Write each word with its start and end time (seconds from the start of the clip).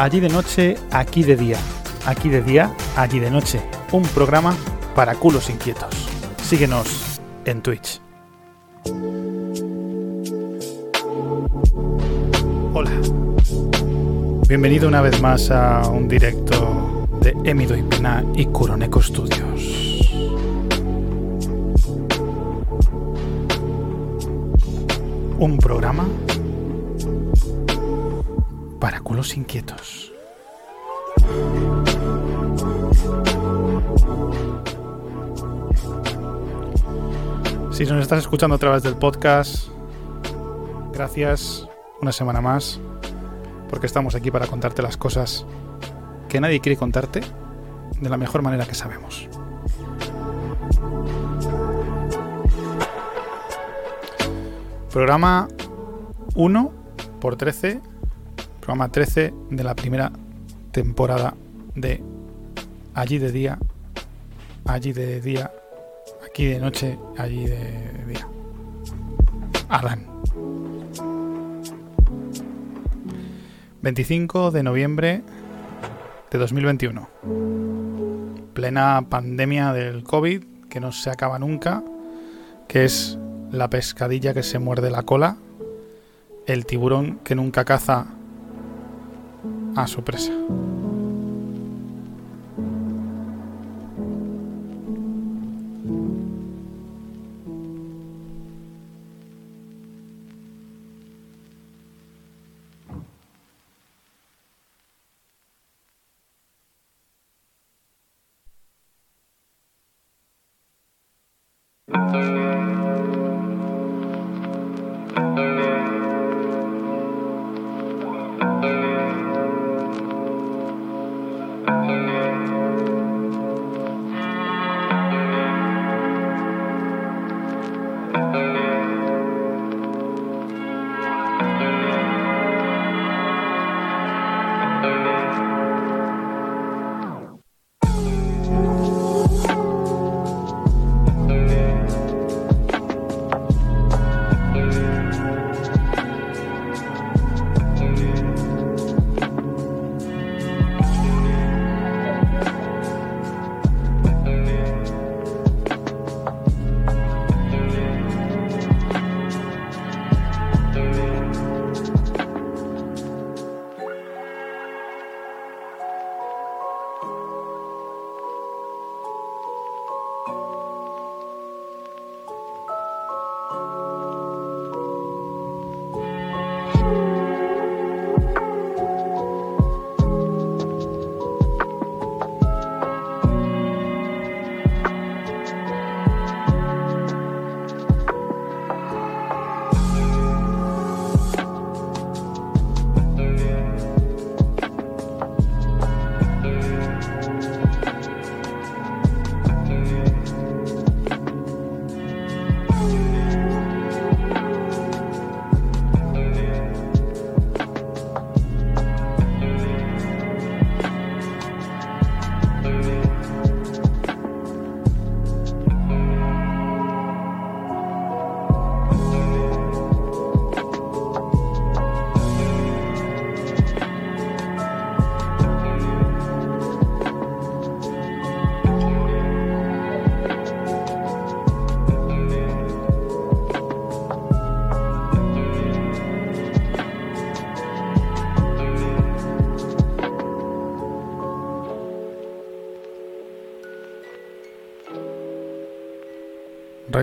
Allí 0.00 0.18
de 0.18 0.30
noche, 0.30 0.78
aquí 0.90 1.22
de 1.24 1.36
día. 1.36 1.58
Aquí 2.06 2.30
de 2.30 2.40
día, 2.40 2.74
allí 2.96 3.18
de 3.18 3.30
noche. 3.30 3.60
Un 3.92 4.02
programa 4.02 4.56
para 4.94 5.14
culos 5.14 5.50
inquietos. 5.50 5.94
Síguenos 6.42 7.20
en 7.44 7.60
Twitch. 7.60 8.00
Hola. 12.72 12.90
Bienvenido 14.48 14.88
una 14.88 15.02
vez 15.02 15.20
más 15.20 15.50
a 15.50 15.86
un 15.90 16.08
directo 16.08 17.06
de 17.20 17.36
Emido 17.44 17.76
y 17.76 17.82
Pena 17.82 18.24
y 18.34 18.46
Kuroneko 18.46 19.02
Studios. 19.02 20.00
Un 25.38 25.58
programa 25.58 26.06
para 28.80 29.00
culos 29.00 29.36
inquietos. 29.36 30.12
Si 37.70 37.84
nos 37.86 38.02
estás 38.02 38.20
escuchando 38.20 38.56
a 38.56 38.58
través 38.58 38.82
del 38.82 38.96
podcast, 38.96 39.68
gracias 40.92 41.68
una 42.00 42.12
semana 42.12 42.40
más, 42.40 42.80
porque 43.68 43.86
estamos 43.86 44.14
aquí 44.14 44.30
para 44.30 44.46
contarte 44.46 44.82
las 44.82 44.96
cosas 44.96 45.44
que 46.28 46.40
nadie 46.40 46.60
quiere 46.60 46.76
contarte 46.76 47.20
de 48.00 48.08
la 48.08 48.16
mejor 48.16 48.42
manera 48.42 48.66
que 48.66 48.74
sabemos. 48.74 49.28
Programa 54.90 55.48
1 56.34 56.72
por 57.20 57.36
13 57.36 57.89
programa 58.60 58.92
13 58.92 59.34
de 59.50 59.64
la 59.64 59.74
primera 59.74 60.12
temporada 60.72 61.34
de 61.74 62.02
Allí 62.92 63.18
de 63.18 63.30
día, 63.30 63.58
allí 64.64 64.92
de 64.92 65.20
día, 65.20 65.50
aquí 66.26 66.46
de 66.46 66.58
noche, 66.58 66.98
allí 67.16 67.46
de 67.46 68.04
día. 68.08 68.28
Adán. 69.68 70.06
25 73.80 74.50
de 74.50 74.62
noviembre 74.62 75.22
de 76.30 76.38
2021. 76.38 77.08
Plena 78.54 79.06
pandemia 79.08 79.72
del 79.72 80.02
COVID 80.02 80.44
que 80.68 80.80
no 80.80 80.90
se 80.90 81.10
acaba 81.10 81.38
nunca, 81.38 81.82
que 82.68 82.84
es 82.84 83.18
la 83.52 83.70
pescadilla 83.70 84.34
que 84.34 84.42
se 84.42 84.58
muerde 84.58 84.90
la 84.90 85.04
cola, 85.04 85.36
el 86.46 86.66
tiburón 86.66 87.20
que 87.24 87.34
nunca 87.34 87.64
caza 87.64 88.08
a 89.76 89.86
su 89.86 90.02
presa. 90.02 90.32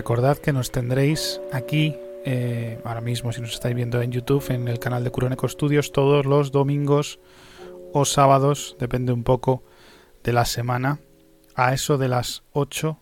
Recordad 0.08 0.38
que 0.38 0.54
nos 0.54 0.72
tendréis 0.72 1.38
aquí 1.52 1.94
eh, 2.24 2.80
ahora 2.82 3.02
mismo, 3.02 3.30
si 3.30 3.42
nos 3.42 3.52
estáis 3.52 3.74
viendo 3.74 4.00
en 4.00 4.10
YouTube, 4.10 4.42
en 4.48 4.66
el 4.66 4.78
canal 4.78 5.04
de 5.04 5.10
Curoneco 5.10 5.46
Studios, 5.46 5.92
todos 5.92 6.24
los 6.24 6.50
domingos 6.50 7.20
o 7.92 8.06
sábados, 8.06 8.74
depende 8.80 9.12
un 9.12 9.22
poco 9.22 9.64
de 10.24 10.32
la 10.32 10.46
semana, 10.46 10.98
a 11.54 11.74
eso 11.74 11.98
de 11.98 12.08
las 12.08 12.42
8 12.52 12.98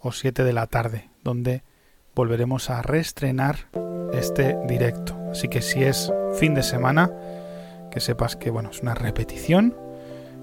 o 0.00 0.10
7 0.10 0.42
de 0.42 0.52
la 0.52 0.66
tarde, 0.66 1.10
donde 1.22 1.62
volveremos 2.12 2.70
a 2.70 2.82
reestrenar 2.82 3.68
este 4.12 4.58
directo. 4.66 5.16
Así 5.30 5.46
que 5.46 5.62
si 5.62 5.84
es 5.84 6.12
fin 6.34 6.54
de 6.54 6.64
semana, 6.64 7.12
que 7.92 8.00
sepas 8.00 8.34
que 8.34 8.50
bueno, 8.50 8.70
es 8.70 8.82
una 8.82 8.96
repetición 8.96 9.76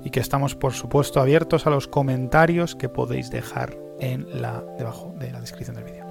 y 0.06 0.12
que 0.12 0.22
estamos 0.22 0.56
por 0.56 0.72
supuesto 0.72 1.19
abiertos 1.19 1.68
a 1.68 1.72
los 1.72 1.90
comentarios 1.90 2.78
que 2.78 2.88
podéis 2.88 3.30
dejar 3.31 3.88
en 4.00 4.42
la, 4.42 4.63
debajo 4.78 5.13
de 5.18 5.31
la 5.31 5.40
descripción 5.42 5.75
del 5.75 5.86
vídeo. 5.86 6.06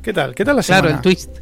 ¿Qué 0.07 0.13
tal? 0.13 0.37
¿Qué 0.37 0.45
tal 0.45 0.55
la 0.55 0.63
semana? 0.63 0.83
Claro, 0.83 0.97
el 0.99 1.03
twist. 1.03 1.39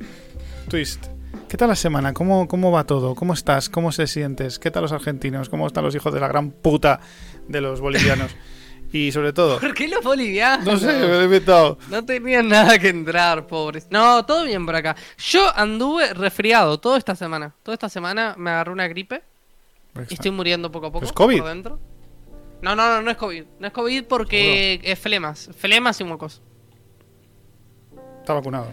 Twist. 0.71 1.07
¿Qué 1.51 1.59
tal 1.59 1.69
la 1.69 1.77
semana? 1.77 2.15
¿Cómo, 2.15 2.49
¿Cómo 2.49 2.73
va 2.73 2.85
todo? 2.85 3.15
¿Cómo 3.15 3.35
estás? 3.35 3.69
¿Cómo 3.69 3.93
se 3.93 4.07
sientes? 4.07 4.59
¿Qué 4.59 4.71
tal 4.71 4.81
los 4.81 4.93
argentinos? 4.93 5.51
¿Cómo 5.51 5.67
están 5.67 5.85
los 5.85 5.95
hijos 5.95 6.15
de 6.15 6.21
la 6.21 6.29
gran 6.29 6.51
puta 6.51 6.99
de 7.47 7.61
los 7.61 7.83
bolivianos? 7.83 8.35
Y 8.91 9.11
sobre 9.13 9.33
todo... 9.33 9.59
¿Por 9.59 9.75
qué 9.75 9.89
los 9.89 10.03
bolivianos? 10.05 10.65
No 10.65 10.79
sé, 10.79 10.87
me 10.87 11.09
lo 11.09 11.21
he 11.21 11.25
inventado. 11.25 11.79
No 11.91 12.05
tenían 12.05 12.49
nada 12.49 12.79
que 12.79 12.89
entrar, 12.89 13.47
pobres. 13.47 13.89
No, 13.91 14.25
todo 14.25 14.45
bien 14.45 14.65
por 14.65 14.77
acá. 14.77 14.95
Yo 15.19 15.51
anduve 15.55 16.15
resfriado 16.15 16.79
toda 16.79 16.97
esta 16.97 17.17
semana. 17.17 17.55
Toda 17.65 17.75
esta 17.75 17.89
semana 17.89 18.35
me 18.39 18.51
agarró 18.51 18.73
una 18.73 18.87
gripe. 18.87 19.23
Y 20.09 20.15
estoy 20.15 20.31
muriendo 20.31 20.71
poco 20.71 20.87
a 20.87 20.93
poco 20.93 21.05
¿Es 21.05 21.13
COVID? 21.13 21.39
por 21.39 21.49
dentro. 21.49 21.81
No, 22.63 22.77
no, 22.77 22.89
no, 22.89 23.03
no 23.03 23.11
es 23.11 23.17
COVID. 23.17 23.45
No 23.59 23.67
es 23.67 23.73
COVID 23.73 24.05
porque 24.05 24.81
es 24.85 24.99
flemas. 24.99 25.51
Flemas 25.55 26.01
y 26.01 26.05
mocos. 26.05 26.41
Está 28.25 28.33
vacunado. 28.33 28.69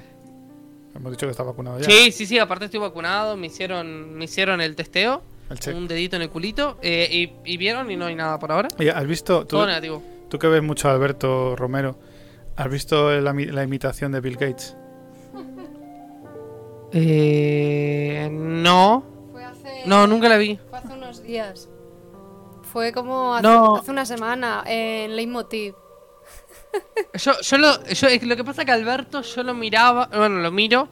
Hemos 0.95 1.11
dicho 1.11 1.25
que 1.27 1.31
está 1.31 1.43
vacunado 1.43 1.77
ya. 1.79 1.83
Sí, 1.85 2.09
sí, 2.13 2.25
sí. 2.25 2.39
Aparte 2.39 2.65
estoy 2.65 2.79
vacunado. 2.79 3.35
Me 3.35 3.47
hicieron, 3.47 4.13
me 4.13 4.23
hicieron 4.25 4.61
el 4.61 4.77
testeo. 4.77 5.21
El 5.49 5.59
check. 5.59 5.75
Un 5.75 5.89
dedito 5.89 6.15
en 6.15 6.21
el 6.21 6.29
culito. 6.29 6.77
eh, 6.81 7.09
y, 7.11 7.53
y 7.53 7.57
vieron 7.57 7.91
y 7.91 7.97
no 7.97 8.05
hay 8.05 8.15
nada 8.15 8.39
por 8.39 8.53
ahora. 8.53 8.69
Oye, 8.79 8.91
¿has 8.91 9.05
visto? 9.05 9.41
Tú, 9.41 9.57
Todo 9.57 9.65
negativo. 9.67 10.01
tú 10.29 10.39
que 10.39 10.47
ves 10.47 10.63
mucho 10.63 10.87
a 10.87 10.93
Alberto 10.93 11.57
Romero, 11.57 11.97
¿has 12.55 12.69
visto 12.69 13.11
la, 13.19 13.33
mi- 13.33 13.45
la 13.47 13.63
imitación 13.63 14.13
de 14.13 14.21
Bill 14.21 14.37
Gates? 14.37 14.77
Eh, 16.93 18.27
no. 18.31 19.03
Fue 19.31 19.43
hace, 19.43 19.83
No, 19.85 20.07
nunca 20.07 20.27
la 20.29 20.37
vi. 20.37 20.59
Fue 20.69 20.79
hace 20.79 20.93
unos 20.93 21.23
días. 21.23 21.69
Fue 22.63 22.91
como 22.91 23.33
hace, 23.35 23.43
No. 23.43 23.75
hace 23.77 23.91
una 23.91 24.05
semana 24.05 24.63
en 24.65 25.15
Leitmotiv. 25.15 25.73
Yo, 27.13 27.33
yo 27.41 27.57
lo, 27.57 27.83
yo, 27.85 28.07
es 28.07 28.23
lo 28.23 28.35
que 28.37 28.43
pasa 28.43 28.63
que 28.63 28.71
Alberto 28.71 29.21
yo 29.21 29.43
lo 29.43 29.53
miraba, 29.53 30.09
bueno, 30.15 30.39
lo 30.39 30.51
miro. 30.51 30.87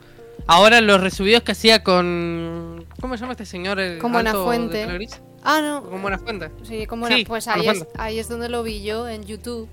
Ahora 0.47 0.81
los 0.81 0.99
resubidos 0.99 1.43
que 1.43 1.53
hacía 1.53 1.83
con. 1.83 2.85
¿Cómo 2.99 3.15
se 3.15 3.21
llama 3.21 3.33
este 3.33 3.45
señor? 3.45 3.79
El 3.79 3.99
de 3.99 4.01
pelo 4.01 4.93
gris? 4.95 5.21
Ah, 5.43 5.61
no. 5.61 5.83
Con 5.83 6.01
Buenafuente. 6.01 6.51
Sí, 6.63 6.85
como 6.87 7.07
Sí, 7.07 7.13
era. 7.13 7.27
Pues 7.27 7.47
ahí 7.47 7.67
es, 7.67 7.85
ahí 7.97 8.19
es 8.19 8.27
donde 8.27 8.49
lo 8.49 8.63
vi 8.63 8.83
yo, 8.83 9.07
en 9.07 9.23
YouTube. 9.25 9.69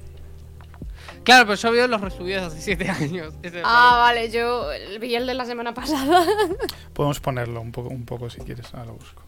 Claro, 1.25 1.47
pero 1.47 1.57
yo 1.57 1.73
veo 1.73 1.89
los 1.89 2.01
resubidos 2.01 2.43
de 2.43 2.47
hace 2.47 2.61
7 2.61 2.89
años. 2.91 3.35
Ese 3.43 3.59
es 3.59 3.65
Ah, 3.67 3.97
vale, 3.99 4.31
yo 4.31 4.69
vi 5.01 5.15
el 5.17 5.27
de 5.27 5.35
la 5.35 5.45
semana 5.45 5.75
pasada. 5.75 6.25
Podemos 6.93 7.19
ponerlo 7.21 7.61
un 7.61 7.73
poco, 7.73 7.89
un 7.89 8.05
poco 8.05 8.31
si 8.31 8.41
quieres. 8.41 8.73
Ahora 8.73 8.87
lo 8.87 8.93
busco. 8.95 9.23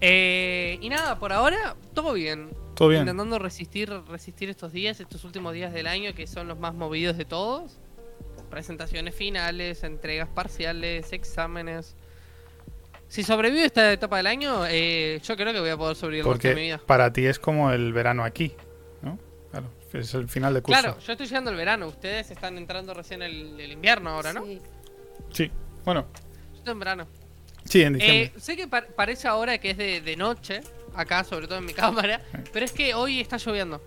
Eh, 0.00 0.78
y 0.82 0.88
nada, 0.90 1.18
por 1.18 1.32
ahora, 1.32 1.76
todo 1.94 2.12
bien. 2.12 2.50
¿Todo 2.74 2.88
bien? 2.88 3.02
Intentando 3.02 3.38
resistir, 3.38 3.90
resistir 4.08 4.48
estos 4.50 4.72
días, 4.72 4.98
estos 5.00 5.24
últimos 5.24 5.52
días 5.54 5.72
del 5.72 5.86
año 5.86 6.14
que 6.14 6.26
son 6.26 6.48
los 6.48 6.58
más 6.58 6.74
movidos 6.74 7.16
de 7.16 7.24
todos. 7.24 7.78
Presentaciones 8.50 9.14
finales, 9.14 9.82
entregas 9.84 10.28
parciales, 10.28 11.12
exámenes. 11.12 11.96
Si 13.08 13.22
sobrevivo 13.22 13.64
esta 13.64 13.92
etapa 13.92 14.16
del 14.16 14.26
año, 14.26 14.64
eh, 14.66 15.20
yo 15.24 15.36
creo 15.36 15.52
que 15.52 15.60
voy 15.60 15.70
a 15.70 15.76
poder 15.76 15.96
sobrevivir 15.96 16.26
el 16.26 16.32
resto 16.32 16.48
de 16.48 16.54
mi 16.54 16.60
Porque 16.60 16.76
vida. 16.78 16.86
para 16.86 17.12
ti 17.12 17.26
es 17.26 17.38
como 17.38 17.70
el 17.70 17.92
verano 17.92 18.24
aquí, 18.24 18.54
¿no? 19.02 19.18
Claro, 19.50 19.70
es 19.92 20.14
el 20.14 20.28
final 20.28 20.54
de 20.54 20.62
curso. 20.62 20.80
Claro, 20.80 20.98
yo 20.98 21.12
estoy 21.12 21.26
llegando 21.26 21.50
al 21.50 21.56
verano. 21.56 21.86
Ustedes 21.86 22.30
están 22.30 22.58
entrando 22.58 22.92
recién 22.94 23.22
el, 23.22 23.58
el 23.60 23.72
invierno 23.72 24.10
ahora, 24.10 24.32
¿no? 24.32 24.44
Sí. 24.44 24.60
Sí, 25.30 25.50
bueno, 25.84 26.06
Yo 26.52 26.58
estoy 26.58 26.72
en 26.72 26.78
verano. 26.78 27.06
sí, 27.64 27.82
en 27.82 27.92
diciembre. 27.94 28.32
Eh, 28.36 28.40
sé 28.40 28.56
que 28.56 28.66
par- 28.66 28.88
parece 28.96 29.28
ahora 29.28 29.58
que 29.58 29.70
es 29.70 29.76
de, 29.76 30.00
de 30.00 30.16
noche, 30.16 30.60
acá, 30.94 31.24
sobre 31.24 31.46
todo 31.46 31.58
en 31.58 31.66
mi 31.66 31.72
cámara, 31.74 32.20
pero 32.52 32.64
es 32.64 32.72
que 32.72 32.94
hoy 32.94 33.20
está 33.20 33.36
lloviendo. 33.36 33.80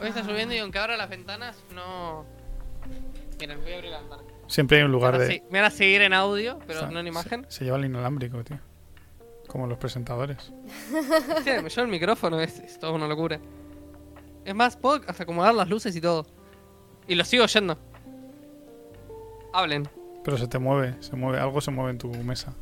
Hoy 0.00 0.08
está 0.08 0.20
Ah. 0.20 0.24
lloviendo 0.26 0.54
y 0.54 0.58
aunque 0.58 0.78
abra 0.78 0.96
las 0.96 1.08
ventanas, 1.10 1.56
no. 1.74 2.24
Miren, 3.40 3.60
voy 3.62 3.72
a 3.72 3.76
abrir 3.76 3.90
la 3.90 4.00
ventana. 4.00 4.22
Siempre 4.46 4.78
hay 4.78 4.84
un 4.84 4.90
Me 4.90 4.96
lugar 4.96 5.14
a 5.14 5.18
de... 5.18 5.26
se- 5.26 5.42
me 5.50 5.60
van 5.60 5.66
a 5.66 5.70
seguir 5.74 6.02
en 6.02 6.12
audio, 6.12 6.58
pero 6.66 6.78
o 6.78 6.82
sea, 6.82 6.90
no 6.90 7.00
en 7.00 7.06
imagen. 7.06 7.44
Se, 7.48 7.58
se 7.58 7.64
lleva 7.64 7.76
el 7.78 7.84
inalámbrico, 7.84 8.42
tío. 8.44 8.58
Como 9.48 9.66
los 9.66 9.78
presentadores. 9.78 10.38
Sí, 11.44 11.50
me 11.62 11.68
llevo 11.68 11.82
el 11.82 11.88
micrófono, 11.88 12.40
es, 12.40 12.58
es 12.60 12.78
toda 12.78 12.92
una 12.92 13.06
locura. 13.08 13.40
Es 14.44 14.54
más, 14.54 14.76
puedo 14.76 15.02
hasta 15.06 15.24
acomodar 15.24 15.54
las 15.54 15.68
luces 15.68 15.94
y 15.96 16.00
todo. 16.00 16.26
Y 17.06 17.14
lo 17.14 17.24
sigo 17.24 17.44
oyendo. 17.44 17.78
Hablen. 19.52 19.88
Pero 20.24 20.36
se 20.38 20.46
te 20.46 20.58
mueve, 20.58 20.94
se 21.00 21.16
mueve, 21.16 21.38
algo 21.40 21.60
se 21.60 21.70
mueve 21.70 21.90
en 21.92 21.98
tu 21.98 22.08
mesa. 22.08 22.54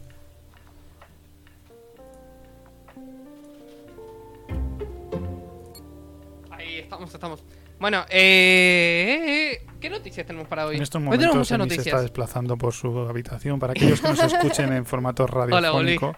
Estamos, 6.86 7.12
estamos. 7.12 7.42
Bueno, 7.78 8.04
eh, 8.08 9.66
¿qué 9.80 9.90
noticias 9.90 10.26
tenemos 10.26 10.48
para 10.48 10.66
hoy? 10.66 10.76
En 10.76 10.82
estos 10.82 11.00
momentos 11.00 11.20
tenemos 11.28 11.38
muchas 11.38 11.50
Emi 11.58 11.68
se 11.68 11.74
está 11.74 11.78
noticias. 11.80 12.02
desplazando 12.02 12.56
por 12.56 12.72
su 12.72 12.98
habitación. 13.00 13.58
Para 13.58 13.72
aquellos 13.72 14.00
que 14.00 14.08
nos 14.08 14.20
escuchen 14.32 14.72
en 14.72 14.86
formato 14.86 15.26
radiofónico, 15.26 16.16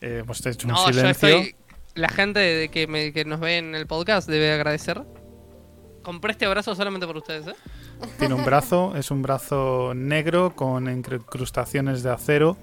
eh, 0.00 0.20
hemos 0.22 0.44
hecho 0.46 0.68
un 0.68 0.74
No, 0.74 0.86
yo 0.86 0.92
silencio. 0.92 1.28
estoy. 1.28 1.54
La 1.94 2.08
gente 2.08 2.38
de 2.38 2.68
que, 2.68 2.86
me- 2.86 3.12
que 3.12 3.24
nos 3.24 3.40
ve 3.40 3.58
en 3.58 3.74
el 3.74 3.86
podcast 3.86 4.28
debe 4.28 4.52
agradecer. 4.52 5.02
Compré 6.02 6.30
este 6.32 6.46
abrazo 6.46 6.74
solamente 6.76 7.06
por 7.06 7.16
ustedes, 7.16 7.48
¿eh? 7.48 7.54
Tiene 8.18 8.34
un 8.34 8.44
brazo, 8.44 8.94
es 8.96 9.10
un 9.10 9.22
brazo 9.22 9.92
negro 9.96 10.54
con 10.54 10.88
incrustaciones 10.88 12.04
de 12.04 12.10
acero 12.10 12.56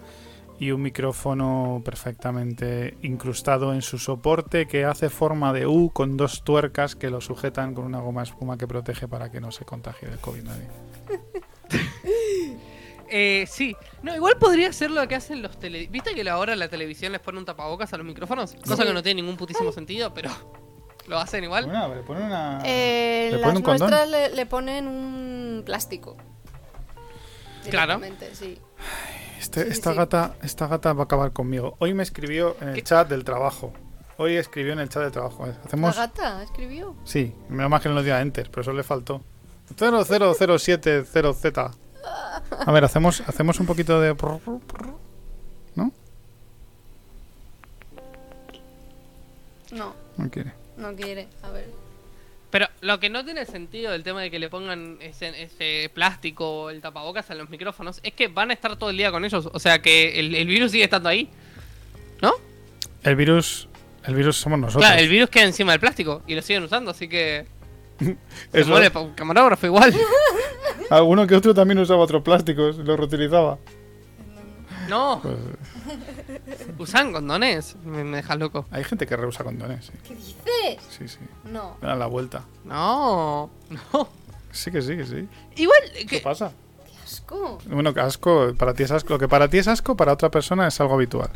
y 0.60 0.72
un 0.72 0.82
micrófono 0.82 1.82
perfectamente 1.84 2.98
incrustado 3.02 3.74
en 3.74 3.82
su 3.82 3.98
soporte 3.98 4.68
que 4.68 4.86
hace 4.86 5.10
forma 5.10 5.52
de 5.54 5.68
U 5.68 5.92
con 5.94 6.18
dos 6.18 6.44
tuercas 6.44 6.96
que 6.96 7.10
lo 7.10 7.22
sujetan 7.22 7.74
con 7.74 7.86
una 7.86 8.00
goma 8.00 8.24
espuma 8.24 8.58
que 8.58 8.68
protege 8.68 9.08
para 9.08 9.30
que 9.32 9.42
no 9.42 9.52
se 9.52 9.66
contagie 9.66 10.08
del 10.08 10.20
COVID 10.20 10.44
nadie. 10.44 10.68
Eh, 13.08 13.46
sí. 13.48 13.76
No, 14.02 14.16
igual 14.16 14.34
podría 14.40 14.74
ser 14.74 14.90
lo 14.90 15.08
que 15.08 15.14
hacen 15.14 15.44
los 15.44 15.60
tele... 15.60 15.88
¿Viste 15.92 16.16
que 16.16 16.28
ahora 16.28 16.56
la 16.56 16.70
televisión 16.70 17.12
les 17.12 17.22
pone 17.22 17.38
un 17.38 17.46
tapabocas 17.46 17.94
a 17.94 17.98
los 17.98 18.06
micrófonos? 18.06 18.56
Cosa 18.56 18.78
Sí. 18.78 18.88
que 18.88 18.94
no 18.94 19.04
tiene 19.04 19.22
ningún 19.22 19.38
putísimo 19.38 19.72
sentido, 19.72 20.12
pero 20.14 20.32
lo 21.08 21.20
hacen 21.20 21.44
igual. 21.44 21.66
Bueno, 21.66 21.94
le 21.94 22.02
ponen 22.02 22.24
una... 22.24 22.62
Eh, 22.66 23.30
¿Le 23.32 23.38
las 23.38 23.42
ponen 23.42 23.58
un 23.58 23.64
condón? 23.64 23.90
nuestras 23.92 24.10
le, 24.10 24.36
le 24.36 24.46
ponen 24.48 24.88
un 24.88 25.64
plástico. 25.64 26.18
Claro. 27.70 28.00
Sí. 28.34 28.60
Este- 29.46 29.64
Sí, 29.66 29.70
esta, 29.72 29.92
sí. 29.92 29.98
Gata, 29.98 30.36
esta 30.42 30.66
gata 30.68 30.94
va 30.94 31.02
a 31.02 31.06
acabar 31.06 31.32
conmigo. 31.32 31.76
Hoy 31.80 31.94
me 31.94 32.02
escribió 32.04 32.56
en 32.62 32.70
el 32.70 32.76
¿Qué? 32.76 32.82
chat 32.84 33.08
del 33.08 33.24
trabajo. 33.24 33.72
Hoy 34.18 34.36
escribió 34.38 34.74
en 34.74 34.80
el 34.80 34.90
chat 34.90 35.04
del 35.04 35.12
trabajo. 35.12 35.46
La 35.46 35.54
Hacemos... 35.66 35.96
gata 35.96 36.42
escribió. 36.42 36.96
Sí, 37.04 37.34
menos 37.50 37.70
más 37.70 37.82
que 37.82 37.90
no 37.90 37.96
le 37.96 38.04
dio 38.04 38.16
a 38.16 38.22
Enter, 38.22 38.50
pero 38.50 38.62
eso 38.64 38.74
le 38.74 38.82
faltó. 38.84 39.22
00070Z. 39.78 41.72
A 42.66 42.72
ver, 42.72 42.84
hacemos, 42.86 43.22
hacemos 43.28 43.60
un 43.60 43.66
poquito 43.68 44.00
de... 44.02 44.16
¿No? 45.76 45.92
No, 49.72 49.94
No 50.18 50.30
quiere. 50.32 50.54
no 50.78 50.96
quiere. 50.96 51.28
A 51.44 51.50
ver. 51.52 51.70
Pero 52.56 52.70
lo 52.80 53.02
que 53.02 53.10
no 53.10 53.26
tiene 53.26 53.46
sentido 53.46 53.92
del 53.92 54.04
tema 54.04 54.22
de 54.22 54.32
que 54.32 54.40
le 54.40 54.48
pongan 54.48 54.98
ese, 55.02 55.44
ese 55.44 55.92
plástico 55.94 56.62
o 56.62 56.70
el 56.70 56.80
tapabocas 56.80 57.30
a 57.30 57.36
los 57.36 57.50
micrófonos 57.50 58.00
es 58.02 58.14
que 58.14 58.30
van 58.30 58.50
a 58.50 58.54
estar 58.54 58.78
todo 58.78 58.92
el 58.92 58.96
día 58.96 59.12
con 59.12 59.26
ellos. 59.26 59.50
O 59.52 59.60
sea 59.60 59.82
que 59.82 60.18
el, 60.22 60.34
el 60.34 60.48
virus 60.48 60.72
sigue 60.72 60.86
estando 60.86 61.10
ahí. 61.10 61.30
¿No? 62.22 62.32
El 63.04 63.18
virus... 63.18 63.68
El 64.06 64.16
virus 64.16 64.38
somos 64.38 64.58
nosotros. 64.58 64.86
Claro, 64.86 65.02
el 65.02 65.10
virus 65.10 65.30
queda 65.30 65.44
encima 65.44 65.74
del 65.74 65.82
plástico 65.82 66.24
y 66.28 66.34
lo 66.34 66.42
siguen 66.42 66.64
usando, 66.64 66.92
así 66.92 67.10
que. 67.10 67.46
Se 68.54 68.64
muere 68.64 68.90
camarógrafo 69.16 69.66
igual. 69.66 69.94
Alguno 70.90 71.28
que 71.28 71.36
otro 71.36 71.54
también 71.54 71.80
usaba 71.80 72.00
otros 72.00 72.24
plásticos 72.24 72.78
y 72.80 72.84
los 72.84 72.98
reutilizaba. 72.98 73.58
No, 74.90 75.22
Pues, 75.22 75.36
usan 76.78 77.12
condones. 77.14 77.76
Me, 77.84 78.04
me 78.04 78.18
dejas 78.18 78.38
loco. 78.38 78.66
hay 78.72 78.84
gente 78.84 79.06
que 79.06 79.16
reusa 79.16 79.44
condones, 79.44 79.86
sí. 79.86 79.92
¿Qué 80.08 80.16
dices? 80.16 80.84
Sí, 80.90 81.08
sí. 81.08 81.20
No. 81.46 81.78
Dan 81.82 82.00
la 82.00 82.08
vuelta. 82.08 82.44
No, 82.64 83.50
no. 83.70 84.08
Sí 84.52 84.72
que 84.72 84.82
sí, 84.82 84.96
que 84.96 85.06
sí. 85.06 85.28
Igual. 85.56 85.80
¿Qué 86.08 86.20
pasa? 86.20 86.52
Qué 86.86 86.94
asco. 87.04 87.58
Bueno, 87.68 87.94
que 87.94 88.00
asco, 88.00 88.54
para 88.58 88.74
ti 88.74 88.84
es 88.84 88.92
asco. 88.92 89.14
Lo 89.14 89.20
que 89.20 89.28
para 89.28 89.50
ti 89.50 89.58
es 89.58 89.68
asco, 89.68 89.96
para 89.98 90.14
otra 90.14 90.30
persona 90.32 90.68
es 90.68 90.80
algo 90.80 90.94
habitual. 90.96 91.30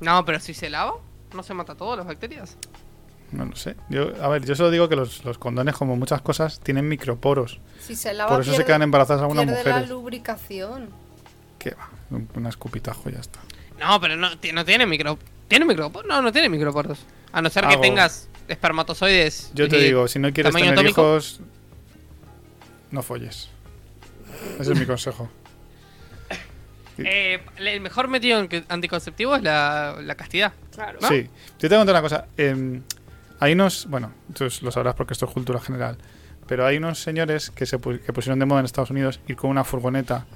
no, 0.00 0.24
pero 0.24 0.40
si 0.40 0.54
se 0.54 0.70
lava, 0.70 0.94
no 1.34 1.42
se 1.42 1.54
mata 1.54 1.74
todo 1.74 1.96
las 1.96 2.06
bacterias. 2.06 2.56
No 3.32 3.46
lo 3.46 3.56
sé. 3.56 3.76
Yo, 3.88 4.12
a 4.22 4.28
ver, 4.28 4.44
yo 4.44 4.54
solo 4.54 4.70
digo 4.70 4.88
que 4.90 4.96
los, 4.96 5.24
los 5.24 5.38
condones, 5.38 5.74
como 5.74 5.96
muchas 5.96 6.20
cosas, 6.20 6.60
tienen 6.60 6.86
microporos. 6.88 7.60
Si 7.80 7.96
se 7.96 8.12
lava, 8.12 8.30
Por 8.32 8.42
eso 8.42 8.52
se 8.52 8.64
quedan 8.64 8.82
embarazadas 8.82 9.22
algunas 9.22 9.46
pierde 9.46 9.64
la 9.64 9.70
mujeres. 9.70 9.88
lubricación. 9.90 10.90
Que 11.62 11.70
va, 11.74 11.88
un, 12.10 12.28
un 12.34 12.46
escupitajo 12.46 13.08
y 13.08 13.12
ya 13.12 13.20
está. 13.20 13.38
No, 13.78 14.00
pero 14.00 14.16
no, 14.16 14.30
no 14.52 14.64
tiene 14.64 14.86
micro. 14.86 15.18
¿Tiene 15.48 15.64
microporos? 15.64 16.08
No, 16.08 16.20
no 16.22 16.32
tiene 16.32 16.48
microporos. 16.48 16.98
A 17.32 17.40
no 17.42 17.50
ser 17.50 17.64
que 17.66 17.74
Hago- 17.74 17.80
tengas 17.82 18.28
espermatozoides. 18.48 19.52
Yo 19.54 19.68
te 19.68 19.78
digo, 19.78 20.08
si 20.08 20.18
no 20.18 20.32
quieres 20.32 20.52
tener 20.54 20.72
atómico. 20.72 21.00
hijos, 21.02 21.40
no 22.90 23.02
folles. 23.02 23.48
Ese 24.58 24.72
es 24.72 24.78
mi 24.78 24.86
consejo. 24.86 25.30
eh, 26.98 27.40
el 27.56 27.80
mejor 27.80 28.08
método 28.08 28.38
anti- 28.40 28.64
anticonceptivo 28.68 29.36
es 29.36 29.42
la, 29.42 29.96
la 30.02 30.14
castidad. 30.14 30.52
Claro. 30.74 30.98
¿No? 31.00 31.08
Sí, 31.08 31.28
yo 31.58 31.68
te 31.68 31.68
voy 31.68 31.76
a 31.76 31.78
contar 31.80 31.94
una 31.94 32.02
cosa. 32.02 32.26
eh, 32.36 32.80
hay 33.40 33.52
unos, 33.54 33.86
bueno, 33.88 34.12
tú 34.34 34.48
lo 34.62 34.70
sabrás 34.70 34.94
porque 34.94 35.14
esto 35.14 35.26
es 35.26 35.32
cultura 35.32 35.60
general, 35.60 35.98
pero 36.46 36.64
hay 36.66 36.76
unos 36.76 37.00
señores 37.00 37.50
que 37.50 37.66
se 37.66 37.78
pu- 37.78 38.00
que 38.00 38.12
pusieron 38.12 38.38
de 38.38 38.46
moda 38.46 38.60
en 38.60 38.66
Estados 38.66 38.90
Unidos 38.90 39.20
ir 39.26 39.36
con 39.36 39.50
una 39.50 39.64
furgoneta, 39.64 40.26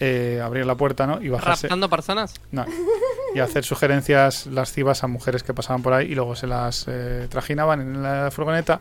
eh, 0.00 0.40
abrir 0.42 0.66
la 0.66 0.74
puerta, 0.74 1.06
¿no? 1.06 1.22
Y 1.22 1.28
bajarse. 1.28 1.66
Raptando 1.68 1.88
personas. 1.88 2.34
No, 2.50 2.64
y 3.34 3.40
hacer 3.40 3.64
sugerencias 3.64 4.46
lascivas 4.46 5.02
a 5.04 5.06
mujeres 5.06 5.42
que 5.42 5.54
pasaban 5.54 5.82
por 5.82 5.92
ahí 5.92 6.12
y 6.12 6.14
luego 6.14 6.36
se 6.36 6.46
las 6.46 6.86
eh, 6.88 7.26
trajinaban 7.30 7.80
en 7.80 8.02
la 8.02 8.30
furgoneta 8.30 8.80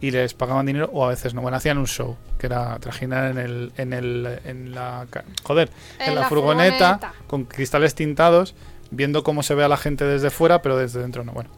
y 0.00 0.10
les 0.10 0.32
pagaban 0.34 0.64
dinero 0.66 0.88
o 0.92 1.04
a 1.04 1.08
veces 1.08 1.34
no. 1.34 1.42
Bueno, 1.42 1.56
hacían 1.58 1.78
un 1.78 1.86
show 1.86 2.16
que 2.38 2.46
era 2.46 2.78
trajinar 2.78 3.30
en 3.30 3.38
el, 3.38 3.72
en 3.76 3.92
el, 3.92 4.40
en 4.44 4.74
la, 4.74 5.06
joder, 5.42 5.70
en, 5.98 6.08
En 6.08 6.14
la, 6.14 6.22
la 6.22 6.28
furgoneta, 6.28 6.94
furgoneta. 6.98 7.12
con 7.26 7.44
cristales 7.44 7.94
tintados, 7.94 8.54
viendo 8.90 9.22
cómo 9.22 9.42
se 9.42 9.54
ve 9.54 9.64
a 9.64 9.68
la 9.68 9.76
gente 9.76 10.04
desde 10.04 10.30
fuera, 10.30 10.62
pero 10.62 10.78
desde 10.78 11.00
dentro 11.00 11.22
no. 11.22 11.32
Bueno, 11.32 11.50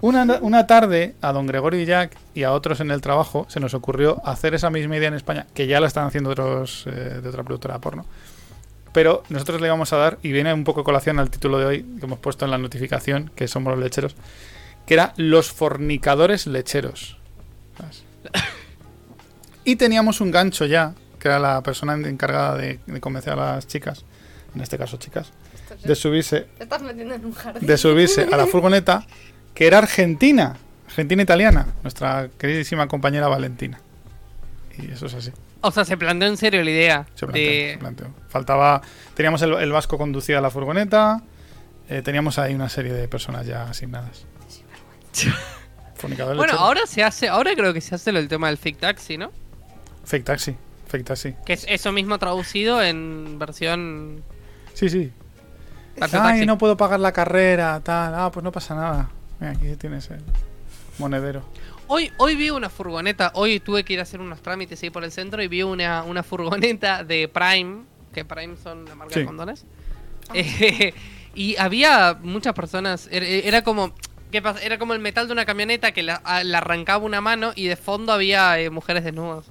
una, 0.00 0.24
una 0.40 0.66
tarde 0.66 1.14
a 1.20 1.32
don 1.32 1.46
Gregorio 1.46 1.80
y 1.80 1.86
Jack 1.86 2.16
y 2.34 2.44
a 2.44 2.52
otros 2.52 2.80
en 2.80 2.90
el 2.90 3.00
trabajo 3.00 3.46
se 3.48 3.60
nos 3.60 3.74
ocurrió 3.74 4.20
hacer 4.24 4.54
esa 4.54 4.70
misma 4.70 4.96
idea 4.96 5.08
en 5.08 5.14
España, 5.14 5.46
que 5.54 5.66
ya 5.66 5.80
la 5.80 5.86
están 5.88 6.06
haciendo 6.06 6.30
otros 6.30 6.84
eh, 6.86 7.20
de 7.22 7.28
otra 7.28 7.42
productora 7.42 7.74
de 7.74 7.80
porno. 7.80 8.06
Pero 8.92 9.22
nosotros 9.28 9.60
le 9.60 9.66
íbamos 9.66 9.92
a 9.92 9.96
dar, 9.96 10.18
y 10.22 10.32
viene 10.32 10.52
un 10.54 10.64
poco 10.64 10.80
a 10.80 10.84
colación 10.84 11.18
al 11.18 11.30
título 11.30 11.58
de 11.58 11.66
hoy, 11.66 11.82
que 11.98 12.06
hemos 12.06 12.18
puesto 12.20 12.44
en 12.44 12.50
la 12.50 12.58
notificación, 12.58 13.30
que 13.34 13.46
somos 13.46 13.72
los 13.72 13.82
lecheros, 13.82 14.16
que 14.86 14.94
era 14.94 15.12
Los 15.16 15.50
fornicadores 15.52 16.46
lecheros. 16.46 17.16
Y 19.64 19.76
teníamos 19.76 20.20
un 20.20 20.30
gancho 20.30 20.64
ya, 20.64 20.94
que 21.18 21.28
era 21.28 21.38
la 21.38 21.62
persona 21.62 21.94
encargada 21.94 22.56
de, 22.56 22.80
de 22.86 23.00
convencer 23.00 23.34
a 23.34 23.36
las 23.36 23.66
chicas, 23.66 24.04
en 24.54 24.62
este 24.62 24.78
caso 24.78 24.96
chicas, 24.96 25.32
de 25.82 25.88
se- 25.88 25.94
subirse, 25.94 26.46
de 27.60 27.76
subirse 27.76 28.26
a 28.32 28.36
la 28.36 28.46
furgoneta, 28.46 29.06
que 29.58 29.66
era 29.66 29.78
argentina, 29.78 30.54
argentina 30.86 31.20
italiana, 31.20 31.66
nuestra 31.82 32.28
queridísima 32.38 32.86
compañera 32.86 33.26
Valentina. 33.26 33.80
Y 34.78 34.92
eso 34.92 35.06
es 35.06 35.14
así. 35.14 35.32
O 35.62 35.72
sea, 35.72 35.84
se 35.84 35.96
planteó 35.96 36.28
en 36.28 36.36
serio 36.36 36.62
la 36.62 36.70
idea 36.70 37.06
Se 37.16 37.26
planteó, 37.26 37.42
de. 37.42 37.70
se 37.72 37.78
planteó. 37.78 38.06
Faltaba. 38.28 38.80
Teníamos 39.14 39.42
el, 39.42 39.54
el 39.54 39.72
vasco 39.72 39.98
conducía 39.98 40.40
la 40.40 40.50
furgoneta. 40.52 41.22
eh, 41.88 42.02
teníamos 42.02 42.38
ahí 42.38 42.54
una 42.54 42.68
serie 42.68 42.92
de 42.92 43.08
personas 43.08 43.44
ya 43.46 43.64
asignadas. 43.64 44.24
Bueno, 46.00 46.34
lechero. 46.44 46.60
ahora 46.60 46.82
se 46.86 47.02
hace, 47.02 47.26
ahora 47.28 47.56
creo 47.56 47.74
que 47.74 47.80
se 47.80 47.92
hace 47.96 48.12
del 48.12 48.28
tema 48.28 48.46
del 48.46 48.56
fake 48.56 48.78
taxi, 48.78 49.18
¿no? 49.18 49.32
Fake 50.04 50.22
taxi. 50.24 50.54
Fake 50.86 51.04
taxi. 51.04 51.34
Que 51.44 51.54
es 51.54 51.66
eso 51.68 51.90
mismo 51.90 52.20
traducido 52.20 52.80
en 52.80 53.36
versión 53.36 54.22
Sí, 54.74 54.88
sí. 54.88 55.12
Ay, 56.00 56.08
taxi. 56.08 56.46
no 56.46 56.56
puedo 56.56 56.76
pagar 56.76 57.00
la 57.00 57.10
carrera, 57.10 57.80
tal. 57.80 58.14
Ah, 58.14 58.30
pues 58.32 58.44
no 58.44 58.52
pasa 58.52 58.76
nada. 58.76 59.10
Mira, 59.40 59.52
aquí 59.52 59.76
tienes 59.76 60.10
el 60.10 60.20
monedero. 60.98 61.42
Hoy, 61.86 62.12
hoy 62.18 62.36
vi 62.36 62.50
una 62.50 62.68
furgoneta, 62.68 63.30
hoy 63.34 63.60
tuve 63.60 63.84
que 63.84 63.94
ir 63.94 64.00
a 64.00 64.02
hacer 64.02 64.20
unos 64.20 64.42
trámites 64.42 64.82
ahí 64.82 64.90
por 64.90 65.04
el 65.04 65.12
centro 65.12 65.42
y 65.42 65.48
vi 65.48 65.62
una, 65.62 66.02
una 66.02 66.22
furgoneta 66.22 67.02
de 67.04 67.28
Prime, 67.28 67.84
que 68.12 68.24
Prime 68.24 68.56
son 68.56 68.84
la 68.84 68.94
marca 68.94 69.14
Sí. 69.14 69.20
de 69.20 69.26
condones. 69.26 69.64
Eh, 70.34 70.92
y 71.34 71.56
había 71.56 72.18
muchas 72.20 72.52
personas, 72.52 73.08
era, 73.10 73.24
era 73.26 73.62
como, 73.62 73.94
¿qué 74.30 74.42
pasa? 74.42 74.60
Era 74.62 74.78
como 74.78 74.92
el 74.92 74.98
metal 75.00 75.26
de 75.26 75.32
una 75.32 75.46
camioneta 75.46 75.92
que 75.92 76.02
la, 76.02 76.16
arrancaba 76.16 77.02
una 77.04 77.20
mano 77.22 77.52
y 77.54 77.66
de 77.68 77.76
fondo 77.76 78.12
había 78.12 78.58
eh, 78.60 78.68
mujeres 78.70 79.04
desnudas. 79.04 79.46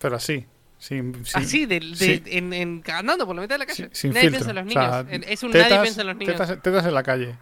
Pero 0.00 0.16
así. 0.16 0.46
Sin, 0.78 1.24
sin- 1.26 1.42
Así, 1.42 1.66
de, 1.66 1.78
de- 1.80 1.94
sí. 1.94 2.22
en, 2.26 2.52
en- 2.54 2.82
andando 2.94 3.26
por 3.26 3.36
la 3.36 3.42
mitad 3.42 3.54
de 3.56 3.58
la 3.60 3.66
calle. 3.66 3.84
sin- 3.84 3.94
sin 3.94 4.10
nadie 4.14 4.30
filtro. 4.30 4.46
piensa 4.46 4.50
en 4.50 4.56
los 4.56 4.64
O 4.64 4.68
niños. 4.68 5.06
sea, 5.20 5.32
es 5.32 5.42
un 5.42 5.52
tetas- 5.52 5.68
nadie 5.70 5.82
piensa 5.82 6.00
en 6.00 6.06
los 6.06 6.16
niños. 6.16 6.36
Tetas, 6.36 6.62
tetas 6.62 6.86
en 6.86 6.94
la 6.94 7.02
calle. 7.02 7.34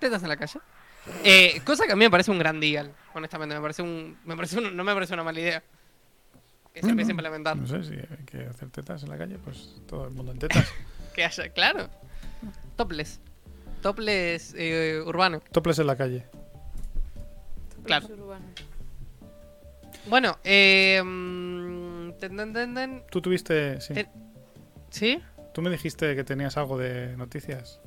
Tetas 0.00 0.22
en 0.22 0.28
la 0.28 0.36
calle. 0.36 0.58
Eh, 1.24 1.60
cosa 1.64 1.86
que 1.86 1.92
a 1.92 1.96
mí 1.96 2.04
me 2.04 2.10
parece 2.10 2.30
un 2.30 2.38
gran 2.38 2.58
deal, 2.60 2.92
honestamente. 3.14 3.54
Me 3.54 3.60
parece 3.60 3.82
un, 3.82 4.18
me 4.24 4.34
parece 4.36 4.58
un- 4.58 4.76
no 4.76 4.84
me 4.84 4.92
parece 4.94 5.14
una 5.14 5.22
mala 5.24 5.40
idea. 5.40 5.62
Que 6.74 6.80
se 6.80 6.86
No, 6.86 6.90
empiece 6.92 7.10
a 7.10 7.14
no. 7.14 7.20
implementar. 7.20 7.56
No 7.56 7.66
sé 7.66 7.82
si 7.84 7.94
hay 7.94 8.24
que 8.26 8.46
hacer 8.46 8.70
tetas 8.70 9.02
en 9.02 9.08
la 9.10 9.18
calle, 9.18 9.38
pues 9.38 9.80
todo 9.88 10.06
el 10.06 10.14
mundo 10.14 10.32
en 10.32 10.38
tetas. 10.38 10.68
Que 11.14 11.24
haya, 11.24 11.48
claro. 11.48 11.88
Topless. 12.76 13.20
Topless 13.82 14.54
eh, 14.56 15.02
urbano. 15.04 15.40
Toples 15.50 15.78
en 15.80 15.86
la 15.88 15.96
calle. 15.96 16.26
Claro. 17.84 18.06
Bueno, 20.06 20.38
eh. 20.44 21.02
mm, 21.04 22.12
ten, 22.20 22.36
ten, 22.36 22.52
ten, 22.52 22.74
ten. 22.74 23.02
Tú 23.10 23.20
tuviste. 23.20 23.80
Sí. 23.80 23.94
¿Sí? 24.90 25.22
Tú 25.52 25.62
me 25.62 25.70
dijiste 25.70 26.14
que 26.14 26.22
tenías 26.24 26.56
algo 26.56 26.78
de 26.78 27.16
noticias. 27.16 27.80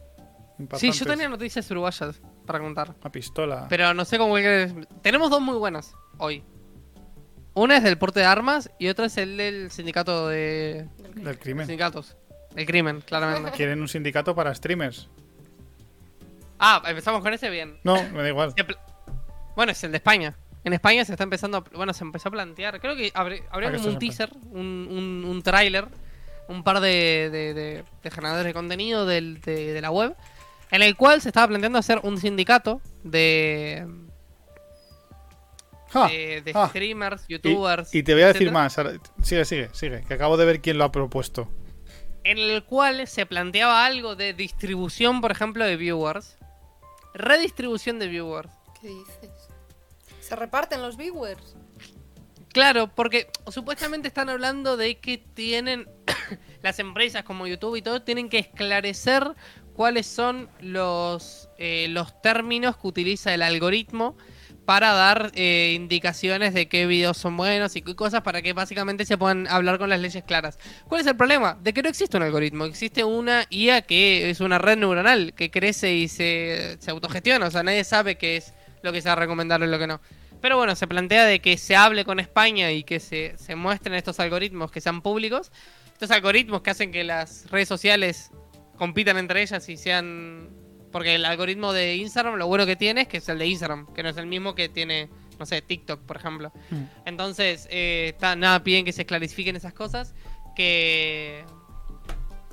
Sí, 0.76 0.92
yo 0.92 1.06
tenía 1.06 1.30
noticias 1.30 1.70
uruguayas 1.72 2.22
para 2.46 2.60
contar. 2.60 2.96
Una 3.02 3.12
pistola. 3.12 3.66
Pero 3.70 3.94
no 3.94 4.06
sé 4.06 4.18
cómo. 4.18 4.36
Tenemos 5.02 5.30
dos 5.30 5.42
muy 5.42 5.58
buenas 5.58 5.94
hoy. 6.18 6.44
Una 7.56 7.78
es 7.78 7.84
del 7.84 7.98
porte 7.98 8.20
de 8.22 8.26
armas 8.26 8.70
y 8.80 8.88
otra 8.88 9.06
es 9.06 9.18
el 9.18 9.38
del 9.38 9.70
sindicato 9.72 10.28
de. 10.28 10.88
del 11.16 11.38
crimen. 11.38 11.68
Sindicatos. 11.68 12.18
El 12.56 12.66
crimen, 12.66 13.02
claramente. 13.02 13.52
Quieren 13.56 13.82
un 13.82 13.88
sindicato 13.88 14.34
para 14.36 14.54
streamers. 14.56 15.10
Ah, 16.60 16.82
empezamos 16.88 17.22
con 17.22 17.34
ese 17.34 17.50
bien. 17.50 17.78
No, 17.84 17.96
me 18.12 18.22
da 18.24 18.30
igual. 18.30 18.54
Bueno, 19.56 19.72
es 19.72 19.84
el 19.84 19.92
de 19.92 19.98
España. 19.98 20.36
En 20.64 20.74
España 20.74 21.06
se 21.06 21.12
está 21.12 21.24
empezando, 21.26 21.58
a- 21.60 21.78
bueno, 21.78 21.94
se 21.94 22.04
empezó 22.04 22.30
a 22.30 22.32
plantear, 22.32 22.80
creo 22.82 22.96
que 22.96 23.12
habría, 23.14 23.44
como 23.52 23.88
un 23.90 24.00
teaser, 24.00 24.32
un, 24.50 24.88
un, 24.90 25.26
un 25.30 25.44
tráiler, 25.44 25.88
un 26.48 26.64
par 26.64 26.80
de, 26.80 27.30
de, 27.32 27.54
de- 27.54 27.84
de 28.02 28.10
generadores 28.12 28.46
de 28.48 28.54
contenido 28.56 29.06
del- 29.06 29.42
de 29.42 29.80
la 29.80 29.92
web, 29.92 30.16
en 30.74 30.82
el 30.82 30.98
cual 30.98 31.22
se 31.22 31.30
estaba 31.30 31.48
planteando 31.50 31.78
hacer 31.78 32.00
un 32.02 32.18
sindicato 32.18 32.82
de, 33.04 33.88
Ja, 35.90 36.08
de, 36.08 36.42
de 36.42 36.52
ah. 36.56 36.68
streamers, 36.68 37.28
youtubers. 37.28 37.94
y 37.94 38.02
te 38.02 38.14
voy 38.16 38.24
a 38.24 38.28
decir 38.34 38.48
etcétera, 38.48 38.90
más. 38.90 39.02
Sigue, 39.22 39.46
sigue, 39.46 39.70
sigue. 39.72 40.04
Que 40.08 40.16
acabo 40.16 40.36
de 40.36 40.46
ver 40.46 40.62
quién 40.62 40.80
lo 40.80 40.86
ha 40.86 40.92
propuesto. 40.92 41.48
En 42.24 42.40
el 42.40 42.64
cual 42.64 43.08
se 43.08 43.28
planteaba 43.28 43.86
algo 43.86 44.16
de 44.16 44.34
distribución, 44.34 45.22
por 45.22 45.32
ejemplo, 45.32 45.64
de 45.64 45.78
viewers. 45.78 46.38
Redistribución 47.14 48.00
de 48.00 48.08
viewers. 48.08 48.50
¿Qué 48.82 48.88
dices? 48.88 49.30
¿Se 50.22 50.36
reparten 50.36 50.82
los 50.82 50.98
viewers? 50.98 51.56
Claro, 52.52 52.88
porque 52.88 53.30
supuestamente 53.52 54.08
están 54.08 54.30
hablando 54.30 54.76
de 54.76 54.98
que 55.00 55.20
tienen 55.20 55.88
las 56.64 56.80
empresas 56.80 57.24
como 57.24 57.46
YouTube 57.46 57.76
y 57.76 57.84
todo 57.84 58.02
tienen 58.02 58.30
que 58.30 58.40
esclarecer 58.40 59.36
cuáles 59.74 60.06
son 60.06 60.50
los, 60.62 61.50
eh, 61.58 61.88
los 61.90 62.22
términos 62.22 62.78
que 62.78 62.88
utiliza 62.88 63.34
el 63.34 63.42
algoritmo 63.42 64.16
para 64.66 64.94
dar 64.94 65.32
eh, 65.36 65.74
indicaciones 65.76 66.54
de 66.54 66.68
qué 66.68 66.86
videos 66.88 67.18
son 67.18 67.36
buenos 67.36 67.76
y 67.76 67.82
qué 67.82 67.96
cosas 67.96 68.22
para 68.22 68.42
que 68.42 68.54
básicamente 68.54 69.06
se 69.06 69.18
puedan 69.18 69.48
hablar 69.48 69.78
con 69.78 69.90
las 69.90 70.00
leyes 70.00 70.24
claras. 70.24 70.58
¿Cuál 70.88 71.02
es 71.02 71.08
el 71.08 71.18
problema? 71.18 71.58
De 71.62 71.74
que 71.74 71.84
no 71.84 71.90
existe 71.90 72.18
un 72.18 72.24
algoritmo, 72.24 72.66
existe 72.66 73.04
una 73.04 73.46
IA 73.50 73.82
que 73.82 74.30
es 74.30 74.40
una 74.40 74.60
red 74.60 74.78
neuronal 74.78 75.34
que 75.34 75.52
crece 75.52 75.94
y 75.94 76.08
se, 76.08 76.78
se 76.80 76.92
autogestiona, 76.92 77.48
o 77.48 77.52
sea, 77.52 77.64
nadie 77.64 77.84
sabe 77.84 78.16
qué 78.16 78.38
es 78.38 78.54
lo 78.84 78.94
que 78.94 79.02
se 79.02 79.10
va 79.10 79.14
a 79.14 79.18
recomendar 79.18 79.62
o 79.62 79.68
lo 79.68 79.80
que 79.80 79.88
no. 79.88 80.00
Pero 80.42 80.58
bueno, 80.58 80.76
se 80.76 80.88
plantea 80.88 81.26
de 81.26 81.40
que 81.40 81.58
se 81.58 81.76
hable 81.76 82.04
con 82.04 82.20
España 82.20 82.72
y 82.72 82.84
que 82.84 83.00
se, 83.00 83.38
se 83.38 83.56
muestren 83.56 83.96
estos 83.96 84.20
algoritmos 84.20 84.72
que 84.72 84.82
sean 84.82 85.02
públicos. 85.02 85.54
Estos 85.94 86.12
algoritmos 86.12 86.62
que 86.62 86.70
hacen 86.70 86.92
que 86.92 87.06
las 87.06 87.50
redes 87.50 87.70
sociales 87.70 88.32
compitan 88.78 89.18
entre 89.18 89.42
ellas 89.42 89.68
y 89.70 89.78
sean... 89.78 90.50
Porque 90.92 91.16
el 91.16 91.26
algoritmo 91.26 91.74
de 91.74 91.96
Instagram 91.96 92.36
lo 92.36 92.46
bueno 92.46 92.68
que 92.68 92.76
tiene 92.76 93.02
es 93.02 93.08
que 93.08 93.18
es 93.18 93.28
el 93.28 93.40
de 93.40 93.48
Instagram, 93.48 93.92
que 93.94 94.04
no 94.04 94.10
es 94.10 94.18
el 94.18 94.28
mismo 94.28 94.54
que 94.54 94.70
tiene, 94.70 95.10
no 95.40 95.46
sé, 95.48 95.64
TikTok, 95.64 96.02
por 96.02 96.18
ejemplo. 96.18 96.52
Mm. 96.70 96.84
Entonces, 97.06 97.68
eh, 97.72 98.12
está, 98.14 98.36
nada, 98.36 98.64
piden 98.64 98.86
que 98.86 98.92
se 98.92 99.06
clarifiquen 99.06 99.56
esas 99.56 99.74
cosas, 99.74 100.14
que... 100.56 101.46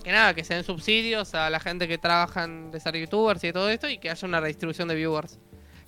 Que 0.03 0.13
nada, 0.13 0.33
que 0.33 0.45
se 0.45 0.55
den 0.55 0.65
subsidios 0.65 1.35
a 1.35 1.51
la 1.51 1.61
gente 1.61 1.87
que 1.87 1.99
trabajan 1.99 2.71
de 2.71 2.81
ser 2.81 2.97
youtubers 2.97 3.45
y 3.45 3.49
de 3.49 3.53
todo 3.53 3.69
esto 3.69 3.87
y 3.91 3.99
que 3.99 4.09
haya 4.09 4.27
una 4.27 4.41
redistribución 4.41 4.89
de 4.89 4.95
viewers. 4.95 5.39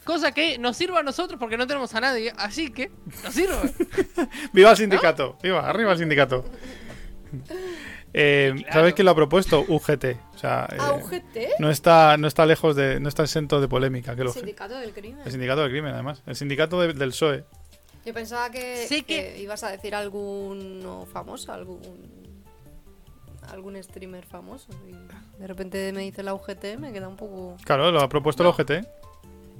Cosa 0.04 0.32
que 0.32 0.58
nos 0.58 0.76
sirva 0.76 1.00
a 1.00 1.02
nosotros 1.02 1.38
porque 1.38 1.56
no 1.56 1.66
tenemos 1.66 1.94
a 1.94 2.00
nadie, 2.00 2.32
así 2.36 2.70
que 2.70 2.90
nos 3.22 3.32
sirve. 3.32 3.72
¡Viva 4.52 4.72
el 4.72 4.76
sindicato! 4.76 5.38
¡Viva! 5.42 5.68
¡Arriba 5.68 5.92
el 5.92 5.98
sindicato! 5.98 6.44
Eh, 8.14 8.52
Claro. 8.56 8.72
¿Sabes 8.72 8.94
quién 8.94 9.04
lo 9.06 9.12
ha 9.12 9.14
propuesto? 9.14 9.64
UGT. 9.66 10.04
O 10.34 10.38
sea, 10.38 10.68
eh, 10.70 10.76
¿A 10.78 10.92
UGT? 10.92 11.58
no 11.58 11.70
está, 11.70 12.16
no 12.18 12.26
está 12.28 12.44
lejos 12.46 12.76
de, 12.76 13.00
no 13.00 13.08
está 13.08 13.22
exento 13.22 13.60
de 13.60 13.68
polémica. 13.68 14.14
Que 14.14 14.24
lo, 14.24 14.32
Sindicato 14.32 14.78
del 14.78 14.92
crimen. 14.92 15.20
el 15.24 15.30
sindicato 15.32 15.62
del 15.62 15.70
crimen, 15.70 15.94
además. 15.94 16.22
El 16.26 16.36
sindicato 16.36 16.80
de- 16.80 16.92
del 16.92 17.10
PSOE. 17.10 17.44
Yo 18.04 18.12
pensaba 18.12 18.50
que, 18.50 18.86
Sé 18.88 19.02
que 19.02 19.32
que- 19.34 19.42
ibas 19.42 19.62
a 19.64 19.70
decir 19.70 19.94
alguno 19.94 21.06
famoso, 21.12 21.52
algún 21.52 21.80
algún 23.50 23.82
streamer 23.82 24.24
famoso. 24.24 24.68
Y 24.88 25.40
de 25.40 25.46
repente 25.46 25.92
me 25.92 26.02
dice 26.02 26.22
la 26.22 26.32
UGT, 26.34 26.76
me 26.78 26.92
queda 26.92 27.08
un 27.08 27.16
poco... 27.16 27.56
Claro, 27.64 27.90
lo 27.90 28.00
ha 28.00 28.08
propuesto 28.08 28.42
el 28.42 28.48
UGT. 28.50 28.86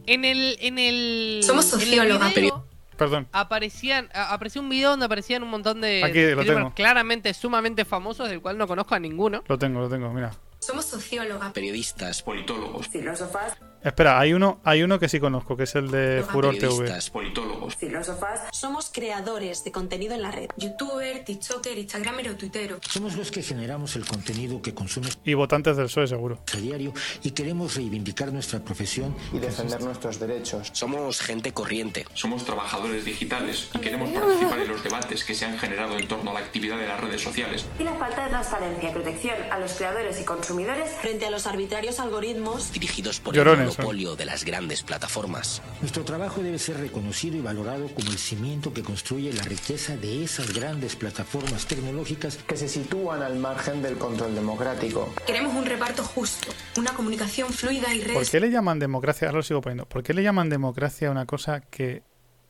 En 0.06 0.24
el. 0.24 0.56
En 0.60 0.78
el 0.78 1.40
Somos 1.44 1.64
el 1.72 1.80
sociólogas, 1.80 2.34
video 2.34 2.66
Perdón. 2.96 3.28
Aparecían, 3.32 4.08
apareció 4.14 4.60
un 4.60 4.68
video 4.68 4.90
donde 4.90 5.06
aparecían 5.06 5.42
un 5.42 5.50
montón 5.50 5.80
de 5.80 6.04
Aquí 6.04 6.22
lo 6.34 6.44
tengo. 6.44 6.72
claramente 6.74 7.32
sumamente 7.34 7.84
famosos, 7.84 8.28
del 8.28 8.40
cual 8.40 8.58
no 8.58 8.66
conozco 8.66 8.94
a 8.94 8.98
ninguno. 8.98 9.42
Lo 9.48 9.58
tengo, 9.58 9.80
lo 9.80 9.88
tengo, 9.88 10.12
mira. 10.12 10.32
Somos 10.58 10.84
sociólogas, 10.84 11.52
periodistas, 11.52 12.22
politólogos, 12.22 12.88
filósofas, 12.88 13.56
Espera, 13.84 14.20
hay 14.20 14.32
uno, 14.32 14.60
hay 14.64 14.82
uno 14.82 14.98
que 14.98 15.08
sí 15.08 15.18
conozco, 15.18 15.56
que 15.56 15.64
es 15.64 15.74
el 15.74 15.90
de 15.90 16.24
Furor 16.30 16.56
TV. 16.56 16.92
politólogos, 17.12 17.74
filósofas, 17.76 18.40
Somos 18.52 18.90
creadores 18.92 19.64
de 19.64 19.72
contenido 19.72 20.14
en 20.14 20.22
la 20.22 20.30
red. 20.30 20.48
youtuber, 20.56 21.24
tiktoker, 21.24 21.76
instagramer 21.76 22.28
o 22.28 22.36
tuitero. 22.36 22.78
Somos 22.88 23.16
los 23.16 23.30
que 23.32 23.42
generamos 23.42 23.96
el 23.96 24.06
contenido 24.06 24.62
que 24.62 24.72
consumes 24.72 25.18
Y 25.24 25.34
votantes 25.34 25.76
del 25.76 25.86
PSOE, 25.86 26.06
seguro. 26.06 26.38
a 26.54 26.56
diario 26.58 26.92
y 27.24 27.32
queremos 27.32 27.74
reivindicar 27.74 28.32
nuestra 28.32 28.60
profesión 28.60 29.16
y 29.32 29.38
defender 29.38 29.80
nuestros 29.82 30.20
derechos. 30.20 30.70
somos 30.72 31.20
gente 31.20 31.52
corriente. 31.52 32.06
Somos 32.14 32.44
trabajadores 32.44 33.04
digitales 33.04 33.68
y 33.74 33.78
queremos 33.78 34.10
participar 34.10 34.60
en 34.60 34.68
los 34.68 34.84
debates 34.84 35.24
que 35.24 35.34
se 35.34 35.44
han 35.44 35.58
generado 35.58 35.98
en 35.98 36.06
torno 36.06 36.30
a 36.30 36.34
la 36.34 36.40
actividad 36.40 36.78
de 36.78 36.86
las 36.86 37.00
redes 37.00 37.20
sociales. 37.20 37.64
y 37.78 37.82
la 37.82 37.94
falta 37.94 38.24
de 38.24 38.30
transparencia 38.30 38.90
y 38.90 38.92
protección 38.92 39.34
a 39.50 39.58
los 39.58 39.72
creadores 39.72 40.20
y 40.20 40.24
consumidores 40.24 40.90
Frente 41.00 41.26
a 41.26 41.30
los 41.30 41.46
arbitrarios 41.46 41.98
algoritmos, 41.98 42.72
Dirigidos 42.72 43.18
por 43.20 43.34
Llorones, 43.34 43.71
monopolio 43.78 44.16
de 44.16 44.24
las 44.24 44.44
grandes 44.44 44.82
plataformas. 44.82 45.62
Nuestro 45.80 46.04
trabajo 46.04 46.42
debe 46.42 46.58
ser 46.58 46.78
reconocido 46.78 47.36
y 47.36 47.40
valorado 47.40 47.88
como 47.88 48.10
el 48.10 48.18
cimiento 48.18 48.72
que 48.72 48.82
construye 48.82 49.32
la 49.32 49.42
riqueza 49.42 49.96
de 49.96 50.24
esas 50.24 50.52
grandes 50.52 50.96
plataformas 50.96 51.66
tecnológicas 51.66 52.38
que 52.46 52.56
se 52.56 52.68
sitúan 52.68 53.22
al 53.22 53.36
margen 53.36 53.82
del 53.82 53.96
control 53.98 54.34
democrático. 54.34 55.12
Queremos 55.26 55.54
un 55.54 55.64
reparto 55.66 56.02
justo, 56.04 56.48
una 56.76 56.92
comunicación 56.94 57.52
fluida 57.52 57.94
y 57.94 58.00
¿Por 58.00 58.08
redes 58.14 58.30
qué 58.30 58.40
le 58.40 58.50
llaman 58.50 58.78
democracia? 58.78 59.28
Ahora 59.28 59.38
lo 59.38 59.42
sigo 59.42 59.60
poniendo. 59.60 59.86
¿Por 59.86 60.02
qué 60.02 60.14
le 60.14 60.22
llaman 60.22 60.48
democracia 60.48 61.08
a 61.08 61.10
una 61.10 61.26
cosa 61.26 61.60
que 61.60 62.02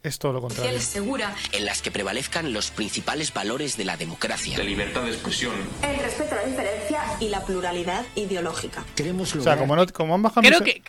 es 0.03 0.19
todo 0.19 0.33
lo 0.33 0.41
contrario? 0.41 0.81
segura. 0.81 1.35
En 1.53 1.65
las 1.65 1.81
que 1.81 1.91
prevalezcan 1.93 2.53
los 2.53 2.71
principales 2.73 3.33
valores 3.33 3.77
de 3.77 3.85
la 3.85 3.97
democracia. 3.97 4.59
De 4.59 4.65
libertad 4.65 5.03
de 5.05 5.11
expresión, 5.11 5.55
el 5.83 5.97
respeto 6.01 6.35
a 6.35 6.39
la 6.43 6.45
diferencia 6.49 7.03
y 7.21 7.29
la 7.29 7.45
pluralidad 7.45 8.05
ideológica. 8.17 8.85
queremos 8.97 9.29
O 9.29 9.41
sea, 9.43 9.55
lograr 9.55 9.59
como, 9.59 9.77
no, 9.77 9.87
como 9.89 10.15
han 10.15 10.23
bajado... 10.23 10.43
Creo 10.47 10.61
visu- 10.61 10.65
que. 10.65 10.83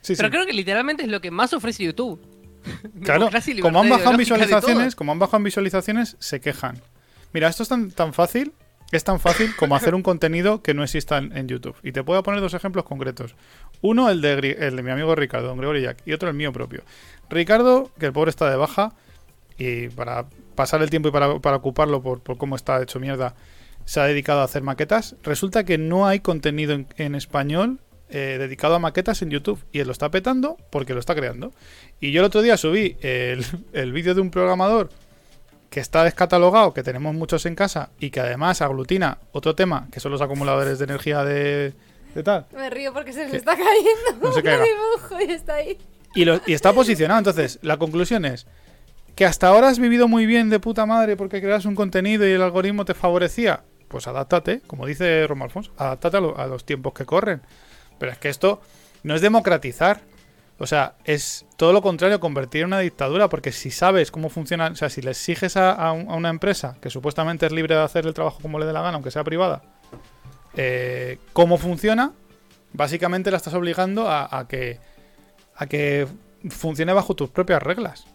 Sí, 0.00 0.14
sí. 0.14 0.16
Pero 0.16 0.30
creo 0.30 0.46
que 0.46 0.52
literalmente 0.52 1.02
es 1.02 1.08
lo 1.08 1.20
que 1.20 1.30
más 1.30 1.52
ofrece 1.52 1.84
YouTube. 1.84 2.20
Claro, 3.02 3.30
como 3.62 3.80
han 3.80 3.88
bajado 3.88 4.16
visualizaciones, 4.16 4.94
todo. 4.94 4.98
como 4.98 5.12
han 5.12 5.18
bajado 5.18 5.38
en 5.38 5.44
visualizaciones, 5.44 6.16
se 6.18 6.40
quejan. 6.40 6.80
Mira, 7.32 7.48
esto 7.48 7.62
es 7.62 7.68
tan, 7.68 7.90
tan 7.90 8.12
fácil, 8.12 8.52
es 8.90 9.04
tan 9.04 9.20
fácil 9.20 9.54
como 9.56 9.76
hacer 9.76 9.94
un 9.94 10.02
contenido 10.02 10.62
que 10.62 10.74
no 10.74 10.82
exista 10.82 11.18
en, 11.18 11.34
en 11.36 11.46
YouTube. 11.48 11.76
Y 11.82 11.92
te 11.92 12.02
puedo 12.02 12.22
poner 12.22 12.40
dos 12.40 12.54
ejemplos 12.54 12.84
concretos. 12.84 13.36
Uno, 13.80 14.10
el 14.10 14.20
de, 14.20 14.36
Gri- 14.38 14.56
el 14.58 14.76
de 14.76 14.82
mi 14.82 14.90
amigo 14.90 15.14
Ricardo, 15.14 15.46
don 15.48 15.56
Gregorio 15.58 15.82
Jack, 15.82 15.98
y 16.04 16.12
otro 16.12 16.28
el 16.28 16.34
mío 16.34 16.52
propio. 16.52 16.82
Ricardo, 17.30 17.90
que 17.98 18.06
el 18.06 18.12
pobre 18.12 18.30
está 18.30 18.50
de 18.50 18.56
baja, 18.56 18.92
y 19.56 19.88
para 19.88 20.26
pasar 20.54 20.82
el 20.82 20.90
tiempo 20.90 21.08
y 21.08 21.12
para, 21.12 21.38
para 21.38 21.56
ocuparlo 21.56 22.02
por, 22.02 22.20
por 22.20 22.38
cómo 22.38 22.56
está 22.56 22.82
hecho 22.82 22.98
mierda, 22.98 23.34
se 23.84 24.00
ha 24.00 24.04
dedicado 24.04 24.40
a 24.40 24.44
hacer 24.44 24.62
maquetas. 24.62 25.16
Resulta 25.22 25.64
que 25.64 25.78
no 25.78 26.06
hay 26.06 26.20
contenido 26.20 26.72
en, 26.74 26.86
en 26.96 27.14
español 27.14 27.78
eh, 28.10 28.36
dedicado 28.38 28.74
a 28.74 28.78
maquetas 28.78 29.22
en 29.22 29.30
YouTube. 29.30 29.62
Y 29.72 29.80
él 29.80 29.86
lo 29.86 29.92
está 29.92 30.10
petando 30.10 30.56
porque 30.70 30.94
lo 30.94 31.00
está 31.00 31.14
creando. 31.14 31.52
Y 32.00 32.12
yo 32.12 32.20
el 32.20 32.26
otro 32.26 32.42
día 32.42 32.56
subí 32.56 32.96
el, 33.00 33.44
el 33.72 33.92
vídeo 33.92 34.14
de 34.14 34.20
un 34.20 34.30
programador 34.30 34.90
que 35.70 35.80
está 35.80 36.02
descatalogado, 36.04 36.72
que 36.72 36.82
tenemos 36.82 37.14
muchos 37.14 37.44
en 37.46 37.54
casa 37.54 37.90
y 38.00 38.10
que 38.10 38.20
además 38.20 38.62
aglutina 38.62 39.18
otro 39.32 39.54
tema, 39.54 39.88
que 39.92 40.00
son 40.00 40.10
los 40.12 40.22
acumuladores 40.22 40.78
de 40.78 40.84
energía 40.86 41.24
de, 41.24 41.74
de 42.14 42.22
tal. 42.22 42.46
Me 42.54 42.70
río 42.70 42.92
porque 42.94 43.12
se 43.12 43.26
¿Qué? 43.26 43.32
le 43.32 43.36
está 43.36 43.52
cayendo 43.54 44.26
No 44.28 44.32
se 44.32 44.42
caiga. 44.42 44.64
dibujo 44.64 45.20
y 45.20 45.30
está 45.32 45.54
ahí. 45.56 45.76
Y, 46.14 46.24
lo- 46.24 46.40
y 46.46 46.54
está 46.54 46.72
posicionado. 46.72 47.18
Entonces, 47.18 47.58
la 47.60 47.76
conclusión 47.76 48.24
es 48.24 48.46
que 49.14 49.26
hasta 49.26 49.48
ahora 49.48 49.68
has 49.68 49.78
vivido 49.78 50.08
muy 50.08 50.24
bien 50.24 50.48
de 50.48 50.58
puta 50.58 50.86
madre 50.86 51.16
porque 51.18 51.42
creas 51.42 51.66
un 51.66 51.74
contenido 51.74 52.26
y 52.26 52.32
el 52.32 52.40
algoritmo 52.40 52.86
te 52.86 52.94
favorecía. 52.94 53.62
Pues 53.88 54.06
adáptate, 54.06 54.60
como 54.66 54.86
dice 54.86 55.26
Romo 55.26 55.44
Alfonso, 55.44 55.72
adáptate 55.76 56.16
a, 56.16 56.20
lo- 56.20 56.38
a 56.38 56.46
los 56.46 56.64
tiempos 56.64 56.94
que 56.94 57.04
corren. 57.04 57.42
Pero 57.98 58.12
es 58.12 58.18
que 58.18 58.28
esto 58.28 58.60
no 59.02 59.14
es 59.14 59.20
democratizar. 59.20 60.00
O 60.60 60.66
sea, 60.66 60.94
es 61.04 61.46
todo 61.56 61.72
lo 61.72 61.82
contrario, 61.82 62.18
convertir 62.18 62.62
en 62.62 62.66
una 62.68 62.80
dictadura, 62.80 63.28
porque 63.28 63.52
si 63.52 63.70
sabes 63.70 64.10
cómo 64.10 64.28
funciona, 64.28 64.66
o 64.68 64.74
sea, 64.74 64.90
si 64.90 65.00
le 65.02 65.12
exiges 65.12 65.56
a, 65.56 65.72
a 65.72 65.92
un- 65.92 66.10
a 66.10 66.14
una 66.16 66.30
empresa 66.30 66.76
que 66.82 66.90
supuestamente 66.90 67.46
es 67.46 67.52
libre 67.52 67.76
de 67.76 67.82
hacer 67.82 68.06
el 68.06 68.14
trabajo 68.14 68.40
como 68.42 68.58
le 68.58 68.66
dé 68.66 68.72
la 68.72 68.82
gana, 68.82 68.94
aunque 68.96 69.12
sea 69.12 69.22
privada, 69.22 69.62
eh, 70.56 71.18
cómo 71.32 71.58
funciona, 71.58 72.12
básicamente 72.72 73.30
la 73.30 73.36
estás 73.36 73.54
obligando 73.54 74.08
a, 74.08 74.36
a 74.36 74.48
que 74.48 74.80
a 75.54 75.66
que 75.66 76.08
funcione 76.50 76.92
bajo 76.92 77.14
tus 77.14 77.30
propias 77.30 77.62
reglas. 77.62 78.06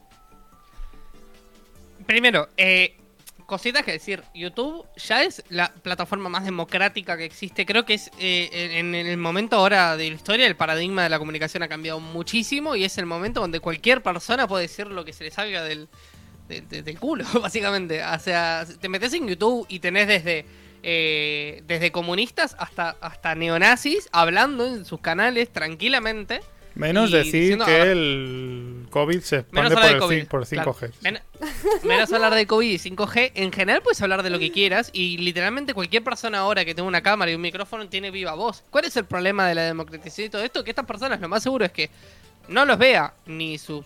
Primero, 2.06 2.50
eh, 2.58 2.98
cositas 3.46 3.84
que 3.84 3.92
decir. 3.94 4.24
YouTube 4.34 4.86
ya 4.96 5.24
es 5.24 5.44
la 5.50 5.74
plataforma 5.74 6.30
más 6.30 6.46
democrática 6.46 7.18
que 7.18 7.26
existe. 7.26 7.66
Creo 7.66 7.86
que 7.86 7.96
es 7.96 8.10
eh, 8.20 8.50
en, 8.80 8.94
el 8.96 9.18
momento 9.18 9.56
ahora 9.58 9.96
de 9.98 10.10
la 10.10 10.16
historia 10.16 10.48
el 10.48 10.56
paradigma 10.56 11.04
de 11.04 11.10
la 11.10 11.20
comunicación 11.20 11.64
ha 11.64 11.68
cambiado 11.68 12.00
muchísimo 12.00 12.76
y 12.76 12.84
es 12.84 12.98
el 12.98 13.06
momento 13.06 13.40
donde 13.42 13.60
cualquier 13.60 14.02
persona 14.04 14.48
puede 14.48 14.64
decir 14.64 14.88
lo 14.88 15.06
que 15.06 15.14
se 15.14 15.24
le 15.26 15.32
salga 15.32 15.64
del, 15.64 15.88
de- 16.48 16.62
de- 16.62 16.82
del 16.84 17.00
culo, 17.00 17.26
básicamente. 17.42 18.04
O 18.04 18.20
sea, 18.20 18.66
te 18.80 18.90
metes 18.90 19.14
en 19.14 19.28
YouTube 19.28 19.66
y 19.70 19.80
tenés 19.80 20.08
desde 20.08 20.46
eh, 20.86 21.64
desde 21.66 21.94
comunistas 21.94 22.56
hasta 22.60 22.90
hasta 23.00 23.36
neonazis 23.36 24.10
hablando 24.12 24.68
en 24.68 24.84
sus 24.86 25.00
canales 25.00 25.52
tranquilamente. 25.54 26.42
Menos 26.76 27.12
decir 27.12 27.58
que 27.60 27.92
el 27.92 28.88
COVID 28.90 29.20
se 29.22 29.38
expande 29.40 29.76
por, 29.76 29.86
el 29.86 29.98
COVID. 30.00 30.28
por 30.28 30.46
5G. 30.46 30.54
claro. 30.54 30.76
Men- 31.02 31.20
menos 31.84 32.12
hablar 32.12 32.34
de 32.34 32.48
COVID 32.48 32.70
y 32.70 32.78
5G. 32.78 33.32
En 33.36 33.52
general 33.52 33.82
puedes 33.82 34.02
hablar 34.02 34.24
de 34.24 34.30
lo 34.30 34.40
que 34.40 34.52
quieras 34.52 34.90
y 34.94 35.18
literalmente 35.18 35.74
cualquier 35.74 36.04
persona 36.04 36.40
ahora 36.40 36.66
que 36.66 36.74
tenga 36.74 36.88
una 36.88 37.02
cámara 37.02 37.32
y 37.32 37.36
un 37.36 37.42
micrófono 37.42 37.88
tiene 37.90 38.12
viva 38.12 38.34
voz. 38.34 38.64
¿Cuál 38.70 38.86
es 38.86 38.96
el 38.98 39.06
problema 39.06 39.48
de 39.48 39.56
la 39.56 39.64
democratización 39.64 40.28
y 40.28 40.30
todo 40.30 40.44
esto? 40.44 40.64
Que 40.64 40.72
estas 40.72 40.86
personas 40.86 41.20
lo 41.22 41.30
más 41.30 41.44
seguro 41.44 41.66
es 41.66 41.72
que 41.72 41.90
no 42.48 42.66
los 42.66 42.78
vea 42.78 43.14
ni 43.26 43.58
sus 43.58 43.86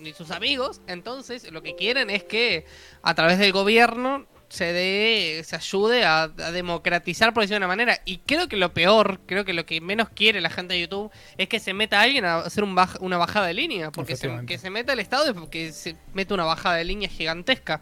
ni 0.00 0.12
sus 0.12 0.30
amigos. 0.30 0.80
Entonces 0.86 1.50
lo 1.50 1.62
que 1.62 1.74
quieren 1.74 2.10
es 2.10 2.24
que 2.24 2.66
a 3.02 3.14
través 3.14 3.38
del 3.38 3.52
gobierno 3.52 4.26
se 4.48 4.72
dé, 4.72 5.42
se 5.44 5.56
ayude 5.56 6.04
a, 6.04 6.22
a 6.22 6.52
democratizar 6.52 7.34
por 7.34 7.42
decirlo 7.42 7.56
de 7.56 7.66
una 7.66 7.68
manera. 7.68 8.00
Y 8.04 8.18
creo 8.18 8.48
que 8.48 8.56
lo 8.56 8.72
peor, 8.72 9.20
creo 9.26 9.44
que 9.44 9.52
lo 9.52 9.66
que 9.66 9.80
menos 9.80 10.08
quiere 10.08 10.40
la 10.40 10.50
gente 10.50 10.74
de 10.74 10.80
YouTube 10.80 11.10
es 11.36 11.48
que 11.48 11.60
se 11.60 11.74
meta 11.74 12.00
alguien 12.00 12.24
a 12.24 12.38
hacer 12.38 12.64
un 12.64 12.74
baj- 12.74 12.98
una 13.00 13.18
bajada 13.18 13.46
de 13.46 13.54
línea. 13.54 13.90
Porque 13.90 14.16
se, 14.16 14.46
que 14.46 14.58
se 14.58 14.70
meta 14.70 14.92
el 14.92 15.00
Estado 15.00 15.26
es 15.26 15.32
porque 15.34 15.72
se 15.72 15.96
mete 16.14 16.34
una 16.34 16.44
bajada 16.44 16.76
de 16.76 16.84
línea 16.84 17.08
gigantesca. 17.08 17.80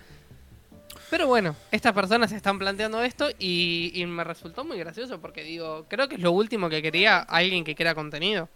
Pero 1.08 1.28
bueno, 1.28 1.54
estas 1.70 1.92
personas 1.92 2.32
están 2.32 2.58
planteando 2.58 3.00
esto 3.04 3.30
y, 3.38 3.92
y 3.94 4.04
me 4.06 4.24
resultó 4.24 4.64
muy 4.64 4.76
gracioso 4.76 5.20
porque 5.20 5.44
digo, 5.44 5.86
creo 5.88 6.08
que 6.08 6.16
es 6.16 6.20
lo 6.20 6.32
último 6.32 6.68
que 6.68 6.82
quería 6.82 7.18
alguien 7.18 7.62
que 7.62 7.76
crea 7.76 7.94
contenido. 7.94 8.48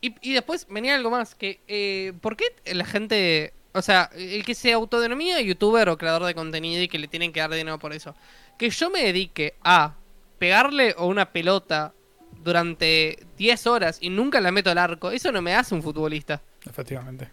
Y, 0.00 0.16
y 0.20 0.32
después 0.34 0.66
venía 0.68 0.96
algo 0.96 1.10
más, 1.10 1.36
que 1.36 1.60
eh, 1.68 2.12
¿por 2.20 2.36
qué 2.36 2.44
la 2.66 2.84
gente, 2.84 3.54
o 3.74 3.82
sea, 3.82 4.08
el 4.14 4.44
que 4.44 4.54
se 4.54 4.72
autodenomina 4.72 5.40
youtuber 5.40 5.88
o 5.88 5.98
creador 5.98 6.24
de 6.24 6.34
contenido 6.34 6.82
y 6.82 6.88
que 6.88 6.98
le 6.98 7.08
tienen 7.08 7.32
que 7.32 7.40
dar 7.40 7.50
dinero 7.50 7.78
por 7.78 7.92
eso, 7.92 8.14
que 8.56 8.70
yo 8.70 8.88
me 8.88 9.02
dedique 9.02 9.54
a 9.64 9.94
pegarle 10.38 10.94
a 10.96 11.04
una 11.04 11.32
pelota 11.32 11.92
durante 12.42 13.18
10 13.36 13.66
horas 13.66 13.98
y 14.00 14.10
nunca 14.10 14.40
la 14.40 14.52
meto 14.52 14.70
al 14.70 14.78
arco, 14.78 15.10
eso 15.10 15.32
no 15.32 15.42
me 15.42 15.54
hace 15.54 15.74
un 15.74 15.82
futbolista. 15.82 16.40
Efectivamente. 16.64 17.28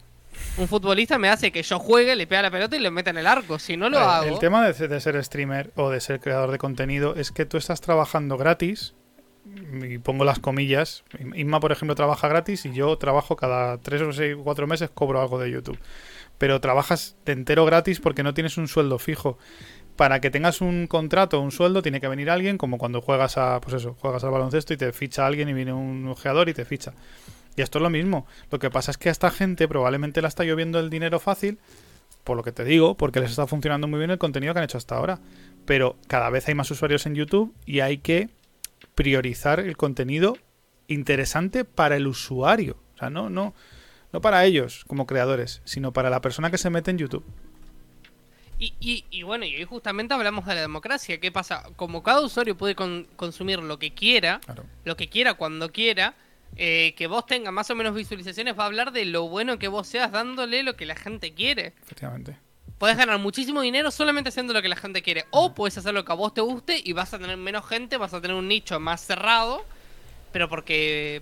Un 0.58 0.68
futbolista 0.68 1.20
me 1.20 1.30
hace 1.30 1.52
que 1.52 1.62
yo 1.62 1.78
juegue, 1.78 2.16
le 2.16 2.26
pega 2.26 2.42
la 2.42 2.52
pelota 2.52 2.76
y 2.76 2.80
le 2.80 2.90
meta 2.90 3.12
en 3.12 3.20
el 3.20 3.28
arco. 3.28 3.60
Si 3.60 3.78
no 3.78 3.90
lo 3.90 4.00
hago. 4.00 4.26
El 4.26 4.40
tema 4.40 4.68
de, 4.68 4.88
de 4.88 5.00
ser 5.00 5.24
streamer 5.24 5.72
o 5.76 5.92
de 5.92 6.02
ser 6.02 6.20
creador 6.20 6.50
de 6.52 6.58
contenido 6.58 7.16
es 7.16 7.32
que 7.32 7.46
tú 7.46 7.58
estás 7.58 7.82
trabajando 7.82 8.38
gratis. 8.38 8.96
Y 9.84 9.98
pongo 9.98 10.24
las 10.24 10.40
comillas. 10.40 11.04
Inma, 11.36 11.60
por 11.60 11.72
ejemplo, 11.72 11.96
trabaja 11.96 12.28
gratis 12.28 12.66
y 12.66 12.74
yo 12.74 12.98
trabajo 12.98 13.36
cada 13.36 13.78
3 13.78 14.02
o 14.04 14.14
6 14.14 14.38
4 14.44 14.68
meses, 14.68 14.90
cobro 14.94 15.22
algo 15.22 15.40
de 15.40 15.52
YouTube. 15.52 15.80
Pero 16.42 16.60
trabajas 16.60 17.16
de 17.24 17.34
entero 17.34 17.66
gratis 17.66 18.00
porque 18.00 18.24
no 18.24 18.34
tienes 18.34 18.58
un 18.58 18.68
sueldo 18.68 18.98
fijo. 18.98 19.38
Para 19.96 20.22
que 20.22 20.32
tengas 20.32 20.60
un 20.60 20.88
contrato 20.88 21.38
o 21.38 21.42
un 21.44 21.52
sueldo, 21.52 21.84
tiene 21.84 22.02
que 22.02 22.08
venir 22.08 22.32
alguien, 22.32 22.58
como 22.58 22.80
cuando 22.80 23.00
juegas 23.00 23.38
a, 23.38 23.62
pues 23.62 23.76
eso, 23.76 23.96
juegas 24.00 24.24
al 24.24 24.32
baloncesto 24.32 24.74
y 24.74 24.78
te 24.78 24.92
ficha 24.92 25.28
alguien 25.28 25.50
y 25.50 25.54
viene 25.54 25.72
un 25.72 26.08
ojeador 26.08 26.50
y 26.50 26.56
te 26.56 26.66
ficha. 26.66 26.94
Y 27.56 27.62
esto 27.62 27.78
es 27.78 27.84
lo 27.84 27.92
mismo. 27.92 28.26
Lo 28.50 28.58
que 28.58 28.72
pasa 28.72 28.90
es 28.90 28.98
que 28.98 29.10
a 29.10 29.12
esta 29.12 29.30
gente 29.30 29.68
probablemente 29.68 30.20
la 30.24 30.30
está 30.30 30.44
lloviendo 30.44 30.80
el 30.80 30.90
dinero 30.90 31.20
fácil 31.20 31.60
por 32.24 32.36
lo 32.36 32.42
que 32.42 32.52
te 32.52 32.64
digo, 32.64 32.98
porque 32.98 33.20
les 33.20 33.30
está 33.30 33.46
funcionando 33.46 33.88
muy 33.88 34.00
bien 34.00 34.10
el 34.10 34.18
contenido 34.18 34.54
que 34.56 34.62
han 34.62 34.66
hecho 34.66 34.80
hasta 34.80 34.96
ahora. 34.96 35.20
Pero 35.68 35.98
cada 36.08 36.32
vez 36.32 36.48
hay 36.48 36.56
más 36.56 36.72
usuarios 36.72 37.06
en 37.06 37.14
YouTube 37.14 37.54
y 37.68 37.82
hay 37.82 38.00
que 38.00 38.30
priorizar 38.96 39.60
el 39.60 39.78
contenido 39.78 40.38
interesante 40.88 41.66
para 41.66 41.98
el 41.98 42.08
usuario. 42.08 42.78
O 42.96 42.98
sea, 42.98 43.12
no, 43.12 43.30
no, 43.30 43.54
no 44.14 44.22
para 44.22 44.46
ellos 44.46 44.84
como 44.88 45.06
creadores, 45.08 45.62
sino 45.66 45.94
para 45.94 46.10
la 46.10 46.22
persona 46.22 46.52
que 46.52 46.58
se 46.58 46.70
mete 46.70 46.92
en 46.92 46.98
YouTube. 46.98 47.26
Y, 48.60 48.74
y, 48.80 49.06
y 49.10 49.24
bueno, 49.24 49.46
y 49.46 49.56
hoy 49.56 49.64
justamente 49.66 50.14
hablamos 50.14 50.46
de 50.46 50.54
la 50.54 50.62
democracia. 50.62 51.20
¿Qué 51.20 51.32
pasa? 51.32 51.64
Como 51.78 52.04
cada 52.04 52.22
usuario 52.22 52.56
puede 52.56 52.76
con- 52.76 53.08
consumir 53.16 53.60
lo 53.60 53.80
que 53.80 53.94
quiera, 53.94 54.40
Claro. 54.46 54.66
lo 54.86 54.96
que 54.96 55.08
quiera 55.10 55.34
cuando 55.34 55.72
quiera, 55.72 56.14
eh, 56.58 56.94
que 56.96 57.08
vos 57.08 57.26
tengas 57.26 57.52
más 57.52 57.70
o 57.72 57.76
menos 57.76 57.96
visualizaciones, 57.96 58.58
va 58.58 58.64
a 58.64 58.68
hablar 58.68 58.92
de 58.92 59.06
lo 59.06 59.28
bueno 59.30 59.58
que 59.58 59.68
vos 59.68 59.88
seas 59.88 60.12
dándole 60.12 60.62
lo 60.62 60.76
que 60.76 60.86
la 60.86 60.96
gente 60.96 61.34
quiere. 61.34 61.74
Efectivamente. 61.82 62.38
Podés 62.78 62.98
ganar 62.98 63.18
muchísimo 63.20 63.62
dinero 63.62 63.90
solamente 63.90 64.30
haciendo 64.30 64.54
lo 64.54 64.62
que 64.62 64.70
la 64.70 64.76
gente 64.76 65.02
quiere. 65.02 65.26
O 65.32 65.56
puedes 65.56 65.78
hacer 65.80 65.94
lo 65.96 66.06
que 66.06 66.12
a 66.12 66.16
vos 66.16 66.34
te 66.34 66.42
guste 66.42 66.80
y 66.84 66.94
vas 66.94 67.14
a 67.16 67.20
tener 67.20 67.38
menos 67.38 67.68
gente, 67.68 67.98
vas 67.98 68.14
a 68.14 68.22
tener 68.22 68.36
un 68.38 68.48
nicho 68.48 68.80
más 68.80 69.02
cerrado, 69.02 69.66
pero 70.32 70.50
porque 70.50 71.22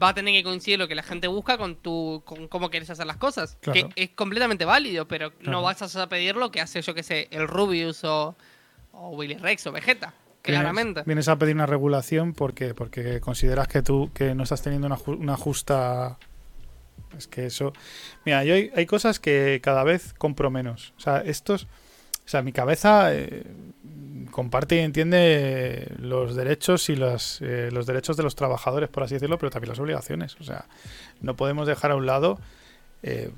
va 0.00 0.10
a 0.10 0.14
tener 0.14 0.34
que 0.34 0.42
coincidir 0.44 0.78
lo 0.78 0.86
que 0.88 0.94
la 0.94 1.02
gente 1.02 1.28
busca 1.28 1.56
con 1.58 1.76
tu 1.76 2.22
con 2.24 2.46
cómo 2.48 2.70
quieres 2.70 2.90
hacer 2.90 3.06
las 3.06 3.16
cosas. 3.16 3.56
Claro. 3.60 3.88
Que 3.94 4.02
es 4.04 4.10
completamente 4.10 4.64
válido, 4.64 5.08
pero 5.08 5.32
Claro. 5.32 5.50
no 5.52 5.62
vas 5.62 5.96
a 5.96 6.08
pedir 6.08 6.36
lo 6.36 6.50
que 6.50 6.60
hace, 6.60 6.82
yo 6.82 6.94
que 6.94 7.02
sé, 7.02 7.28
el 7.30 7.48
Rubius 7.48 8.04
o, 8.04 8.36
o 8.92 9.10
Willy 9.10 9.34
Rex 9.34 9.66
o 9.66 9.72
Vegeta. 9.72 10.14
Claramente. 10.42 11.00
Vienes, 11.00 11.06
vienes 11.06 11.28
a 11.28 11.36
pedir 11.36 11.54
una 11.56 11.66
regulación 11.66 12.32
porque 12.32 12.72
porque 12.74 13.20
consideras 13.20 13.66
que 13.68 13.82
tú 13.82 14.10
que 14.14 14.34
no 14.34 14.44
estás 14.44 14.62
teniendo 14.62 14.86
una, 14.86 14.96
ju- 14.96 15.18
una 15.18 15.36
justa 15.36 16.16
es 17.16 17.26
que 17.26 17.46
eso 17.46 17.72
mira 18.24 18.44
yo 18.44 18.54
hay, 18.54 18.70
hay 18.74 18.86
cosas 18.86 19.18
que 19.18 19.60
cada 19.62 19.82
vez 19.82 20.14
compro 20.14 20.50
menos 20.50 20.94
o 20.96 21.00
sea 21.00 21.18
estos 21.18 21.64
o 21.64 22.28
sea 22.28 22.42
mi 22.42 22.52
cabeza 22.52 23.14
eh, 23.14 23.42
comparte 24.30 24.76
y 24.76 24.78
entiende 24.80 25.92
los 25.98 26.34
derechos 26.34 26.88
y 26.88 26.96
los, 26.96 27.40
eh, 27.42 27.70
los 27.72 27.86
derechos 27.86 28.16
de 28.16 28.22
los 28.22 28.34
trabajadores 28.34 28.88
por 28.88 29.02
así 29.02 29.14
decirlo 29.14 29.38
pero 29.38 29.50
también 29.50 29.70
las 29.70 29.78
obligaciones 29.78 30.36
o 30.40 30.44
sea 30.44 30.66
no 31.20 31.36
podemos 31.36 31.66
dejar 31.66 31.90
a 31.90 31.96
un 31.96 32.06
lado 32.06 32.38
eh, 33.02 33.30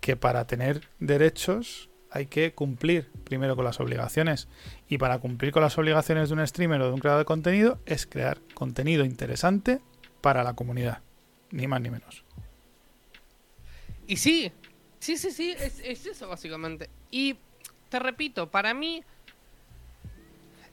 que 0.00 0.16
para 0.16 0.46
tener 0.46 0.88
derechos 0.98 1.88
hay 2.12 2.26
que 2.26 2.52
cumplir 2.52 3.08
primero 3.24 3.56
con 3.56 3.64
las 3.64 3.80
obligaciones. 3.80 4.48
Y 4.88 4.98
para 4.98 5.18
cumplir 5.18 5.50
con 5.50 5.62
las 5.62 5.78
obligaciones 5.78 6.28
de 6.28 6.34
un 6.34 6.46
streamer 6.46 6.82
o 6.82 6.86
de 6.88 6.92
un 6.92 7.00
creador 7.00 7.20
de 7.20 7.24
contenido 7.24 7.78
es 7.86 8.06
crear 8.06 8.38
contenido 8.54 9.04
interesante 9.04 9.80
para 10.20 10.44
la 10.44 10.54
comunidad. 10.54 11.00
Ni 11.50 11.66
más 11.66 11.80
ni 11.80 11.88
menos. 11.88 12.22
Y 14.06 14.16
sí, 14.16 14.52
sí, 14.98 15.16
sí, 15.16 15.30
sí, 15.30 15.54
es, 15.58 15.80
es 15.80 16.04
eso 16.04 16.28
básicamente. 16.28 16.90
Y 17.10 17.36
te 17.88 17.98
repito, 17.98 18.50
para 18.50 18.74
mí 18.74 19.02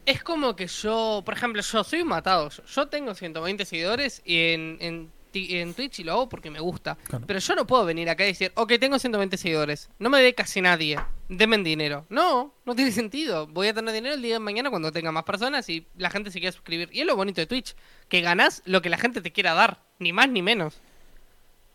es 0.05 0.23
como 0.23 0.55
que 0.55 0.67
yo, 0.67 1.21
por 1.25 1.33
ejemplo, 1.33 1.61
yo 1.61 1.83
soy 1.83 2.03
matado. 2.03 2.49
Yo, 2.49 2.87
tengo 2.87 3.13
120 3.13 3.65
seguidores 3.65 4.21
y 4.25 4.53
en, 4.53 4.77
en, 4.79 5.11
en 5.33 5.73
Twitch 5.73 5.99
y 5.99 6.03
lo 6.03 6.13
hago 6.13 6.29
porque 6.29 6.49
me 6.49 6.59
gusta. 6.59 6.97
Claro. 7.03 7.25
Pero 7.27 7.39
yo 7.39 7.55
no 7.55 7.67
puedo 7.67 7.85
venir 7.85 8.09
acá 8.09 8.23
y 8.23 8.27
decir, 8.27 8.51
ok, 8.55 8.73
tengo 8.79 8.97
120 8.97 9.37
seguidores, 9.37 9.89
no 9.99 10.09
me 10.09 10.21
ve 10.21 10.33
casi 10.33 10.61
nadie, 10.61 10.99
denme 11.27 11.57
dinero. 11.59 12.05
No, 12.09 12.53
no 12.65 12.75
tiene 12.75 12.91
sentido. 12.91 13.47
Voy 13.47 13.67
a 13.67 13.73
tener 13.73 13.93
dinero 13.93 14.15
el 14.15 14.21
día 14.21 14.35
de 14.35 14.39
mañana 14.39 14.69
cuando 14.69 14.91
tenga 14.91 15.11
más 15.11 15.23
personas 15.23 15.69
y 15.69 15.87
la 15.97 16.09
gente 16.09 16.31
se 16.31 16.39
quiera 16.39 16.51
suscribir. 16.51 16.89
Y 16.91 17.01
es 17.01 17.05
lo 17.05 17.15
bonito 17.15 17.41
de 17.41 17.47
Twitch, 17.47 17.75
que 18.07 18.21
ganás 18.21 18.63
lo 18.65 18.81
que 18.81 18.89
la 18.89 18.97
gente 18.97 19.21
te 19.21 19.31
quiera 19.31 19.53
dar, 19.53 19.83
ni 19.99 20.13
más 20.13 20.29
ni 20.29 20.41
menos. 20.41 20.79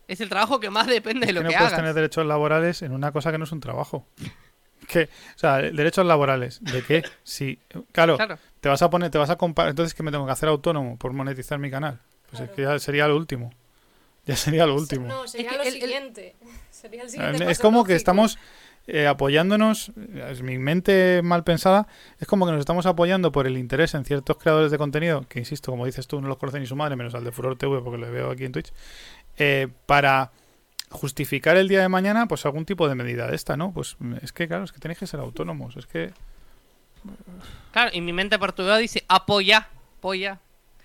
Es 0.07 0.21
el 0.21 0.29
trabajo 0.29 0.59
que 0.59 0.69
más 0.69 0.85
depende 0.87 1.25
de 1.25 1.33
lo 1.33 1.41
que 1.41 1.47
que, 1.47 1.53
no 1.53 1.59
puedes 1.59 1.75
tener 1.75 1.93
derechos 1.93 2.25
laborales 2.25 2.81
en 2.83 2.91
una 2.91 3.11
cosa 3.11 3.31
que 3.31 3.37
no 3.37 3.45
es 3.45 3.51
un 3.51 3.59
trabajo. 3.59 4.07
Que, 4.87 5.03
o 5.35 5.37
sea, 5.39 5.57
derechos 5.57 6.05
laborales. 6.05 6.59
¿De 6.63 6.83
qué? 6.83 7.03
Sí. 7.23 7.57
Claro, 7.91 8.17
Claro. 8.17 8.37
te 8.61 8.69
vas 8.69 8.81
a 8.81 8.89
poner, 8.89 9.09
te 9.09 9.17
vas 9.17 9.29
a 9.29 9.35
comparar. 9.37 9.71
Entonces, 9.71 9.93
¿qué 9.93 10.03
me 10.03 10.11
tengo 10.11 10.25
que 10.25 10.31
hacer 10.31 10.47
autónomo 10.49 10.97
por 10.97 11.11
monetizar 11.13 11.57
mi 11.59 11.71
canal? 11.71 11.99
Pues 12.29 12.41
es 12.43 12.49
que 12.51 12.61
ya 12.63 12.77
sería 12.79 13.07
lo 13.07 13.15
último. 13.17 13.51
Ya 14.25 14.35
sería 14.35 14.65
lo 14.65 14.75
último. 14.75 15.07
No, 15.07 15.27
sería 15.27 15.51
que 15.51 15.57
lo 15.57 15.61
el- 15.63 15.67
el- 15.75 15.81
siguiente. 15.81 16.35
Sería 16.71 17.01
el 17.01 17.07
Eh, 17.07 17.11
siguiente 17.11 17.43
Es 17.43 17.57
paso 17.57 17.61
como 17.61 17.83
que 17.83 17.95
estamos 17.95 18.37
eh, 18.87 19.07
apoyándonos, 19.07 19.89
eh, 19.97 20.27
es 20.29 20.43
mi 20.43 20.59
mente 20.59 21.21
mal 21.23 21.43
pensada, 21.43 21.87
es 22.19 22.27
como 22.27 22.45
que 22.45 22.51
nos 22.51 22.59
estamos 22.59 22.85
apoyando 22.85 23.31
por 23.31 23.47
el 23.47 23.57
interés 23.57 23.95
en 23.95 24.05
ciertos 24.05 24.37
creadores 24.37 24.69
de 24.71 24.77
contenido, 24.77 25.25
que 25.27 25.39
insisto, 25.39 25.71
como 25.71 25.87
dices 25.87 26.05
tú, 26.07 26.21
no 26.21 26.27
los 26.27 26.37
conocen 26.37 26.61
ni 26.61 26.67
su 26.67 26.75
madre, 26.75 26.95
menos 26.95 27.15
al 27.15 27.23
de 27.23 27.31
Furor 27.31 27.57
TV, 27.57 27.81
porque 27.81 27.97
le 27.97 28.11
veo 28.11 28.29
aquí 28.29 28.45
en 28.45 28.51
Twitch, 28.51 28.71
eh, 29.37 29.67
para 29.87 30.31
justificar 30.95 31.57
el 31.57 31.67
día 31.67 31.81
de 31.81 31.89
mañana, 31.89 32.27
pues 32.27 32.45
algún 32.45 32.65
tipo 32.65 32.87
de 32.89 32.95
medida 32.95 33.27
de 33.27 33.35
esta, 33.35 33.55
¿no? 33.57 33.71
Pues 33.71 33.97
es 34.21 34.31
que, 34.33 34.47
claro, 34.47 34.63
es 34.63 34.71
que 34.71 34.79
tenéis 34.79 34.97
que 34.99 35.07
ser 35.07 35.19
autónomos, 35.19 35.77
es 35.77 35.85
que, 35.85 36.11
Claro, 37.71 37.91
y 37.93 38.01
mi 38.01 38.13
mente 38.13 38.39
perturbada 38.39 38.77
dice 38.77 39.03
apoya, 39.07 39.67
apoya. 39.99 40.39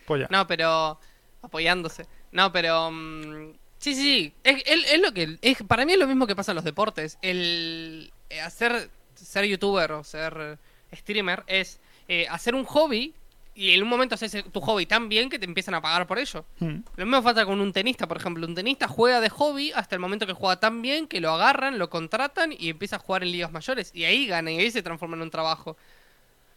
polla. 0.07 0.29
No, 0.31 0.46
pero 0.46 0.99
apoyándose. 1.42 2.07
No, 2.33 2.53
pero 2.53 2.90
mm, 2.90 3.53
sí, 3.79 3.94
sí, 3.94 4.03
sí. 4.03 4.35
Es, 4.44 4.62
es- 4.66 4.92
es 4.92 5.01
lo 5.01 5.12
que 5.12 5.38
es, 5.40 5.62
para 5.62 5.85
mí 5.87 5.92
es 5.92 5.99
lo 5.99 6.07
mismo 6.07 6.27
que 6.27 6.37
pasa 6.37 6.53
en 6.53 6.57
los 6.57 6.64
deportes. 6.64 7.18
El 7.23 8.12
eh, 8.29 8.40
hacer 8.40 8.90
ser 9.14 9.44
youtuber 9.46 9.92
o 9.92 10.05
ser 10.05 10.59
streamer 10.92 11.44
es 11.46 11.81
eh, 12.09 12.27
hacer 12.29 12.55
un 12.55 12.64
hobby 12.64 13.14
y 13.55 13.73
en 13.73 13.83
un 13.83 13.89
momento 13.89 14.15
haces 14.15 14.45
tu 14.53 14.61
hobby 14.61 14.87
tan 14.87 15.09
bien 15.09 15.29
que 15.29 15.39
te 15.39 15.45
empiezan 15.45 15.75
a 15.75 15.83
pagar 15.83 16.07
por 16.07 16.19
ello. 16.19 16.45
Mm. 16.61 16.77
Lo 16.97 17.07
mismo 17.07 17.23
pasa 17.23 17.45
con 17.45 17.61
un 17.61 17.73
tenista, 17.73 18.07
por 18.09 18.17
ejemplo. 18.17 18.47
Un 18.47 18.55
tenista 18.55 18.89
juega 18.89 19.21
de 19.21 19.29
hobby 19.29 19.73
hasta 19.73 19.95
el 19.97 20.01
momento 20.01 20.27
que 20.27 20.33
juega 20.33 20.59
tan 20.61 20.81
bien 20.83 21.07
que 21.07 21.21
lo 21.21 21.31
agarran, 21.31 21.79
lo 21.79 21.91
contratan 21.91 22.53
y 22.57 22.69
empieza 22.71 22.97
a 22.97 22.99
jugar 23.01 23.23
en 23.23 23.33
ligas 23.33 23.53
mayores. 23.53 23.91
Y 23.95 24.05
ahí 24.05 24.27
gana 24.27 24.51
y 24.53 24.59
ahí 24.59 24.71
se 24.71 24.83
transforma 24.83 25.17
en 25.17 25.23
un 25.23 25.31
trabajo. 25.31 25.77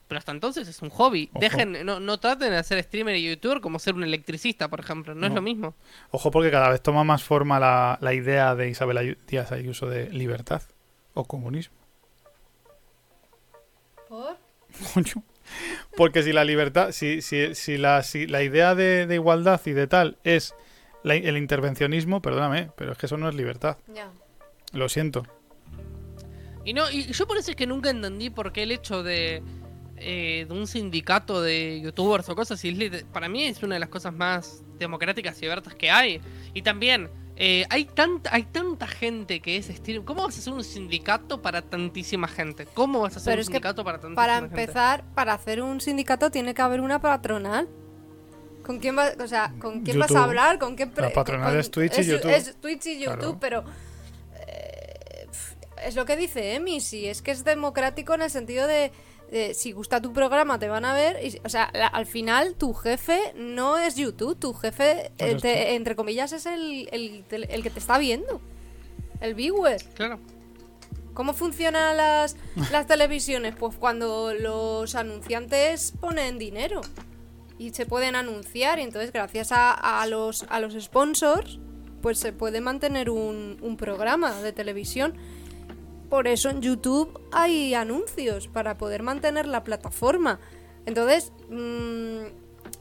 Pero 0.08 0.20
hasta 0.20 0.32
entonces 0.32 0.68
es 0.68 0.82
un 0.82 0.90
hobby. 0.92 1.30
Ojo. 1.32 1.40
Dejen, 1.40 1.86
no, 1.86 2.00
no 2.00 2.20
traten 2.20 2.52
de 2.52 2.58
hacer 2.58 2.82
streamer 2.84 3.16
y 3.16 3.28
youtuber 3.30 3.62
como 3.62 3.80
ser 3.80 3.96
un 3.96 4.04
electricista, 4.04 4.70
por 4.70 4.80
ejemplo. 4.82 5.16
No, 5.16 5.26
es 5.28 5.34
lo 5.34 5.42
mismo. 5.42 5.74
Ojo 6.12 6.30
porque 6.30 6.52
cada 6.52 6.70
vez 6.70 6.82
toma 6.82 7.04
más 7.04 7.24
forma 7.24 7.60
la, 7.60 7.98
la 8.02 8.14
idea 8.14 8.54
de 8.54 8.70
Isabel 8.70 8.98
Ayu- 8.98 9.18
Díaz 9.26 9.52
Ayuso 9.52 9.88
de 9.88 10.10
libertad 10.12 10.62
o 11.16 11.24
comunismo. 11.26 11.76
¿Por? 14.08 14.38
Coño. 14.94 15.24
Porque 15.96 16.24
si 16.24 16.34
la 16.34 16.44
libertad, 16.44 16.92
si, 16.92 17.22
si, 17.22 17.54
si, 17.56 17.78
la, 17.78 18.04
si 18.04 18.28
la 18.28 18.42
idea 18.44 18.76
de, 18.76 19.06
de 19.08 19.16
igualdad 19.16 19.62
y 19.66 19.72
de 19.72 19.88
tal 19.88 20.18
es 20.24 20.54
la- 21.04 21.16
el 21.16 21.38
intervencionismo, 21.38 22.22
perdóname, 22.22 22.70
pero 22.76 22.92
es 22.94 22.98
que 22.98 23.06
eso 23.06 23.18
no 23.18 23.30
es 23.30 23.36
libertad. 23.36 23.78
Ya. 23.94 24.12
Lo 24.72 24.90
siento. 24.90 25.26
Y 26.66 26.74
no, 26.74 26.90
y 26.90 27.04
yo 27.12 27.28
por 27.28 27.38
eso 27.38 27.52
es 27.52 27.58
que 27.58 27.68
nunca 27.68 27.90
entendí 27.90 28.30
por 28.30 28.54
qué 28.54 28.64
el 28.64 28.72
hecho 28.72 29.04
de, 29.04 29.44
eh, 29.98 30.46
de 30.48 30.54
un 30.54 30.66
sindicato 30.66 31.42
de 31.42 31.82
youtubers 31.82 32.28
o 32.30 32.36
cosas 32.36 32.58
así, 32.60 32.70
es 32.70 32.78
li- 32.78 33.04
para 33.12 33.28
mí 33.28 33.44
es 33.44 33.62
una 33.64 33.76
de 33.76 33.80
las 33.80 33.90
cosas 33.90 34.14
más 34.14 34.64
democráticas 34.80 35.42
y 35.42 35.46
abiertas 35.46 35.76
que 35.76 35.92
hay. 35.92 36.22
Y 36.54 36.62
también, 36.62 37.10
eh, 37.36 37.66
hay, 37.70 37.86
tanta, 37.86 38.34
hay 38.34 38.44
tanta 38.44 38.86
gente 38.88 39.40
que 39.40 39.58
es 39.58 39.66
streamer. 39.68 40.06
¿Cómo 40.06 40.24
vas 40.24 40.36
a 40.38 40.40
hacer 40.40 40.54
un 40.54 40.64
sindicato 40.64 41.42
para 41.42 41.62
tantísima 41.64 42.28
gente? 42.28 42.66
¿Cómo 42.74 43.02
vas 43.02 43.16
a 43.16 43.18
hacer 43.18 43.32
Pero 43.34 43.42
un 43.42 43.46
sindicato 43.46 43.84
para 43.84 43.98
tantísima 44.00 44.16
Para 44.22 44.40
gente? 44.42 44.62
empezar, 44.62 45.04
para 45.16 45.34
hacer 45.34 45.62
un 45.62 45.82
sindicato 45.82 46.30
tiene 46.30 46.54
que 46.54 46.62
haber 46.62 46.80
una 46.82 47.00
patronal. 47.02 47.68
¿Con 48.64 48.80
quién, 48.80 48.98
va, 48.98 49.12
o 49.22 49.28
sea, 49.28 49.54
¿con 49.60 49.82
quién 49.82 50.00
vas 50.00 50.16
a 50.16 50.24
hablar? 50.24 50.58
¿Con 50.60 50.76
qué 50.78 50.86
La 50.96 51.10
patronal 51.12 51.50
con- 51.50 51.60
es 51.60 51.70
Twitch 51.72 51.98
y 52.00 52.04
YouTube. 52.06 52.32
Es 52.32 52.56
Twitch 52.62 52.86
y 52.86 53.00
YouTube, 53.00 53.38
Claro. 53.38 53.38
pero 53.40 53.64
eh, 54.48 55.28
es 55.86 55.96
lo 55.96 56.06
que 56.06 56.16
dice 56.16 56.54
Emi, 56.56 56.80
si 56.80 57.08
es 57.08 57.22
que 57.22 57.32
es 57.32 57.44
democrático 57.44 58.14
en 58.14 58.22
el 58.22 58.30
sentido 58.30 58.66
de, 58.68 58.92
si 59.54 59.72
gusta 59.72 60.02
tu 60.02 60.14
programa 60.14 60.60
te 60.60 60.68
van 60.68 60.86
a 60.86 60.94
ver, 60.94 61.18
y, 61.26 61.40
o 61.44 61.50
sea, 61.50 61.70
la- 61.74 61.88
al 61.88 62.06
final 62.06 62.56
tu 62.56 62.74
jefe 62.74 63.20
no 63.36 63.78
es 63.78 63.96
YouTube, 63.96 64.38
tu 64.38 64.54
jefe, 64.54 65.12
Pues 65.18 65.34
eh, 65.34 65.38
te- 65.42 65.76
entre 65.76 65.96
comillas, 65.96 66.32
es 66.34 66.46
el, 66.46 66.88
el, 66.92 67.24
el 67.32 67.64
que 67.64 67.70
te 67.70 67.80
está 67.80 67.98
viendo, 67.98 68.40
el 69.22 69.34
viewer. 69.34 69.84
Claro. 69.96 70.20
¿Cómo 71.14 71.34
funcionan 71.34 71.96
las, 71.98 72.36
las 72.72 72.88
televisiones? 72.88 73.56
Pues 73.56 73.76
cuando 73.76 74.34
los 74.34 74.96
anunciantes 74.96 75.94
ponen 76.00 76.40
dinero 76.40 76.82
y 77.60 77.70
se 77.72 77.86
pueden 77.86 78.16
anunciar 78.16 78.80
y 78.80 78.82
entonces 78.82 79.12
gracias 79.14 79.52
a, 79.52 80.02
a 80.02 80.08
los, 80.08 80.44
a 80.50 80.60
los 80.60 80.74
sponsors 80.74 81.60
pues 82.02 82.18
se 82.20 82.34
puede 82.34 82.60
mantener 82.62 83.10
un, 83.12 83.58
un 83.62 83.78
programa 83.78 84.42
de 84.42 84.52
televisión. 84.52 85.14
Por 86.14 86.28
eso 86.28 86.52
en 86.52 86.62
YouTube 86.62 87.20
hay 87.32 87.74
anuncios 87.74 88.48
para 88.48 88.78
poder 88.78 89.02
mantener 89.02 89.48
la 89.48 89.64
plataforma. 89.64 90.40
Entonces, 90.86 91.32
mm, 91.50 92.26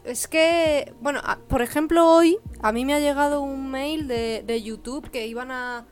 es 0.04 0.28
que, 0.28 0.92
bueno, 1.00 1.18
a- 1.24 1.38
por 1.38 1.62
ejemplo 1.62 2.06
hoy 2.06 2.36
a 2.60 2.72
mí 2.72 2.84
me 2.84 2.92
ha 2.92 2.98
llegado 3.00 3.40
un 3.40 3.70
mail 3.70 4.06
de, 4.06 4.42
de 4.46 4.62
YouTube 4.62 5.08
que 5.10 5.26
iban 5.28 5.50
a, 5.50 5.86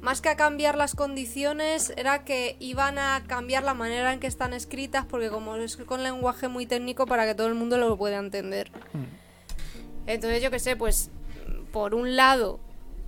más 0.00 0.22
que 0.22 0.30
a 0.30 0.36
cambiar 0.38 0.74
las 0.78 0.94
condiciones, 0.94 1.92
era 1.98 2.24
que 2.24 2.56
iban 2.60 2.98
a 2.98 3.22
cambiar 3.26 3.62
la 3.62 3.74
manera 3.74 4.14
en 4.14 4.18
que 4.18 4.26
están 4.26 4.54
escritas, 4.54 5.04
porque 5.04 5.28
como 5.28 5.56
es 5.56 5.76
con 5.76 6.02
lenguaje 6.02 6.48
muy 6.48 6.64
técnico 6.64 7.04
para 7.04 7.26
que 7.26 7.34
todo 7.34 7.48
el 7.48 7.54
mundo 7.56 7.76
lo 7.76 7.94
pueda 7.98 8.16
entender. 8.16 8.72
Entonces, 10.06 10.42
yo 10.42 10.50
qué 10.50 10.58
sé, 10.58 10.76
pues, 10.76 11.10
por 11.74 11.94
un 11.94 12.16
lado, 12.16 12.58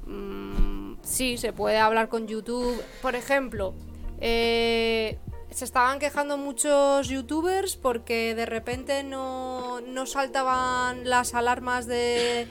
mm, 0.06 0.75
sí, 1.06 1.38
se 1.38 1.52
puede 1.52 1.78
hablar 1.78 2.08
con 2.08 2.26
YouTube. 2.26 2.82
Por 3.00 3.14
ejemplo, 3.14 3.74
Eh, 4.20 5.18
se 5.50 5.64
estaban 5.64 5.98
quejando 5.98 6.36
muchos 6.38 7.08
youtubers 7.08 7.76
porque 7.76 8.34
de 8.34 8.46
repente 8.46 9.02
no, 9.04 9.80
no 9.82 10.06
saltaban 10.06 11.08
las 11.08 11.34
alarmas 11.34 11.86
de, 11.86 12.46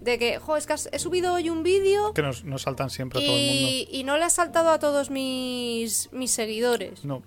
de 0.00 0.18
que, 0.18 0.38
jo, 0.38 0.56
es 0.56 0.66
que 0.66 0.72
has- 0.74 0.88
he 0.92 0.98
subido 0.98 1.34
hoy 1.34 1.50
un 1.50 1.62
vídeo 1.62 2.12
Que 2.14 2.22
nos, 2.22 2.44
nos 2.44 2.62
saltan 2.62 2.90
siempre 2.90 3.20
a 3.20 3.26
todo 3.26 3.34
el 3.36 3.40
mundo. 3.42 3.68
y, 3.70 3.88
y 3.92 4.04
no 4.04 4.18
le 4.18 4.24
ha 4.24 4.30
saltado 4.30 4.70
a 4.70 4.78
todos 4.80 5.10
mis, 5.10 6.08
mis 6.12 6.30
seguidores. 6.32 7.04
No. 7.04 7.22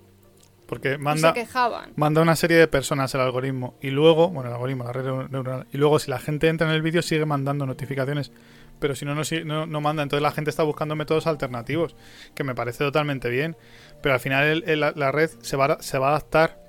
Porque 0.66 0.94
Y 0.94 0.98
manda, 0.98 1.28
se 1.32 1.40
quejaban. 1.40 1.92
manda 1.96 2.20
una 2.20 2.36
serie 2.36 2.58
de 2.58 2.68
personas 2.68 3.14
el 3.14 3.22
algoritmo. 3.22 3.74
Y 3.80 3.88
luego, 3.90 4.28
bueno, 4.28 4.48
el 4.50 4.54
algoritmo, 4.54 4.84
la 4.84 4.92
red 4.92 5.04
neu- 5.06 5.28
neuronal. 5.30 5.66
Y 5.72 5.78
luego, 5.78 5.98
si 5.98 6.10
la 6.10 6.18
gente 6.18 6.48
entra 6.48 6.68
en 6.68 6.74
el 6.74 6.82
vídeo, 6.82 7.00
sigue 7.00 7.24
mandando 7.24 7.64
notificaciones. 7.64 8.32
Pero 8.78 8.94
si 8.94 9.04
no, 9.04 9.14
no, 9.14 9.66
no, 9.66 9.80
manda. 9.80 10.02
Entonces 10.02 10.22
la 10.22 10.30
gente 10.32 10.50
está 10.50 10.62
buscando 10.62 10.94
métodos 10.96 11.26
alternativos. 11.26 11.96
Que 12.34 12.44
me 12.44 12.54
parece 12.54 12.78
totalmente 12.84 13.28
bien. 13.28 13.56
Pero 14.02 14.14
al 14.14 14.20
final 14.20 14.44
el- 14.46 14.64
el- 14.68 14.80
la, 14.80 15.12
red 15.12 15.30
se 15.42 15.56
va, 15.56 15.66
a- 15.66 15.82
se 15.82 15.98
va 15.98 16.08
a 16.08 16.10
adaptar 16.10 16.60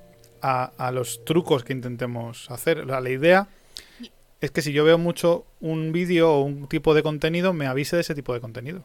a, 0.41 0.71
a 0.77 0.91
los 0.91 1.23
trucos 1.25 1.63
que 1.63 1.73
intentemos 1.73 2.49
hacer. 2.51 2.79
O 2.79 2.87
sea, 2.87 2.99
la 3.01 3.09
idea 3.09 3.47
es 4.41 4.51
que 4.51 4.61
si 4.61 4.71
yo 4.71 4.83
veo 4.85 4.97
mucho 4.97 5.45
un 5.59 5.91
vídeo 5.91 6.31
o 6.31 6.41
un 6.41 6.67
tipo 6.67 6.93
de 6.93 7.03
contenido, 7.03 7.53
me 7.53 7.67
avise 7.67 7.95
de 7.97 8.01
ese 8.01 8.15
tipo 8.15 8.33
de 8.33 8.39
contenido. 8.39 8.83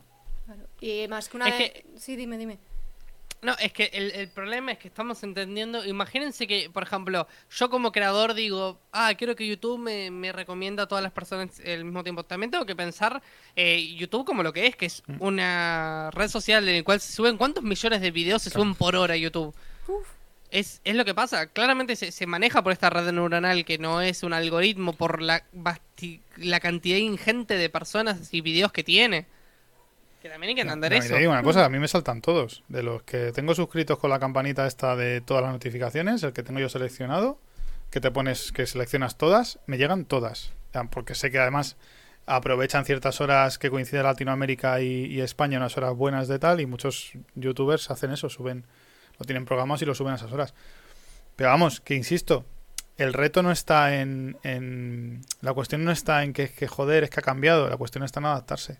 Y 0.80 1.06
más 1.08 1.28
que 1.28 1.36
una... 1.36 1.48
Es 1.48 1.54
que- 1.54 1.84
Sí, 1.96 2.16
dime, 2.16 2.36
dime. 2.36 2.58
No, 3.44 3.54
es 3.60 3.72
que 3.74 3.90
el, 3.92 4.10
el 4.12 4.28
problema 4.28 4.72
es 4.72 4.78
que 4.78 4.88
estamos 4.88 5.22
entendiendo. 5.22 5.84
Imagínense 5.84 6.46
que, 6.46 6.70
por 6.70 6.82
ejemplo, 6.82 7.28
yo 7.54 7.68
como 7.68 7.92
creador 7.92 8.32
digo, 8.32 8.80
ah, 8.90 9.12
quiero 9.18 9.36
que 9.36 9.46
YouTube 9.46 9.78
me, 9.78 10.10
me 10.10 10.32
recomienda 10.32 10.84
a 10.84 10.86
todas 10.88 11.04
las 11.04 11.12
personas 11.12 11.60
al 11.60 11.84
mismo 11.84 12.02
tiempo. 12.02 12.24
También 12.24 12.50
tengo 12.50 12.64
que 12.64 12.74
pensar 12.74 13.22
eh, 13.54 13.94
YouTube 13.96 14.24
como 14.24 14.42
lo 14.42 14.52
que 14.54 14.66
es, 14.66 14.76
que 14.76 14.86
es 14.86 15.02
Mm. 15.06 15.16
una 15.20 16.10
red 16.12 16.28
social 16.28 16.66
en 16.66 16.78
la 16.78 16.82
cual 16.84 17.00
se 17.00 17.12
suben 17.12 17.36
cuántos 17.36 17.62
millones 17.62 18.00
de 18.00 18.10
videos 18.10 18.40
se 18.42 18.48
suben 18.50 18.74
por 18.74 18.96
hora 18.96 19.12
a 19.14 19.18
YouTube. 19.18 19.54
Es, 20.50 20.80
es 20.84 20.94
lo 20.94 21.04
que 21.04 21.14
pasa. 21.14 21.46
Claramente 21.48 21.96
se, 21.96 22.12
se 22.12 22.26
maneja 22.26 22.62
por 22.62 22.72
esta 22.72 22.88
red 22.88 23.10
neuronal 23.12 23.64
que 23.66 23.76
no 23.76 24.00
es 24.00 24.22
un 24.22 24.32
algoritmo 24.32 24.94
por 24.94 25.20
la, 25.20 25.44
la 26.36 26.60
cantidad 26.60 26.96
ingente 26.96 27.58
de 27.58 27.68
personas 27.68 28.32
y 28.32 28.40
videos 28.40 28.72
que 28.72 28.84
tiene. 28.84 29.26
Que 30.24 30.30
también 30.30 30.48
hay 30.48 30.54
que 30.54 30.62
entender 30.62 30.90
No, 30.90 30.96
eso. 30.96 31.12
te 31.12 31.18
digo 31.20 31.32
una 31.32 31.42
cosa, 31.42 31.66
a 31.66 31.68
mí 31.68 31.78
me 31.78 31.86
saltan 31.94 32.22
todos. 32.22 32.64
De 32.68 32.82
los 32.82 33.02
que 33.02 33.30
tengo 33.32 33.54
suscritos 33.54 33.98
con 33.98 34.08
la 34.08 34.18
campanita 34.18 34.66
esta 34.66 34.96
de 34.96 35.20
todas 35.20 35.42
las 35.42 35.52
notificaciones, 35.52 36.22
el 36.22 36.32
que 36.32 36.42
tengo 36.42 36.60
yo 36.60 36.70
seleccionado, 36.70 37.38
que 37.90 38.00
te 38.00 38.10
pones, 38.10 38.50
que 38.50 38.64
seleccionas 38.64 39.18
todas, 39.18 39.58
me 39.66 39.76
llegan 39.76 40.06
todas. 40.06 40.54
Porque 40.90 41.14
sé 41.14 41.30
que 41.30 41.38
además 41.38 41.76
aprovechan 42.24 42.86
ciertas 42.86 43.20
horas 43.20 43.58
que 43.58 43.68
coincide 43.68 44.02
Latinoamérica 44.02 44.80
y, 44.80 45.04
y 45.12 45.20
España, 45.20 45.58
unas 45.58 45.76
horas 45.76 45.94
buenas 45.94 46.26
de 46.26 46.38
tal, 46.38 46.58
y 46.62 46.64
muchos 46.64 47.12
youtubers 47.34 47.90
hacen 47.90 48.10
eso, 48.10 48.30
suben, 48.30 48.64
lo 49.18 49.26
tienen 49.26 49.44
programados 49.44 49.82
y 49.82 49.84
lo 49.84 49.94
suben 49.94 50.14
a 50.14 50.16
esas 50.16 50.32
horas. 50.32 50.54
Pero 51.36 51.50
vamos, 51.50 51.82
que 51.82 51.96
insisto, 51.96 52.46
el 52.96 53.12
reto 53.12 53.42
no 53.42 53.52
está 53.52 54.00
en, 54.00 54.38
en 54.42 55.20
la 55.42 55.52
cuestión 55.52 55.84
no 55.84 55.90
está 55.90 56.24
en 56.24 56.32
que, 56.32 56.48
que 56.48 56.66
joder, 56.66 57.04
es 57.04 57.10
que 57.10 57.20
ha 57.20 57.22
cambiado, 57.22 57.68
la 57.68 57.76
cuestión 57.76 58.04
está 58.04 58.20
en 58.20 58.24
adaptarse. 58.26 58.78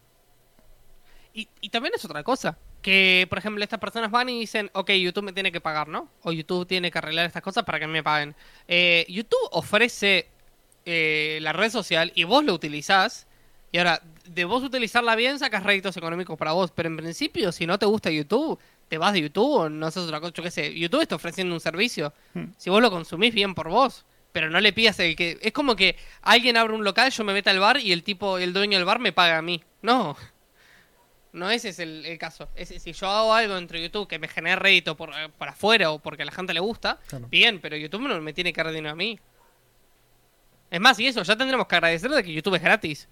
Y, 1.34 1.48
y 1.60 1.68
también 1.68 1.92
es 1.94 2.04
otra 2.04 2.22
cosa. 2.22 2.56
Que, 2.80 3.26
por 3.28 3.38
ejemplo, 3.38 3.62
estas 3.62 3.80
personas 3.80 4.10
van 4.10 4.28
y 4.28 4.38
dicen, 4.38 4.70
ok, 4.72 4.90
YouTube 4.92 5.24
me 5.24 5.32
tiene 5.32 5.50
que 5.50 5.60
pagar, 5.60 5.88
¿no? 5.88 6.08
O 6.22 6.32
YouTube 6.32 6.66
tiene 6.66 6.90
que 6.90 6.98
arreglar 6.98 7.26
estas 7.26 7.42
cosas 7.42 7.64
para 7.64 7.80
que 7.80 7.86
me 7.86 8.02
paguen. 8.02 8.34
Eh, 8.68 9.04
YouTube 9.08 9.48
ofrece 9.50 10.28
eh, 10.84 11.38
la 11.42 11.52
red 11.52 11.70
social 11.70 12.12
y 12.14 12.24
vos 12.24 12.44
lo 12.44 12.54
utilizás. 12.54 13.26
Y 13.72 13.78
ahora, 13.78 14.00
de 14.26 14.44
vos 14.44 14.62
utilizarla 14.62 15.16
bien, 15.16 15.38
sacas 15.38 15.64
réditos 15.64 15.96
económicos 15.96 16.38
para 16.38 16.52
vos. 16.52 16.70
Pero 16.70 16.88
en 16.88 16.96
principio, 16.96 17.50
si 17.50 17.66
no 17.66 17.78
te 17.78 17.86
gusta 17.86 18.10
YouTube, 18.10 18.58
te 18.88 18.98
vas 18.98 19.12
de 19.12 19.22
YouTube 19.22 19.50
o 19.50 19.68
no 19.68 19.86
haces 19.86 20.04
otra 20.04 20.20
cosa. 20.20 20.32
Yo 20.32 20.42
qué 20.42 20.50
sé, 20.50 20.78
YouTube 20.78 21.00
está 21.00 21.16
ofreciendo 21.16 21.54
un 21.54 21.60
servicio. 21.60 22.12
Hmm. 22.34 22.52
Si 22.56 22.70
vos 22.70 22.80
lo 22.80 22.90
consumís 22.90 23.34
bien 23.34 23.54
por 23.54 23.68
vos. 23.68 24.04
Pero 24.30 24.50
no 24.50 24.60
le 24.60 24.72
pidas 24.72 24.98
el 25.00 25.14
que... 25.16 25.38
Es 25.42 25.52
como 25.52 25.74
que 25.76 25.96
alguien 26.20 26.56
abre 26.56 26.74
un 26.74 26.82
local, 26.82 27.10
yo 27.12 27.24
me 27.24 27.32
meto 27.32 27.50
al 27.50 27.60
bar 27.60 27.78
y 27.78 27.92
el 27.92 28.02
tipo, 28.02 28.36
el 28.38 28.52
dueño 28.52 28.76
del 28.76 28.84
bar 28.84 28.98
me 28.98 29.12
paga 29.12 29.38
a 29.38 29.42
mí. 29.42 29.62
No. 29.80 30.16
No 31.34 31.50
ese 31.50 31.70
es 31.70 31.78
el, 31.80 32.06
el 32.06 32.16
caso. 32.16 32.48
Es, 32.54 32.68
si 32.68 32.92
yo 32.92 33.08
hago 33.08 33.34
algo 33.34 33.56
entre 33.58 33.82
YouTube 33.82 34.06
que 34.08 34.18
me 34.18 34.28
genere 34.28 34.56
rédito 34.56 34.96
por, 34.96 35.10
eh, 35.10 35.28
por 35.36 35.48
afuera 35.48 35.90
o 35.90 35.98
porque 35.98 36.22
a 36.22 36.26
la 36.26 36.32
gente 36.32 36.54
le 36.54 36.60
gusta, 36.60 36.98
Claro. 37.08 37.26
bien, 37.28 37.60
pero 37.60 37.76
YouTube 37.76 38.02
no 38.08 38.20
me 38.20 38.32
tiene 38.32 38.52
que 38.52 38.62
dar 38.62 38.72
dinero 38.72 38.92
a 38.92 38.96
mí. 38.96 39.18
Es 40.70 40.80
más, 40.80 40.98
y 41.00 41.06
eso, 41.06 41.22
ya 41.22 41.36
tendremos 41.36 41.66
que 41.66 41.74
agradecer 41.76 42.10
de 42.10 42.22
que 42.22 42.32
YouTube 42.32 42.54
es 42.54 42.62
gratis 42.62 43.08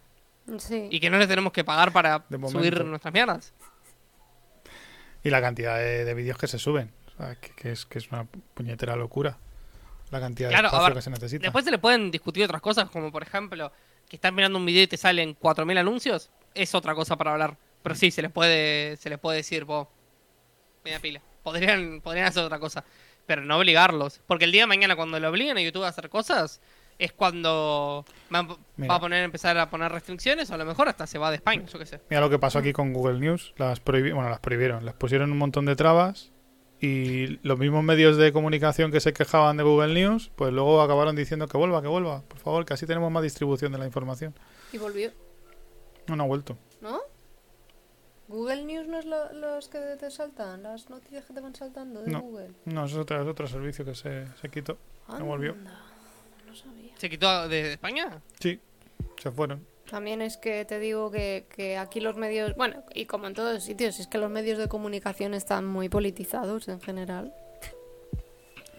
Sí. 0.59 0.89
y 0.91 0.99
que 1.01 1.11
no 1.11 1.19
le 1.19 1.27
tenemos 1.27 1.53
que 1.53 1.63
pagar 1.65 1.93
para 1.93 2.25
subir 2.51 2.85
nuestras 2.85 3.13
mierdas. 3.13 3.53
Y 5.25 5.31
la 5.31 5.41
cantidad 5.41 5.79
de, 5.79 6.05
de 6.05 6.15
vídeos 6.15 6.39
que 6.39 6.49
se 6.49 6.59
suben. 6.59 6.91
O 7.07 7.17
sea, 7.17 7.35
que, 7.37 7.51
que 7.55 7.73
es, 7.73 7.87
que 7.87 7.99
es 7.99 8.09
una 8.11 8.25
puñetera 8.55 8.97
locura. 8.97 9.39
La 10.11 10.21
cantidad 10.21 10.49
Claro, 10.49 10.63
de 10.63 10.67
espacio 10.69 10.85
ver, 10.87 10.95
que 10.95 11.03
se 11.03 11.11
necesita. 11.11 11.43
después 11.43 11.65
se 11.65 11.71
le 11.71 11.79
pueden 11.79 12.11
discutir 12.11 12.45
otras 12.45 12.61
cosas, 12.61 12.91
como 12.91 13.11
por 13.13 13.23
ejemplo, 13.23 13.73
que 14.09 14.17
estás 14.17 14.33
mirando 14.33 14.59
un 14.59 14.67
video 14.67 14.83
y 14.83 14.87
te 14.87 14.97
salen 14.97 15.37
4.000 15.39 15.79
anuncios, 15.79 16.31
es 16.55 16.75
otra 16.75 16.95
cosa 16.95 17.17
para 17.17 17.33
hablar. 17.33 17.57
Pero 17.83 17.95
sí, 17.95 18.11
se 18.11 18.23
les 18.23 18.31
puede, 18.31 18.97
se 18.97 19.11
les 19.11 19.19
puede 19.19 19.39
decir, 19.39 19.65
vos, 19.65 19.89
media 20.85 21.01
pila. 21.01 21.21
Podrían, 21.43 22.01
podrían 22.01 22.27
hacer 22.27 22.45
otra 22.45 22.59
cosa, 22.61 22.85
pero 23.27 23.43
no 23.43 23.59
obligarlos. 23.59 24.21
Porque 24.27 24.45
el 24.45 24.53
día 24.53 24.63
de 24.63 24.67
mañana 24.69 24.95
cuando 24.97 25.19
lo 25.19 25.29
obliguen 25.29 25.57
a 25.57 25.63
YouTube 25.63 25.83
a 25.85 25.89
hacer 25.89 26.09
cosas, 26.09 26.61
es 26.99 27.13
cuando 27.13 28.05
va, 28.33 28.57
Mira. 28.77 28.95
a 28.95 29.01
poner, 29.01 29.25
empezar 29.25 29.59
a 29.59 29.69
poner 29.69 29.91
restricciones 29.91 30.51
o 30.51 30.55
a 30.55 30.59
lo 30.59 30.65
mejor 30.65 30.89
hasta 30.89 31.07
se 31.07 31.19
va 31.19 31.31
de 31.31 31.37
España, 31.37 31.65
yo 31.67 31.79
qué 31.79 31.87
sé. 31.87 32.01
Mira 32.11 32.21
lo 32.21 32.31
que 32.31 32.39
pasó 32.39 32.59
aquí 32.61 32.73
con 32.73 32.93
Google 32.93 33.19
News. 33.19 33.55
Las 33.57 33.85
prohibi- 33.85 34.15
bueno, 34.15 34.31
las 34.31 34.39
prohibieron. 34.39 34.85
Les 34.85 34.95
pusieron 34.95 35.33
un 35.33 35.39
montón 35.39 35.65
de 35.67 35.75
trabas. 35.75 36.31
Y 36.81 37.39
los 37.47 37.59
mismos 37.61 37.85
medios 37.85 38.17
de 38.17 38.33
comunicación 38.33 38.91
que 38.91 39.01
se 39.01 39.13
quejaban 39.13 39.57
de 39.57 39.63
Google 39.63 39.95
News, 39.95 40.33
pues 40.35 40.53
luego 40.53 40.83
acabaron 40.83 41.15
diciendo 41.15 41.47
que 41.47 41.57
vuelva, 41.57 41.81
que 41.81 41.87
vuelva. 41.89 42.23
Por 42.23 42.39
favor, 42.39 42.65
que 42.65 42.75
así 42.75 42.87
tenemos 42.87 43.11
más 43.11 43.23
distribución 43.23 43.71
de 43.71 43.79
la 43.79 43.87
información. 43.87 44.35
Y 44.73 44.79
volvió, 44.79 45.11
No, 46.09 46.17
no 46.17 46.25
ha 46.25 46.27
vuelto. 46.27 46.59
Google 48.33 48.65
News 48.65 48.89
no 48.89 48.99
es 48.99 49.05
lo- 49.05 49.33
los 49.35 49.69
que 49.69 49.79
te 50.01 50.11
saltan, 50.11 50.63
las 50.63 50.89
noticias 50.91 51.25
que 51.25 51.35
te 51.35 51.41
van 51.41 51.55
saltando 51.55 52.01
de 52.03 52.11
No. 52.11 52.21
Google. 52.23 52.51
No, 52.65 52.87
eso 52.87 52.97
es 52.97 53.03
otro, 53.03 53.21
es 53.23 53.29
otro 53.29 53.47
servicio 53.47 53.85
que 53.85 53.95
se, 53.95 54.27
se 54.41 54.49
quitó. 54.49 54.79
No 55.09 55.25
volvió. 55.27 55.55
No 55.55 56.55
sabía. 56.55 56.93
¿Se 56.97 57.11
quitó 57.11 57.49
de, 57.49 57.63
de 57.63 57.73
España? 57.73 58.21
Sí, 58.41 58.59
se 59.23 59.31
fueron. 59.31 59.67
También 59.91 60.23
es 60.23 60.39
que 60.39 60.65
te 60.65 60.79
digo 60.79 61.11
que, 61.11 61.47
que 61.55 61.77
aquí 61.77 62.01
los 62.01 62.17
medios, 62.17 62.55
bueno, 62.57 62.83
y 62.95 63.05
como 63.05 63.27
en 63.27 63.35
todos 63.35 63.63
sitios, 63.63 63.99
es 64.01 64.07
que 64.07 64.17
los 64.17 64.31
medios 64.31 64.57
de 64.59 64.69
comunicación 64.69 65.35
están 65.35 65.67
muy 65.67 65.89
politizados 65.91 66.69
en 66.69 66.81
general. 66.81 67.35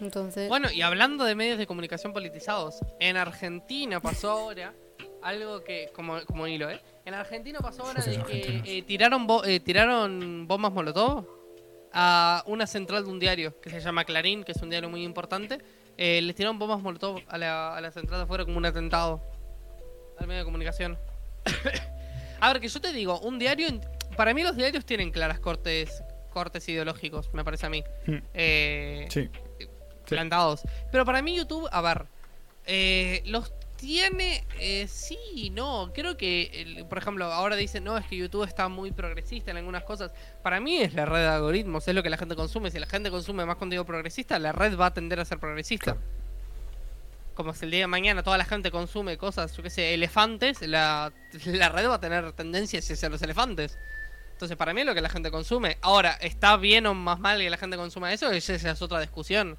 Entonces, 0.01 0.49
Bueno, 0.49 0.71
y 0.71 0.81
hablando 0.81 1.23
de 1.23 1.35
medios 1.35 1.57
de 1.57 1.67
comunicación 1.67 2.13
politizados, 2.13 2.79
en 2.99 3.15
Argentina 3.17 3.99
pasó 3.99 4.31
ahora 4.31 4.73
algo 5.21 5.63
que, 5.63 5.89
como, 5.93 6.23
como 6.25 6.47
hilo, 6.47 6.69
¿eh? 6.69 6.81
En 7.05 7.13
Argentina 7.13 7.59
pasó 7.59 7.83
ahora 7.85 8.01
de 8.01 8.23
que 8.23 8.61
eh, 8.65 8.81
tiraron, 8.83 9.27
bo- 9.27 9.43
eh, 9.43 9.59
tiraron 9.59 10.47
bombas 10.47 10.71
molotov 10.71 11.27
a 11.91 12.43
una 12.47 12.65
central 12.65 13.03
de 13.05 13.11
un 13.11 13.19
diario 13.19 13.59
que 13.59 13.69
se 13.69 13.81
llama 13.81 14.05
Clarín, 14.05 14.43
que 14.43 14.53
es 14.53 14.61
un 14.61 14.69
diario 14.69 14.89
muy 14.89 15.03
importante. 15.03 15.59
Eh, 15.97 16.21
les 16.21 16.35
tiraron 16.35 16.57
bombas 16.57 16.81
molotov 16.81 17.19
a 17.27 17.37
la, 17.37 17.75
a 17.75 17.81
la 17.81 17.91
central 17.91 18.19
de 18.19 18.23
afuera 18.23 18.45
como 18.45 18.57
un 18.57 18.65
atentado 18.65 19.21
al 20.17 20.27
medio 20.27 20.39
de 20.39 20.45
comunicación. 20.45 20.97
a 22.39 22.51
ver, 22.53 22.61
que 22.61 22.67
yo 22.67 22.79
te 22.81 22.91
digo, 22.93 23.19
un 23.19 23.37
diario... 23.39 23.67
Para 24.15 24.33
mí 24.33 24.43
los 24.43 24.55
diarios 24.55 24.85
tienen 24.85 25.11
claras 25.11 25.39
cortes, 25.39 26.03
cortes 26.31 26.67
ideológicos, 26.69 27.33
me 27.33 27.43
parece 27.43 27.65
a 27.65 27.69
mí. 27.69 27.83
Hmm. 28.05 28.17
Eh, 28.33 29.07
Sí. 29.09 29.29
plantados. 30.07 30.61
Pero 30.91 31.03
para 31.03 31.21
mí 31.21 31.35
YouTube, 31.35 31.67
a 31.71 31.81
ver, 31.81 32.05
eh, 32.65 33.21
los 33.25 33.51
tiene, 33.83 34.45
eh, 34.59 34.87
sí 34.87 35.51
no. 35.51 35.91
Creo 35.93 36.15
que, 36.15 36.85
por 36.87 36.97
ejemplo, 36.97 37.25
ahora 37.25 37.57
dicen, 37.57 37.83
no, 37.83 37.97
es 37.97 38.05
que 38.05 38.15
YouTube 38.15 38.45
está 38.45 38.69
muy 38.69 38.91
progresista 38.91 39.51
en 39.51 39.57
algunas 39.57 39.83
cosas. 39.83 40.13
Para 40.41 40.61
mí 40.61 40.77
es 40.77 40.93
la 40.93 41.05
red 41.05 41.19
de 41.19 41.27
algoritmos, 41.27 41.85
es 41.85 41.93
lo 41.93 42.01
que 42.01 42.09
la 42.09 42.15
gente 42.15 42.33
consume. 42.33 42.71
Si 42.71 42.79
la 42.79 42.87
gente 42.87 43.11
consume 43.11 43.45
más 43.45 43.57
contenido 43.57 43.85
progresista, 43.85 44.39
la 44.39 44.53
red 44.53 44.77
va 44.77 44.85
a 44.85 44.93
tender 44.93 45.19
a 45.19 45.25
ser 45.25 45.37
progresista. 45.37 45.97
Como 47.33 47.53
si 47.53 47.65
el 47.65 47.71
día 47.71 47.81
de 47.81 47.87
mañana 47.87 48.23
toda 48.23 48.37
la 48.37 48.45
gente 48.45 48.71
consume 48.71 49.17
cosas, 49.17 49.53
yo 49.57 49.61
qué 49.61 49.69
sé, 49.69 49.93
elefantes, 49.93 50.61
la, 50.61 51.11
la 51.45 51.67
red 51.67 51.89
va 51.89 51.95
a 51.95 51.99
tener 51.99 52.31
tendencias 52.31 52.89
hacia 52.89 53.09
los 53.09 53.21
elefantes. 53.21 53.77
Entonces, 54.31 54.55
para 54.55 54.73
mí 54.73 54.79
es 54.79 54.87
lo 54.87 54.95
que 54.95 55.01
la 55.01 55.09
gente 55.09 55.29
consume. 55.29 55.77
Ahora, 55.81 56.13
¿está 56.21 56.55
bien 56.55 56.85
o 56.85 56.93
más 56.93 57.19
mal 57.19 57.39
que 57.39 57.49
la 57.49 57.57
gente 57.57 57.75
consuma 57.75 58.13
eso? 58.13 58.31
Esa 58.31 58.53
es 58.53 58.81
otra 58.81 59.01
discusión. 59.01 59.57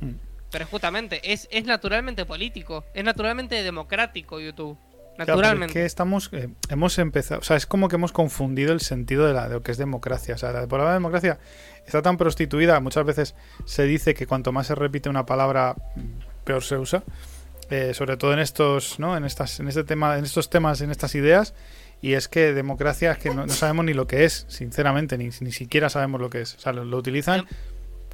Mm. 0.00 0.12
Pero 0.54 0.66
justamente, 0.66 1.20
es, 1.32 1.48
es 1.50 1.64
naturalmente 1.64 2.26
político, 2.26 2.84
es 2.94 3.02
naturalmente 3.02 3.60
democrático 3.64 4.38
YouTube. 4.38 4.78
Claro, 5.16 5.32
Naturalmente. 5.32 5.72
que 5.72 5.84
estamos, 5.84 6.30
eh, 6.32 6.48
hemos 6.68 6.96
empezado, 7.00 7.40
o 7.40 7.42
sea, 7.42 7.56
es 7.56 7.66
como 7.66 7.88
que 7.88 7.96
hemos 7.96 8.12
confundido 8.12 8.72
el 8.72 8.80
sentido 8.80 9.26
de, 9.26 9.32
la, 9.32 9.48
de 9.48 9.54
lo 9.54 9.62
que 9.64 9.72
es 9.72 9.78
democracia. 9.78 10.36
O 10.36 10.38
sea, 10.38 10.52
la 10.52 10.68
palabra 10.68 10.94
democracia 10.94 11.40
está 11.84 12.02
tan 12.02 12.16
prostituida, 12.16 12.78
muchas 12.78 13.04
veces 13.04 13.34
se 13.64 13.82
dice 13.82 14.14
que 14.14 14.28
cuanto 14.28 14.52
más 14.52 14.68
se 14.68 14.76
repite 14.76 15.08
una 15.08 15.26
palabra, 15.26 15.74
mm, 15.96 16.44
peor 16.44 16.62
se 16.62 16.76
usa. 16.76 17.02
Eh, 17.70 17.92
sobre 17.92 18.16
todo 18.16 18.32
en 18.32 18.38
estos, 18.38 19.00
¿no? 19.00 19.16
En 19.16 19.24
estas, 19.24 19.58
en 19.58 19.66
este 19.66 19.82
tema, 19.82 20.18
en 20.18 20.24
estos 20.24 20.50
temas, 20.50 20.80
en 20.82 20.92
estas 20.92 21.16
ideas. 21.16 21.54
Y 22.00 22.12
es 22.12 22.28
que 22.28 22.52
democracia 22.52 23.12
es 23.12 23.18
que 23.18 23.30
no, 23.30 23.44
no 23.46 23.52
sabemos 23.52 23.86
ni 23.86 23.94
lo 23.94 24.06
que 24.06 24.24
es, 24.24 24.46
sinceramente, 24.48 25.18
ni, 25.18 25.30
ni 25.40 25.50
siquiera 25.50 25.90
sabemos 25.90 26.20
lo 26.20 26.30
que 26.30 26.42
es. 26.42 26.54
O 26.54 26.60
sea, 26.60 26.72
lo, 26.72 26.84
lo 26.84 26.96
utilizan 26.96 27.44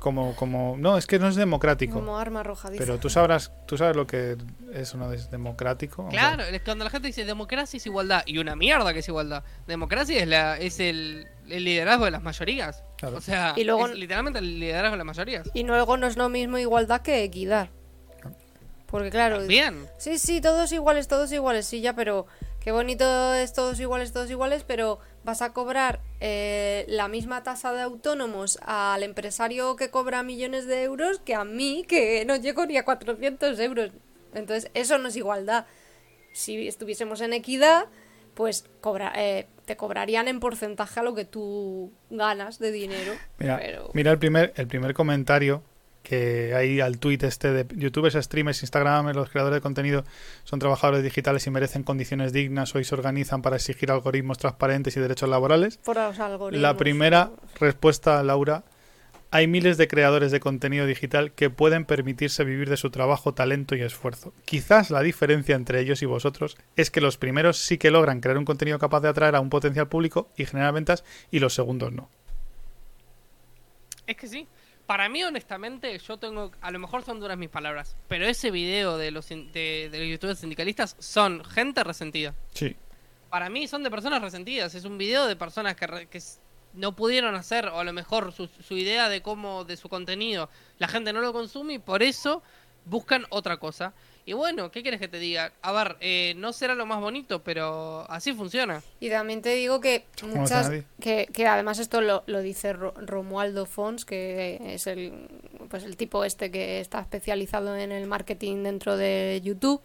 como, 0.00 0.34
como... 0.34 0.76
No, 0.78 0.98
es 0.98 1.06
que 1.06 1.18
no 1.20 1.28
es 1.28 1.36
democrático. 1.36 1.94
Como 1.94 2.18
arma 2.18 2.40
arrojadiza. 2.40 2.82
Pero 2.82 2.98
tú 2.98 3.08
sabrás, 3.08 3.52
tú 3.66 3.76
sabes 3.76 3.94
lo 3.94 4.06
que 4.06 4.36
es 4.72 4.92
uno 4.94 5.12
es 5.12 5.30
democrático. 5.30 6.06
O 6.06 6.10
sea, 6.10 6.34
Claro, 6.34 6.42
es 6.44 6.62
cuando 6.62 6.84
la 6.84 6.90
gente 6.90 7.06
dice 7.06 7.24
democracia 7.24 7.76
es 7.76 7.86
igualdad, 7.86 8.22
y 8.26 8.38
una 8.38 8.56
mierda 8.56 8.92
que 8.92 8.98
es 8.98 9.08
igualdad. 9.08 9.44
Democracia 9.68 10.20
es 10.20 10.26
la 10.26 10.58
es 10.58 10.80
el, 10.80 11.28
el 11.48 11.62
liderazgo 11.64 12.06
de 12.06 12.10
las 12.10 12.22
mayorías. 12.22 12.82
Claro. 12.96 13.18
O 13.18 13.20
sea, 13.20 13.54
Y 13.56 13.62
luego- 13.64 13.86
es 13.86 13.94
literalmente 13.96 14.38
el 14.40 14.58
liderazgo 14.58 14.92
de 14.92 14.98
las 14.98 15.06
mayorías. 15.06 15.48
Y 15.54 15.62
luego 15.62 15.96
no 15.96 16.06
es 16.08 16.16
lo 16.16 16.28
mismo 16.28 16.58
igualdad 16.58 17.02
que 17.02 17.22
equidad. 17.22 17.68
Porque 18.86 19.10
claro, 19.10 19.46
Bien. 19.46 19.86
sí, 19.98 20.18
sí, 20.18 20.40
todos 20.40 20.72
iguales, 20.72 21.06
todos 21.06 21.30
iguales, 21.30 21.64
sí, 21.64 21.80
ya, 21.80 21.92
pero 21.94 22.26
qué 22.60 22.72
bonito 22.72 23.34
es 23.34 23.52
todos 23.52 23.80
iguales, 23.80 24.12
todos 24.12 24.30
iguales, 24.30 24.64
pero 24.64 24.98
vas 25.24 25.42
a 25.42 25.52
cobrar 25.52 26.00
eh, 26.20 26.84
la 26.88 27.08
misma 27.08 27.42
tasa 27.42 27.72
de 27.72 27.82
autónomos 27.82 28.58
al 28.62 29.02
empresario 29.02 29.76
que 29.76 29.90
cobra 29.90 30.22
millones 30.22 30.66
de 30.66 30.82
euros 30.82 31.20
que 31.20 31.34
a 31.34 31.44
mí, 31.44 31.84
que 31.88 32.24
no 32.26 32.36
llego 32.36 32.66
ni 32.66 32.76
a 32.76 32.84
400 32.84 33.58
euros. 33.60 33.90
Entonces, 34.34 34.70
eso 34.74 34.98
no 34.98 35.08
es 35.08 35.16
igualdad. 35.16 35.66
Si 36.32 36.68
estuviésemos 36.68 37.20
en 37.20 37.32
equidad, 37.32 37.86
pues 38.34 38.64
cobra, 38.80 39.12
eh, 39.16 39.48
te 39.64 39.76
cobrarían 39.76 40.28
en 40.28 40.38
porcentaje 40.38 41.00
a 41.00 41.02
lo 41.02 41.14
que 41.14 41.24
tú 41.24 41.92
ganas 42.10 42.58
de 42.58 42.70
dinero. 42.70 43.12
Mira, 43.38 43.58
pero... 43.58 43.90
mira 43.94 44.12
el 44.12 44.18
primer, 44.18 44.52
el 44.56 44.68
primer 44.68 44.94
comentario 44.94 45.62
que 46.02 46.54
hay 46.54 46.80
al 46.80 46.98
tweet 46.98 47.18
este 47.22 47.52
de 47.52 47.66
youtubers, 47.76 48.14
streamers, 48.14 48.62
instagramers, 48.62 49.16
los 49.16 49.30
creadores 49.30 49.56
de 49.56 49.60
contenido 49.60 50.04
son 50.44 50.58
trabajadores 50.58 51.02
digitales 51.02 51.46
y 51.46 51.50
merecen 51.50 51.82
condiciones 51.82 52.32
dignas. 52.32 52.74
Hoy 52.74 52.84
se 52.84 52.94
organizan 52.94 53.42
para 53.42 53.56
exigir 53.56 53.90
algoritmos 53.90 54.38
transparentes 54.38 54.96
y 54.96 55.00
derechos 55.00 55.28
laborales. 55.28 55.78
por 55.78 55.96
los 55.96 56.18
algoritmos. 56.18 56.62
La 56.62 56.76
primera 56.76 57.30
respuesta, 57.58 58.22
Laura. 58.22 58.64
Hay 59.32 59.46
miles 59.46 59.76
de 59.76 59.86
creadores 59.86 60.32
de 60.32 60.40
contenido 60.40 60.86
digital 60.86 61.30
que 61.30 61.50
pueden 61.50 61.84
permitirse 61.84 62.42
vivir 62.42 62.68
de 62.68 62.76
su 62.76 62.90
trabajo, 62.90 63.32
talento 63.32 63.76
y 63.76 63.82
esfuerzo. 63.82 64.32
Quizás 64.44 64.90
la 64.90 65.02
diferencia 65.02 65.54
entre 65.54 65.80
ellos 65.80 66.02
y 66.02 66.06
vosotros 66.06 66.56
es 66.74 66.90
que 66.90 67.00
los 67.00 67.16
primeros 67.16 67.58
sí 67.58 67.78
que 67.78 67.92
logran 67.92 68.20
crear 68.20 68.38
un 68.38 68.44
contenido 68.44 68.80
capaz 68.80 69.02
de 69.02 69.08
atraer 69.08 69.36
a 69.36 69.40
un 69.40 69.48
potencial 69.48 69.86
público 69.86 70.28
y 70.36 70.46
generar 70.46 70.74
ventas 70.74 71.04
y 71.30 71.38
los 71.38 71.54
segundos 71.54 71.92
no. 71.92 72.08
Es 74.08 74.16
que 74.16 74.26
sí. 74.26 74.48
Para 74.90 75.08
mí, 75.08 75.22
honestamente, 75.22 75.96
yo 76.00 76.16
tengo. 76.16 76.50
A 76.60 76.72
lo 76.72 76.80
mejor 76.80 77.04
son 77.04 77.20
duras 77.20 77.38
mis 77.38 77.48
palabras. 77.48 77.96
Pero 78.08 78.26
ese 78.26 78.50
video 78.50 78.98
de 78.98 79.12
los, 79.12 79.28
de, 79.28 79.88
de 79.88 79.98
los 80.00 80.08
youtubers 80.08 80.40
sindicalistas 80.40 80.96
son 80.98 81.44
gente 81.44 81.84
resentida. 81.84 82.34
Sí. 82.54 82.74
Para 83.28 83.48
mí 83.50 83.68
son 83.68 83.84
de 83.84 83.90
personas 83.92 84.20
resentidas. 84.20 84.74
Es 84.74 84.84
un 84.84 84.98
video 84.98 85.28
de 85.28 85.36
personas 85.36 85.76
que, 85.76 85.86
re- 85.86 86.06
que 86.08 86.20
no 86.72 86.96
pudieron 86.96 87.36
hacer, 87.36 87.68
o 87.68 87.78
a 87.78 87.84
lo 87.84 87.92
mejor 87.92 88.32
su, 88.32 88.48
su 88.48 88.76
idea 88.76 89.08
de 89.08 89.22
cómo, 89.22 89.64
de 89.64 89.76
su 89.76 89.88
contenido, 89.88 90.50
la 90.78 90.88
gente 90.88 91.12
no 91.12 91.20
lo 91.20 91.32
consume 91.32 91.74
y 91.74 91.78
por 91.78 92.02
eso 92.02 92.42
buscan 92.84 93.26
otra 93.30 93.58
cosa. 93.58 93.94
Y 94.26 94.32
bueno, 94.34 94.70
¿qué 94.70 94.82
quieres 94.82 95.00
que 95.00 95.08
te 95.08 95.18
diga? 95.18 95.52
A 95.62 95.72
ver, 95.72 95.96
eh, 96.00 96.34
no 96.36 96.52
será 96.52 96.74
lo 96.74 96.86
más 96.86 97.00
bonito, 97.00 97.42
pero 97.42 98.08
así 98.10 98.32
funciona. 98.32 98.82
Y 99.00 99.10
también 99.10 99.42
te 99.42 99.54
digo 99.54 99.80
que 99.80 100.04
muchas 100.22 100.68
que, 101.00 101.28
que 101.32 101.46
además 101.46 101.78
esto 101.78 102.00
lo, 102.00 102.22
lo 102.26 102.40
dice 102.40 102.72
Ro- 102.72 102.94
Romualdo 102.96 103.66
Fons, 103.66 104.04
que 104.04 104.60
es 104.74 104.86
el 104.86 105.28
pues 105.68 105.84
el 105.84 105.96
tipo 105.96 106.24
este 106.24 106.50
que 106.50 106.80
está 106.80 107.00
especializado 107.00 107.76
en 107.76 107.92
el 107.92 108.06
marketing 108.06 108.62
dentro 108.62 108.96
de 108.96 109.40
YouTube. 109.42 109.80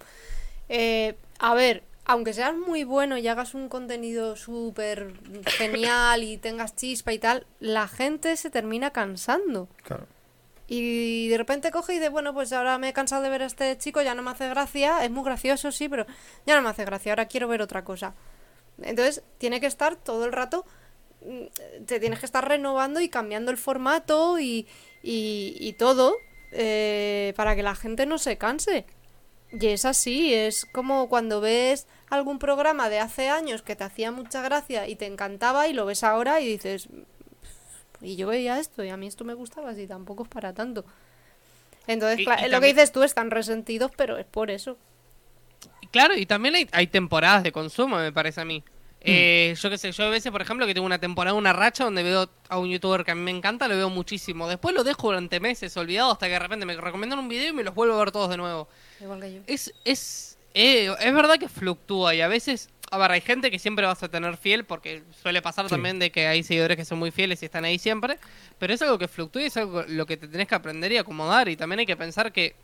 Eh, 0.70 1.16
a 1.40 1.54
ver, 1.54 1.84
aunque 2.06 2.34
seas 2.34 2.56
muy 2.56 2.84
bueno 2.84 3.18
y 3.18 3.28
hagas 3.28 3.54
un 3.56 3.68
contenido 3.70 4.36
súper 4.36 5.14
genial 5.58 6.24
y 6.24 6.38
tengas 6.38 6.76
chispa 6.76 7.14
y 7.14 7.20
tal, 7.20 7.46
la 7.60 7.88
gente 7.88 8.36
se 8.38 8.50
termina 8.50 8.92
cansando. 8.92 9.68
Claro. 9.84 10.06
Y 10.68 11.28
de 11.28 11.38
repente 11.38 11.72
coge 11.72 11.94
y 11.94 11.98
dice, 11.98 12.10
bueno, 12.10 12.34
pues 12.34 12.52
ahora 12.52 12.78
me 12.78 12.90
he 12.90 12.94
cansado 12.94 13.22
de 13.22 13.30
ver 13.30 13.44
a 13.44 13.46
este 13.46 13.78
chico, 13.78 14.02
ya 14.02 14.16
no 14.16 14.24
me 14.24 14.32
hace 14.32 14.50
gracia, 14.50 15.04
es 15.04 15.12
muy 15.12 15.24
gracioso, 15.24 15.72
sí, 15.72 15.88
pero 15.90 16.06
ya 16.46 16.56
no 16.56 16.64
me 16.64 16.70
hace 16.70 16.86
gracia, 16.86 17.12
ahora 17.12 17.28
quiero 17.28 17.48
ver 17.48 17.62
otra 17.62 17.84
cosa. 17.84 18.16
Entonces, 18.82 19.24
tiene 19.38 19.60
que 19.60 19.68
estar 19.68 19.96
todo 19.96 20.26
el 20.26 20.32
rato, 20.32 20.66
mm, 21.22 21.86
te 21.86 22.00
tienes 22.00 22.20
que 22.20 22.26
estar 22.26 22.48
renovando 22.48 23.00
y 23.00 23.10
cambiando 23.10 23.52
el 23.52 23.58
formato 23.58 24.40
y, 24.40 24.68
y, 25.04 25.56
y 25.60 25.74
todo 25.74 26.16
eh, 26.52 27.34
para 27.36 27.56
que 27.56 27.64
la 27.64 27.76
gente 27.76 28.06
no 28.06 28.18
se 28.18 28.38
canse. 28.38 28.86
Y 29.52 29.68
es 29.68 29.86
así, 29.86 30.34
es 30.34 30.66
como 30.66 31.08
cuando 31.10 31.42
ves 31.42 31.88
algún 32.10 32.40
programa 32.40 32.90
de 32.90 33.00
hace 33.00 33.30
años 33.30 33.62
que 33.62 33.76
te 33.76 33.84
hacía 33.84 34.12
mucha 34.12 34.42
gracia 34.42 34.88
y 34.88 34.96
te 34.96 35.06
encantaba 35.06 35.68
y 35.68 35.74
lo 35.74 35.86
ves 35.86 36.04
ahora 36.04 36.42
y 36.42 36.48
dices, 36.48 36.90
y 38.06 38.16
yo 38.16 38.28
veía 38.28 38.60
esto 38.60 38.84
y 38.84 38.90
a 38.90 38.98
mí 38.98 39.08
esto 39.08 39.24
me 39.26 39.34
gustaba 39.34 39.70
así, 39.72 39.88
tampoco 39.88 40.24
es 40.24 40.30
para 40.30 40.54
tanto. 40.54 40.86
Entonces, 41.88 42.20
Y- 42.22 42.26
cla- 42.26 42.46
y 42.48 42.50
lo 42.52 42.60
que 42.62 42.68
dices 42.68 42.92
tú, 42.92 43.04
están 43.04 43.32
resentidos, 43.32 43.92
pero 43.96 44.18
es 44.18 44.26
por 44.26 44.50
eso. 44.52 44.78
Claro, 45.92 46.16
y 46.18 46.26
también 46.26 46.56
hay, 46.56 46.68
hay 46.72 46.88
temporadas 46.88 47.44
de 47.44 47.52
consumo, 47.52 47.98
me 47.98 48.12
parece 48.12 48.42
a 48.42 48.46
mí. 48.46 48.64
Eh, 49.08 49.54
yo 49.62 49.70
qué 49.70 49.78
sé, 49.78 49.92
yo 49.92 50.06
a 50.06 50.10
veces, 50.10 50.32
por 50.32 50.42
ejemplo, 50.42 50.66
que 50.66 50.74
tengo 50.74 50.86
una 50.88 50.98
temporada, 51.00 51.36
una 51.38 51.54
racha 51.54 51.84
donde 51.84 52.02
veo 52.02 52.28
a 52.50 52.58
un 52.58 52.70
youtuber 52.70 53.04
que 53.04 53.12
a 53.12 53.16
mí 53.16 53.22
me 53.22 53.30
encanta, 53.30 53.68
lo 53.68 53.76
veo 53.76 53.90
muchísimo. 53.92 54.48
Después 54.48 54.74
lo 54.74 54.84
dejo 54.84 55.08
durante 55.10 55.40
meses 55.40 55.78
olvidado 55.78 56.12
hasta 56.12 56.26
que 56.26 56.32
de 56.34 56.40
repente 56.40 56.66
me 56.66 56.76
recomiendan 56.76 57.20
un 57.20 57.30
video 57.30 57.50
y 57.50 57.54
me 57.54 57.64
los 57.64 57.76
vuelvo 57.76 57.94
a 57.94 58.00
ver 58.00 58.12
todos 58.12 58.32
de 58.32 58.38
nuevo. 58.38 58.68
Igual 59.00 59.22
que 59.22 59.34
yo. 59.36 59.42
Es, 59.46 59.72
es, 59.86 60.40
eh, 60.56 60.92
es 61.00 61.14
verdad 61.14 61.38
que 61.38 61.48
fluctúa 61.48 62.16
y 62.16 62.22
a 62.22 62.28
veces, 62.28 62.70
a 62.92 62.98
ver, 62.98 63.12
hay 63.12 63.22
gente 63.22 63.50
que 63.52 63.60
siempre 63.60 63.86
vas 63.86 64.02
a 64.04 64.10
tener 64.10 64.38
fiel 64.38 64.64
porque 64.66 65.04
suele 65.22 65.42
pasar 65.42 65.66
Sí. 65.66 65.72
también 65.72 66.00
de 66.00 66.12
que 66.12 66.28
hay 66.28 66.44
seguidores 66.44 66.78
que 66.78 66.86
son 66.86 67.00
muy 67.00 67.12
fieles 67.12 67.42
y 67.42 67.46
están 67.46 67.66
ahí 67.66 67.78
siempre, 67.80 68.18
pero 68.60 68.74
es 68.74 68.82
algo 68.82 68.98
que 68.98 69.08
fluctúa 69.08 69.42
y 69.42 69.46
es 69.46 69.58
algo 69.58 69.84
lo 69.88 70.06
que 70.06 70.18
te 70.18 70.28
tenés 70.28 70.48
que 70.48 70.56
aprender 70.56 70.92
y 70.92 70.98
acomodar 70.98 71.50
y 71.50 71.56
también 71.58 71.80
hay 71.80 71.86
que 71.86 71.98
pensar 71.98 72.32
que 72.32 72.56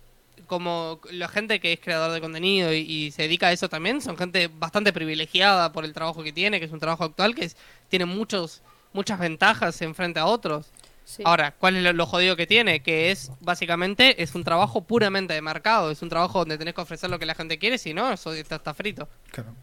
como 0.47 0.99
la 1.11 1.27
gente 1.27 1.59
que 1.59 1.73
es 1.73 1.79
creador 1.79 2.11
de 2.11 2.21
contenido 2.21 2.73
y, 2.73 2.77
y 2.79 3.11
se 3.11 3.23
dedica 3.23 3.47
a 3.47 3.51
eso 3.51 3.69
también 3.69 4.01
son 4.01 4.17
gente 4.17 4.47
bastante 4.51 4.91
privilegiada 4.93 5.71
por 5.71 5.85
el 5.85 5.93
trabajo 5.93 6.23
que 6.23 6.33
tiene, 6.33 6.59
que 6.59 6.65
es 6.65 6.71
un 6.71 6.79
trabajo 6.79 7.03
actual 7.03 7.35
que 7.35 7.45
es- 7.45 7.57
tiene 7.89 8.05
muchos 8.05 8.61
muchas 8.93 9.19
ventajas 9.19 9.81
en 9.81 9.95
frente 9.95 10.19
a 10.19 10.25
otros. 10.25 10.67
Sí. 11.05 11.23
Ahora, 11.25 11.51
¿cuál 11.57 11.77
es 11.77 11.83
lo, 11.83 11.93
lo 11.93 12.05
jodido 12.05 12.35
que 12.35 12.45
tiene? 12.47 12.81
Que 12.81 13.09
es, 13.11 13.31
básicamente, 13.39 14.21
es 14.21 14.35
un 14.35 14.43
trabajo 14.43 14.81
puramente 14.83 15.33
de 15.33 15.41
mercado. 15.41 15.91
Es 15.91 16.01
un 16.01 16.09
trabajo 16.09 16.39
donde 16.39 16.57
tenés 16.57 16.73
que 16.73 16.81
ofrecer 16.81 17.09
lo 17.09 17.17
que 17.17 17.25
la 17.25 17.33
gente 17.35 17.57
quiere, 17.57 17.77
si 17.77 17.93
no, 17.93 18.11
eso 18.11 18.33
está, 18.33 18.55
está 18.57 18.73
frito. 18.73 19.07
Claro. 19.31 19.55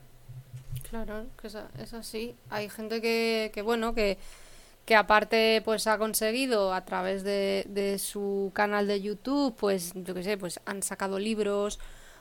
Claro, 0.91 1.27
que 1.41 1.49
es, 1.49 1.95
así. 1.95 2.35
Hay 2.49 2.69
gente 2.71 3.01
que, 3.03 3.51
que 3.53 3.61
bueno, 3.63 3.95
que, 3.95 4.19
que 4.87 4.97
aparte 4.97 5.61
pues 5.65 5.87
ha 5.87 5.99
conseguido 5.99 6.73
a 6.73 6.85
través 6.85 7.25
de, 7.25 7.67
de 7.69 7.99
su 7.99 8.51
canal 8.55 8.87
de 8.87 9.03
YouTube, 9.03 9.55
pues 9.57 9.93
yo 9.95 10.15
qué 10.15 10.23
sé, 10.23 10.39
pues 10.39 10.61
han 10.65 10.83
sacado 10.83 11.19
libros 11.19 11.79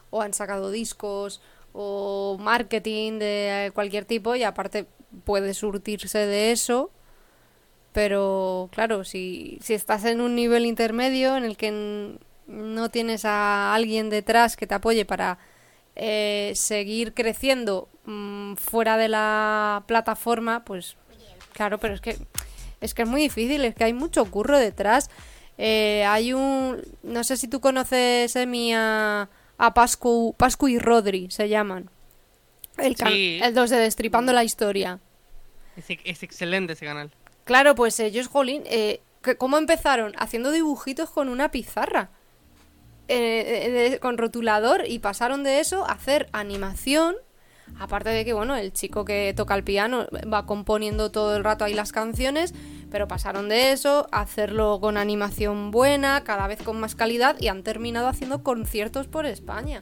o 0.09 0.21
han 0.21 0.33
sacado 0.33 0.69
discos 0.69 1.41
o 1.73 2.37
marketing 2.39 3.19
de 3.19 3.71
cualquier 3.73 4.05
tipo 4.05 4.35
y 4.35 4.43
aparte 4.43 4.85
puede 5.23 5.53
surtirse 5.53 6.19
de 6.19 6.51
eso. 6.51 6.91
Pero 7.93 8.69
claro, 8.73 9.03
si, 9.05 9.59
si 9.61 9.73
estás 9.73 10.05
en 10.05 10.21
un 10.21 10.35
nivel 10.35 10.65
intermedio 10.65 11.37
en 11.37 11.45
el 11.45 11.57
que 11.57 12.17
no 12.47 12.89
tienes 12.89 13.25
a 13.25 13.73
alguien 13.73 14.09
detrás 14.09 14.57
que 14.57 14.67
te 14.67 14.75
apoye 14.75 15.05
para 15.05 15.39
eh, 15.99 16.51
seguir 16.55 17.13
creciendo 17.13 17.89
mm, 18.05 18.53
fuera 18.55 18.97
de 18.97 19.07
la 19.09 19.83
plataforma, 19.87 20.63
pues 20.63 20.95
claro, 21.53 21.79
pero 21.79 21.95
es 21.95 22.01
que 22.01 22.17
es 22.79 22.93
que 22.93 23.01
es 23.01 23.07
muy 23.07 23.21
difícil, 23.21 23.65
es 23.65 23.73
que 23.73 23.83
hay 23.83 23.93
mucho 23.93 24.23
curro 24.25 24.57
detrás. 24.59 25.09
Eh, 25.57 26.05
hay 26.07 26.33
un, 26.33 26.79
no 27.01 27.23
sé 27.23 27.35
si 27.35 27.47
tú 27.47 27.59
conoces 27.59 28.35
Emi 28.35 28.73
a, 28.75 29.27
a 29.57 29.73
Pascu, 29.73 30.35
Pascu 30.37 30.67
y 30.67 30.77
Rodri, 30.77 31.31
se 31.31 31.49
llaman. 31.49 31.89
El, 32.77 32.95
Sí. 32.95 33.39
el 33.41 33.55
dos 33.55 33.71
de 33.71 33.77
Destripando 33.77 34.31
la 34.33 34.43
Historia. 34.43 34.99
Es, 35.75 35.85
es 35.89 36.21
excelente 36.21 36.73
ese 36.73 36.85
canal. 36.85 37.11
Claro, 37.43 37.73
pues 37.73 37.99
ellos, 37.99 38.27
jolín, 38.27 38.61
eh, 38.67 39.01
¿cómo 39.39 39.57
empezaron? 39.57 40.13
Haciendo 40.19 40.51
dibujitos 40.51 41.09
con 41.09 41.27
una 41.29 41.49
pizarra. 41.49 42.11
Eh, 43.07 43.93
eh, 43.93 43.99
con 43.99 44.17
rotulador 44.17 44.83
y 44.87 44.99
pasaron 44.99 45.43
de 45.43 45.59
eso 45.59 45.85
a 45.87 45.93
hacer 45.93 46.27
animación. 46.33 47.15
Aparte 47.79 48.09
de 48.09 48.23
que, 48.23 48.31
bueno, 48.31 48.55
el 48.55 48.71
chico 48.71 49.03
que 49.03 49.33
toca 49.35 49.53
el 49.53 49.63
piano 49.63 50.07
va 50.33 50.45
componiendo 50.45 51.11
todo 51.11 51.35
el 51.35 51.43
rato 51.43 51.65
ahí 51.65 51.73
las 51.73 51.91
canciones, 51.91 52.53
pero 52.89 53.09
pasaron 53.09 53.49
de 53.49 53.73
eso 53.73 54.07
a 54.13 54.21
hacerlo 54.21 54.79
con 54.79 54.95
animación 54.95 55.69
buena, 55.71 56.23
cada 56.23 56.47
vez 56.47 56.61
con 56.63 56.79
más 56.79 56.95
calidad 56.95 57.35
y 57.41 57.49
han 57.49 57.63
terminado 57.63 58.07
haciendo 58.07 58.41
conciertos 58.41 59.07
por 59.07 59.25
España. 59.25 59.81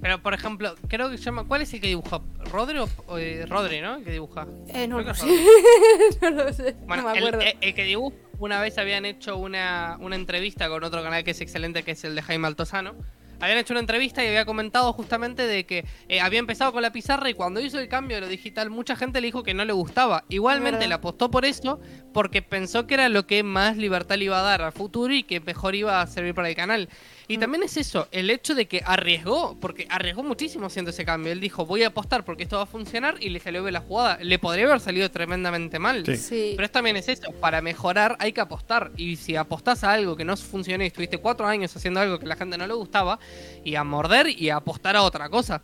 Pero, 0.00 0.22
por 0.22 0.34
ejemplo, 0.34 0.74
creo 0.88 1.10
que 1.10 1.16
se 1.16 1.24
llama... 1.24 1.44
¿Cuál 1.44 1.62
es 1.62 1.72
el 1.72 1.80
que 1.80 1.86
dibuja? 1.88 2.20
¿Rodri 2.50 2.78
o, 2.78 2.88
o, 3.06 3.16
eh, 3.18 3.46
Rodri, 3.46 3.80
no? 3.80 3.96
El 3.96 4.04
que 4.04 4.10
dibuja. 4.12 4.46
Eh, 4.68 4.86
no 4.86 5.00
lo 5.00 5.14
sé. 5.14 5.22
Rodri. 5.26 5.46
no 6.22 6.30
lo 6.30 6.52
sé. 6.52 6.76
Bueno, 6.86 7.02
no 7.04 7.08
me 7.12 7.18
el, 7.18 7.24
acuerdo. 7.26 7.40
el- 7.46 7.56
el 7.60 7.74
que 7.74 7.84
dibuja, 7.84 8.16
una 8.44 8.60
vez 8.60 8.76
habían 8.76 9.06
hecho 9.06 9.38
una, 9.38 9.96
una 10.00 10.16
entrevista 10.16 10.68
con 10.68 10.84
otro 10.84 11.02
canal 11.02 11.24
que 11.24 11.30
es 11.30 11.40
excelente, 11.40 11.82
que 11.82 11.92
es 11.92 12.04
el 12.04 12.14
de 12.14 12.20
Jaime 12.20 12.46
Altozano. 12.46 12.94
habían 13.40 13.58
hecho 13.58 13.72
una 13.72 13.80
entrevista 13.80 14.22
y 14.22 14.28
había 14.28 14.44
comentado 14.44 14.92
justamente 14.92 15.46
de 15.46 15.64
que 15.64 15.86
eh, 16.08 16.20
había 16.20 16.38
empezado 16.40 16.72
con 16.72 16.82
la 16.82 16.92
pizarra 16.92 17.30
y 17.30 17.34
cuando 17.34 17.60
hizo 17.60 17.78
el 17.78 17.88
cambio 17.88 18.16
de 18.16 18.20
lo 18.20 18.28
digital, 18.28 18.68
mucha 18.68 18.96
gente 18.96 19.20
le 19.22 19.28
dijo 19.28 19.42
que 19.42 19.54
no 19.54 19.64
le 19.64 19.72
gustaba. 19.72 20.24
Igualmente 20.28 20.86
le 20.86 20.94
apostó 20.94 21.30
por 21.30 21.46
eso 21.46 21.80
porque 22.12 22.42
pensó 22.42 22.86
que 22.86 22.94
era 22.94 23.08
lo 23.08 23.26
que 23.26 23.42
más 23.42 23.78
libertad 23.78 24.16
le 24.16 24.26
iba 24.26 24.38
a 24.38 24.42
dar 24.42 24.60
al 24.60 24.72
futuro 24.72 25.14
y 25.14 25.22
que 25.22 25.40
mejor 25.40 25.74
iba 25.74 26.02
a 26.02 26.06
servir 26.06 26.34
para 26.34 26.50
el 26.50 26.54
canal. 26.54 26.90
Y 27.26 27.38
también 27.38 27.62
es 27.62 27.76
eso, 27.76 28.06
el 28.10 28.28
hecho 28.28 28.54
de 28.54 28.66
que 28.66 28.82
arriesgó, 28.84 29.56
porque 29.58 29.86
arriesgó 29.88 30.22
muchísimo 30.22 30.66
haciendo 30.66 30.90
ese 30.90 31.04
cambio. 31.04 31.32
Él 31.32 31.40
dijo, 31.40 31.64
voy 31.64 31.82
a 31.82 31.88
apostar 31.88 32.24
porque 32.24 32.42
esto 32.42 32.56
va 32.56 32.64
a 32.64 32.66
funcionar 32.66 33.16
y 33.20 33.30
le 33.30 33.40
salió 33.40 33.62
bien 33.62 33.72
la 33.74 33.80
jugada. 33.80 34.18
Le 34.22 34.38
podría 34.38 34.66
haber 34.66 34.80
salido 34.80 35.10
tremendamente 35.10 35.78
mal. 35.78 36.04
Sí. 36.04 36.16
Sí. 36.16 36.52
Pero 36.56 36.66
esto 36.66 36.78
también 36.78 36.96
es 36.96 37.08
eso, 37.08 37.32
para 37.40 37.62
mejorar 37.62 38.16
hay 38.18 38.32
que 38.32 38.40
apostar. 38.40 38.92
Y 38.96 39.16
si 39.16 39.36
apostás 39.36 39.84
a 39.84 39.92
algo 39.92 40.16
que 40.16 40.24
no 40.24 40.36
funcionó 40.36 40.84
y 40.84 40.88
estuviste 40.88 41.18
cuatro 41.18 41.46
años 41.46 41.74
haciendo 41.74 42.00
algo 42.00 42.18
que 42.18 42.26
a 42.26 42.28
la 42.28 42.36
gente 42.36 42.58
no 42.58 42.66
le 42.66 42.74
gustaba, 42.74 43.18
y 43.64 43.74
a 43.74 43.84
morder 43.84 44.28
y 44.28 44.50
a 44.50 44.56
apostar 44.56 44.96
a 44.96 45.02
otra 45.02 45.28
cosa. 45.28 45.62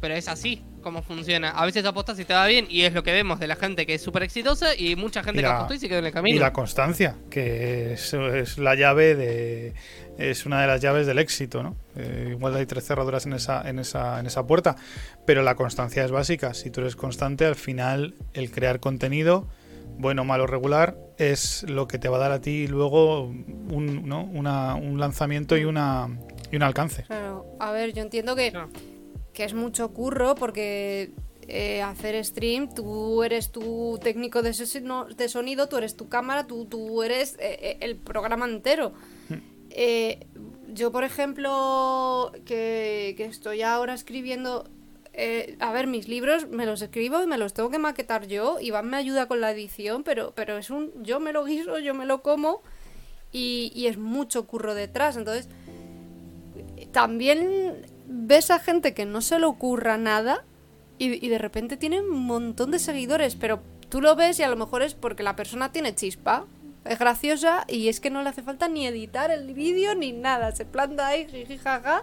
Pero 0.00 0.14
es 0.14 0.28
así 0.28 0.62
como 0.86 1.02
funciona. 1.02 1.50
A 1.50 1.66
veces 1.66 1.84
apostas 1.84 2.16
y 2.20 2.24
te 2.24 2.32
va 2.32 2.46
bien, 2.46 2.68
y 2.70 2.82
es 2.82 2.94
lo 2.94 3.02
que 3.02 3.10
vemos 3.12 3.40
de 3.40 3.48
la 3.48 3.56
gente 3.56 3.86
que 3.86 3.94
es 3.94 4.02
súper 4.02 4.22
exitosa 4.22 4.76
y 4.76 4.94
mucha 4.94 5.24
gente 5.24 5.40
Y 5.40 5.42
que 5.42 5.48
la- 5.48 5.56
apostó 5.56 5.74
y 5.74 5.78
se 5.80 5.88
quedó 5.88 5.98
en 5.98 6.04
el 6.04 6.10
Y 6.10 6.14
camino. 6.14 6.40
la 6.40 6.52
constancia, 6.52 7.16
que 7.28 7.94
es, 7.94 8.14
es 8.14 8.56
la 8.58 8.76
llave 8.76 9.16
de. 9.16 9.74
Es 10.16 10.46
una 10.46 10.60
de 10.60 10.68
las 10.68 10.80
llaves 10.80 11.08
del 11.08 11.18
éxito, 11.18 11.64
¿no? 11.64 11.74
Eh, 11.96 12.28
igual 12.30 12.54
hay 12.54 12.66
tres 12.66 12.86
cerraduras 12.86 13.26
en 13.26 13.32
esa, 13.32 13.68
en, 13.68 13.80
esa, 13.80 14.20
en 14.20 14.26
esa 14.26 14.46
puerta, 14.46 14.76
pero 15.26 15.42
la 15.42 15.56
constancia 15.56 16.04
es 16.04 16.12
básica. 16.12 16.54
Si 16.54 16.70
tú 16.70 16.82
eres 16.82 16.94
constante, 16.94 17.44
al 17.46 17.56
final 17.56 18.14
el 18.32 18.52
crear 18.52 18.78
contenido, 18.78 19.48
bueno, 19.98 20.24
malo, 20.24 20.46
regular, 20.46 20.96
es 21.18 21.64
lo 21.68 21.88
que 21.88 21.98
te 21.98 22.08
va 22.08 22.18
a 22.18 22.20
dar 22.20 22.30
a 22.30 22.40
ti 22.40 22.68
luego 22.68 23.24
un, 23.24 24.08
¿no? 24.08 24.22
una, 24.22 24.76
un 24.76 25.00
lanzamiento 25.00 25.56
y, 25.56 25.64
una, 25.64 26.08
y 26.52 26.56
un 26.56 26.62
alcance. 26.62 27.02
Claro, 27.02 27.44
a 27.58 27.72
ver, 27.72 27.92
yo 27.92 28.02
entiendo 28.02 28.36
que, 28.36 28.52
Claro. 28.52 28.68
Que 29.36 29.44
es 29.44 29.52
mucho 29.52 29.90
curro 29.90 30.34
porque 30.34 31.12
eh, 31.46 31.82
hacer 31.82 32.24
stream, 32.24 32.74
tú 32.74 33.22
eres 33.22 33.52
tu 33.52 34.00
técnico 34.02 34.40
de, 34.40 34.54
sonido, 35.28 35.68
tú 35.68 35.76
eres 35.76 35.94
tu 35.94 36.08
cámara, 36.08 36.46
tú, 36.46 36.64
tú 36.64 37.02
eres 37.02 37.34
eh, 37.34 37.58
eh, 37.60 37.76
el 37.80 37.96
programa 37.96 38.46
entero. 38.46 38.94
Eh, 39.68 40.26
yo, 40.72 40.90
por 40.90 41.04
ejemplo, 41.04 42.32
que, 42.46 43.12
que 43.18 43.26
estoy 43.26 43.60
ahora 43.60 43.92
escribiendo... 43.92 44.70
a 45.60 45.72
ver, 45.72 45.86
mis 45.86 46.08
libros 46.08 46.48
me 46.48 46.64
los 46.64 46.80
escribo 46.80 47.22
y 47.22 47.26
me 47.26 47.36
los 47.36 47.52
tengo 47.52 47.68
que 47.68 47.78
maquetar 47.78 48.26
yo. 48.26 48.58
Iván 48.58 48.88
me 48.88 48.96
ayuda 48.96 49.28
con 49.28 49.42
la 49.42 49.50
edición, 49.50 50.02
pero, 50.02 50.32
pero 50.34 50.56
es 50.56 50.70
un... 50.70 50.92
Yo 51.02 51.20
me 51.20 51.34
lo 51.34 51.44
guiso, 51.44 51.78
yo 51.78 51.92
me 51.92 52.06
lo 52.06 52.22
como 52.22 52.62
y, 53.32 53.70
y 53.74 53.88
es 53.88 53.98
mucho 53.98 54.46
curro 54.46 54.74
detrás. 54.74 55.18
Entonces, 55.18 55.50
también 56.90 57.84
ves 58.08 58.50
a 58.50 58.58
gente 58.58 58.94
que 58.94 59.04
no 59.04 59.20
se 59.20 59.38
le 59.38 59.46
ocurra 59.46 59.96
nada 59.96 60.44
y, 60.98 61.28
de 61.28 61.38
repente 61.38 61.76
tiene 61.76 62.00
un 62.00 62.20
montón 62.20 62.70
de 62.70 62.78
seguidores, 62.78 63.36
pero 63.36 63.60
tú 63.88 64.00
lo 64.00 64.16
ves 64.16 64.38
y 64.38 64.42
a 64.42 64.48
lo 64.48 64.56
mejor 64.56 64.82
es 64.82 64.94
porque 64.94 65.22
la 65.22 65.36
persona 65.36 65.72
tiene 65.72 65.94
chispa, 65.94 66.46
es 66.84 66.98
graciosa 66.98 67.64
y 67.68 67.88
es 67.88 68.00
que 68.00 68.10
no 68.10 68.22
le 68.22 68.30
hace 68.30 68.42
falta 68.42 68.68
ni 68.68 68.86
editar 68.86 69.30
el 69.30 69.52
vídeo 69.52 69.94
ni 69.94 70.12
nada, 70.12 70.54
se 70.54 70.64
planta 70.64 71.08
ahí, 71.08 71.26
jiji, 71.28 71.58
jaja, 71.58 72.02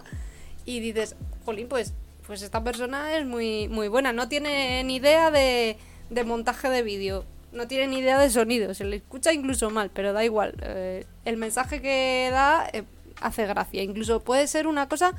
y 0.65 0.79
dices, 0.79 1.15
jolín, 1.45 1.67
pues, 1.67 1.93
pues 2.27 2.41
esta 2.43 2.63
persona 2.63 3.17
es 3.17 3.25
muy, 3.25 3.67
muy 3.67 3.87
buena, 3.87 4.13
no 4.13 4.29
tiene 4.29 4.83
ni 4.83 4.97
idea 4.97 5.31
de, 5.31 5.77
de 6.09 6.23
montaje 6.23 6.69
de 6.69 6.83
vídeo. 6.83 7.25
No 7.51 7.67
tiene 7.67 7.85
ni 7.85 7.99
idea 7.99 8.17
de 8.17 8.31
sonido, 8.31 8.73
se 8.73 8.83
le 8.83 8.95
escucha 8.95 9.31
incluso 9.31 9.69
mal, 9.69 9.91
pero 9.93 10.11
da 10.11 10.25
igual. 10.25 10.55
eh, 10.63 11.05
el 11.23 11.37
mensaje 11.37 11.83
que 11.83 12.29
da 12.31 12.67
eh, 12.73 12.83
hace 13.21 13.45
gracia. 13.45 13.83
Incluso 13.83 14.21
puede 14.21 14.47
ser 14.47 14.65
una 14.65 14.89
cosa 14.89 15.13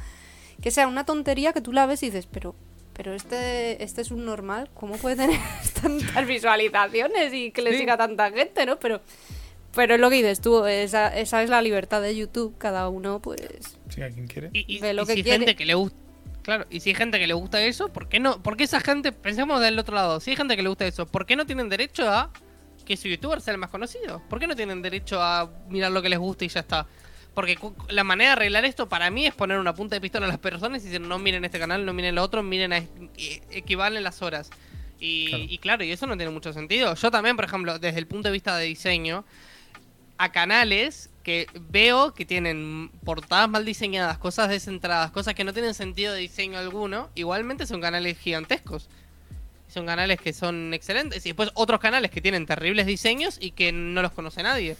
que 0.60 0.70
sea 0.70 0.86
una 0.88 1.04
tontería 1.04 1.52
que 1.52 1.60
tú 1.60 1.72
la 1.72 1.86
ves 1.86 2.02
y 2.02 2.06
dices, 2.06 2.26
pero, 2.30 2.54
pero 2.94 3.12
este, 3.14 3.82
este 3.82 4.00
es 4.02 4.10
un 4.10 4.24
normal, 4.24 4.70
¿cómo 4.74 4.96
puede 4.96 5.16
tener 5.16 5.38
tantas 5.82 6.26
visualizaciones 6.26 7.32
y 7.32 7.50
que 7.50 7.62
le 7.62 7.72
Sí. 7.72 7.78
siga 7.78 7.96
tanta 7.96 8.30
gente, 8.30 8.64
no? 8.66 8.78
Pero, 8.78 9.00
pero 9.74 9.94
es 9.94 10.00
lo 10.00 10.08
que 10.10 10.16
dices 10.16 10.40
tú, 10.40 10.64
esa, 10.66 11.08
esa 11.16 11.42
es 11.42 11.50
la 11.50 11.60
libertad 11.62 12.00
de 12.00 12.14
YouTube, 12.16 12.54
cada 12.58 12.88
uno 12.88 13.20
pues... 13.20 13.40
Si 13.88 14.02
a 14.02 14.08
quien 14.10 14.26
quiere. 14.26 14.50
Y, 14.52 14.76
y- 14.76 14.80
Ve 14.80 14.94
lo 14.94 15.02
y 15.02 15.06
que 15.06 15.12
si 15.14 15.18
hay 15.18 15.22
quiere. 15.24 15.38
gente 15.38 15.56
que 15.56 15.66
le 15.66 15.74
gusta. 15.74 15.96
Claro, 16.42 16.66
y 16.68 16.80
si 16.80 16.90
hay 16.90 16.94
gente 16.94 17.18
que 17.18 17.26
le 17.26 17.32
gusta 17.34 17.62
eso, 17.64 17.88
¿por 17.88 18.06
qué 18.08 18.20
no? 18.20 18.42
¿Por 18.42 18.58
qué 18.58 18.64
esa 18.64 18.78
gente, 18.80 19.12
pensemos 19.12 19.62
del 19.62 19.78
otro 19.78 19.94
lado, 19.94 20.20
si 20.20 20.30
hay 20.30 20.36
gente 20.36 20.56
que 20.56 20.62
le 20.62 20.68
gusta 20.68 20.86
eso, 20.86 21.06
¿por 21.06 21.24
qué 21.24 21.36
no 21.36 21.46
tienen 21.46 21.70
derecho 21.70 22.06
a 22.10 22.30
que 22.84 22.98
su 22.98 23.08
youtuber 23.08 23.40
sea 23.40 23.52
el 23.54 23.58
más 23.58 23.70
conocido? 23.70 24.20
¿Por 24.28 24.38
qué 24.40 24.46
no 24.46 24.54
tienen 24.54 24.82
derecho 24.82 25.22
a 25.22 25.50
mirar 25.70 25.90
lo 25.90 26.02
que 26.02 26.10
les 26.10 26.18
gusta 26.18 26.44
y 26.44 26.48
ya 26.48 26.60
está? 26.60 26.86
Porque 27.34 27.58
la 27.88 28.04
manera 28.04 28.30
de 28.30 28.32
arreglar 28.34 28.64
esto 28.64 28.88
para 28.88 29.10
mí 29.10 29.26
es 29.26 29.34
poner 29.34 29.58
una 29.58 29.74
punta 29.74 29.96
de 29.96 30.00
pistola 30.00 30.26
a 30.26 30.28
las 30.28 30.38
personas 30.38 30.82
y 30.82 30.86
decir, 30.86 31.00
no 31.00 31.18
miren 31.18 31.44
este 31.44 31.58
canal, 31.58 31.84
no 31.84 31.92
miren 31.92 32.14
lo 32.14 32.22
otro, 32.22 32.42
miren 32.42 32.72
a, 32.72 32.84
equivalen 33.50 34.04
las 34.04 34.22
horas. 34.22 34.50
Y 35.00 35.28
Claro. 35.28 35.44
y 35.48 35.58
claro, 35.58 35.84
y 35.84 35.92
eso 35.92 36.06
no 36.06 36.16
tiene 36.16 36.30
mucho 36.30 36.52
sentido. 36.52 36.94
Yo 36.94 37.10
también, 37.10 37.36
por 37.36 37.44
ejemplo, 37.44 37.78
desde 37.78 37.98
el 37.98 38.06
punto 38.06 38.28
de 38.28 38.32
vista 38.32 38.56
de 38.56 38.66
diseño, 38.66 39.24
a 40.16 40.30
canales 40.30 41.10
que 41.24 41.46
veo 41.54 42.14
que 42.14 42.24
tienen 42.24 42.90
portadas 43.04 43.48
mal 43.48 43.64
diseñadas, 43.64 44.18
cosas 44.18 44.48
descentradas, 44.48 45.10
cosas 45.10 45.34
que 45.34 45.42
no 45.42 45.52
tienen 45.52 45.74
sentido 45.74 46.12
de 46.12 46.20
diseño 46.20 46.58
alguno, 46.58 47.10
igualmente 47.14 47.66
son 47.66 47.80
canales 47.80 48.18
gigantescos. 48.18 48.88
Son 49.68 49.86
canales 49.86 50.20
que 50.20 50.32
son 50.32 50.72
excelentes. 50.72 51.26
Y 51.26 51.30
después 51.30 51.50
otros 51.54 51.80
canales 51.80 52.10
que 52.10 52.20
tienen 52.20 52.46
terribles 52.46 52.86
diseños 52.86 53.38
y 53.40 53.50
que 53.50 53.72
no 53.72 54.02
los 54.02 54.12
conoce 54.12 54.42
nadie. 54.42 54.76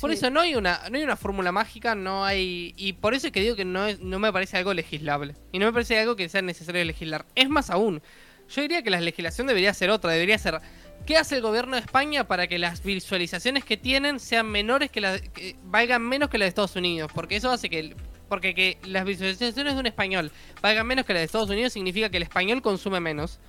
Por 0.00 0.10
sí. 0.10 0.16
eso 0.16 0.30
no 0.30 0.40
hay 0.40 0.54
una 0.54 0.80
no 0.90 0.96
hay 0.96 1.04
una 1.04 1.16
fórmula 1.16 1.52
mágica, 1.52 1.94
no 1.94 2.24
hay 2.24 2.74
y 2.76 2.94
por 2.94 3.14
eso 3.14 3.26
es 3.28 3.32
que 3.32 3.40
digo 3.40 3.56
que 3.56 3.64
no 3.64 3.86
es, 3.86 4.00
no 4.00 4.18
me 4.18 4.32
parece 4.32 4.56
algo 4.56 4.74
legislable 4.74 5.34
y 5.52 5.58
no 5.58 5.66
me 5.66 5.72
parece 5.72 5.98
algo 5.98 6.16
que 6.16 6.28
sea 6.28 6.42
necesario 6.42 6.84
legislar. 6.84 7.26
Es 7.34 7.48
más 7.48 7.70
aún, 7.70 8.02
yo 8.48 8.62
diría 8.62 8.82
que 8.82 8.90
la 8.90 9.00
legislación 9.00 9.46
debería 9.46 9.72
ser 9.74 9.90
otra, 9.90 10.10
debería 10.12 10.38
ser 10.38 10.60
¿qué 11.06 11.16
hace 11.16 11.36
el 11.36 11.42
gobierno 11.42 11.76
de 11.76 11.82
España 11.82 12.26
para 12.26 12.46
que 12.46 12.58
las 12.58 12.82
visualizaciones 12.82 13.64
que 13.64 13.76
tienen 13.76 14.20
sean 14.20 14.48
menores 14.50 14.90
que 14.90 15.00
las 15.00 15.20
que 15.20 15.56
valgan 15.64 16.02
menos 16.02 16.28
que 16.30 16.38
las 16.38 16.46
de 16.46 16.48
Estados 16.50 16.76
Unidos? 16.76 17.10
Porque 17.14 17.36
eso 17.36 17.50
hace 17.50 17.68
que 17.68 17.94
porque 18.28 18.54
que 18.54 18.78
las 18.84 19.04
visualizaciones 19.04 19.74
de 19.74 19.80
un 19.80 19.86
español 19.86 20.32
valgan 20.62 20.86
menos 20.86 21.04
que 21.04 21.12
las 21.12 21.20
de 21.20 21.26
Estados 21.26 21.50
Unidos 21.50 21.72
significa 21.72 22.08
que 22.08 22.16
el 22.16 22.22
español 22.22 22.62
consume 22.62 23.00
menos. 23.00 23.40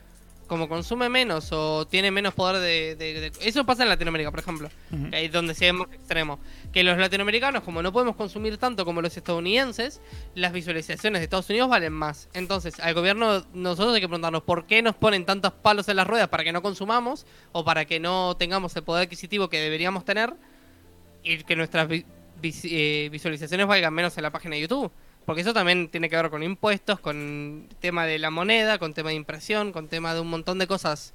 Como 0.54 0.70
consume 0.70 1.10
menos 1.10 1.52
o 1.52 1.88
tiene 1.88 2.12
menos 2.12 2.36
poder 2.36 2.62
de, 2.62 2.96
de- 2.96 3.22
de- 3.22 3.32
Eso 3.42 3.66
pasa 3.66 3.82
en 3.82 3.90
Latinoamérica, 3.90 4.30
por 4.30 4.40
ejemplo. 4.40 4.70
Que 5.10 5.26
es 5.26 5.32
donde 5.32 5.56
se 5.56 5.66
ve 5.66 5.74
más 5.74 5.88
extremo. 5.92 6.40
Que 6.72 6.84
los 6.84 6.96
latinoamericanos, 6.96 7.64
como 7.64 7.82
no 7.82 7.92
podemos 7.92 8.16
consumir 8.16 8.60
tanto 8.60 8.86
como 8.86 9.02
los 9.02 9.18
estadounidenses, 9.18 10.00
las 10.36 10.54
visualizaciones 10.54 11.22
de 11.22 11.24
Estados 11.24 11.50
Unidos 11.50 11.70
valen 11.70 11.92
más. 11.92 12.30
Entonces, 12.36 12.80
al 12.82 12.94
gobierno, 12.94 13.44
nosotros 13.56 13.96
hay 13.96 14.02
que 14.02 14.08
preguntarnos 14.08 14.44
por 14.44 14.68
qué 14.68 14.84
nos 14.84 14.94
ponen 14.94 15.26
tantos 15.26 15.54
palos 15.54 15.90
en 15.90 15.96
las 15.96 16.06
ruedas 16.06 16.28
para 16.30 16.44
que 16.44 16.54
no 16.54 16.62
consumamos 16.62 17.26
o 17.52 17.66
para 17.66 17.86
que 17.86 18.00
no 18.00 18.36
tengamos 18.38 18.76
el 18.76 18.84
poder 18.84 19.06
adquisitivo 19.08 19.50
que 19.50 19.60
deberíamos 19.60 20.06
tener 20.06 20.36
y 21.24 21.38
que 21.40 21.56
nuestras 21.56 21.88
vi- 21.88 22.06
eh, 22.44 23.10
visualizaciones 23.12 23.66
valgan 23.66 23.92
menos 23.92 24.16
en 24.18 24.22
la 24.22 24.30
página 24.32 24.54
de 24.54 24.62
YouTube. 24.62 24.92
Porque 25.26 25.42
eso 25.42 25.54
también 25.54 25.88
tiene 25.90 26.10
que 26.10 26.16
ver 26.16 26.30
con 26.30 26.44
impuestos, 26.44 27.00
con 27.00 27.68
tema 27.80 28.06
de 28.06 28.20
la 28.20 28.30
moneda, 28.30 28.78
con 28.78 28.94
tema 28.94 29.10
de 29.10 29.16
impresión, 29.16 29.72
con 29.72 29.88
tema 29.88 30.14
de 30.14 30.20
un 30.20 30.30
montón 30.30 30.60
de 30.60 30.68
cosas 30.68 31.14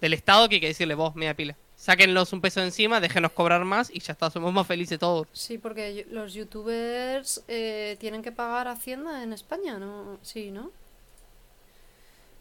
del 0.00 0.12
Estado 0.12 0.48
que 0.48 0.56
hay 0.56 0.60
que 0.60 0.66
decirle 0.68 0.94
vos, 0.94 1.14
media 1.14 1.34
pila. 1.34 1.56
Sáquenlos 1.76 2.32
un 2.32 2.40
peso 2.40 2.60
de 2.60 2.66
encima, 2.66 3.00
déjenos 3.00 3.32
cobrar 3.32 3.64
más 3.64 3.90
y 3.92 4.00
ya 4.00 4.12
está, 4.12 4.30
somos 4.30 4.52
más 4.52 4.66
felices 4.66 4.98
todos. 4.98 5.28
Sí, 5.32 5.58
porque 5.58 6.06
los 6.10 6.32
youtubers 6.34 7.42
eh, 7.48 7.96
tienen 8.00 8.22
que 8.22 8.32
pagar 8.32 8.68
Hacienda 8.68 9.22
en 9.22 9.32
España, 9.32 9.78
¿no? 9.78 10.18
Sí, 10.22 10.50
¿no? 10.50 10.70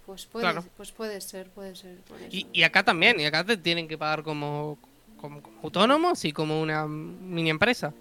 Pues 0.05 0.25
puede, 0.25 0.43
Claro. 0.45 0.65
pues 0.75 0.91
puede 0.91 1.21
ser, 1.21 1.49
puede 1.49 1.75
ser. 1.75 1.97
y 2.29 2.63
acá 2.63 2.83
también, 2.83 3.19
y 3.19 3.25
acá 3.25 3.43
te 3.43 3.55
tienen 3.55 3.87
que 3.87 3.97
pagar 3.97 4.23
como, 4.23 4.77
como, 5.19 5.41
como 5.41 5.61
autónomos 5.63 6.25
y 6.25 6.33
como 6.33 6.61
una 6.61 6.85
mini 6.87 7.49
empresa. 7.49 7.93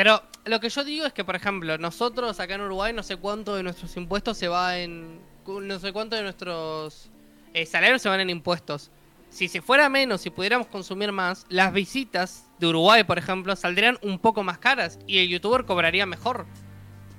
Pero 0.00 0.22
lo 0.46 0.60
que 0.60 0.70
yo 0.70 0.82
digo 0.82 1.04
es 1.04 1.12
que, 1.12 1.26
por 1.26 1.36
ejemplo, 1.36 1.76
nosotros 1.76 2.40
acá 2.40 2.54
en 2.54 2.62
Uruguay 2.62 2.90
no 2.94 3.02
sé 3.02 3.16
cuánto 3.18 3.54
de 3.54 3.62
nuestros 3.62 3.94
impuestos 3.98 4.38
se 4.38 4.48
va 4.48 4.78
en... 4.78 5.20
No 5.46 5.78
sé 5.78 5.92
cuánto 5.92 6.16
de 6.16 6.22
nuestros 6.22 7.10
eh, 7.52 7.66
salarios 7.66 8.00
se 8.00 8.08
van 8.08 8.20
en 8.20 8.30
impuestos. 8.30 8.90
Si 9.28 9.46
se 9.46 9.60
fuera 9.60 9.90
menos, 9.90 10.22
si 10.22 10.30
pudiéramos 10.30 10.68
consumir 10.68 11.12
más, 11.12 11.44
las 11.50 11.70
visitas 11.74 12.46
de 12.58 12.68
Uruguay, 12.68 13.04
por 13.04 13.18
ejemplo, 13.18 13.54
saldrían 13.56 13.98
un 14.00 14.18
poco 14.18 14.42
más 14.42 14.56
caras 14.56 14.98
y 15.06 15.18
el 15.18 15.28
youtuber 15.28 15.66
cobraría 15.66 16.06
mejor. 16.06 16.46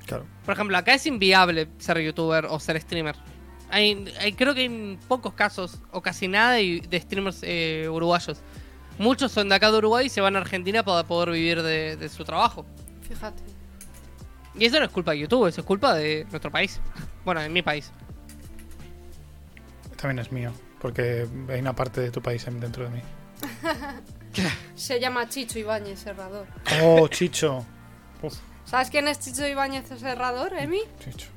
Claro. 0.08 0.26
Por 0.44 0.56
ejemplo, 0.56 0.76
acá 0.76 0.96
es 0.96 1.06
inviable 1.06 1.68
ser 1.78 2.00
youtuber 2.02 2.48
o 2.48 2.60
ser 2.60 2.82
streamer. 2.82 3.16
Hay, 3.70 4.12
hay- 4.20 4.34
creo 4.34 4.56
que 4.56 4.62
hay 4.62 4.98
pocos 5.08 5.36
casos, 5.36 5.78
o 5.92 6.02
casi 6.02 6.28
nada, 6.28 6.54
de, 6.54 6.82
de 6.90 7.00
streamers 7.00 7.42
eh, 7.44 7.88
uruguayos. 7.92 8.40
Muchos 9.02 9.32
son 9.32 9.50
de 9.50 9.56
acá 9.56 9.72
de 9.72 9.80
Uruguay 9.80 10.06
y 10.06 10.10
se 10.10 10.22
van 10.22 10.36
a 10.36 10.40
Argentina 10.40 10.84
para 10.84 11.02
poder 11.08 11.32
vivir 11.32 11.64
de, 11.64 11.98
de 11.98 12.08
su 12.08 12.24
trabajo. 12.24 12.64
Fíjate. 13.02 13.42
Y 14.54 14.66
eso 14.66 14.78
no 14.78 14.86
es 14.86 14.92
culpa 14.92 15.12
de 15.12 15.20
YouTube, 15.20 15.48
eso 15.48 15.62
es 15.62 15.66
culpa 15.66 15.96
de 15.96 16.26
nuestro 16.30 16.52
país. 16.52 16.80
Bueno, 17.24 17.42
de 17.42 17.50
mi 17.50 17.62
país. 17.62 17.92
También 19.96 20.18
es 20.18 20.32
mío, 20.32 20.52
porque 20.80 21.28
hay 21.50 21.60
una 21.60 21.76
parte 21.76 22.02
de 22.02 22.10
tu 22.10 22.20
país 22.20 22.44
dentro 22.46 22.86
de 22.86 22.90
mí. 22.90 23.02
Se 24.76 25.00
llama 25.00 25.30
Chicho 25.30 25.60
Ibáñez 25.60 26.00
Serrador. 26.00 26.48
Oh, 26.82 27.08
Chicho. 27.10 27.64
Uf, 28.24 28.36
¿Sabes 28.66 28.90
quién 28.90 29.08
es 29.08 29.20
Chicho 29.20 29.48
Ibáñez 29.48 29.86
Serrador, 30.00 30.54
Emi? 30.54 30.82
Chicho. 31.04 31.28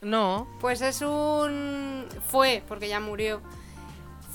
No. 0.00 0.48
Pues 0.60 0.80
es 0.80 1.02
un... 1.02 2.06
Fue, 2.30 2.62
porque 2.66 2.88
ya 2.88 3.00
murió. 3.00 3.42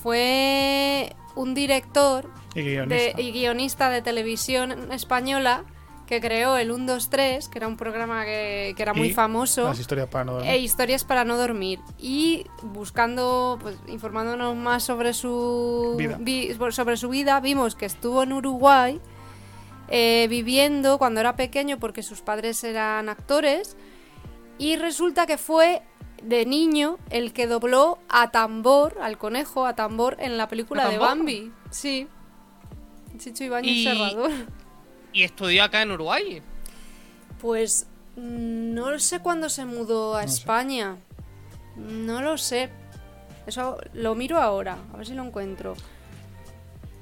Fue 0.04 1.16
un 1.36 1.56
director 1.56 2.30
Y 2.56 2.62
de- 2.62 2.72
guionista. 2.72 3.22
y 3.22 3.32
guionista 3.32 3.90
de 3.90 4.02
televisión 4.02 4.92
española 4.92 5.64
que 6.08 6.20
creó 6.20 6.58
el 6.58 6.72
1, 6.72 6.86
2, 6.92 7.10
3, 7.10 7.48
que 7.48 7.58
era 7.58 7.70
un 7.70 7.78
programa 7.78 8.26
que, 8.26 8.74
que 8.76 8.82
era 8.84 8.94
muy 8.94 9.08
Y 9.10 9.14
famoso. 9.14 9.64
Las 9.64 9.80
historias 9.80 10.10
para 10.10 10.26
no 10.26 10.34
dormir. 10.34 10.52
E 10.52 10.58
historias 10.58 11.06
para 11.06 11.24
no 11.24 11.38
dormir. 11.38 11.80
Y 11.98 12.46
buscando, 12.64 13.58
pues 13.62 13.78
informándonos 13.88 14.54
más 14.58 14.84
sobre 14.84 15.14
su 15.14 15.96
Vida. 15.98 16.18
vi- 16.20 16.54
sobre 16.72 16.98
su 16.98 17.08
vida, 17.08 17.40
vimos 17.40 17.76
que 17.76 17.86
estuvo 17.86 18.24
en 18.24 18.34
Uruguay 18.34 19.00
eh, 19.88 20.28
viviendo 20.30 20.98
cuando 20.98 21.20
era 21.22 21.36
pequeño 21.38 21.80
porque 21.80 22.04
sus 22.04 22.22
padres 22.22 22.62
eran 22.66 23.08
actores. 23.08 23.78
Y 24.58 24.76
resulta 24.76 25.26
que 25.26 25.38
fue 25.38 25.82
de 26.22 26.46
niño 26.46 26.98
el 27.10 27.32
que 27.34 27.48
dobló 27.48 28.00
a 28.10 28.32
Tambor, 28.32 28.98
al 29.02 29.18
conejo, 29.18 29.66
a 29.66 29.76
Tambor 29.76 30.18
en 30.20 30.38
la 30.38 30.48
película 30.50 30.88
¿A 30.88 30.90
de? 30.90 30.98
Bambi. 30.98 31.52
Sí. 31.70 32.08
Chicho 33.22 33.44
Ibáñez 33.44 33.72
Y- 33.76 33.84
Serrador. 33.84 34.32
¿Y 35.14 35.24
estudió 35.24 35.64
acá 35.64 35.82
en 35.82 35.92
Uruguay? 35.92 36.42
Pues 37.40 37.88
mm, 38.16 38.74
no 38.74 38.98
sé 39.00 39.20
cuándo 39.20 39.50
se 39.50 39.66
mudó 39.66 40.16
a 40.16 40.24
No 40.24 40.28
sé. 40.28 40.36
España. 40.40 40.98
No 41.76 42.22
lo 42.22 42.38
sé. 42.38 42.70
Eso 43.48 43.78
lo 43.94 44.16
miro 44.16 44.40
ahora, 44.42 44.78
a 44.94 44.98
ver 44.98 45.08
si 45.08 45.14
lo 45.14 45.24
encuentro. 45.24 45.76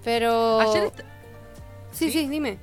Pero... 0.03 0.59
Ayer 0.61 0.83
est- 0.85 1.01
Sí, 1.91 2.11
sí, 2.11 2.27
dime. 2.27 2.57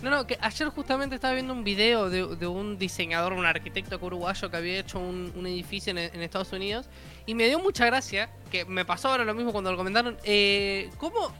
No, 0.00 0.10
no, 0.10 0.26
que 0.26 0.38
ayer 0.40 0.68
justamente 0.68 1.14
estaba 1.16 1.34
viendo 1.34 1.52
un 1.52 1.64
video 1.64 2.08
de, 2.10 2.36
de 2.36 2.46
un 2.46 2.78
diseñador, 2.78 3.32
un 3.32 3.44
arquitecto 3.46 3.98
uruguayo 4.00 4.50
que 4.50 4.56
había 4.56 4.78
hecho 4.78 4.98
un, 5.00 5.32
un 5.34 5.46
edificio 5.46 5.90
en, 5.90 5.98
en 5.98 6.22
Estados 6.22 6.52
Unidos 6.52 6.86
y 7.26 7.34
me 7.34 7.46
dio 7.48 7.58
mucha 7.58 7.86
gracia, 7.86 8.30
que 8.50 8.64
me 8.64 8.84
pasó 8.84 9.08
ahora 9.08 9.24
lo 9.24 9.34
mismo 9.34 9.50
cuando 9.52 9.70
lo 9.72 9.76
comentaron, 9.76 10.16
eh, 10.24 10.90
¿cómo? 10.98 11.32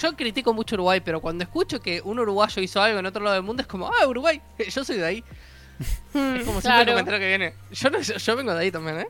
Yo 0.00 0.14
critico 0.16 0.52
mucho 0.54 0.74
Uruguay, 0.76 1.00
pero 1.04 1.20
cuando 1.20 1.44
escucho 1.44 1.80
que 1.80 2.00
un 2.02 2.18
uruguayo 2.18 2.60
hizo 2.62 2.80
algo 2.82 2.98
en 2.98 3.06
otro 3.06 3.22
lado 3.22 3.34
del 3.34 3.42
mundo 3.44 3.62
es 3.62 3.66
como, 3.68 3.86
ah, 3.88 4.06
Uruguay, 4.06 4.40
yo 4.70 4.84
soy 4.84 4.96
de 4.98 5.06
ahí. 5.06 5.24
es 5.78 6.44
como 6.44 6.60
siempre 6.60 6.60
el 6.60 6.60
Claro. 6.62 6.92
comentario 6.92 7.18
que 7.20 7.26
viene. 7.28 7.54
Yo, 7.72 7.90
no- 7.90 8.00
yo 8.00 8.36
vengo 8.36 8.54
de 8.54 8.60
ahí 8.60 8.70
también, 8.70 9.00
¿eh? 9.00 9.08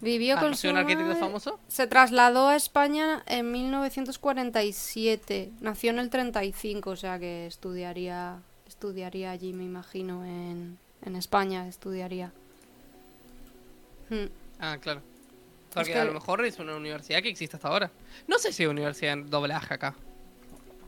Vivió 0.00 0.36
Ah, 0.36 0.40
con 0.40 0.50
¿no 0.50 0.56
su 0.56 0.68
un 0.68 0.76
arquitecto 0.76 1.08
madre. 1.08 1.20
famoso? 1.20 1.58
Se 1.68 1.86
trasladó 1.86 2.48
a 2.48 2.56
España 2.56 3.22
en 3.26 3.50
1947. 3.52 5.50
Nació 5.60 5.90
en 5.90 5.98
el 5.98 6.10
35, 6.10 6.90
o 6.90 6.96
sea 6.96 7.18
que 7.18 7.46
estudiaría 7.46 8.38
estudiaría 8.68 9.30
allí, 9.30 9.52
me 9.54 9.64
imagino, 9.64 10.24
en, 10.24 10.78
en 11.06 11.16
España 11.16 11.66
estudiaría. 11.68 12.32
Hmm. 14.10 14.26
Ah, 14.58 14.76
claro. 14.80 15.00
Porque 15.74 15.92
que- 15.92 15.98
a 15.98 16.04
lo 16.04 16.12
mejor 16.14 16.44
es 16.44 16.58
una 16.58 16.74
universidad 16.76 17.22
que 17.22 17.28
existe 17.28 17.56
hasta 17.56 17.68
ahora. 17.68 17.90
No 18.26 18.38
sé 18.38 18.52
si 18.52 18.62
hay 18.62 18.68
universidad 18.68 19.12
en 19.14 19.30
doblaje 19.30 19.74
acá. 19.74 19.94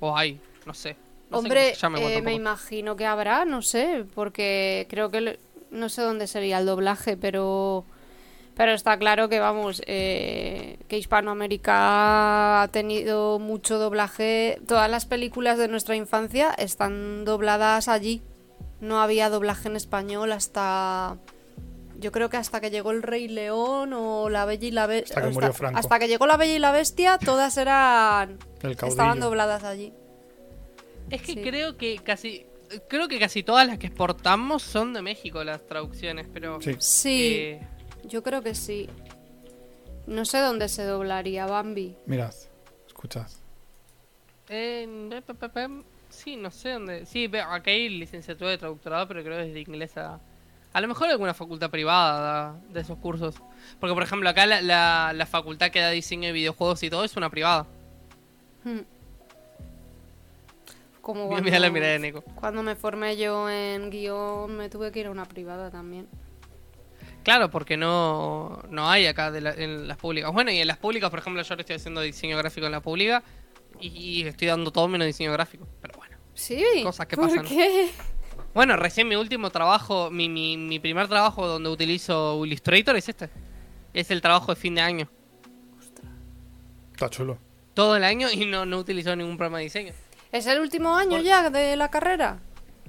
O 0.00 0.16
hay, 0.16 0.40
no 0.64 0.74
sé. 0.74 0.96
No 1.30 1.38
sé 1.38 1.42
Hombre, 1.42 1.74
igual 1.80 2.12
eh, 2.12 2.22
me 2.22 2.34
imagino 2.34 2.94
que 2.96 3.04
habrá, 3.06 3.44
no 3.44 3.60
sé, 3.62 4.04
porque 4.14 4.86
creo 4.88 5.10
que 5.10 5.20
le- 5.20 5.38
no 5.70 5.88
sé 5.88 6.02
dónde 6.02 6.26
sería 6.28 6.58
el 6.58 6.66
doblaje, 6.66 7.16
pero 7.16 7.84
pero 8.56 8.72
está 8.72 8.98
claro 8.98 9.28
que 9.28 9.38
vamos, 9.38 9.82
eh, 9.86 10.78
que 10.88 10.96
Hispanoamérica 10.96 12.62
ha 12.62 12.68
tenido 12.68 13.38
mucho 13.38 13.78
doblaje. 13.78 14.58
Todas 14.66 14.90
las 14.90 15.04
películas 15.04 15.58
de 15.58 15.68
nuestra 15.68 15.94
infancia 15.96 16.54
están 16.56 17.24
dobladas 17.26 17.88
allí. 17.88 18.22
No 18.80 19.00
había 19.02 19.28
doblaje 19.30 19.68
en 19.68 19.76
español 19.76 20.32
hasta 20.32 21.18
yo 21.98 22.12
creo 22.12 22.28
que 22.30 22.36
hasta 22.36 22.60
que 22.60 22.70
llegó 22.70 22.90
el 22.90 23.02
Rey 23.02 23.28
León 23.28 23.92
o 23.92 24.28
la 24.28 24.44
Bella 24.44 24.66
y 24.68 24.70
la 24.70 24.86
Bestia. 24.86 25.16
Hasta 25.16 25.28
que 25.28 25.34
murió 25.34 25.52
Franco. 25.52 25.78
hasta 25.78 25.98
que 25.98 26.08
llegó 26.08 26.26
la 26.26 26.36
Bella 26.36 26.54
y 26.54 26.58
la 26.58 26.72
Bestia, 26.72 27.18
todas 27.18 27.56
eran 27.56 28.38
El 28.62 28.72
estaban 28.72 29.20
dobladas 29.20 29.64
allí. 29.64 29.92
Es 31.10 31.22
que 31.22 31.32
Sí. 31.34 31.42
creo 31.42 31.76
que 31.76 31.98
casi. 31.98 32.46
Creo 32.88 33.06
que 33.06 33.20
casi 33.20 33.44
todas 33.44 33.64
las 33.66 33.78
que 33.78 33.86
exportamos 33.86 34.62
son 34.62 34.92
de 34.92 35.00
México 35.00 35.44
las 35.44 35.64
traducciones, 35.66 36.26
pero. 36.32 36.60
Sí. 36.60 36.74
Sí. 36.80 37.34
eh, 37.36 37.66
Yo 38.04 38.22
creo 38.22 38.42
que 38.42 38.54
sí. 38.54 38.88
No 40.06 40.24
sé 40.24 40.38
dónde 40.38 40.68
se 40.68 40.84
doblaría 40.84 41.46
Bambi. 41.46 41.96
Mirad, 42.06 42.32
escuchad. 42.86 43.26
pe- 44.46 45.68
sí, 46.10 46.36
no 46.36 46.50
sé 46.50 46.70
dónde. 46.70 47.06
Sí, 47.06 47.26
ve- 47.26 47.40
acá 47.40 47.70
hay 47.70 47.88
licenciatura 47.88 48.50
de 48.50 48.58
traductorado, 48.58 49.08
pero 49.08 49.22
creo 49.22 49.38
que 49.38 49.48
es 49.48 49.54
de 49.54 49.60
inglés 49.60 49.96
a. 49.96 50.20
A 50.76 50.80
lo 50.82 50.88
mejor 50.88 51.08
alguna 51.08 51.32
facultad 51.32 51.70
privada 51.70 52.20
da- 52.20 52.60
de 52.68 52.80
esos 52.80 52.98
cursos. 52.98 53.34
Porque, 53.80 53.94
por 53.94 54.02
ejemplo, 54.02 54.28
acá 54.28 54.44
la, 54.44 54.60
la, 54.60 55.12
la 55.14 55.24
facultad 55.26 55.70
que 55.70 55.80
da 55.80 55.88
diseño 55.90 56.26
de 56.26 56.32
videojuegos 56.32 56.82
y 56.82 56.90
todo 56.90 57.04
es 57.04 57.16
una 57.16 57.30
privada. 57.30 57.66
Hmm. 58.62 58.80
Como 61.00 61.26
cuando, 61.28 61.44
mira 61.44 61.58
la 61.58 61.70
mirada 61.70 61.92
de 61.92 61.98
Nico. 61.98 62.20
cuando 62.34 62.62
me 62.62 62.76
formé 62.76 63.16
yo 63.16 63.48
en 63.48 63.90
guion, 63.90 64.56
me 64.56 64.68
tuve 64.68 64.90
que 64.92 65.00
ir 65.00 65.06
a 65.06 65.10
una 65.10 65.24
privada 65.24 65.70
también. 65.70 66.06
Claro, 67.22 67.50
porque 67.50 67.76
no, 67.76 68.62
no 68.70 68.88
hay 68.88 69.06
acá 69.06 69.30
de 69.30 69.40
la- 69.40 69.54
en 69.54 69.88
las 69.88 69.96
públicas. 69.96 70.30
Bueno, 70.32 70.50
y 70.50 70.58
en 70.60 70.68
las 70.68 70.76
públicas, 70.78 71.10
por 71.10 71.18
ejemplo, 71.20 71.42
yo 71.42 71.52
ahora 71.54 71.62
estoy 71.62 71.76
haciendo 71.76 72.00
diseño 72.00 72.36
gráfico 72.36 72.66
en 72.66 72.72
la 72.72 72.80
pública 72.80 73.22
y, 73.80 73.88
y 73.88 74.26
estoy 74.26 74.48
dando 74.48 74.70
todo 74.70 74.86
menos 74.88 75.06
diseño 75.06 75.32
gráfico. 75.32 75.66
Pero 75.80 75.94
bueno. 75.98 76.16
Sí. 76.34 76.62
Cosas 76.82 77.06
que 77.06 77.16
¿Por 77.16 77.28
pasan. 77.30 77.46
qué? 77.46 77.90
Bueno, 78.56 78.74
recién 78.76 79.06
mi 79.06 79.16
último 79.16 79.50
trabajo, 79.50 80.10
mi, 80.10 80.30
mi, 80.30 80.56
mi 80.56 80.78
primer 80.80 81.08
trabajo 81.08 81.46
donde 81.46 81.68
utilizo 81.68 82.42
Illustrator 82.46 82.96
es 82.96 83.06
este. 83.10 83.28
Es 83.92 84.10
el 84.10 84.22
trabajo 84.22 84.54
de 84.54 84.56
fin 84.58 84.74
de 84.74 84.80
año. 84.80 85.10
Está 86.92 87.10
chulo. 87.10 87.36
Todo 87.74 87.96
el 87.96 88.02
año 88.04 88.30
y 88.32 88.46
no, 88.46 88.64
no 88.64 88.78
utilizo 88.78 89.14
ningún 89.14 89.36
programa 89.36 89.58
de 89.58 89.64
diseño. 89.64 89.92
¿Es 90.32 90.46
el 90.46 90.58
último 90.60 90.96
año 90.96 91.10
Por- 91.18 91.22
ya 91.22 91.50
de 91.50 91.76
la 91.76 91.90
carrera? 91.90 92.38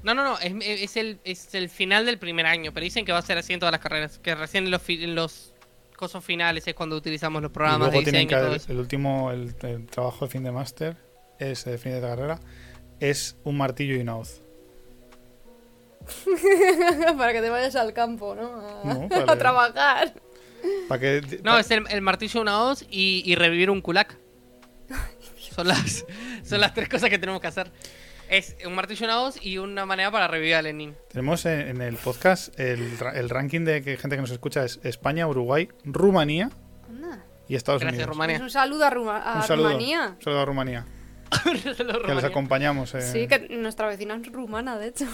No, 0.03 0.13
no, 0.15 0.23
no, 0.23 0.39
es, 0.39 0.53
es 0.61 0.95
el, 0.95 1.19
es 1.25 1.53
el 1.53 1.67
final 1.69 2.05
del 2.05 2.17
primer 2.17 2.45
año, 2.45 2.71
pero 2.73 2.85
dicen 2.85 3.03
que 3.03 3.11
va 3.11 3.17
a 3.17 3.21
ser 3.21 3.37
así 3.37 3.51
en 3.51 3.59
todas 3.59 3.73
las 3.73 3.81
carreras. 3.81 4.19
Que 4.19 4.35
recién 4.35 4.63
en 4.63 4.71
los, 4.71 4.87
en 4.87 5.15
los 5.15 5.53
cosas 5.97 6.23
finales 6.23 6.65
es 6.65 6.75
cuando 6.75 6.95
utilizamos 6.95 7.41
los 7.41 7.51
Y 7.51 7.53
programas 7.53 7.89
de 7.91 7.97
luego 7.97 8.03
tienen 8.09 8.21
diseño 8.25 8.29
que 8.29 8.35
y 8.35 8.37
todo 8.37 8.47
haber- 8.47 8.61
eso. 8.61 8.71
el 8.71 8.79
último, 8.79 9.31
el, 9.31 9.53
el 9.63 9.85
trabajo 9.87 10.23
de 10.27 10.31
fin 10.31 10.43
de 10.43 10.51
máster, 10.53 10.95
es 11.39 11.65
de 11.65 11.77
fin 11.77 11.91
de 11.91 11.99
carrera, 11.99 12.39
es 13.01 13.35
un 13.43 13.57
martillo 13.57 13.95
y 13.95 13.99
una 13.99 14.15
hoz. 14.15 14.41
Para 17.17 17.33
que 17.33 17.41
te 17.41 17.49
vayas 17.49 17.75
al 17.75 17.93
campo, 17.93 18.35
¿no? 18.35 18.45
A, 18.59 18.83
No, 18.93 19.05
a 19.15 19.25
para- 19.25 19.37
trabajar. 19.37 20.13
Para 20.87 20.99
que, 20.99 21.39
No, 21.43 21.57
es 21.57 21.69
el, 21.71 21.83
el 21.89 22.01
martillo, 22.01 22.41
una 22.41 22.63
hoz 22.63 22.85
y, 22.89 23.21
y 23.25 23.35
revivir 23.35 23.69
un 23.69 23.81
kulak. 23.81 24.17
Son 25.55 25.67
las, 25.67 26.05
son 26.43 26.61
las 26.61 26.73
tres 26.73 26.87
cosas 26.89 27.09
que 27.09 27.17
tenemos 27.17 27.41
que 27.41 27.47
hacer. 27.47 27.71
Es 28.29 28.55
un 28.65 28.75
martillo, 28.75 29.05
una 29.05 29.21
hoz 29.21 29.39
y 29.41 29.57
una 29.57 29.85
manera 29.85 30.11
para 30.11 30.27
revivir 30.27 30.55
a 30.55 30.61
Lenin. 30.61 30.95
Tenemos 31.09 31.45
en, 31.45 31.61
en 31.61 31.81
el 31.81 31.95
podcast 31.95 32.59
el, 32.59 32.97
ra- 32.99 33.17
el 33.17 33.29
ranking 33.29 33.61
de 33.63 33.81
que 33.81 33.97
gente 33.97 34.15
que 34.17 34.21
nos 34.21 34.31
escucha 34.31 34.65
es 34.65 34.79
España, 34.83 35.25
Uruguay, 35.27 35.69
Rumanía 35.85 36.49
Anda. 36.89 37.23
y 37.47 37.55
Estados 37.55 37.81
Gracias, 37.81 37.99
Unidos. 37.99 38.09
Rumania. 38.15 38.35
Pues 38.35 38.43
un 38.43 38.49
saludo 38.51 38.85
a, 38.85 38.89
Ruma- 38.91 39.21
a 39.23 39.35
Un 39.37 39.43
saludo, 39.43 39.67
Rumanía. 39.69 40.15
un 40.17 40.21
saludo 40.23 40.41
a 40.41 40.45
Rumanía. 40.45 40.85
Que 42.05 42.13
les 42.15 42.23
acompañamos. 42.23 42.93
eh, 42.95 43.01
Sí, 43.01 43.27
que 43.27 43.47
nuestra 43.57 43.87
vecina 43.87 44.15
es 44.15 44.31
rumana, 44.31 44.77
de 44.77 44.87
hecho. 44.87 45.05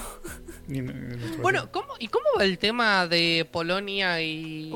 y- 0.67 0.79
y 0.79 0.81
nuestro 0.81 1.41
Bueno. 1.41 1.71
¿cómo, 1.71 1.93
¿y 1.99 2.07
cómo 2.07 2.25
va 2.37 2.43
el 2.43 2.57
tema 2.57 3.07
de 3.07 3.47
Polonia 3.51 4.21
y, 4.21 4.73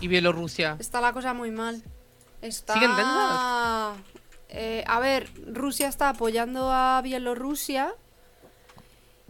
y 0.00 0.08
Bielorrusia? 0.08 0.76
Está 0.78 1.00
la 1.00 1.12
cosa 1.12 1.34
muy 1.34 1.50
mal. 1.50 1.82
Está... 2.42 2.74
¿Siguen? 2.74 2.90
Eh, 4.50 4.82
a 4.86 4.98
ver, 5.00 5.28
Rusia 5.52 5.88
está 5.88 6.08
apoyando 6.10 6.70
a 6.72 7.00
Bielorrusia. 7.02 7.94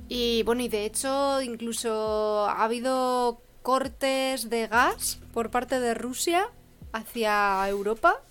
Y 0.09 0.43
bueno, 0.45 0.63
y 0.63 0.69
de 0.69 0.85
hecho, 0.85 1.43
incluso 1.43 2.47
ha 2.49 2.65
habido 2.65 3.43
cortes 3.63 4.49
de 4.49 4.67
gas 4.69 5.19
por 5.33 5.51
parte 5.51 5.81
de 5.81 5.95
Rusia 5.95 6.49
hacia 6.93 7.69
Europa. 7.69 8.23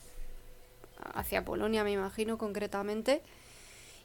Hacia 1.13 1.45
Polonia, 1.45 1.83
me 1.83 1.91
imagino, 1.91 2.37
concretamente. 2.37 3.21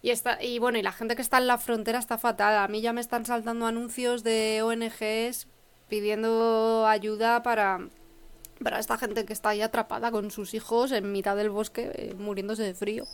Y, 0.03 0.11
está, 0.11 0.43
y 0.43 0.59
bueno, 0.59 0.79
y 0.79 0.83
la 0.83 0.93
gente 0.93 1.15
que 1.15 1.23
está 1.23 1.39
en 1.39 1.47
la 1.47 1.59
frontera 1.59 1.99
está 1.99 2.19
fatal. 2.19 2.57
A 2.59 2.69
mí 2.69 2.81
ya 2.81 2.93
me 2.93 3.01
están 3.01 3.25
saltando 3.25 3.67
anuncios 3.67 4.25
de 4.25 4.61
ONGs 4.63 5.47
pidiendo 5.89 6.87
ayuda 6.87 7.43
para, 7.43 7.87
para 8.63 8.79
esta 8.79 8.99
gente 8.99 9.25
que 9.25 9.33
está 9.33 9.51
ahí 9.51 9.63
atrapada 9.63 10.11
con 10.11 10.31
sus 10.31 10.55
hijos 10.55 10.91
en 10.91 11.13
mitad 11.13 11.37
del 11.37 11.51
bosque, 11.51 11.93
eh, 11.95 12.15
muriéndose 12.19 12.63
de 12.63 12.75
frío. 12.75 13.05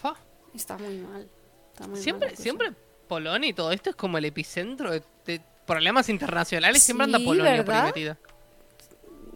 Fa. 0.00 0.16
Está 0.54 0.76
muy 0.78 0.96
mal. 0.98 1.28
Está 1.72 1.84
muy 1.84 1.94
mal 1.94 2.02
Siempre, 2.02 2.36
siempre 2.36 2.72
Polonia 3.06 3.48
y 3.48 3.52
todo 3.52 3.72
esto 3.72 3.90
es 3.90 3.96
como 3.96 4.18
el 4.18 4.24
epicentro 4.24 4.90
de, 4.90 5.02
de 5.26 5.40
problemas 5.66 6.08
internacionales. 6.08 6.82
Siempre 6.82 7.04
anda 7.04 7.18
Polonia 7.18 7.42
por 7.42 7.50
ahí 7.50 7.58
¿verdad? 7.58 7.84
metida. 7.84 8.18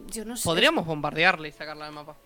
Yo 0.09 0.25
no 0.25 0.37
sé. 0.37 0.45
Podríamos 0.45 0.87
bombardearla 0.87 1.47
y 1.47 1.53
sacarla 1.53 1.85
del 1.85 1.95
mapa. 1.95 2.17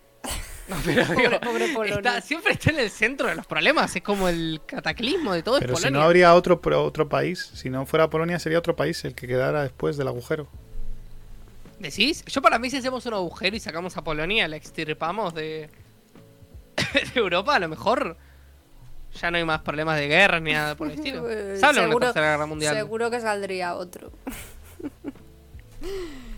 No, 0.69 0.75
pero 0.85 1.03
Pobre- 1.05 1.27
digo, 1.27 1.39
pobre 1.41 1.67
Polonia. 1.73 1.95
está- 1.97 2.21
siempre 2.21 2.53
está 2.53 2.69
en 2.69 2.79
el 2.79 2.89
centro 2.89 3.27
de 3.27 3.35
los 3.35 3.45
problemas. 3.47 3.95
Es 3.95 4.01
como 4.03 4.29
el 4.29 4.61
cataclismo 4.65 5.33
de 5.33 5.41
todo. 5.43 5.55
es 5.57 5.61
Pero 5.61 5.75
si 5.75 5.81
Polonia. 5.83 5.99
no 5.99 6.05
habría 6.05 6.33
otro, 6.35 6.61
otro 6.63 7.09
país, 7.09 7.51
si 7.55 7.69
no 7.69 7.85
fuera 7.85 8.09
Polonia 8.09 8.37
sería 8.39 8.59
otro 8.59 8.75
país 8.75 9.03
el 9.05 9.15
que 9.15 9.27
quedara 9.27 9.63
después 9.63 9.97
del 9.97 10.07
agujero. 10.07 10.47
¿Decís? 11.79 12.23
Yo 12.25 12.41
para 12.41 12.59
mí 12.59 12.69
si 12.69 12.77
hacemos 12.77 13.05
un 13.05 13.13
agujero 13.13 13.55
y 13.55 13.59
sacamos 13.59 13.95
a 13.97 14.03
Polonia, 14.03 14.47
la 14.47 14.57
extirpamos 14.57 15.33
de, 15.33 15.69
de 17.13 17.19
Europa, 17.19 17.55
a 17.55 17.59
lo 17.59 17.69
mejor 17.69 18.17
ya 19.19 19.31
no 19.31 19.37
hay 19.37 19.45
más 19.45 19.61
problemas 19.61 19.97
de 19.97 20.07
guerra 20.07 20.39
ni 20.39 20.51
nada 20.53 20.75
por 20.75 20.87
el 20.87 20.93
estilo. 20.99 21.29
Eh, 21.29 21.55
Se 21.57 21.65
habla 21.65 21.81
de 21.81 21.87
una 21.87 21.93
seguro- 21.93 22.07
tercera 22.07 22.31
guerra 22.31 22.45
mundial. 22.45 22.75
Seguro 22.75 23.09
que 23.09 23.21
saldría 23.21 23.75
otro. 23.75 24.11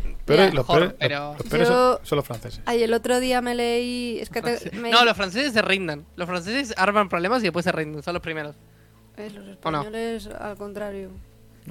Los 0.53 0.65
peores, 0.65 0.93
pero- 0.99 1.35
los 1.37 1.47
peores 1.47 1.67
Yo- 1.69 1.97
son, 1.97 2.05
son 2.05 2.15
los 2.17 2.25
franceses. 2.25 2.61
Ay, 2.65 2.83
el 2.83 2.93
otro 2.93 3.19
día 3.19 3.41
me 3.41 3.55
leí. 3.55 4.19
Es 4.19 4.29
que 4.29 4.41
te- 4.41 4.71
me- 4.77 4.91
No, 4.91 5.03
los 5.05 5.15
franceses 5.17 5.53
se 5.53 5.61
rinden. 5.61 6.05
Los 6.15 6.27
franceses 6.27 6.73
arman 6.77 7.09
problemas 7.09 7.39
y 7.41 7.43
después 7.43 7.63
se 7.65 7.71
rinden. 7.71 8.01
Son 8.03 8.13
los 8.13 8.21
primeros. 8.23 8.55
Eh, 9.17 9.29
los 9.33 9.47
españoles, 9.47 10.27
al 10.27 10.55
contrario. 10.57 11.09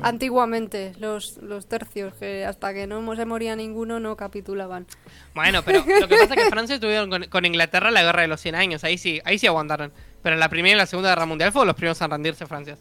Antiguamente, 0.03 0.93
los, 0.99 1.39
los 1.39 1.67
tercios, 1.67 2.15
que 2.15 2.45
hasta 2.45 2.73
que 2.73 2.87
no 2.87 3.17
se 3.17 3.25
moría 3.27 3.57
ninguno, 3.57 3.99
no 3.99 4.17
capitulaban. 4.17 4.87
Bueno, 5.35 5.63
pero 5.65 5.79
lo 6.01 6.07
que 6.09 6.17
pasa 6.17 6.35
es 6.35 6.45
que 6.45 6.49
Francia 6.51 6.79
tuvieron 6.79 7.11
con, 7.11 7.25
con 7.25 7.45
Inglaterra 7.45 7.91
la 7.91 8.03
guerra 8.03 8.23
de 8.23 8.29
los 8.29 8.41
100 8.41 8.55
años. 8.55 8.85
Ahí 8.85 8.99
sí, 8.99 9.21
ahí 9.25 9.39
sí 9.39 9.47
aguantaron. 9.49 9.93
Pero 10.23 10.35
en 10.35 10.41
la 10.41 10.49
primera 10.49 10.75
y 10.77 10.79
la 10.79 10.87
segunda 10.87 11.11
guerra 11.11 11.27
mundial 11.27 11.51
fueron 11.53 11.67
los 11.67 11.77
primeros 11.77 12.01
en 12.01 12.11
rendirse 12.11 12.47
Francia. 12.47 12.79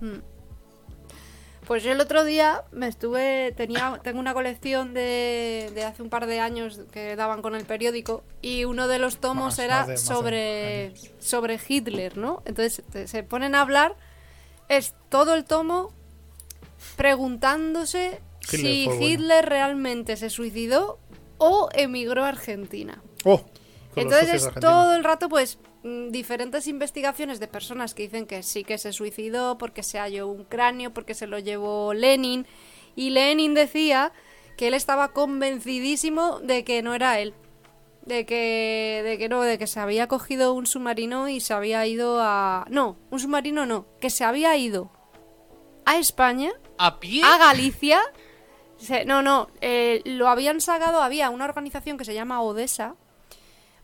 Mm. 0.00 0.16
Pues 1.66 1.82
yo 1.82 1.90
el 1.92 2.00
otro 2.00 2.24
día 2.24 2.62
me 2.70 2.86
estuve. 2.86 3.52
tenía 3.56 3.98
Tengo 4.04 4.20
una 4.20 4.34
colección 4.34 4.94
de, 4.94 5.70
de 5.74 5.84
hace 5.84 6.02
un 6.02 6.10
par 6.10 6.26
de 6.26 6.38
años 6.38 6.80
que 6.92 7.16
daban 7.16 7.42
con 7.42 7.54
el 7.56 7.64
periódico. 7.64 8.22
Y 8.40 8.64
uno 8.64 8.86
de 8.86 8.98
los 9.00 9.18
tomos 9.18 9.54
Más- 9.54 9.58
era 9.58 9.78
más 9.78 9.86
de- 9.88 9.92
más 9.94 10.00
de 10.02 10.06
sobre, 10.14 10.94
sobre 11.18 11.60
Hitler, 11.68 12.16
¿no? 12.16 12.42
Entonces 12.44 12.84
te- 12.92 13.08
se 13.08 13.22
ponen 13.24 13.54
a 13.56 13.62
hablar. 13.62 13.96
Es 14.68 14.94
todo 15.08 15.34
el 15.34 15.44
tomo 15.44 15.92
preguntándose 16.96 18.20
Hitler 18.42 18.60
si 18.60 18.84
bueno. 18.86 19.02
Hitler 19.06 19.46
realmente 19.48 20.16
se 20.16 20.30
suicidó 20.30 20.98
o 21.38 21.68
emigró 21.74 22.24
a 22.24 22.28
Argentina. 22.28 23.02
¡Oh! 23.24 23.42
Entonces 23.96 24.48
todo 24.60 24.94
el 24.94 25.04
rato, 25.04 25.28
pues, 25.28 25.58
diferentes 26.10 26.66
investigaciones 26.66 27.38
de 27.40 27.48
personas 27.48 27.94
que 27.94 28.02
dicen 28.04 28.26
que 28.26 28.42
sí 28.42 28.64
que 28.64 28.78
se 28.78 28.92
suicidó 28.92 29.56
porque 29.58 29.82
se 29.82 29.98
halló 29.98 30.26
un 30.28 30.44
cráneo, 30.44 30.92
porque 30.92 31.14
se 31.14 31.26
lo 31.26 31.38
llevó 31.38 31.94
Lenin. 31.94 32.46
Y 32.94 33.10
Lenin 33.10 33.54
decía 33.54 34.12
que 34.56 34.68
él 34.68 34.74
estaba 34.74 35.12
convencidísimo 35.12 36.40
de 36.40 36.64
que 36.64 36.82
no 36.82 36.94
era 36.94 37.20
él. 37.20 37.34
De 38.04 38.24
que, 38.24 39.02
de 39.04 39.18
que 39.18 39.28
no, 39.28 39.42
de 39.42 39.58
que 39.58 39.66
se 39.66 39.80
había 39.80 40.06
cogido 40.06 40.54
un 40.54 40.66
submarino 40.66 41.28
y 41.28 41.40
se 41.40 41.52
había 41.54 41.84
ido 41.86 42.20
a... 42.20 42.64
No, 42.70 42.96
un 43.10 43.18
submarino 43.18 43.66
no, 43.66 43.86
que 44.00 44.10
se 44.10 44.22
había 44.24 44.56
ido 44.56 44.90
a 45.84 45.98
España 45.98 46.52
¿A 46.78 47.00
pie? 47.00 47.22
a 47.24 47.36
Galicia. 47.38 48.00
Se- 48.76 49.04
no, 49.04 49.22
no, 49.22 49.48
eh, 49.60 50.02
lo 50.04 50.28
habían 50.28 50.60
sacado, 50.60 51.00
había 51.02 51.30
una 51.30 51.46
organización 51.46 51.98
que 51.98 52.04
se 52.04 52.14
llama 52.14 52.42
Odessa. 52.42 52.94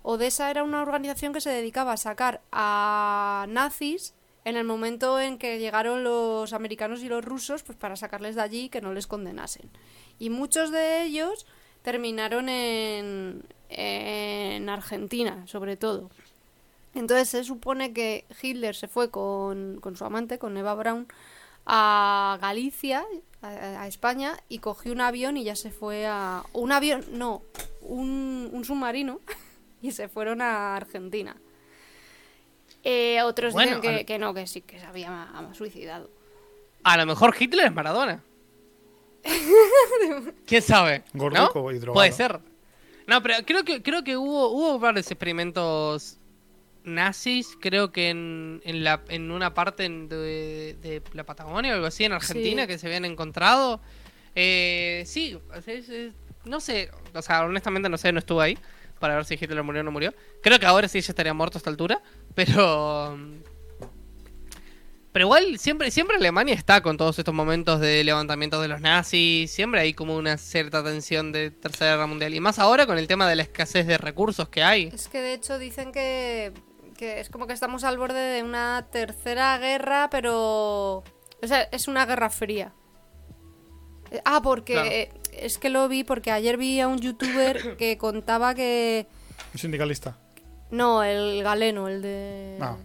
Odessa 0.03 0.51
era 0.51 0.65
una 0.65 0.83
organización 0.83 1.33
que 1.33 1.41
se 1.41 1.51
dedicaba 1.51 1.93
a 1.93 1.97
sacar 1.97 2.41
a 2.51 3.47
nazis 3.49 4.15
en 4.45 4.57
el 4.57 4.65
momento 4.65 5.21
en 5.21 5.39
que 5.39 5.59
llegaron 5.59 6.03
los 6.03 6.53
americanos 6.53 7.03
y 7.03 7.09
los 7.09 7.25
rusos, 7.25 7.63
pues 7.63 7.79
para 7.79 7.97
sacarles 7.97 8.35
de 8.35 8.43
allí 8.43 8.69
que 8.69 8.81
no 8.81 8.93
les 8.93 9.07
condenasen. 9.07 9.71
Y 10.19 10.31
muchos 10.31 10.73
de 10.73 11.05
ellos 11.05 11.47
terminaron 11.83 12.49
en, 12.49 13.45
en 13.69 14.69
Argentina, 14.69 15.47
sobre 15.47 15.77
todo. 15.77 16.11
Entonces 16.95 17.29
se 17.29 17.45
supone 17.45 17.93
que 17.93 18.27
Hitler 18.43 18.75
se 18.75 18.89
fue 18.89 19.11
con, 19.11 19.79
con 19.81 19.97
su 19.97 20.05
amante, 20.05 20.39
con 20.39 20.57
Eva 20.57 20.75
Braun, 20.75 21.07
a 21.65 22.39
Galicia, 22.41 23.05
a, 23.41 23.87
España, 23.87 24.37
y 24.49 24.59
cogió 24.59 24.93
un 24.93 25.01
avión 25.01 25.37
y 25.37 25.45
ya 25.45 25.57
se 25.57 25.71
fue 25.71 26.07
a... 26.07 26.45
Un 26.53 26.73
avión, 26.73 27.05
no, 27.13 27.43
un 27.83 28.63
submarino, 28.65 29.21
y 29.83 29.91
se 29.91 30.09
fueron 30.09 30.41
a 30.41 30.77
Argentina. 30.77 31.37
Eh, 32.85 33.21
otros 33.23 33.53
Bueno, 33.53 33.81
dicen 33.81 34.07
que, 34.07 34.19
no, 34.19 34.33
que 34.35 34.47
sí, 34.47 34.63
que 34.63 34.79
se 34.81 34.87
había 34.87 35.29
suicidado. 35.53 36.11
A 36.85 36.97
lo 36.97 37.07
mejor 37.07 37.35
Hitler 37.39 37.67
es 37.67 37.73
Maradona. 37.73 38.23
¿Quién 40.47 40.63
sabe? 40.63 41.05
Gorduco 41.13 41.63
¿No? 41.63 41.71
y 41.71 41.79
drogado. 41.79 41.95
Puede 41.95 42.13
ser. 42.13 42.41
No, 43.07 43.23
pero 43.23 43.35
creo 43.45 43.65
que 43.65 43.83
creo 43.83 44.03
que 44.05 44.17
hubo 44.17 44.49
hubo 44.51 44.79
varios 44.79 45.11
experimentos 45.11 46.19
nazis, 46.85 47.57
creo 47.61 47.93
que 47.93 48.11
en, 48.11 48.61
en, 48.65 48.83
la, 48.83 49.03
en 49.09 49.31
una 49.31 49.55
parte 49.55 49.89
de, 49.89 50.77
de 50.81 51.03
la 51.13 51.23
Patagonia 51.25 51.71
o 51.73 51.75
algo 51.75 51.87
así, 51.87 52.05
en 52.05 52.13
Argentina, 52.13 52.63
Sí. 52.63 52.69
que 52.69 52.79
se 52.79 52.87
habían 52.89 53.05
encontrado. 53.05 53.81
Eh, 54.35 55.05
sí, 55.07 55.39
es- 55.67 55.89
es- 55.89 56.13
no 56.45 56.59
sé, 56.59 56.91
o 57.15 57.23
sea, 57.23 57.45
honestamente 57.45 57.89
no 57.89 57.97
sé, 57.99 58.11
no 58.13 58.19
estuve 58.19 58.43
ahí 58.43 58.59
para 59.03 59.17
ver 59.17 59.25
si 59.25 59.35
Hitler 59.35 59.65
murió 59.65 59.81
o 59.81 59.85
no 59.85 59.91
murió. 59.91 60.15
Creo 60.43 60.61
que 60.61 60.67
ahora 60.67 60.87
sí 60.87 61.01
ya 61.01 61.11
estaría 61.11 61.35
muerto 61.35 61.59
a 61.59 61.61
esta 61.61 61.71
altura, 61.71 62.01
pero... 62.37 63.19
Pero 65.11 65.27
igual 65.27 65.59
siempre, 65.59 65.91
siempre 65.91 66.17
Alemania 66.17 66.55
está 66.55 66.81
con 66.81 66.97
todos 66.97 67.19
estos 67.19 67.35
momentos 67.35 67.81
de 67.81 68.03
levantamiento 68.05 68.63
de 68.63 68.69
los 68.69 68.81
nazis, 68.81 69.51
siempre 69.51 69.81
hay 69.81 69.93
como 69.93 70.17
una 70.17 70.39
cierta 70.39 70.83
tensión 70.83 71.33
de 71.33 71.51
Tercera 71.51 71.91
Guerra 71.97 72.07
Mundial. 72.07 72.33
Y 72.33 72.41
más 72.41 72.61
ahora 72.61 72.87
con 72.87 72.97
el 72.97 73.09
tema 73.09 73.29
de 73.29 73.37
la 73.37 73.43
escasez 73.43 73.87
de 73.89 73.99
recursos 73.99 74.49
que 74.49 74.63
hay. 74.63 74.85
Es 74.95 75.09
que 75.09 75.21
de 75.21 75.35
hecho 75.35 75.59
dicen 75.59 75.91
que, 75.93 76.53
que 76.97 77.21
es 77.21 77.29
como 77.29 77.47
que 77.47 77.53
estamos 77.53 77.85
al 77.85 77.99
borde 77.99 78.21
de 78.21 78.43
una 78.45 78.87
tercera 78.91 79.59
guerra, 79.59 80.09
pero... 80.11 81.03
O 81.43 81.47
sea, 81.47 81.63
es 81.73 81.89
una 81.89 82.07
guerra 82.07 82.31
fría. 82.31 82.73
Ah, 84.25 84.41
porque 84.43 84.73
Claro. 85.11 85.22
Es 85.45 85.59
que 85.59 85.69
lo 85.71 85.89
vi 85.89 86.05
porque 86.05 86.31
ayer 86.31 86.57
vi 86.57 86.81
a 86.81 86.89
un 86.89 86.99
youtuber 86.99 87.77
que 87.79 87.99
contaba 87.99 88.55
que... 88.55 89.07
Un 89.53 89.59
sindicalista. 89.59 90.17
No, 90.71 91.03
el 91.03 91.43
galeno, 91.43 91.89
el 91.89 92.01
de... 92.03 92.59
Ah. 92.61 92.77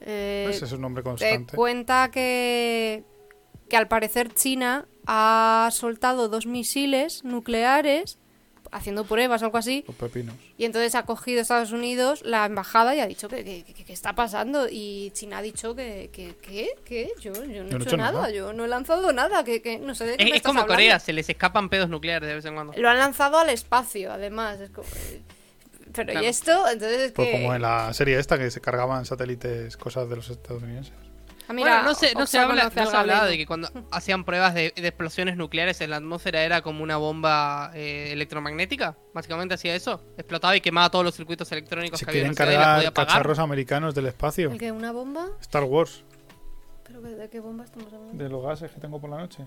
eh, 0.00 0.48
Ese 0.50 0.64
es 0.64 0.72
un 0.72 0.80
nombre 0.80 1.02
te 1.02 1.08
constante. 1.08 1.56
cuenta 1.56 2.10
que, 2.10 3.04
que 3.68 3.76
al 3.76 3.86
parecer 3.88 4.34
China 4.34 4.88
ha 5.06 5.68
soltado 5.72 6.28
dos 6.28 6.46
misiles 6.46 7.22
nucleares 7.22 8.18
haciendo 8.72 9.04
pruebas 9.04 9.42
o 9.42 9.46
algo 9.46 9.58
así 9.58 9.84
Los 9.86 9.96
pepinos. 9.96 10.34
y 10.58 10.64
entonces 10.64 10.94
ha 10.94 11.04
cogido 11.04 11.40
Estados 11.40 11.72
Unidos 11.72 12.22
la 12.24 12.44
embajada 12.46 12.94
y 12.94 13.00
ha 13.00 13.06
dicho 13.06 13.28
que, 13.28 13.44
que, 13.44 13.64
que- 13.72 13.84
que 13.84 13.92
está 13.92 14.14
pasando 14.14 14.66
y 14.70 15.10
China 15.14 15.38
ha 15.38 15.42
dicho 15.42 15.74
que, 15.74 16.10
que 16.12 16.34
¿qué? 16.42 16.68
¿Qué? 16.84 17.12
Yo, 17.20 17.32
yo 17.32 17.64
no 17.64 17.78
he 17.78 17.82
hecho, 17.82 17.96
nada. 17.96 18.30
yo 18.30 18.52
no 18.52 18.64
he 18.64 18.68
lanzado 18.68 19.12
nada, 19.12 19.44
que, 19.44 19.62
que 19.62 19.78
no 19.78 19.94
sé 19.94 20.04
de 20.06 20.16
qué 20.16 20.22
Es, 20.24 20.28
me 20.28 20.30
es 20.30 20.36
estás 20.38 20.50
como 20.50 20.60
hablando. 20.60 20.74
Corea, 20.74 20.98
se 20.98 21.12
les 21.12 21.28
escapan 21.28 21.68
pedos 21.68 21.88
nucleares 21.88 22.28
de 22.28 22.34
vez 22.34 22.44
en 22.44 22.54
cuando. 22.54 22.72
Lo 22.76 22.88
han 22.88 22.98
lanzado 22.98 23.38
al 23.38 23.50
espacio, 23.50 24.12
además. 24.12 24.60
Es 24.60 24.70
como- 24.70 24.88
Pero 25.94 26.10
Claro. 26.12 26.22
¿y 26.26 26.28
esto? 26.28 26.68
Entonces 26.68 27.00
es 27.00 27.12
Pues 27.12 27.28
que... 27.28 27.32
como 27.40 27.54
en 27.54 27.62
la 27.62 27.92
serie 27.94 28.18
esta 28.18 28.38
que 28.38 28.50
se 28.50 28.60
cargaban 28.60 29.04
satélites, 29.06 29.76
cosas 29.76 30.08
de 30.10 30.16
los 30.16 30.28
estadounidenses. 30.28 30.92
Ah, 31.48 31.52
mira, 31.52 31.74
bueno, 31.76 31.88
no 31.90 31.94
se, 31.94 32.12
no 32.14 32.26
se 32.26 32.38
habla, 32.38 32.64
no 32.74 32.90
se 32.90 32.96
hablaba 32.96 33.26
de 33.26 33.36
que 33.36 33.46
cuando 33.46 33.68
hacían 33.92 34.24
pruebas 34.24 34.52
de, 34.54 34.72
de 34.74 34.88
explosiones 34.88 35.36
nucleares 35.36 35.80
en 35.80 35.90
la 35.90 35.96
atmósfera 35.98 36.42
era 36.42 36.60
como 36.62 36.82
una 36.82 36.96
bomba 36.96 37.70
eh, 37.74 38.10
electromagnética. 38.12 38.96
Básicamente 39.14 39.54
hacía 39.54 39.74
eso. 39.74 40.02
Explotaba 40.16 40.56
y 40.56 40.60
quemaba 40.60 40.90
todos 40.90 41.04
los 41.04 41.14
circuitos 41.14 41.50
electrónicos 41.52 42.00
Se 42.00 42.06
que 42.06 42.10
había 42.10 42.32
podía 42.32 42.88
apagar. 42.88 42.92
cacharros 42.92 43.38
americanos 43.38 43.94
del 43.94 44.06
espacio. 44.06 44.50
¿El 44.50 44.58
que 44.58 44.72
una 44.72 44.90
bomba? 44.92 45.28
Star 45.40 45.64
Wars. 45.64 46.02
¿Pero 46.84 47.00
de 47.00 47.28
qué 47.30 47.40
bomba 47.40 47.64
estamos 47.64 47.92
hablando? 47.92 48.22
De 48.24 48.28
los 48.28 48.42
gases 48.44 48.70
que 48.72 48.80
tengo 48.80 49.00
por 49.00 49.10
la 49.10 49.18
noche. 49.18 49.46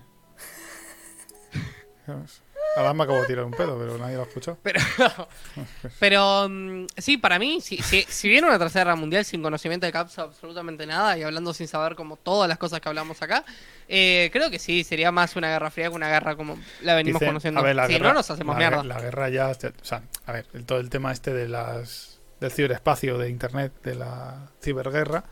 Ahora 2.76 2.94
me 2.94 3.02
acabo 3.02 3.20
de 3.20 3.26
tirar 3.26 3.44
un 3.44 3.50
pedo, 3.50 3.76
pero 3.78 3.98
nadie 3.98 4.14
lo 4.16 4.22
ha 4.22 4.26
escuchado. 4.26 4.56
Pero, 4.62 4.80
pero 5.98 6.48
mm, 6.48 6.86
sí, 6.96 7.16
para 7.16 7.38
mí, 7.38 7.60
si, 7.60 7.78
si, 7.78 8.02
si 8.08 8.28
viene 8.28 8.46
una 8.46 8.58
tercera 8.58 8.84
guerra 8.84 8.96
mundial 8.96 9.24
sin 9.24 9.42
conocimiento 9.42 9.86
de 9.86 9.92
CAPS 9.92 10.18
absolutamente 10.20 10.86
nada 10.86 11.18
y 11.18 11.22
hablando 11.22 11.52
sin 11.52 11.66
saber 11.68 11.96
como 11.96 12.16
todas 12.16 12.48
las 12.48 12.58
cosas 12.58 12.80
que 12.80 12.88
hablamos 12.88 13.20
acá, 13.22 13.44
eh, 13.88 14.30
creo 14.32 14.50
que 14.50 14.58
sí, 14.60 14.84
sería 14.84 15.10
más 15.10 15.34
una 15.36 15.48
guerra 15.48 15.70
fría 15.70 15.88
que 15.88 15.96
una 15.96 16.08
guerra 16.08 16.36
como 16.36 16.58
la 16.82 16.94
venimos 16.94 17.20
Dicen- 17.20 17.28
conociendo. 17.30 17.60
a 17.60 17.62
ver, 17.64 17.76
la 17.76 17.86
si 17.86 17.94
guerra- 17.94 18.08
no, 18.08 18.14
nos 18.14 18.30
hacemos 18.30 18.54
la, 18.54 18.58
mierda. 18.58 18.84
La 18.84 19.00
guerra 19.00 19.28
ya. 19.28 19.48
O 19.50 19.84
sea, 19.84 20.02
a 20.26 20.32
ver, 20.32 20.46
el- 20.54 20.64
todo 20.64 20.78
el 20.78 20.90
tema 20.90 21.12
este 21.12 21.34
de 21.34 21.48
las 21.48 22.20
del 22.40 22.50
ciberespacio, 22.52 23.18
de 23.18 23.28
internet, 23.28 23.72
de 23.82 23.96
la 23.96 24.48
ciberguerra, 24.62 25.24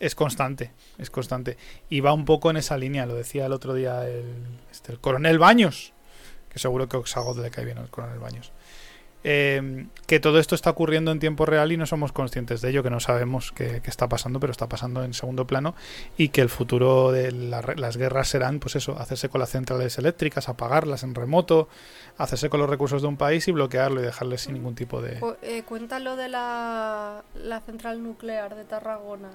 es 0.00 0.14
constante. 0.14 0.72
Es 0.98 1.08
constante. 1.08 1.56
Y 1.88 2.00
va 2.00 2.12
un 2.12 2.26
poco 2.26 2.50
en 2.50 2.58
esa 2.58 2.76
línea, 2.76 3.06
lo 3.06 3.14
decía 3.14 3.46
el 3.46 3.52
otro 3.52 3.72
día 3.72 4.06
el, 4.06 4.26
este, 4.70 4.92
el 4.92 5.00
coronel 5.00 5.38
Baños, 5.38 5.93
que 6.54 6.58
seguro 6.58 6.88
que 6.88 6.96
Oxagot 6.96 7.36
le 7.36 7.50
cae 7.50 7.66
bien 7.66 7.76
al 7.76 7.90
coronel 7.90 8.18
Baños. 8.20 8.50
eh, 9.26 9.86
que 10.06 10.20
todo 10.20 10.38
esto 10.38 10.54
está 10.54 10.68
ocurriendo 10.68 11.10
en 11.10 11.18
tiempo 11.18 11.46
real 11.46 11.72
y 11.72 11.78
no 11.78 11.86
somos 11.86 12.12
conscientes 12.12 12.60
de 12.60 12.68
ello, 12.68 12.82
que 12.82 12.90
no 12.90 13.00
sabemos 13.00 13.52
qué, 13.52 13.80
está 13.86 14.06
pasando, 14.06 14.38
pero 14.38 14.50
está 14.50 14.68
pasando 14.68 15.02
en 15.02 15.14
segundo 15.14 15.46
plano 15.46 15.74
y 16.18 16.28
que 16.28 16.42
el 16.42 16.50
futuro 16.50 17.10
de 17.10 17.32
la 17.32 17.62
las 17.76 17.96
guerras 17.96 18.28
serán, 18.28 18.58
pues 18.60 18.76
eso, 18.76 18.98
hacerse 18.98 19.30
con 19.30 19.40
las 19.40 19.48
centrales 19.48 19.96
eléctricas, 19.96 20.50
apagarlas 20.50 21.04
en 21.04 21.14
remoto, 21.14 21.70
hacerse 22.18 22.50
con 22.50 22.60
los 22.60 22.68
recursos 22.68 23.00
de 23.00 23.08
un 23.08 23.16
país 23.16 23.48
y 23.48 23.52
bloquearlo 23.52 24.00
y 24.02 24.04
dejarles 24.04 24.42
sin 24.42 24.52
ningún 24.54 24.74
tipo 24.74 25.00
de... 25.00 25.18
Eh, 25.40 25.62
cuéntalo 25.66 26.16
de 26.16 26.28
la, 26.28 27.24
la 27.34 27.60
central 27.62 28.02
nuclear 28.02 28.54
de 28.54 28.64
Tarragona. 28.64 29.30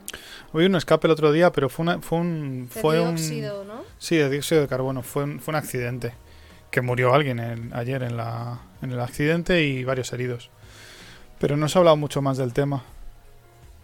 Hubo 0.53 0.63
un 0.63 0.75
escape 0.75 1.07
el 1.07 1.11
otro 1.13 1.31
día, 1.31 1.51
pero 1.51 1.67
fue, 1.67 1.81
una- 1.83 1.99
fue 1.99 2.19
un... 2.19 2.69
De 2.71 2.79
Fue 2.79 2.99
un 3.01 3.15
dióxido, 3.15 3.65
¿no? 3.65 3.81
Sí, 3.97 4.17
de 4.17 4.29
dióxido 4.29 4.61
de 4.61 4.67
carbono. 4.67 5.01
Fue 5.01 5.23
un, 5.23 5.39
fue 5.39 5.51
un 5.53 5.55
accidente. 5.55 6.13
Que 6.71 6.81
murió 6.81 7.13
alguien 7.13 7.39
en- 7.39 7.73
ayer 7.73 8.03
en, 8.03 8.15
la, 8.17 8.59
en 8.81 8.91
el 8.91 8.99
accidente 8.99 9.63
y 9.63 9.83
varios 9.83 10.11
heridos. 10.13 10.49
Pero 11.39 11.57
no 11.57 11.67
se 11.69 11.77
ha 11.77 11.79
hablado 11.79 11.97
mucho 11.97 12.21
más 12.21 12.37
del 12.37 12.53
tema. 12.53 12.83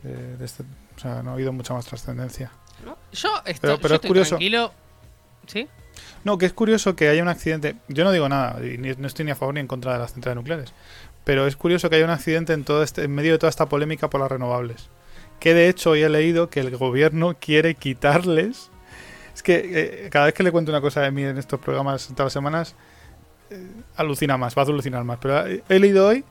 De, 0.03 0.37
de 0.37 0.45
este, 0.45 0.63
o 0.95 0.99
sea, 0.99 1.23
no 1.23 1.31
ha 1.31 1.33
habido 1.33 1.51
mucha 1.51 1.73
más 1.73 1.85
trascendencia. 1.85 2.51
¿no? 2.85 2.97
Yo, 3.11 3.29
estoy, 3.45 3.53
Pero- 3.61 3.77
yo 3.79 3.87
es 3.87 3.91
estoy 3.93 4.07
curioso. 4.07 4.29
tranquilo. 4.31 4.71
¿Sí? 5.47 5.67
No, 6.23 6.37
que 6.37 6.45
es 6.45 6.53
curioso 6.53 6.95
que 6.95 7.07
haya 7.09 7.21
un 7.23 7.27
accidente. 7.29 7.75
Yo 7.87 8.03
no 8.03 8.11
digo 8.11 8.27
nada, 8.29 8.63
y 8.65 8.77
ni- 8.77 8.93
no 8.93 9.07
estoy 9.07 9.25
ni 9.25 9.31
a 9.31 9.35
favor 9.35 9.53
ni 9.55 9.61
en 9.61 9.67
contra 9.67 9.93
de 9.93 9.99
las 9.99 10.13
centrales 10.13 10.35
nucleares. 10.35 10.73
Pero 11.23 11.47
es 11.47 11.55
curioso 11.55 11.89
que 11.89 11.95
haya 11.95 12.05
un 12.05 12.11
accidente 12.11 12.53
en, 12.53 12.63
todo 12.65 12.83
este, 12.83 13.03
en 13.03 13.11
medio 13.15 13.31
de 13.31 13.37
toda 13.39 13.49
esta 13.49 13.67
polémica 13.67 14.09
por 14.09 14.19
las 14.21 14.29
renovables. 14.31 14.89
Que 15.39 15.53
de 15.53 15.69
hecho 15.69 15.91
hoy 15.91 16.03
he 16.03 16.09
leído 16.09 16.49
que 16.49 16.59
el 16.59 16.75
gobierno 16.77 17.35
quiere 17.39 17.73
quitarles. 17.75 18.69
Es 19.35 19.43
que 19.43 20.05
eh, 20.05 20.09
cada 20.09 20.25
vez 20.25 20.33
que 20.33 20.43
le 20.43 20.51
cuento 20.51 20.71
una 20.71 20.79
cosa 20.79 21.01
de 21.01 21.11
mí 21.11 21.21
en 21.21 21.37
estos 21.37 21.59
programas 21.59 22.07
todas 22.07 22.27
las 22.27 22.33
semanas, 22.33 22.75
eh, 23.49 23.67
alucina 23.97 24.37
más, 24.37 24.57
va 24.57 24.61
a 24.61 24.65
alucinar 24.65 25.03
más. 25.03 25.19
Pero 25.21 25.45
he, 25.45 25.61
he 25.67 25.77
leído 25.77 26.07
hoy 26.07 26.23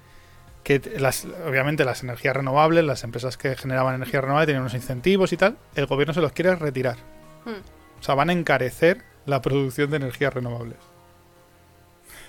que 0.65 0.81
las, 0.99 1.27
obviamente 1.47 1.85
las 1.85 2.03
energías 2.03 2.35
renovables, 2.35 2.83
las 2.83 3.05
empresas 3.05 3.37
que 3.37 3.55
generaban 3.57 3.95
energía 3.95 4.23
renovable 4.23 4.47
tenían 4.47 4.63
unos 4.63 4.75
incentivos 4.75 5.35
y 5.35 5.37
tal, 5.37 5.59
el 5.75 5.85
gobierno 5.85 6.15
se 6.15 6.23
los 6.23 6.33
quiere 6.33 6.57
retirar. 6.57 6.97
Hmm. 7.45 7.61
O 8.01 8.03
sea, 8.03 8.15
van 8.15 8.31
a 8.31 8.33
encarecer 8.33 9.03
la 9.27 9.43
producción 9.43 9.91
de 9.91 9.99
energías 9.99 10.33
renovables. 10.33 10.79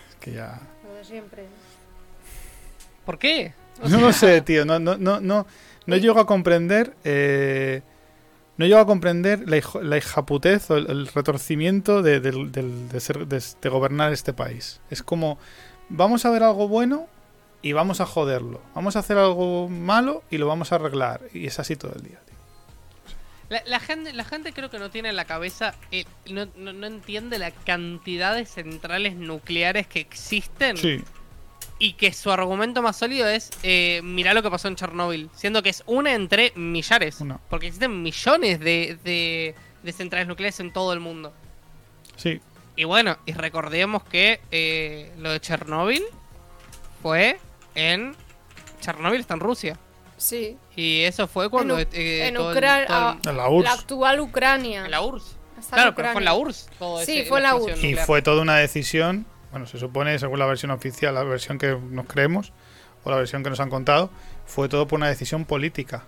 Es 0.10 0.16
que 0.20 0.34
ya... 0.34 0.60
Lo 0.86 0.94
de 0.94 1.06
siempre. 1.06 1.46
¿Por 3.06 3.18
qué? 3.18 3.54
O 3.82 3.88
No 3.88 4.02
lo 4.02 4.12
sé, 4.12 4.42
tío. 4.42 4.66
No, 4.66 4.78
no, 4.78 4.98
no, 4.98 5.22
no, 5.22 5.48
no 5.86 5.96
llego 5.96 6.20
a 6.20 6.26
comprender... 6.26 6.94
eh, 7.06 7.82
no 8.58 8.66
llego 8.66 8.80
a 8.80 8.86
comprender 8.86 9.48
la, 9.50 9.58
hijo- 9.58 9.82
la 9.82 9.98
hijaputez 9.98 10.70
o 10.72 10.78
el, 10.78 10.90
el 10.90 11.08
retorcimiento 11.08 12.02
de, 12.02 12.20
del- 12.20 12.52
del- 12.52 12.90
de 12.90 13.00
ser- 13.00 13.28
de- 13.28 13.44
de 13.62 13.70
gobernar 13.70 14.14
este 14.14 14.34
país. 14.34 14.80
Es 14.90 15.04
como, 15.04 15.38
vamos 15.90 16.26
a 16.26 16.30
ver 16.30 16.44
algo 16.44 16.68
bueno 16.68 17.08
y 17.62 17.74
vamos 17.74 18.00
a 18.02 18.06
joderlo. 18.06 18.62
Vamos 18.76 18.96
a 18.96 19.00
hacer 19.00 19.18
algo 19.18 19.68
malo 19.70 20.24
y 20.30 20.38
lo 20.38 20.48
vamos 20.48 20.72
a 20.72 20.76
arreglar. 20.76 21.22
Y 21.34 21.48
es 21.48 21.60
así 21.60 21.76
todo 21.76 21.94
el 21.96 22.02
día. 22.04 22.20
tío. 22.26 22.36
La, 23.50 23.62
la 23.66 23.80
gente, 23.80 24.12
la 24.14 24.24
gente 24.24 24.54
creo 24.54 24.70
que 24.72 24.80
no 24.80 24.90
tiene 24.90 25.10
en 25.10 25.16
la 25.16 25.26
cabeza, 25.26 25.76
eh, 25.92 26.06
no, 26.32 26.48
no, 26.56 26.74
no 26.74 26.88
entiende 26.88 27.38
la 27.38 27.52
cantidad 27.52 28.34
de 28.36 28.46
centrales 28.46 29.16
nucleares 29.16 29.86
que 29.86 30.00
existen 30.00 30.78
Sí, 30.78 31.04
y 31.80 31.94
que 31.94 32.14
su 32.14 32.32
argumento 32.32 32.82
más 32.82 32.98
sólido 32.98 33.28
es, 33.28 33.50
eh, 33.64 34.02
mirá 34.04 34.34
lo 34.34 34.42
que 34.42 34.50
pasó 34.50 34.68
en 34.68 34.76
Chernóbil, 34.76 35.30
siendo 35.36 35.62
que 35.62 35.70
es 35.70 35.84
una 35.86 36.14
entre 36.14 36.54
millares, 36.56 37.18
porque 37.50 37.68
existen 37.68 38.02
millones 38.02 38.60
de, 38.62 38.98
de, 39.04 39.56
de 39.84 39.92
centrales 39.92 40.28
nucleares 40.28 40.60
en 40.60 40.72
todo 40.72 40.94
el 40.94 41.00
mundo. 41.00 41.34
sí. 42.18 42.40
Y 42.78 42.84
bueno, 42.84 43.18
y 43.26 43.32
recordemos 43.32 44.04
que 44.04 44.42
eh, 44.52 45.10
lo 45.18 45.32
de 45.32 45.40
Chernóbil 45.40 46.04
fue 47.02 47.40
en... 47.74 48.16
Chernóbil 48.82 49.22
está 49.22 49.34
en 49.36 49.40
Rusia. 49.40 49.80
Sí. 50.18 50.58
Y 50.76 51.04
eso 51.04 51.26
fue 51.28 51.50
cuando... 51.50 51.80
en, 51.80 51.88
eh, 51.94 52.28
en 52.28 52.34
todo 52.36 52.52
el- 52.52 52.58
Ucrania. 52.58 52.88
todo 52.88 53.12
el- 53.12 53.20
ah, 53.30 53.32
la 53.32 53.50
URSS. 53.50 53.64
la 53.64 53.72
actual 53.72 54.20
Ucrania. 54.20 54.86
en 54.86 54.92
la 54.92 55.02
URSS. 55.02 55.38
Claro, 55.72 55.96
pero 55.96 56.12
fue 56.12 56.20
en 56.22 56.26
la. 56.26 56.34
URSS. 56.36 56.70
todo 56.78 57.00
Sí, 57.06 57.20
ese- 57.20 57.30
fue 57.30 57.40
en 57.40 57.44
la 57.44 57.50
explosión 57.52 57.76
URSS. 57.78 57.84
Y 57.84 57.88
nuclear. 57.92 58.06
fue 58.08 58.22
toda 58.22 58.42
una 58.42 58.58
decisión, 58.58 59.26
bueno, 59.56 59.68
se 59.68 59.80
supone, 59.80 60.20
según 60.20 60.38
la 60.38 60.46
versión 60.46 60.72
oficial, 60.72 61.16
la 61.16 61.24
versión 61.24 61.58
que 61.58 61.78
nos 61.90 62.06
creemos, 62.08 62.52
o 63.06 63.10
la 63.10 63.16
versión 63.16 63.42
que 63.42 63.50
nos 63.50 63.62
han 63.62 63.70
contado, 63.70 64.10
fue 64.46 64.68
todo 64.68 64.86
por 64.86 64.98
una 64.98 65.08
decisión 65.08 65.46
política, 65.46 66.04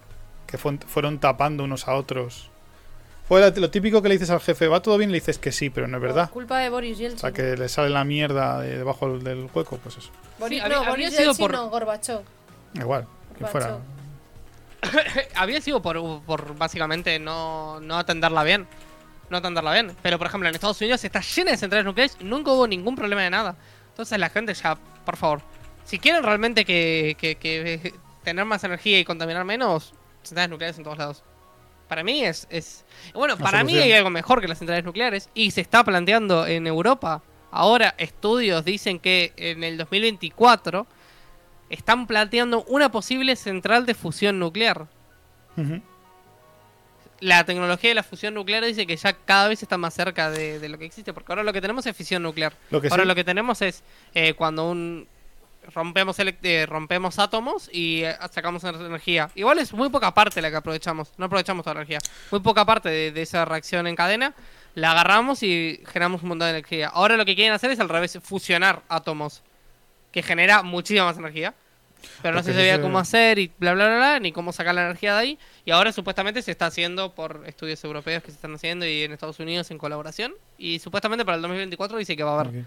que 0.48 0.58
fue- 0.58 0.78
fueron 0.86 1.20
tapando 1.20 1.64
unos 1.64 1.88
a 1.88 1.96
otros. 1.96 2.50
Fue 3.26 3.50
lo 3.58 3.70
típico 3.72 4.02
que 4.02 4.10
le 4.10 4.16
dices 4.16 4.32
al 4.32 4.42
jefe, 4.42 4.68
va 4.68 4.82
todo 4.82 4.98
bien, 4.98 5.12
le 5.14 5.20
dices 5.20 5.40
que 5.40 5.54
sí, 5.54 5.70
pero 5.70 5.88
no 5.88 5.96
es 5.96 6.04
verdad. 6.04 6.30
Culpa 6.30 6.60
de 6.60 6.70
Boris 6.70 6.98
O 6.98 7.00
Yeltsin. 7.00 7.20
sea, 7.20 7.32
que 7.32 7.56
le 7.56 7.70
sale 7.70 7.90
la 7.90 8.04
mierda 8.04 8.60
de 8.60 8.78
debajo 8.80 9.18
del 9.18 9.50
hueco, 9.54 9.78
pues 9.82 9.96
eso. 9.96 10.10
Boris, 10.40 10.62
Sí, 10.62 10.70
no, 10.70 10.76
había 10.80 10.90
Boris 10.90 11.10
sido 11.12 11.22
Yeltsin 11.24 11.44
por- 11.46 11.52
no, 11.54 11.70
Gorbachev. 11.70 12.20
Igual, 12.74 13.08
que 13.38 13.46
fuera. 13.46 13.78
Había 15.36 15.62
sido 15.62 15.82
por, 15.82 16.22
por 16.24 16.56
básicamente 16.58 17.18
no, 17.20 17.80
no 17.80 17.98
atenderla 17.98 18.44
bien. 18.44 18.68
No 19.30 19.38
atenderla 19.38 19.74
bien. 19.74 19.96
Pero 20.02 20.18
por 20.18 20.28
ejemplo, 20.28 20.48
en 20.50 20.56
Estados 20.56 20.80
Unidos 20.82 21.04
está 21.04 21.22
llena 21.22 21.52
de 21.52 21.58
centrales 21.58 21.86
nucleares 21.86 22.18
y 22.20 22.24
nunca 22.24 22.52
hubo 22.52 22.68
ningún 22.68 22.96
problema 22.96 23.22
de 23.24 23.30
nada. 23.30 23.56
Entonces 23.90 24.18
la 24.20 24.30
gente 24.30 24.54
ya, 24.54 24.76
por 25.06 25.18
favor, 25.18 25.42
si 25.84 26.00
quieren 26.00 26.24
realmente 26.24 26.66
que, 26.66 27.16
que- 27.20 27.36
que 27.36 27.94
tener 28.24 28.46
más 28.46 28.64
energía 28.64 29.00
y 29.00 29.06
contaminar 29.06 29.44
menos, 29.46 29.94
centrales 30.24 30.50
nucleares 30.52 30.78
en 30.78 30.84
todos 30.84 30.98
lados. 30.98 31.24
Para 31.88 32.04
mí 32.04 32.24
es... 32.24 32.48
es 32.50 32.84
bueno, 33.14 33.38
para 33.38 33.64
mí 33.64 33.78
hay 33.78 33.94
algo 33.94 34.10
mejor 34.10 34.42
que 34.42 34.48
las 34.48 34.58
centrales 34.60 34.84
nucleares 34.84 35.30
y 35.34 35.52
se 35.52 35.62
está 35.62 35.84
planteando 35.84 36.46
en 36.46 36.68
Europa. 36.68 37.22
Ahora 37.52 37.96
estudios 37.98 38.66
dicen 38.66 39.00
que 39.00 39.32
en 39.38 39.64
el 39.64 39.78
2024 39.78 40.86
están 41.70 42.06
planteando 42.08 42.64
una 42.66 42.92
posible 42.92 43.36
central 43.38 43.86
de 43.86 43.94
fusión 43.94 44.38
nuclear 44.40 44.88
Ujú. 45.58 45.82
La 47.20 47.44
tecnología 47.46 47.90
de 47.90 47.96
la 47.96 48.04
fusión 48.04 48.34
nuclear 48.34 48.64
dice 48.64 48.86
que 48.86 48.96
ya 48.96 49.14
cada 49.14 49.48
vez 49.48 49.62
está 49.64 49.78
más 49.78 49.94
cerca 49.94 50.30
de, 50.30 50.60
de 50.60 50.70
lo 50.70 50.78
que 50.78 50.86
existe, 50.86 51.14
porque 51.14 51.32
ahora 51.32 51.44
lo 51.44 51.54
que 51.54 51.62
tenemos 51.62 51.86
es 51.86 51.96
fisión 51.96 52.24
nuclear. 52.24 52.54
Lo 52.70 52.82
que 52.82 52.88
ahora 52.90 53.04
sí- 53.04 53.08
lo 53.08 53.16
que 53.16 53.24
tenemos 53.24 53.62
es 53.62 53.84
eh, 54.14 54.34
cuando 54.34 54.70
un 54.70 55.08
rompemos 55.74 56.16
eh, 56.20 56.66
rompemos 56.66 57.20
átomos 57.20 57.70
y 57.74 58.04
eh, 58.04 58.16
sacamos 58.32 58.64
ener- 58.64 58.86
energía. 58.86 59.30
Igual 59.36 59.60
es 59.60 59.74
muy 59.74 59.90
poca 59.90 60.14
parte 60.14 60.42
la 60.42 60.50
que 60.50 60.56
aprovechamos, 60.56 61.12
no 61.18 61.26
aprovechamos 61.26 61.64
toda 61.64 61.74
la 61.74 61.82
energía. 61.82 62.00
Muy 62.32 62.40
poca 62.40 62.64
parte 62.66 62.88
de, 62.90 63.12
de 63.12 63.22
esa 63.22 63.44
reacción 63.46 63.86
en 63.88 63.96
cadena 63.96 64.34
la 64.76 64.92
agarramos 64.92 65.42
y 65.44 65.82
generamos 65.88 66.22
un 66.22 66.30
montón 66.30 66.46
de 66.46 66.52
energía. 66.52 66.88
Ahora 66.90 67.18
lo 67.18 67.26
que 67.26 67.36
quieren 67.36 67.54
hacer 67.54 67.72
es 67.72 67.80
al 67.80 67.90
revés, 67.90 68.18
fusionar 68.24 68.84
átomos, 68.88 69.42
que 70.12 70.22
genera 70.24 70.62
muchísima 70.64 71.06
más 71.06 71.18
energía. 71.18 71.54
Pero 72.22 72.36
no 72.36 72.44
se 72.44 72.54
sabía 72.54 72.74
ese- 72.76 72.82
cómo 72.82 73.00
hacer 73.00 73.40
y 73.40 73.52
bla 73.60 73.74
bla 73.74 73.88
bla, 73.88 73.98
bla, 73.98 74.20
ni 74.20 74.32
cómo 74.32 74.52
sacar 74.52 74.74
la 74.76 74.84
energía 74.86 75.14
de 75.14 75.20
ahí. 75.20 75.40
Y 75.66 75.72
ahora 75.72 75.92
supuestamente 75.92 76.42
se 76.42 76.52
está 76.52 76.66
haciendo 76.68 77.14
por 77.14 77.44
estudios 77.46 77.84
europeos 77.84 78.24
que 78.24 78.32
se 78.32 78.36
están 78.36 78.54
haciendo 78.56 78.86
y 78.86 79.04
en 79.04 79.12
Estados 79.12 79.40
Unidos 79.40 79.70
en 79.72 79.78
colaboración. 79.78 80.34
Y 80.58 80.80
supuestamente 80.80 81.26
para 81.26 81.36
el 81.36 81.42
2024 81.42 81.98
dice 81.98 82.16
que 82.18 82.24
va 82.24 82.38
a 82.38 82.40
haber. 82.42 82.64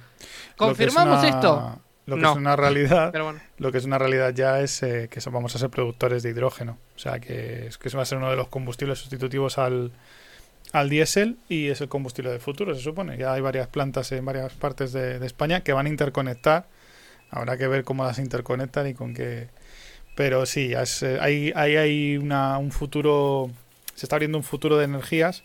¿Confirmamos 0.57 1.25
es 1.25 1.31
una- 1.31 1.37
esto? 1.39 1.81
Lo 2.07 2.17
que 2.17 2.23
No. 2.23 2.33
es 2.33 2.37
una 2.39 2.57
realidad, 2.57 3.11
Pero 3.13 3.25
bueno. 3.25 3.41
lo 3.59 3.71
que 3.71 3.79
es 3.79 3.85
una 3.85 3.99
realidad 3.99 4.33
ya 4.35 4.61
es 4.61 4.83
eh, 4.83 5.09
que 5.11 5.21
vamos 5.31 5.55
a 5.55 5.59
ser 5.59 5.71
productores 5.71 6.23
de 6.23 6.31
hidrógeno. 6.31 6.77
O 6.97 6.99
sea, 6.99 7.21
que, 7.21 7.67
es, 7.67 7.79
que 7.79 7.89
eso 7.89 7.99
va 7.99 8.03
a 8.03 8.07
ser 8.07 8.19
uno 8.19 8.31
de 8.31 8.37
los 8.37 8.49
combustibles 8.49 8.99
sustitutivos 8.99 9.59
al, 9.59 9.93
al 10.73 10.89
diésel 10.89 11.37
y 11.49 11.69
es 11.69 11.81
el 11.83 11.89
combustible 11.89 12.31
del 12.31 12.41
futuro, 12.41 12.75
se 12.75 12.81
supone. 12.81 13.17
Ya 13.17 13.33
hay 13.33 13.41
varias 13.41 13.69
plantas 13.69 14.11
en 14.13 14.25
varias 14.25 14.53
partes 14.55 14.93
de, 14.93 15.19
de 15.21 15.27
España 15.27 15.61
que 15.61 15.73
van 15.73 15.87
a 15.87 15.89
interconectar. 15.89 16.67
Habrá 17.31 17.57
que 17.57 17.69
ver 17.69 17.85
cómo 17.85 18.05
las 18.05 18.19
interconectan 18.19 18.87
y 18.89 18.95
con 18.95 19.15
qué. 19.15 19.49
Pero 20.17 20.47
sí, 20.47 20.73
es, 20.73 21.03
eh, 21.03 21.19
hay, 21.21 21.53
hay, 21.55 21.77
hay 21.77 22.17
una, 22.19 22.59
un 22.59 22.73
futuro. 22.73 23.51
Se 23.95 24.07
está 24.07 24.17
abriendo 24.17 24.39
un 24.39 24.45
futuro 24.45 24.77
de 24.79 24.85
energías. 24.85 25.43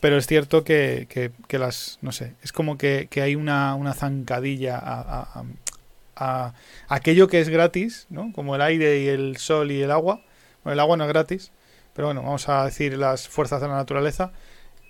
Pero 0.00 0.16
es 0.16 0.26
cierto 0.26 0.64
que, 0.64 1.06
que- 1.48 1.58
las. 1.58 1.98
No 2.00 2.12
sé. 2.12 2.34
Es 2.42 2.52
como 2.52 2.78
que, 2.78 3.08
que 3.10 3.20
hay 3.22 3.34
una, 3.34 3.74
una 3.74 3.92
zancadilla 3.92 4.76
a- 4.78 5.22
a- 5.34 5.44
a 6.16 6.54
aquello 6.88 7.28
que 7.28 7.40
es 7.40 7.48
gratis, 7.48 8.06
¿no? 8.10 8.32
Como 8.34 8.54
el 8.54 8.62
aire 8.62 9.00
y 9.00 9.08
el 9.08 9.36
sol 9.38 9.70
y 9.72 9.82
el 9.82 9.90
agua. 9.90 10.22
Bueno, 10.64 10.74
el 10.74 10.80
agua 10.80 10.96
no 10.96 11.04
es 11.04 11.08
gratis, 11.08 11.50
pero 11.94 12.08
bueno, 12.08 12.22
vamos 12.22 12.48
a 12.48 12.64
decir 12.64 12.96
las 12.98 13.28
fuerzas 13.28 13.60
de 13.62 13.68
la 13.68 13.74
naturaleza, 13.76 14.32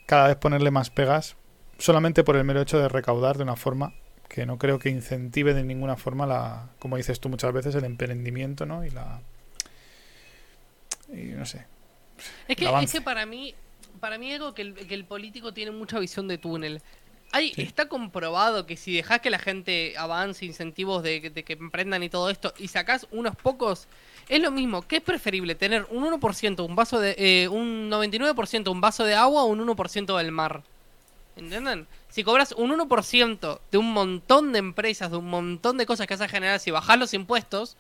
cada 0.07 0.27
vez 0.29 0.37
ponerle 0.37 0.71
más 0.73 0.91
pegas, 0.91 1.37
solamente 1.79 2.25
por 2.25 2.37
el 2.37 2.43
mero 2.45 2.61
hecho 2.61 2.79
de 2.81 2.89
recaudar 2.89 3.37
de 3.37 3.45
una 3.45 3.55
forma 3.57 3.95
que 4.31 4.47
no 4.47 4.59
creo 4.59 4.79
que 4.79 4.89
incentive 4.89 5.55
de 5.55 5.65
ninguna 5.65 5.97
forma 5.97 6.25
la, 6.25 6.69
como 6.79 6.97
dices 6.97 7.19
tú 7.19 7.29
muchas 7.29 7.53
veces, 7.53 7.75
el 7.75 7.85
emprendimiento, 7.85 8.65
¿no? 8.65 8.85
Y 8.87 8.91
la... 8.91 9.21
Y 11.13 11.33
no 11.33 11.45
sé. 11.45 11.67
Es 12.47 12.57
que, 12.57 12.71
es 12.81 12.93
que 12.93 13.01
para 13.01 13.27
mí, 13.27 13.55
para 13.99 14.19
mí 14.19 14.33
algo 14.33 14.55
que 14.55 14.63
el, 14.63 14.75
que 14.75 14.95
el 14.95 15.05
político 15.05 15.53
tiene 15.53 15.73
mucha 15.73 15.99
visión 15.99 16.29
de 16.29 16.39
túnel. 16.39 16.81
Hay, 17.33 17.53
Está 17.57 17.89
comprobado 17.89 18.67
que 18.67 18.77
si 18.77 18.95
dejas 18.95 19.21
que 19.21 19.31
la 19.31 19.39
gente 19.39 19.95
avance, 19.99 20.45
incentivos 20.45 21.03
de, 21.03 21.31
de 21.31 21.43
que 21.45 21.55
emprendan 21.55 22.03
y 22.05 22.09
todo 22.09 22.31
esto, 22.31 22.55
y 22.57 22.69
sacás 22.69 23.09
unos 23.11 23.35
pocos, 23.37 23.89
es 24.29 24.41
lo 24.41 24.53
mismo. 24.53 24.83
¿Qué 24.83 24.97
es 24.97 25.03
preferible? 25.03 25.57
¿Tener 25.57 25.87
un 25.91 26.05
1%, 26.05 26.65
un 26.65 26.77
vaso 26.77 27.01
de. 27.01 27.17
eh, 27.19 27.49
un 27.49 27.91
99% 27.91 28.71
un 28.71 28.81
vaso 28.81 29.05
de 29.05 29.15
agua 29.15 29.43
o 29.43 29.47
un 29.47 29.61
1% 29.67 30.17
del 30.17 30.31
mar? 30.33 30.63
¿Entienden? 31.41 31.87
Si 32.09 32.23
cobras 32.23 32.53
un 32.53 32.71
1% 32.71 33.61
de 33.73 33.79
un 33.79 33.93
montón 33.93 34.53
de 34.53 34.59
empresas, 34.59 35.11
de 35.11 35.17
un 35.17 35.29
montón 35.29 35.77
de 35.79 35.87
cosas 35.87 36.07
que 36.07 36.15
vas 36.15 36.21
a 36.21 36.29
generar, 36.29 36.61
si 36.61 36.71
bajás 36.71 36.99
los 36.99 37.15
impuestos, 37.15 37.77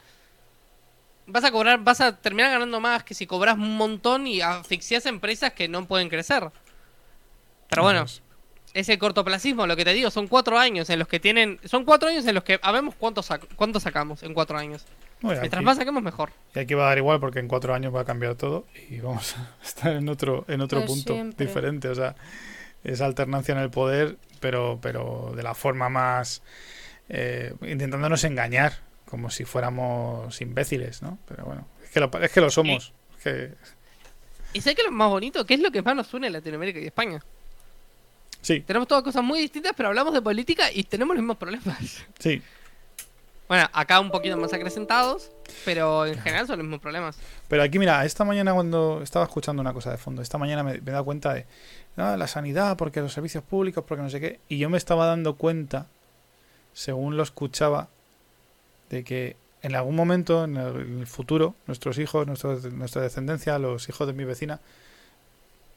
vas 1.27 1.45
a 1.45 1.51
cobrar, 1.53 1.79
vas 1.85 2.01
a 2.01 2.17
terminar 2.17 2.51
ganando 2.51 2.81
más 2.81 3.05
que 3.05 3.15
si 3.15 3.27
cobras 3.27 3.57
un 3.57 3.77
montón 3.77 4.27
y 4.27 4.41
asfixias 4.41 5.07
empresas 5.07 5.53
que 5.53 5.69
no 5.69 5.87
pueden 5.87 6.09
crecer. 6.09 6.51
Pero 7.69 7.83
bueno, 7.83 8.07
es 8.75 8.89
el 8.89 8.99
cortoplacismo, 8.99 9.67
lo 9.67 9.77
que 9.77 9.85
te 9.85 9.93
digo, 9.93 10.11
son 10.11 10.27
cuatro 10.27 10.59
años 10.59 10.89
en 10.91 10.99
los 10.99 11.07
que 11.09 11.21
tienen, 11.21 11.61
son 11.65 11.85
cuatro 11.85 12.09
años 12.09 12.25
en 12.27 12.35
los 12.35 12.45
que, 12.45 12.59
habemos 12.63 12.95
cuánto, 12.95 13.23
sac- 13.23 13.47
cuánto 13.57 13.79
sacamos 13.81 14.23
en 14.23 14.33
cuatro 14.35 14.57
años. 14.59 14.85
Bueno, 15.21 15.41
Mientras 15.41 15.59
aquí- 15.59 15.67
más 15.67 15.77
saquemos, 15.77 16.03
mejor. 16.03 16.31
Y 16.55 16.61
aquí 16.61 16.75
va 16.75 16.85
a 16.85 16.89
dar 16.89 16.99
igual 16.99 17.21
porque 17.21 17.41
en 17.41 17.47
cuatro 17.49 17.75
años 17.75 17.95
va 17.95 18.01
a 18.01 18.05
cambiar 18.05 18.37
todo 18.37 18.65
y 18.89 19.01
vamos 19.01 19.37
a 19.37 19.55
estar 19.65 19.93
en 19.93 20.09
otro, 20.09 20.45
en 20.49 20.61
otro 20.63 20.85
punto 20.87 21.13
siempre. 21.13 21.47
diferente. 21.47 21.89
O 21.89 21.95
sea, 21.95 22.17
esa 22.85 23.05
alternancia 23.07 23.53
en 23.53 23.59
el 23.59 23.71
poder, 23.71 24.17
pero, 24.41 24.79
pero 24.81 25.33
de 25.37 25.43
la 25.43 25.55
forma 25.55 25.89
más 25.89 26.43
eh, 27.09 27.55
intentándonos 27.63 28.25
engañar, 28.25 28.79
como 29.07 29.31
si 29.31 29.45
fuéramos 29.45 30.41
imbéciles, 30.41 31.03
¿no? 31.03 31.19
Pero 31.27 31.45
bueno, 31.45 31.67
es 31.85 31.91
que 31.91 32.01
lo, 32.01 32.11
es 32.23 32.31
que 32.33 32.41
lo 32.41 32.51
somos. 32.51 32.93
Es 33.19 33.25
que- 33.25 33.55
Y 34.53 34.61
sé 34.61 34.75
que 34.75 34.83
lo 34.85 34.91
más 34.93 35.09
bonito, 35.11 35.45
¿qué 35.45 35.55
es 35.55 35.61
lo 35.61 35.71
que 35.71 35.83
más 35.83 35.95
nos 35.97 36.13
une 36.15 36.29
a 36.29 36.31
Latinoamérica 36.31 36.79
y 36.81 36.87
España? 36.87 37.21
sí, 38.41 38.61
Tenemos 38.61 38.89
todas 38.89 39.05
cosas 39.05 39.23
muy 39.23 39.39
distintas, 39.41 39.73
pero 39.77 39.89
hablamos 39.91 40.15
de 40.15 40.23
política 40.23 40.73
y 40.73 40.85
tenemos 40.85 41.15
los 41.15 41.23
mismos 41.23 41.37
problemas. 41.37 41.77
sí. 42.19 42.43
Bueno, 43.51 43.69
acá 43.73 43.99
un 43.99 44.13
poquito 44.13 44.37
más 44.37 44.53
acrecentados, 44.53 45.33
pero 45.65 46.07
en 46.07 46.17
general 46.21 46.47
son 46.47 46.59
los 46.59 46.65
mismos 46.65 46.81
problemas. 46.81 47.19
Pero 47.49 47.65
aquí, 47.65 47.81
mira, 47.81 48.05
esta 48.05 48.25
mañana 48.25 48.55
cuando 48.55 49.01
estaba 49.03 49.25
escuchando 49.25 49.61
una 49.61 49.73
cosa 49.73 49.91
de 49.91 49.97
fondo, 49.97 50.23
esta 50.23 50.39
mañana 50.39 50.63
me, 50.63 50.75
me 50.75 50.91
he 50.91 50.93
dado 50.93 51.05
cuenta 51.05 51.35
de 51.35 51.47
"No, 51.97 52.17
la 52.17 52.29
sanidad, 52.29 52.77
porque 52.77 53.01
los 53.01 53.13
servicios 53.13 53.43
públicos, 53.43 53.83
porque 53.89 54.05
no 54.05 54.09
sé 54.09 54.21
qué. 54.21 54.39
Y 54.49 54.59
yo 54.59 54.71
me 54.71 54.79
estaba 54.79 55.05
dando 55.07 55.35
cuenta, 55.35 55.87
según 56.75 57.17
lo 57.17 57.25
escuchaba, 57.25 57.89
de 58.89 59.03
que 59.03 59.35
en 59.63 59.75
algún 59.75 59.97
momento, 59.97 60.45
en 60.45 60.57
el, 60.57 60.77
en 60.83 61.01
el 61.01 61.07
futuro, 61.09 61.57
nuestros 61.67 61.99
hijos, 61.99 62.29
nuestros- 62.29 62.73
nuestra 62.73 63.03
descendencia, 63.03 63.59
los 63.59 63.89
hijos 63.89 64.07
de 64.07 64.13
mi 64.13 64.23
vecina, 64.23 64.61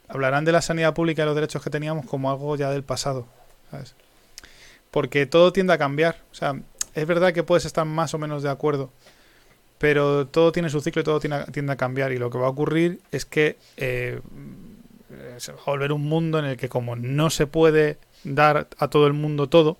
hablarán 0.09 0.45
de 0.45 0.51
la 0.51 0.61
sanidad 0.61 0.93
pública 0.93 1.23
y 1.23 1.25
los 1.25 1.33
derechos 1.33 1.63
que 1.63 1.71
teníamos 1.71 2.05
como 2.05 2.29
algo 2.29 2.55
ya 2.55 2.69
del 2.69 2.83
pasado. 2.83 3.25
¿sabes? 3.71 3.95
Porque 4.91 5.25
todo 5.25 5.51
tiende 5.51 5.73
a 5.73 5.79
cambiar. 5.79 6.17
O 6.31 6.35
sea, 6.35 6.55
es 6.93 7.07
verdad 7.07 7.33
que 7.33 7.43
puedes 7.43 7.65
estar 7.65 7.85
más 7.85 8.13
o 8.13 8.17
menos 8.17 8.43
de 8.43 8.49
acuerdo 8.49 8.91
pero 9.77 10.27
todo 10.27 10.53
tiene 10.53 10.69
su 10.69 10.79
ciclo 10.79 11.01
y 11.01 11.03
todo 11.03 11.19
tiende 11.19 11.73
a 11.73 11.75
cambiar. 11.75 12.13
Y 12.13 12.17
lo 12.17 12.29
que 12.29 12.37
va 12.37 12.45
a 12.45 12.51
ocurrir 12.51 13.01
es 13.11 13.25
que 13.25 13.57
se 15.37 15.51
va 15.51 15.59
a 15.65 15.71
volver 15.71 15.91
un 15.91 16.03
mundo 16.03 16.39
en 16.39 16.45
el 16.45 16.57
que 16.57 16.69
como 16.69 16.95
no 16.95 17.29
se 17.29 17.47
puede 17.47 17.97
dar 18.23 18.67
a 18.77 18.87
todo 18.87 19.07
el 19.07 19.13
mundo 19.13 19.49
todo 19.49 19.77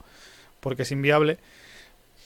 porque 0.59 0.83
es 0.83 0.91
inviable 0.91 1.37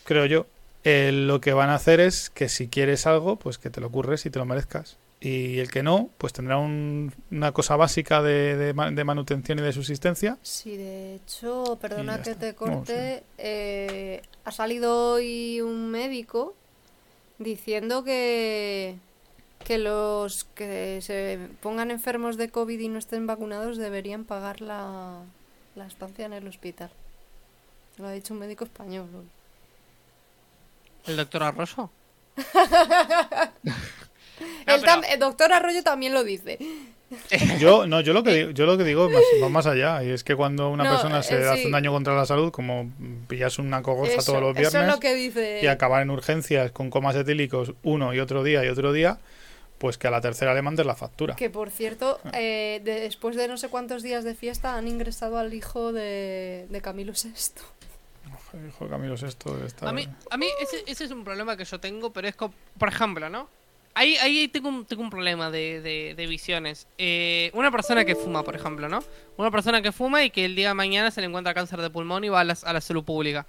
creo 0.03 0.25
yo 0.25 0.47
eh, 0.83 1.11
lo 1.11 1.41
que 1.41 1.53
van 1.53 1.69
a 1.69 1.75
hacer 1.75 1.99
es 1.99 2.29
que 2.29 2.49
si 2.49 2.67
quieres 2.67 3.05
algo 3.07 3.35
pues 3.35 3.57
que 3.57 3.69
te 3.69 3.81
lo 3.81 3.88
ocurres 3.88 4.25
y 4.25 4.29
te 4.29 4.39
lo 4.39 4.45
merezcas 4.45 4.97
y 5.20 5.57
el 5.59 5.72
que 5.72 5.82
no 5.82 6.09
pues 6.20 6.32
tendrá 6.34 6.57
un- 6.57 7.11
una 7.32 7.51
cosa 7.51 7.76
básica 7.76 8.22
de, 8.22 8.55
de 8.55 8.74
ma- 8.74 8.91
de 8.91 9.03
manutención 9.03 9.57
y 9.59 9.61
de 9.63 9.74
subsistencia 9.74 10.38
Sí, 10.43 10.78
de 10.78 11.15
hecho, 11.15 11.78
perdona 11.82 12.22
que 12.22 12.32
está. 12.32 12.39
te 12.41 12.51
No, 12.51 12.55
corte, 12.57 13.24
eh, 13.39 14.22
ha 14.45 14.51
salido 14.51 15.13
hoy 15.13 15.59
un 15.61 15.89
médico 15.89 16.53
diciendo 17.39 18.03
que, 18.03 18.95
que 19.65 19.78
los 19.80 20.43
que 20.55 20.99
se 21.01 21.39
pongan 21.61 21.89
enfermos 21.91 22.38
de 22.38 22.49
COVID 22.49 22.80
y 22.80 22.88
no 22.88 22.99
estén 22.99 23.26
vacunados 23.26 23.78
deberían 23.78 24.24
pagar 24.24 24.61
la, 24.61 25.22
la 25.76 25.88
estancia 25.88 26.26
en 26.28 26.34
el 26.34 26.47
hospital. 26.47 26.91
Lo 27.97 28.05
ha 28.07 28.11
dicho 28.11 28.36
un 28.36 28.39
médico 28.39 28.63
español. 28.65 29.07
hoy. 29.15 29.26
¿El 31.07 31.18
doctor 31.18 31.41
Arroyo? 31.41 31.89
El, 34.65 34.81
tam- 34.83 35.05
el 35.09 35.19
doctor 35.19 35.51
Arroyo 35.53 35.83
también 35.83 36.13
lo 36.13 36.23
dice. 36.23 36.57
Yo, 37.59 37.88
no, 37.88 38.01
yo 38.01 38.11
lo 38.11 38.21
que 38.21 38.33
digo, 38.33 38.49
yo 38.51 38.65
lo 38.65 38.77
que 38.77 38.83
digo 38.83 39.07
es 39.07 39.13
más, 39.13 39.23
va 39.41 39.47
más 39.47 39.65
allá. 39.65 40.03
Y 40.03 40.09
es 40.09 40.25
que 40.25 40.35
cuando 40.35 40.69
una 40.69 40.83
No, 40.83 40.89
persona 40.89 41.23
se 41.23 41.35
eh, 41.41 41.47
hace 41.47 41.61
sí. 41.61 41.65
un 41.67 41.71
daño 41.71 41.89
contra 41.93 42.13
la 42.17 42.25
salud, 42.25 42.51
como 42.51 42.91
pillas 43.29 43.59
una 43.59 43.81
cogoza 43.81 44.11
Eso, 44.15 44.33
todos 44.33 44.41
los 44.41 44.57
eso 44.57 44.67
es 44.67 44.73
viernes 44.73 44.93
lo 44.93 44.99
que 44.99 45.15
dice. 45.15 45.61
y 45.63 45.67
acabar 45.67 46.01
en 46.01 46.09
urgencias 46.09 46.71
con 46.71 46.89
comas 46.89 47.15
etílicos 47.15 47.71
uno 47.83 48.13
y 48.13 48.19
otro 48.19 48.43
día 48.43 48.65
y 48.65 48.67
otro 48.67 48.91
día, 48.91 49.19
pues 49.77 49.97
que 49.97 50.07
a 50.09 50.11
la 50.11 50.19
tercera 50.19 50.53
le 50.53 50.61
mandes 50.61 50.85
la 50.85 50.95
factura. 50.97 51.38
Que 51.38 51.49
por 51.49 51.69
cierto, 51.69 52.19
eh, 52.33 52.81
de- 52.83 52.99
después 52.99 53.38
de 53.38 53.47
no 53.47 53.55
sé 53.55 53.69
cuántos 53.69 54.03
días 54.03 54.25
de 54.25 54.35
fiesta 54.35 54.75
han 54.75 54.89
ingresado 54.89 55.38
al 55.39 55.53
hijo 55.53 55.93
de, 55.93 56.67
de 56.69 56.81
Camilo 56.81 57.13
VI. 57.13 57.31
Hijo 58.67 58.83
de 58.85 58.89
Camilo 58.91 59.15
Sesto 59.15 59.53
debe 59.55 59.67
estar- 59.67 59.88
A 59.88 59.93
mí, 59.93 60.07
a 60.29 60.35
mí 60.38 60.47
ese, 60.61 60.83
ese 60.88 61.05
es 61.05 61.11
un 61.11 61.23
problema 61.23 61.55
que 61.55 61.63
yo 61.63 61.79
tengo, 61.79 62.11
pero 62.11 62.27
es 62.27 62.35
como, 62.35 62.53
por 62.77 62.89
ejemplo, 62.89 63.29
¿no? 63.29 63.47
Ahí, 63.97 64.15
ahí 64.17 64.47
tengo, 64.47 64.69
un, 64.69 64.85
tengo 64.85 65.01
un 65.01 65.09
problema 65.09 65.49
de, 65.49 65.81
de- 65.81 66.13
de 66.15 66.27
visiones. 66.27 66.87
Eh, 66.99 67.49
una 67.53 67.71
persona 67.71 68.05
que 68.05 68.13
fuma, 68.15 68.43
por 68.43 68.55
ejemplo, 68.55 68.87
¿no? 68.87 69.03
Una 69.37 69.49
persona 69.49 69.81
que 69.81 69.91
fuma 69.91 70.23
y 70.23 70.29
que 70.29 70.45
el 70.45 70.55
día 70.55 70.67
de 70.69 70.73
mañana 70.75 71.09
se 71.09 71.19
le 71.21 71.27
encuentra 71.27 71.53
cáncer 71.55 71.81
de 71.81 71.89
pulmón 71.89 72.23
y 72.23 72.29
va 72.29 72.41
a 72.41 72.43
la, 72.43 72.55
a 72.63 72.73
la 72.73 72.81
salud 72.81 73.03
pública. 73.03 73.47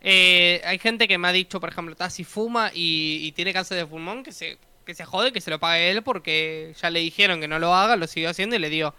Eh, 0.00 0.62
hay 0.64 0.78
gente 0.78 1.06
que 1.06 1.18
me 1.18 1.28
ha 1.28 1.32
dicho, 1.32 1.60
por 1.60 1.68
ejemplo, 1.68 1.94
"Ta, 1.94 2.08
si 2.08 2.24
fuma 2.24 2.70
y, 2.72 3.30
tiene 3.32 3.52
cáncer 3.52 3.76
de 3.76 3.84
pulmón, 3.86 4.22
que 4.22 4.32
se, 4.32 4.56
que 4.86 4.94
se 4.94 5.04
jode, 5.04 5.32
que 5.32 5.42
se 5.42 5.50
lo 5.50 5.58
pague 5.60 5.90
él 5.90 6.02
porque 6.02 6.74
ya 6.80 6.88
le 6.88 7.00
dijeron 7.00 7.38
que 7.40 7.48
no 7.48 7.58
lo 7.58 7.74
haga, 7.74 7.96
lo 7.96 8.06
siguió 8.06 8.30
haciendo 8.30 8.56
y 8.56 8.58
le 8.58 8.70
dio. 8.70 8.94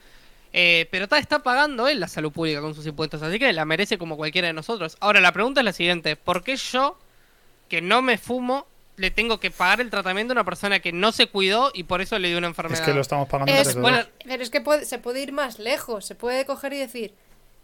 Eh, 0.54 0.88
pero 0.92 1.08
ta, 1.08 1.18
está 1.18 1.42
pagando 1.42 1.88
él 1.88 2.00
la 2.00 2.08
salud 2.10 2.32
pública 2.32 2.62
con 2.62 2.76
sus 2.76 2.86
impuestos, 2.86 3.22
así 3.24 3.40
que 3.40 3.52
la 3.54 3.66
merece 3.66 3.98
como 3.98 4.18
cualquiera 4.18 4.48
de 4.50 4.54
nosotros. 4.54 4.98
Ahora, 5.00 5.20
la 5.22 5.32
pregunta 5.32 5.62
es 5.62 5.66
la 5.66 5.74
siguiente, 5.74 6.16
¿por 6.16 6.44
qué 6.44 6.56
yo, 6.58 7.00
que 7.70 7.82
no 7.82 8.02
me 8.04 8.18
fumo, 8.20 8.68
le 8.98 9.10
tengo 9.12 9.40
que 9.40 9.52
pagar 9.52 9.82
el 9.82 9.90
tratamiento 9.90 10.34
a 10.34 10.36
una 10.36 10.44
persona 10.44 10.80
que 10.80 10.92
no 10.92 11.12
se 11.12 11.28
cuidó 11.28 11.72
y 11.74 11.84
por 11.84 12.02
eso 12.02 12.18
le 12.20 12.28
dio 12.28 12.38
una 12.38 12.48
enfermedad? 12.48 12.80
Es 12.82 12.86
que 12.86 12.94
lo 12.94 13.02
estamos 13.02 13.28
pagando 13.28 13.52
Es, 13.54 13.76
bueno, 13.80 14.00
pero 14.26 14.44
es 14.44 14.50
que 14.50 14.62
puede- 14.62 14.86
se 14.86 15.00
puede 15.00 15.22
ir 15.22 15.32
más 15.32 15.60
lejos. 15.60 16.06
Se 16.06 16.16
puede 16.16 16.46
coger 16.46 16.74
y 16.74 16.78
decir, 16.78 17.14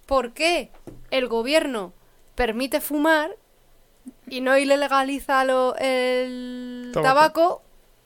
¿por 0.05 0.33
qué 0.33 0.71
el 1.11 1.27
gobierno 1.27 1.93
permite 2.35 2.81
fumar 2.81 3.31
y 4.29 4.41
no 4.41 4.57
ilegaliza 4.57 5.43
lo- 5.43 5.75
el 5.77 6.91
Tabaco. 6.93 7.07
tabaco, 7.07 7.63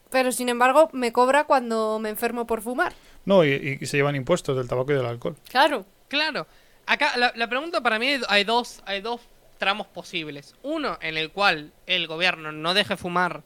pero 0.10 0.32
sin 0.32 0.50
embargo 0.50 0.90
me 0.94 1.14
cobra 1.14 1.46
cuando 1.46 2.00
me 2.00 2.10
enfermo 2.10 2.46
por 2.48 2.62
fumar? 2.62 2.94
No, 3.26 3.46
y, 3.46 3.78
y 3.80 3.86
se 3.86 3.98
llevan 3.98 4.16
impuestos 4.16 4.58
del 4.58 4.68
tabaco 4.68 4.92
y 4.92 4.96
del 4.96 5.06
alcohol. 5.06 5.36
Claro. 5.50 5.86
Claro. 6.08 6.48
Acá 6.88 7.16
la, 7.18 7.32
la 7.36 7.48
pregunta 7.48 7.82
para 7.82 8.00
mí 8.00 8.18
hay 8.28 8.44
dos, 8.44 8.82
hay 8.86 9.00
dos 9.02 9.22
tramos 9.62 9.86
posibles. 9.86 10.56
Uno 10.64 10.98
en 11.04 11.18
el 11.18 11.30
cual 11.30 11.72
el 11.86 12.08
gobierno 12.08 12.52
no 12.52 12.74
deje 12.74 12.98
fumar 12.98 13.44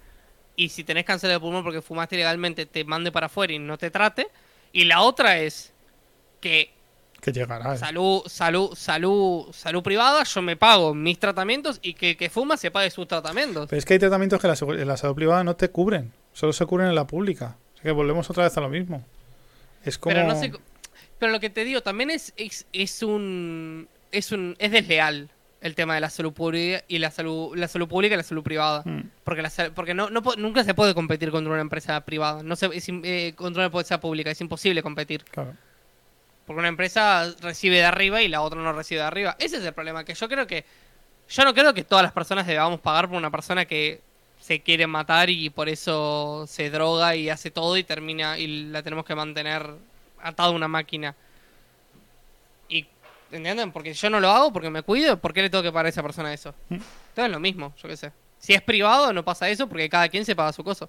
y 0.56 0.70
si 0.70 0.86
tenés 0.86 1.04
cáncer 1.04 1.30
de 1.30 1.38
pulmón 1.42 1.62
porque 1.66 1.82
fumaste 1.82 2.16
ilegalmente 2.16 2.66
te 2.66 2.86
mande 2.86 3.12
para 3.12 3.26
afuera 3.26 3.52
y 3.52 3.60
no 3.60 3.78
te 3.78 3.92
trate. 3.92 4.30
Y 4.72 4.86
la 4.86 5.02
otra 5.02 5.40
es 5.40 5.74
que 6.40 6.72
Que 7.20 7.34
llegará. 7.34 7.76
salud, 7.76 8.22
salud, 8.28 8.74
salud, 8.76 9.52
salud 9.52 9.84
privada, 9.84 10.24
yo 10.24 10.42
me 10.42 10.56
pago 10.56 10.94
mis 10.94 11.20
tratamientos 11.20 11.80
y 11.82 11.96
que 11.96 12.12
el 12.12 12.18
que 12.18 12.30
fuma 12.30 12.56
se 12.56 12.72
pague 12.72 12.90
sus 12.92 13.06
tratamientos. 13.10 13.68
Pero 13.70 13.78
es 13.78 13.84
que 13.84 13.96
hay 13.96 14.00
tratamientos 14.00 14.40
que 14.40 14.48
la, 14.48 14.54
segu- 14.56 14.80
en 14.80 14.88
la 14.88 14.96
salud 14.96 15.16
privada 15.16 15.44
no 15.44 15.58
te 15.58 15.70
cubren. 15.70 16.14
Solo 16.32 16.54
se 16.54 16.66
cubren 16.66 16.88
en 16.88 16.96
la 16.96 17.06
pública. 17.08 17.58
O 17.74 17.76
sea 17.76 17.84
que 17.84 17.92
volvemos 17.92 18.30
otra 18.30 18.46
vez 18.46 18.56
a 18.58 18.62
lo 18.62 18.70
mismo. 18.70 19.04
Es 19.84 19.98
como... 19.98 20.16
Pero 20.16 20.26
no 20.26 20.40
sé, 20.40 20.54
pero 21.20 21.34
lo 21.34 21.42
que 21.42 21.50
te 21.50 21.66
digo 21.66 21.82
también 21.82 22.10
es, 22.10 22.34
es, 22.38 22.66
es 22.72 23.04
un 23.04 23.90
es 24.12 24.32
un 24.32 24.56
es 24.60 24.72
desleal 24.72 25.30
el 25.62 25.76
tema 25.76 25.96
de 25.96 26.02
la 26.02 26.10
salud 26.10 26.34
pública 26.34 26.84
y 26.88 27.00
la 27.00 27.10
salud 27.12 27.56
la 27.56 27.68
salud 27.68 27.88
pública 27.88 28.14
y 28.14 28.18
la 28.18 28.24
salud 28.24 28.44
privada. 28.44 28.84
Mm. 28.86 29.10
Porque 29.24 29.42
la 29.42 29.52
porque 29.74 29.94
no, 29.94 30.10
nunca 30.10 30.64
se 30.64 30.74
puede 30.74 30.94
competir 30.94 31.32
contra 31.32 31.52
una 31.52 31.62
empresa 31.62 32.00
privada, 32.02 32.44
no 32.44 32.56
se 32.56 32.68
es, 32.68 32.88
eh, 32.90 33.34
contra 33.36 33.62
una 33.62 33.68
empresa 33.68 34.00
pública, 34.00 34.32
es 34.32 34.42
imposible 34.42 34.84
competir. 34.84 35.24
Claro. 35.26 35.54
Porque 36.46 36.60
una 36.60 36.68
empresa 36.68 37.34
recibe 37.42 37.78
de 37.78 37.86
arriba 37.86 38.22
y 38.22 38.28
la 38.28 38.42
otra 38.42 38.62
no 38.62 38.72
recibe 38.74 39.02
de 39.02 39.08
arriba. 39.08 39.36
Ese 39.40 39.58
es 39.58 39.64
el 39.64 39.74
problema, 39.74 40.04
que 40.04 40.14
yo 40.14 40.30
creo 40.30 40.46
que 40.46 40.66
yo 41.28 41.44
no 41.44 41.54
creo 41.54 41.74
que 41.74 41.84
todas 41.84 42.04
las 42.04 42.12
personas 42.12 42.46
debamos 42.46 42.80
pagar 42.80 43.08
por 43.08 43.18
una 43.18 43.32
persona 43.32 43.66
que 43.66 44.02
se 44.40 44.62
quiere 44.62 44.86
matar 44.86 45.32
y 45.32 45.50
por 45.50 45.70
eso 45.70 46.46
se 46.48 46.70
droga 46.70 47.16
y 47.16 47.30
hace 47.30 47.50
todo 47.50 47.78
y 47.78 47.84
termina 47.84 48.38
y 48.38 48.66
la 48.66 48.84
tenemos 48.84 49.06
que 49.06 49.16
mantener 49.16 49.68
atada 50.22 50.50
a 50.50 50.52
una 50.52 50.68
máquina. 50.68 51.16
¿Entienden? 53.38 53.72
Porque 53.72 53.94
yo 53.94 54.10
no 54.10 54.20
lo 54.20 54.30
hago 54.30 54.52
porque 54.54 54.70
me 54.70 54.82
cuido, 54.84 55.18
¿por 55.20 55.34
qué 55.34 55.42
le 55.42 55.50
tengo 55.50 55.64
que 55.64 55.72
pagar 55.72 55.88
a 55.88 55.90
esa 55.90 56.04
persona 56.04 56.34
eso? 56.34 56.54
Mm. 56.70 56.74
Entonces 56.76 57.26
es 57.26 57.32
lo 57.32 57.40
mismo, 57.40 57.74
yo 57.82 57.90
qué 57.90 57.98
sé. 57.98 58.12
Si 58.40 58.54
es 58.54 58.62
privado 58.62 59.12
no 59.14 59.24
pasa 59.26 59.50
eso 59.50 59.68
porque 59.68 59.90
cada 59.90 60.10
quien 60.10 60.26
se 60.26 60.36
paga 60.36 60.54
su 60.54 60.64
cosa. 60.64 60.88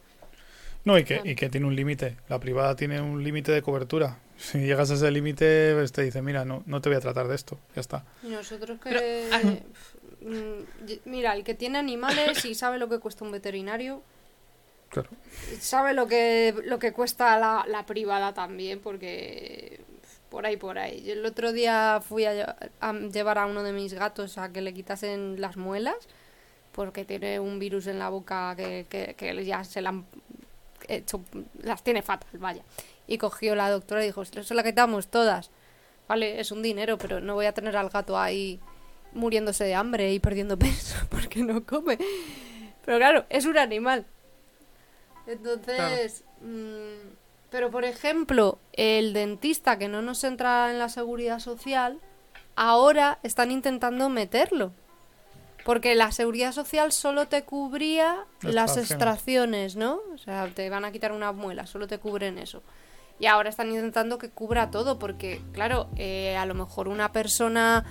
No, 0.85 0.97
y 0.99 1.05
que, 1.05 1.21
y 1.25 1.35
que 1.35 1.49
tiene 1.49 1.67
un 1.67 1.75
límite. 1.75 2.17
La 2.29 2.39
privada 2.39 2.77
tiene 2.77 3.01
un 3.01 3.23
límite 3.25 3.53
de 3.53 3.63
cobertura. 3.63 4.19
Si 4.37 4.59
llegas 4.59 4.91
a 4.91 4.95
ese 4.95 5.11
límite, 5.11 5.73
pues 5.75 5.93
te 5.93 6.03
dice, 6.03 6.21
mira, 6.21 6.45
no, 6.45 6.63
no 6.67 6.83
te 6.83 6.91
voy 6.91 6.97
a 6.99 7.01
tratar 7.01 7.27
de 7.27 7.35
esto. 7.35 7.59
Ya 7.75 7.81
está. 7.81 8.05
Y 8.23 8.27
nosotros 8.29 8.79
que... 8.79 8.91
Pero. 9.31 9.61
Mm, 10.21 10.65
Mira, 11.07 11.35
el 11.35 11.43
que 11.45 11.55
tiene 11.55 11.79
animales 11.79 12.45
y 12.45 12.55
sabe 12.55 12.79
lo 12.79 12.89
que 12.89 12.99
cuesta 12.99 13.25
un 13.25 13.33
veterinario, 13.33 14.03
Claro. 14.91 15.09
sabe 15.61 15.95
lo 15.95 16.07
que, 16.07 16.55
lo 16.65 16.79
que 16.79 16.93
cuesta 16.93 17.39
la, 17.39 17.65
la 17.69 17.87
privada 17.87 18.35
también, 18.35 18.81
porque 18.81 19.81
Por 20.31 20.45
ahí, 20.47 20.57
por 20.57 20.79
ahí. 20.79 21.03
Yo 21.03 21.13
el 21.13 21.25
otro 21.25 21.53
día 21.53 22.01
fui 22.07 22.25
a, 22.25 22.35
lle- 22.35 22.71
a 22.81 22.93
llevar 22.93 23.39
a 23.39 23.47
uno 23.47 23.63
de 23.63 23.73
mis 23.73 23.95
gatos 23.95 24.39
a 24.39 24.53
que 24.53 24.61
le 24.61 24.75
quitasen 24.75 25.41
las 25.41 25.57
muelas 25.57 25.97
porque 26.73 27.05
tiene 27.05 27.41
un 27.41 27.59
virus 27.59 27.87
en 27.87 27.99
la 27.99 28.11
boca 28.11 28.55
que, 28.57 28.87
que, 28.89 29.15
que 29.17 29.45
ya 29.45 29.65
se 29.65 29.81
la 29.81 29.91
han 29.91 30.05
hecho, 30.89 31.23
las 31.63 31.83
tiene 31.83 32.03
fatal, 32.03 32.29
vaya. 32.39 32.63
Y 33.07 33.19
cogió 33.19 33.55
la 33.55 33.71
doctora 33.71 34.03
y 34.03 34.07
dijo, 34.07 34.23
eso 34.23 34.55
la 34.55 34.63
quitamos 34.63 35.09
todas. 35.09 35.51
Vale, 36.09 36.41
es 36.41 36.53
un 36.53 36.63
dinero, 36.63 36.99
pero 36.99 37.21
no 37.21 37.35
voy 37.35 37.47
a 37.47 37.53
tener 37.55 37.77
al 37.77 37.89
gato 37.89 38.19
ahí 38.19 38.61
muriéndose 39.13 39.65
de 39.65 39.75
hambre 39.75 40.13
y 40.13 40.21
perdiendo 40.21 40.59
peso 40.59 40.97
porque 41.09 41.43
no 41.43 41.65
come. 41.65 41.99
Pero 42.85 42.99
claro, 42.99 43.25
es 43.31 43.47
un 43.47 43.57
animal. 43.59 44.07
Entonces, 45.27 46.25
mm, 46.41 47.16
pero 47.51 47.71
por 47.71 47.85
ejemplo, 47.85 48.59
el 48.73 49.13
dentista 49.13 49.79
que 49.79 49.89
no 49.89 50.03
nos 50.03 50.25
entra 50.25 50.71
en 50.71 50.79
la 50.79 50.89
seguridad 50.89 51.39
social, 51.39 52.01
ahora 52.57 53.19
están 53.23 53.51
intentando 53.51 54.09
meterlo. 54.09 54.73
Porque 55.65 55.97
la 55.97 56.13
seguridad 56.13 56.53
social 56.53 56.93
solo 56.93 57.27
te 57.27 57.43
cubría 57.43 58.25
Las 58.41 58.77
extracciones, 58.77 59.75
¿no? 59.75 59.99
O 60.15 60.19
sea, 60.19 60.47
te 60.55 60.71
van 60.71 60.85
a 60.85 60.93
quitar 60.93 61.11
una 61.11 61.33
muela, 61.33 61.67
solo 61.67 61.89
te 61.89 61.99
cubren 61.99 62.39
eso. 62.39 62.63
Y 63.19 63.27
ahora 63.27 63.49
están 63.49 63.71
intentando 63.71 64.19
que 64.19 64.31
cubra 64.31 64.71
todo, 64.71 64.99
porque, 64.99 65.41
claro, 65.53 65.89
eh, 65.97 66.37
a 66.37 66.47
lo 66.47 66.55
mejor 66.55 66.87
una 66.87 67.11
persona 67.11 67.85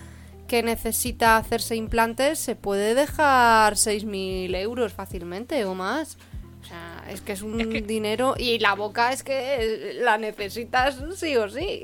que 0.47 0.63
necesita 0.63 1.37
hacerse 1.37 1.75
implantes 1.75 2.39
se 2.39 2.55
puede 2.55 2.93
dejar 2.93 3.73
6.000 3.73 4.55
euros 4.55 4.93
fácilmente 4.93 5.65
o 5.65 5.73
más. 5.73 6.17
O 6.65 6.67
sea, 6.67 7.05
es 7.09 7.21
que 7.21 7.33
es 7.33 7.43
un 7.43 7.57
dinero 7.85 8.33
y 8.39 8.57
la 8.57 8.73
boca 8.73 9.11
es 9.13 9.21
que 9.21 9.99
la 10.01 10.17
necesitas 10.17 10.97
sí 11.15 11.37
o 11.37 11.47
sí. 11.47 11.83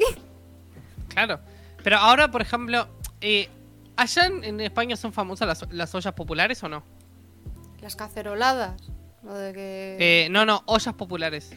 Claro. 1.08 1.40
Pero 1.84 1.98
ahora, 1.98 2.32
por 2.32 2.42
ejemplo, 2.42 2.88
eh, 3.22 3.48
¿allá 3.96 4.26
en, 4.26 4.44
en 4.44 4.60
España 4.60 4.96
son 4.96 5.14
famosas 5.14 5.48
las, 5.48 5.72
las 5.72 5.94
ollas 5.94 6.14
populares 6.14 6.64
o 6.64 6.70
no? 6.70 6.84
Las 7.80 7.96
caceroladas. 7.96 8.82
Lo 9.22 9.36
de 9.36 9.54
que... 9.54 9.98
Eh, 10.00 10.30
no, 10.30 10.46
no, 10.46 10.64
ollas 10.66 10.96
populares. 10.96 11.52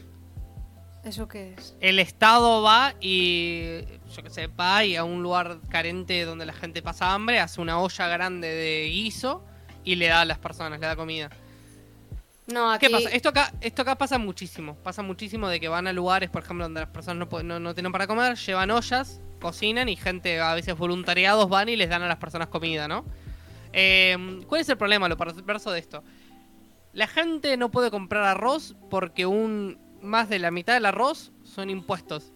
¿Eso 1.03 1.27
qué 1.27 1.55
es? 1.57 1.75
El 1.79 1.97
Estado 1.97 2.61
va 2.61 2.93
y, 3.01 3.79
yo 4.15 4.23
que 4.23 4.29
sé, 4.29 4.47
va 4.47 4.85
y 4.85 4.95
a 4.95 5.03
un 5.03 5.23
lugar 5.23 5.59
carente 5.69 6.25
donde 6.25 6.45
la 6.45 6.53
gente 6.53 6.83
pasa 6.83 7.13
hambre, 7.13 7.39
hace 7.39 7.59
una 7.59 7.79
olla 7.79 8.07
grande 8.07 8.47
de 8.47 8.89
guiso 8.89 9.43
y 9.83 9.95
le 9.95 10.07
da 10.07 10.21
a 10.21 10.25
las 10.25 10.37
personas, 10.37 10.79
le 10.79 10.85
da 10.85 10.95
comida. 10.95 11.29
No, 12.47 12.71
aquí... 12.71 12.85
¿Qué 12.87 12.91
pasa? 12.91 13.09
Esto 13.09 13.29
acá, 13.29 13.53
esto 13.61 13.81
acá 13.81 13.97
pasa 13.97 14.17
muchísimo. 14.17 14.75
Pasa 14.75 15.01
muchísimo 15.01 15.47
de 15.47 15.59
que 15.59 15.67
van 15.67 15.87
a 15.87 15.93
lugares, 15.93 16.29
por 16.29 16.43
ejemplo, 16.43 16.65
donde 16.65 16.81
las 16.81 16.89
personas 16.89 17.27
no, 17.29 17.43
no, 17.43 17.59
no 17.59 17.73
tienen 17.73 17.91
para 17.91 18.07
comer, 18.07 18.35
llevan 18.35 18.71
ollas, 18.71 19.19
cocinan 19.41 19.89
y 19.89 19.95
gente, 19.95 20.39
a 20.39 20.53
veces 20.53 20.77
voluntariados, 20.77 21.49
van 21.49 21.69
y 21.69 21.75
les 21.75 21.89
dan 21.89 22.03
a 22.03 22.07
las 22.07 22.17
personas 22.17 22.47
comida, 22.49 22.87
¿no? 22.87 23.05
Eh, 23.73 24.43
¿Cuál 24.47 24.61
es 24.61 24.69
el 24.69 24.77
problema, 24.77 25.09
lo 25.09 25.17
perverso 25.17 25.71
de 25.71 25.79
esto? 25.79 26.03
La 26.93 27.07
gente 27.07 27.57
no 27.57 27.71
puede 27.71 27.91
comprar 27.91 28.23
arroz 28.23 28.75
porque 28.89 29.25
un 29.25 29.77
más 30.01 30.29
de 30.29 30.39
la 30.39 30.51
mitad 30.51 30.73
del 30.75 30.85
arroz 30.85 31.31
son 31.43 31.69
impuestos. 31.69 32.31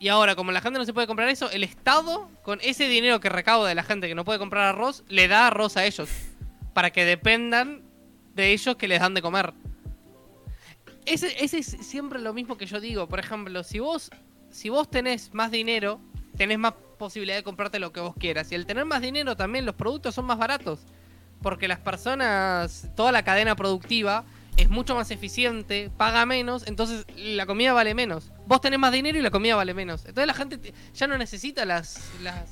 Y 0.00 0.08
ahora, 0.08 0.36
como 0.36 0.52
la 0.52 0.60
gente 0.60 0.78
no 0.78 0.84
se 0.84 0.94
puede 0.94 1.08
comprar 1.08 1.28
eso, 1.28 1.50
el 1.50 1.64
Estado, 1.64 2.30
con 2.42 2.60
ese 2.62 2.88
dinero 2.88 3.18
que 3.18 3.28
recauda 3.28 3.68
de 3.68 3.74
la 3.74 3.82
gente 3.82 4.06
que 4.06 4.14
no 4.14 4.24
puede 4.24 4.38
comprar 4.38 4.64
arroz, 4.64 5.04
le 5.08 5.26
da 5.26 5.48
arroz 5.48 5.76
a 5.76 5.84
ellos. 5.84 6.08
Para 6.72 6.90
que 6.90 7.04
dependan 7.04 7.82
de 8.42 8.52
ellos 8.52 8.76
que 8.76 8.88
les 8.88 9.00
dan 9.00 9.14
de 9.14 9.22
comer. 9.22 9.52
Ese, 11.06 11.42
ese 11.42 11.58
es 11.58 11.66
siempre 11.66 12.20
lo 12.20 12.32
mismo 12.32 12.56
que 12.56 12.66
yo 12.66 12.80
digo. 12.80 13.08
Por 13.08 13.18
ejemplo, 13.18 13.64
si 13.64 13.78
vos, 13.78 14.10
si 14.50 14.68
vos 14.68 14.90
tenés 14.90 15.34
más 15.34 15.50
dinero, 15.50 16.00
tenés 16.36 16.58
más 16.58 16.74
posibilidad 16.98 17.36
de 17.36 17.42
comprarte 17.42 17.78
lo 17.78 17.92
que 17.92 18.00
vos 18.00 18.14
quieras. 18.18 18.50
Y 18.52 18.54
al 18.54 18.66
tener 18.66 18.84
más 18.84 19.00
dinero 19.02 19.36
también 19.36 19.64
los 19.66 19.74
productos 19.74 20.14
son 20.14 20.26
más 20.26 20.38
baratos. 20.38 20.80
Porque 21.42 21.68
las 21.68 21.78
personas, 21.78 22.88
toda 22.96 23.12
la 23.12 23.22
cadena 23.24 23.56
productiva 23.56 24.24
es 24.56 24.68
mucho 24.68 24.94
más 24.96 25.10
eficiente, 25.12 25.88
paga 25.96 26.26
menos, 26.26 26.66
entonces 26.66 27.06
la 27.16 27.46
comida 27.46 27.72
vale 27.72 27.94
menos. 27.94 28.32
Vos 28.46 28.60
tenés 28.60 28.80
más 28.80 28.92
dinero 28.92 29.16
y 29.16 29.22
la 29.22 29.30
comida 29.30 29.54
vale 29.54 29.72
menos. 29.72 30.00
Entonces 30.00 30.26
la 30.26 30.34
gente 30.34 30.58
te- 30.58 30.74
ya 30.94 31.06
no 31.06 31.16
necesita 31.16 31.64
las, 31.64 32.10
las 32.22 32.50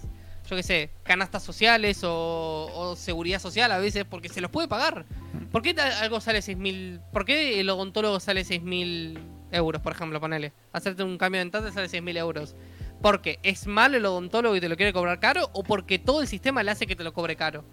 yo 0.49 0.57
qué 0.57 0.63
sé, 0.63 0.91
canastas 1.03 1.43
sociales 1.43 2.01
o, 2.05 2.95
seguridad 2.97 3.41
social 3.41 3.71
a 3.73 3.79
veces 3.79 4.05
porque 4.05 4.29
se 4.29 4.41
los 4.41 4.51
puede 4.51 4.69
pagar. 4.69 5.05
¿Por 5.51 5.63
qué 5.63 5.75
algo 6.01 6.21
sale 6.21 6.41
6 6.43 6.57
mil? 6.57 7.01
¿Por 7.13 7.25
qué 7.25 7.61
el 7.61 7.69
odontólogo 7.69 8.21
sale 8.21 8.45
6 8.45 8.63
mil 8.63 9.19
euros, 9.51 9.83
por 9.83 9.93
ejemplo, 9.93 10.21
ponele? 10.21 10.53
Hacerte 10.73 11.03
un 11.03 11.19
cambio 11.19 11.41
dental 11.41 11.65
te 11.65 11.73
sale 11.73 11.89
6 11.89 12.03
mil 12.03 12.17
euros. 12.17 12.55
¿Porque 13.03 13.39
es 13.43 13.67
malo 13.67 13.97
el 13.97 14.07
odontólogo 14.07 14.57
y 14.57 14.61
te 14.61 14.69
lo 14.69 14.77
quiere 14.77 14.93
cobrar 14.93 15.21
caro 15.21 15.51
o 15.53 15.63
porque 15.63 15.99
todo 15.99 16.23
el 16.23 16.29
sistema 16.29 16.63
le 16.63 16.71
hace 16.71 16.87
que 16.87 16.97
te 16.97 17.05
lo 17.05 17.13
cobre 17.13 17.37
caro? 17.37 17.65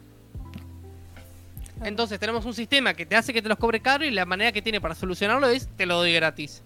Entonces 1.84 2.20
tenemos 2.20 2.46
un 2.46 2.54
sistema 2.54 2.94
que 2.94 3.06
te 3.06 3.16
hace 3.16 3.34
que 3.34 3.42
te 3.42 3.50
los 3.50 3.58
cobre 3.58 3.82
caro 3.82 4.06
y 4.06 4.12
la 4.12 4.26
manera 4.26 4.52
que 4.52 4.62
tiene 4.62 4.82
para 4.82 4.96
solucionarlo 4.96 5.48
es 5.48 5.68
te 5.76 5.86
lo 5.86 5.98
doy 5.98 6.14
gratis. 6.14 6.64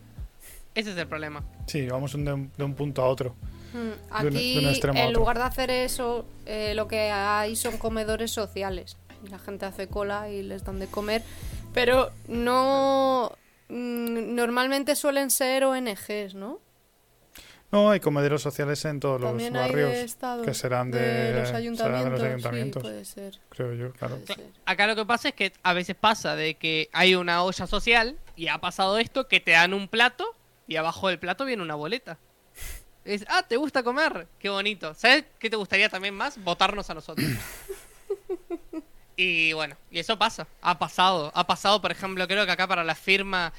Ese 0.74 0.92
es 0.92 0.98
el 0.98 1.08
problema. 1.08 1.44
Sí, 1.66 1.88
vamos 1.88 2.14
de 2.14 2.48
de 2.58 2.64
un 2.64 2.74
punto 2.76 3.02
a 3.02 3.08
otro. 3.08 3.36
Mm, 3.74 3.90
Aquí, 4.12 4.54
de 4.56 4.60
un 4.60 4.68
extremo 4.70 5.00
a 5.00 5.04
en 5.04 5.14
lugar 5.14 5.38
de 5.38 5.44
hacer 5.44 5.70
eso, 5.72 6.26
eh, 6.46 6.74
lo 6.76 6.88
que 6.88 7.12
hay 7.12 7.56
son 7.56 7.78
comedores 7.78 8.32
sociales. 8.32 8.98
Y 9.26 9.30
la 9.30 9.40
gente 9.40 9.66
hace 9.66 9.88
cola 9.88 10.30
y 10.30 10.44
les 10.44 10.64
dan 10.64 10.80
de 10.80 10.88
comer. 10.88 11.24
Pero 11.74 12.12
no. 12.28 13.32
mm, 13.70 14.36
Normalmente 14.36 14.96
suelen 14.96 15.30
ser 15.32 15.64
ONGs, 15.66 16.34
¿no? 16.36 16.60
No, 17.70 17.90
hay 17.90 18.00
comederos 18.00 18.42
sociales 18.42 18.86
en 18.86 19.02
todos 19.02 19.20
los 19.20 19.30
También 19.32 19.52
barrios 19.52 20.16
que 20.46 20.54
serán 20.54 20.90
de, 20.90 21.00
de 21.00 21.34
los 21.40 21.50
serán 21.50 21.52
de 21.52 21.58
ayuntamientos. 21.58 22.12
los 22.12 22.20
sí, 22.22 22.26
ayuntamientos, 22.28 22.82
puede 22.84 23.04
ser. 23.06 23.40
creo 23.50 23.74
yo, 23.74 23.92
claro. 23.92 24.20
Acá 24.66 24.88
lo 24.88 24.96
que 24.96 25.04
pasa 25.06 25.28
es 25.30 25.34
que 25.36 25.52
a 25.64 25.74
veces 25.74 25.98
pasa 26.00 26.38
de 26.38 26.54
que 26.54 26.90
hay 26.94 27.16
una 27.16 27.44
olla 27.44 27.68
social 27.68 28.16
y 28.38 28.48
ha 28.48 28.60
pasado 28.60 28.98
esto 29.00 29.28
que 29.28 29.42
te 29.42 29.52
dan 29.52 29.74
un 29.74 29.90
plato 29.90 30.34
y 30.66 30.78
abajo 30.78 31.10
del 31.10 31.20
plato 31.20 31.44
viene 31.44 31.62
una 31.62 31.76
boleta. 31.76 32.18
Es, 33.08 33.26
ah, 33.30 33.42
¿te 33.48 33.56
gusta 33.58 33.84
comer? 33.84 34.28
Qué 34.40 34.50
bonito. 34.50 34.94
¿Sabes 34.94 35.24
qué 35.40 35.50
te 35.50 35.56
gustaría 35.56 35.90
también 35.90 36.14
más? 36.14 36.38
Votarnos 36.44 36.90
a 36.90 36.94
nosotros. 36.94 37.26
Y 39.20 39.52
bueno, 39.54 39.76
y 39.90 39.98
eso 39.98 40.16
pasa. 40.20 40.46
Ha 40.62 40.78
pasado. 40.78 41.32
Ha 41.34 41.48
pasado, 41.48 41.82
por 41.82 41.92
ejemplo, 41.92 42.28
creo 42.28 42.46
que 42.46 42.52
acá 42.52 42.68
para 42.68 42.84
la 42.84 42.94
firma. 42.94 43.52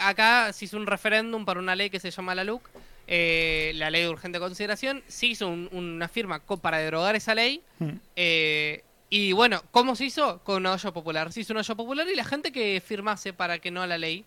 Acá 0.00 0.52
se 0.52 0.64
hizo 0.64 0.76
un 0.76 0.88
referéndum 0.88 1.44
para 1.44 1.60
una 1.60 1.76
ley 1.76 1.88
que 1.88 2.00
se 2.00 2.10
llama 2.10 2.34
la 2.34 2.42
LUC, 2.42 2.68
eh, 3.06 3.70
la 3.76 3.90
ley 3.90 4.02
de 4.02 4.08
urgente 4.08 4.40
consideración. 4.40 5.04
Se 5.06 5.26
hizo 5.26 5.46
un- 5.46 5.68
una 5.70 6.08
firma 6.08 6.40
para 6.60 6.78
derogar 6.78 7.14
esa 7.14 7.36
ley. 7.36 7.62
Mm. 7.78 7.90
Eh, 8.16 8.82
y 9.08 9.30
bueno, 9.32 9.62
¿cómo 9.70 9.94
se 9.94 10.04
hizo? 10.06 10.40
Con 10.42 10.56
una 10.56 10.72
olla 10.72 10.90
popular. 10.90 11.32
Se 11.32 11.40
hizo 11.42 11.52
una 11.52 11.60
olla 11.60 11.74
popular 11.76 12.08
y 12.08 12.16
la 12.16 12.24
gente 12.24 12.50
que 12.50 12.82
firmase 12.84 13.32
para 13.32 13.60
que 13.60 13.70
no 13.70 13.82
a 13.82 13.86
la 13.86 13.98
ley. 13.98 14.24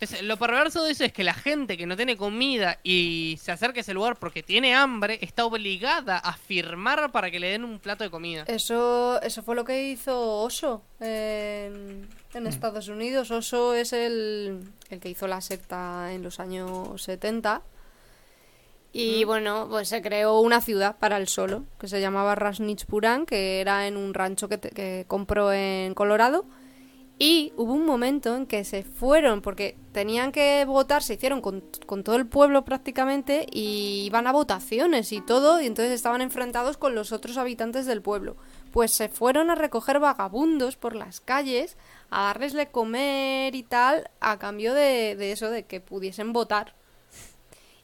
Entonces, 0.00 0.22
lo 0.22 0.36
perverso 0.36 0.84
de 0.84 0.92
eso 0.92 1.02
es 1.04 1.12
que 1.12 1.24
la 1.24 1.34
gente 1.34 1.76
que 1.76 1.84
no 1.84 1.96
tiene 1.96 2.16
comida 2.16 2.78
y 2.84 3.36
se 3.42 3.50
acerca 3.50 3.78
a 3.78 3.80
ese 3.80 3.94
lugar 3.94 4.16
porque 4.16 4.44
tiene 4.44 4.72
hambre, 4.76 5.18
está 5.22 5.44
obligada 5.44 6.18
a 6.18 6.34
firmar 6.34 7.10
para 7.10 7.32
que 7.32 7.40
le 7.40 7.48
den 7.48 7.64
un 7.64 7.80
plato 7.80 8.04
de 8.04 8.10
comida. 8.10 8.44
Eso, 8.46 9.20
eso 9.22 9.42
fue 9.42 9.56
lo 9.56 9.64
que 9.64 9.88
hizo 9.90 10.42
Oso 10.42 10.82
en, 11.00 12.06
en 12.32 12.46
Estados 12.46 12.86
Unidos. 12.86 13.32
Oso 13.32 13.74
es 13.74 13.92
el, 13.92 14.60
el 14.88 15.00
que 15.00 15.08
hizo 15.10 15.26
la 15.26 15.40
secta 15.40 16.12
en 16.12 16.22
los 16.22 16.38
años 16.38 17.02
70. 17.02 17.62
Y 18.92 19.24
bueno, 19.24 19.66
pues 19.68 19.88
se 19.88 20.00
creó 20.00 20.40
una 20.40 20.60
ciudad 20.60 20.96
para 20.98 21.18
él 21.18 21.28
solo, 21.28 21.64
que 21.78 21.88
se 21.88 22.00
llamaba 22.00 22.34
Rasnichpuran, 22.34 23.26
que 23.26 23.60
era 23.60 23.86
en 23.86 23.96
un 23.96 24.14
rancho 24.14 24.48
que, 24.48 24.58
te- 24.58 24.70
que 24.70 25.04
compró 25.06 25.52
en 25.52 25.92
Colorado. 25.94 26.46
Y 27.20 27.52
hubo 27.56 27.72
un 27.72 27.84
momento 27.84 28.36
en 28.36 28.46
que 28.46 28.62
se 28.62 28.84
fueron, 28.84 29.42
porque 29.42 29.76
tenían 29.90 30.30
que 30.30 30.64
votar, 30.64 31.02
se 31.02 31.14
hicieron 31.14 31.40
con, 31.40 31.64
con 31.84 32.04
todo 32.04 32.14
el 32.14 32.26
pueblo 32.26 32.64
prácticamente, 32.64 33.44
y 33.50 34.04
iban 34.06 34.28
a 34.28 34.32
votaciones 34.32 35.10
y 35.12 35.20
todo, 35.20 35.60
y 35.60 35.66
entonces 35.66 35.92
estaban 35.92 36.20
enfrentados 36.20 36.76
con 36.76 36.94
los 36.94 37.10
otros 37.10 37.36
habitantes 37.36 37.86
del 37.86 38.02
pueblo. 38.02 38.36
Pues 38.72 38.92
se 38.92 39.08
fueron 39.08 39.50
a 39.50 39.56
recoger 39.56 39.98
vagabundos 39.98 40.76
por 40.76 40.94
las 40.94 41.18
calles, 41.18 41.76
a 42.10 42.24
darles 42.24 42.52
de 42.52 42.68
comer 42.68 43.56
y 43.56 43.64
tal, 43.64 44.08
a 44.20 44.38
cambio 44.38 44.72
de, 44.72 45.16
de 45.16 45.32
eso, 45.32 45.50
de 45.50 45.64
que 45.64 45.80
pudiesen 45.80 46.32
votar. 46.32 46.74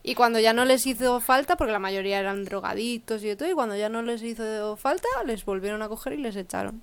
Y 0.04 0.14
cuando 0.14 0.38
ya 0.38 0.52
no 0.52 0.64
les 0.64 0.86
hizo 0.86 1.18
falta, 1.18 1.56
porque 1.56 1.72
la 1.72 1.78
mayoría 1.80 2.20
eran 2.20 2.44
drogadictos 2.44 3.24
y 3.24 3.34
todo, 3.34 3.50
y 3.50 3.54
cuando 3.54 3.74
ya 3.74 3.88
no 3.88 4.02
les 4.02 4.22
hizo 4.22 4.76
falta, 4.76 5.08
les 5.26 5.44
volvieron 5.44 5.82
a 5.82 5.88
coger 5.88 6.12
y 6.12 6.18
les 6.18 6.36
echaron. 6.36 6.82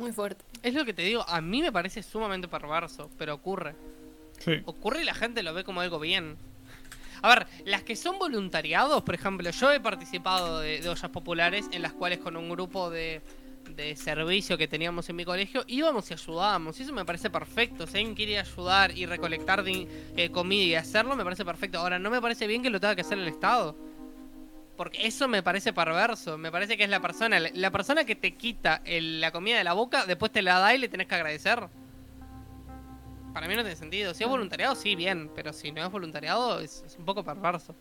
Muy 0.00 0.12
fuerte. 0.12 0.44
Es 0.62 0.74
lo 0.74 0.84
que 0.84 0.94
te 0.94 1.02
digo, 1.02 1.24
a 1.28 1.40
mí 1.40 1.60
me 1.62 1.70
parece 1.70 2.02
sumamente 2.02 2.48
perverso, 2.48 3.10
pero 3.18 3.34
ocurre. 3.34 3.74
Sí. 4.38 4.52
Ocurre 4.64 5.02
y 5.02 5.04
la 5.04 5.14
gente 5.14 5.42
lo 5.42 5.52
ve 5.54 5.62
como 5.62 5.82
algo 5.82 6.00
bien. 6.00 6.36
A 7.22 7.28
ver, 7.28 7.46
las 7.66 7.82
que 7.82 7.96
son 7.96 8.18
voluntariados, 8.18 9.02
por 9.02 9.14
ejemplo, 9.14 9.50
yo 9.50 9.70
he 9.70 9.78
participado 9.78 10.60
de, 10.60 10.80
de 10.80 10.88
ollas 10.88 11.10
populares 11.10 11.66
en 11.70 11.82
las 11.82 11.92
cuales 11.92 12.18
con 12.18 12.34
un 12.38 12.48
grupo 12.48 12.88
de, 12.88 13.20
de 13.76 13.94
servicio 13.94 14.56
que 14.56 14.66
teníamos 14.66 15.06
en 15.10 15.16
mi 15.16 15.26
colegio, 15.26 15.62
íbamos 15.66 16.10
y 16.10 16.14
ayudábamos. 16.14 16.80
Y 16.80 16.84
eso 16.84 16.94
me 16.94 17.04
parece 17.04 17.28
perfecto. 17.28 17.86
Si 17.86 17.98
alguien 17.98 18.14
quiere 18.14 18.38
ayudar 18.38 18.96
y 18.96 19.04
recolectar 19.04 19.62
di- 19.62 19.86
eh, 20.16 20.30
comida 20.30 20.64
y 20.64 20.74
hacerlo, 20.76 21.14
me 21.14 21.24
parece 21.24 21.44
perfecto. 21.44 21.78
Ahora, 21.78 21.98
no 21.98 22.08
me 22.10 22.22
parece 22.22 22.46
bien 22.46 22.62
que 22.62 22.70
lo 22.70 22.80
tenga 22.80 22.94
que 22.94 23.02
hacer 23.02 23.18
el 23.18 23.28
Estado. 23.28 23.76
Porque 24.80 25.06
eso 25.06 25.28
me 25.28 25.42
parece 25.42 25.74
perverso. 25.74 26.38
Me 26.38 26.50
parece 26.50 26.78
que 26.78 26.84
es 26.84 26.88
la 26.88 27.00
persona, 27.00 27.38
la 27.38 27.70
persona 27.70 28.04
que 28.04 28.16
te 28.16 28.34
quita 28.34 28.80
el- 28.86 29.20
la 29.20 29.30
comida 29.30 29.58
de 29.58 29.64
la 29.64 29.74
boca, 29.74 30.06
después 30.06 30.32
te 30.32 30.40
la 30.40 30.58
da 30.58 30.74
y 30.74 30.78
le 30.78 30.88
tenés 30.88 31.06
que 31.06 31.16
agradecer. 31.16 31.68
Para 33.34 33.46
mí 33.46 33.54
no 33.54 33.60
tiene 33.60 33.76
sentido. 33.76 34.14
Si 34.14 34.24
es 34.24 34.30
voluntariado, 34.30 34.74
sí, 34.74 34.94
bien. 34.96 35.30
Pero 35.34 35.52
si 35.52 35.70
no 35.70 35.84
es 35.84 35.92
voluntariado, 35.92 36.60
es, 36.60 36.82
es 36.86 36.96
un 36.96 37.04
poco 37.04 37.22
perverso. 37.22 37.74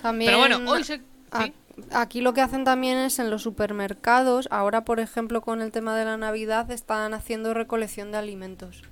También, 0.00 0.30
Pero 0.30 0.38
bueno, 0.38 0.70
hoy 0.70 0.82
ya- 0.82 0.98
a- 1.30 1.44
¿sí? 1.44 1.52
Aquí 1.92 2.22
lo 2.22 2.32
que 2.32 2.40
hacen 2.40 2.64
también 2.64 2.96
es 2.96 3.18
en 3.18 3.28
los 3.28 3.42
supermercados, 3.42 4.48
ahora 4.50 4.84
por 4.86 4.98
ejemplo 4.98 5.42
con 5.42 5.60
el 5.60 5.72
tema 5.72 5.94
de 5.94 6.06
la 6.06 6.16
Navidad 6.16 6.70
están 6.70 7.12
haciendo 7.12 7.52
recolección 7.52 8.12
de 8.12 8.16
alimentos. 8.18 8.82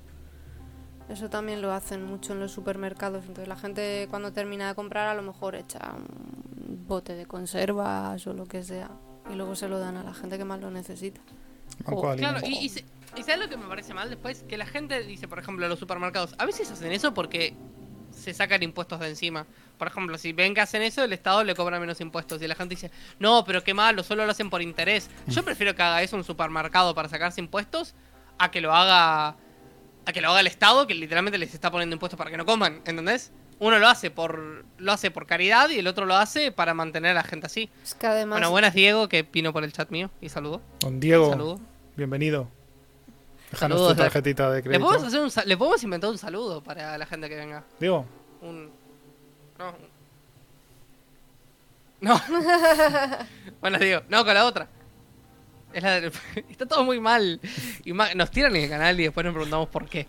Eso 1.10 1.28
también 1.28 1.60
lo 1.60 1.72
hacen 1.72 2.04
mucho 2.04 2.32
en 2.34 2.40
los 2.40 2.52
supermercados. 2.52 3.24
Entonces 3.24 3.48
la 3.48 3.56
gente 3.56 4.06
cuando 4.10 4.32
termina 4.32 4.68
de 4.68 4.74
comprar 4.74 5.08
a 5.08 5.14
lo 5.14 5.22
mejor 5.22 5.56
echa 5.56 5.92
un 5.96 6.86
bote 6.86 7.14
de 7.14 7.26
conservas 7.26 8.24
o 8.26 8.32
lo 8.32 8.46
que 8.46 8.62
sea. 8.62 8.90
Y 9.30 9.34
luego 9.34 9.56
se 9.56 9.68
lo 9.68 9.80
dan 9.80 9.96
a 9.96 10.04
la 10.04 10.14
gente 10.14 10.38
que 10.38 10.44
más 10.44 10.60
lo 10.60 10.70
necesita. 10.70 11.20
De 11.78 12.16
Claro, 12.16 12.40
y, 12.46 12.66
y, 12.66 13.22
¿sabes 13.22 13.38
lo 13.38 13.48
que 13.48 13.56
me 13.56 13.66
parece 13.66 13.92
mal 13.92 14.08
después? 14.08 14.44
Que 14.44 14.56
la 14.56 14.66
gente 14.66 15.02
dice, 15.02 15.26
por 15.26 15.38
ejemplo, 15.38 15.66
los 15.68 15.78
supermercados, 15.78 16.34
a 16.38 16.46
veces 16.46 16.70
hacen 16.70 16.92
eso 16.92 17.12
porque 17.12 17.54
se 18.12 18.32
sacan 18.32 18.62
impuestos 18.62 19.00
de 19.00 19.08
encima. 19.08 19.46
Por 19.78 19.88
ejemplo, 19.88 20.16
si 20.16 20.32
ven 20.32 20.54
que 20.54 20.60
hacen 20.60 20.82
eso, 20.82 21.02
el 21.02 21.12
Estado 21.12 21.42
le 21.42 21.54
cobra 21.54 21.80
menos 21.80 22.00
impuestos. 22.00 22.40
Y 22.42 22.46
la 22.46 22.54
gente 22.54 22.74
dice, 22.76 22.90
no, 23.18 23.44
pero 23.44 23.64
qué 23.64 23.74
malo, 23.74 24.02
solo 24.02 24.24
lo 24.24 24.30
hacen 24.30 24.50
por 24.50 24.62
interés. 24.62 25.10
Yo 25.26 25.42
prefiero 25.42 25.74
que 25.74 25.82
haga 25.82 26.02
eso 26.02 26.16
un 26.16 26.24
supermercado 26.24 26.94
para 26.94 27.08
sacarse 27.08 27.40
impuestos 27.40 27.94
a 28.38 28.50
que 28.50 28.60
lo 28.60 28.72
haga 28.72 29.36
a 30.10 30.12
que 30.12 30.20
lo 30.20 30.28
haga 30.30 30.40
el 30.40 30.46
Estado, 30.46 30.86
que 30.86 30.94
literalmente 30.94 31.38
les 31.38 31.54
está 31.54 31.70
poniendo 31.70 31.94
impuestos 31.94 32.16
para 32.18 32.30
que 32.30 32.36
no 32.36 32.44
coman, 32.46 32.82
¿entendés? 32.84 33.32
Uno 33.58 33.78
lo 33.78 33.88
hace 33.88 34.10
por 34.10 34.64
lo 34.78 34.92
hace 34.92 35.10
por 35.10 35.26
caridad 35.26 35.68
y 35.70 35.78
el 35.78 35.86
otro 35.86 36.06
lo 36.06 36.16
hace 36.16 36.50
para 36.52 36.72
mantener 36.74 37.10
a 37.12 37.14
la 37.14 37.22
gente 37.24 37.46
así. 37.46 37.68
Es 37.82 37.94
que 37.94 38.06
además... 38.06 38.36
Bueno, 38.36 38.50
buenas 38.50 38.72
Diego, 38.74 39.08
que 39.08 39.22
vino 39.22 39.52
por 39.52 39.64
el 39.64 39.72
chat 39.72 39.90
mío 39.90 40.10
y 40.20 40.28
saludó. 40.30 40.62
Don 40.80 40.98
Diego, 41.00 41.30
Saludo. 41.30 41.60
bienvenido. 41.96 42.48
Déjanos 43.50 43.78
Saludos, 43.78 43.96
tu 43.96 44.02
tarjetita 44.02 44.48
de 44.50 44.56
Le 44.58 44.62
crédito. 44.62 44.84
podemos, 44.86 45.06
hacer 45.08 45.20
un, 45.20 45.30
sa- 45.30 45.44
le 45.44 45.56
podemos 45.56 45.82
inventar 45.82 46.08
un 46.10 46.18
saludo 46.18 46.62
para 46.62 46.96
la 46.96 47.04
gente 47.06 47.28
que 47.28 47.36
venga. 47.36 47.64
Diego, 47.80 48.06
Un. 48.40 48.70
No. 49.58 49.74
No. 52.00 52.20
bueno, 53.60 53.78
digo, 53.78 54.00
no, 54.08 54.24
con 54.24 54.32
la 54.34 54.46
otra. 54.46 54.68
Es 55.72 55.82
la 55.82 56.00
de- 56.00 56.12
Está 56.50 56.66
todo 56.66 56.84
muy 56.84 57.00
mal. 57.00 57.40
Y 57.84 57.92
ma- 57.92 58.14
nos 58.14 58.30
tiran 58.30 58.54
en 58.56 58.64
el 58.64 58.68
canal 58.70 58.98
y 59.00 59.04
después 59.04 59.24
nos 59.24 59.32
preguntamos 59.34 59.68
por 59.68 59.88
qué. 59.88 60.06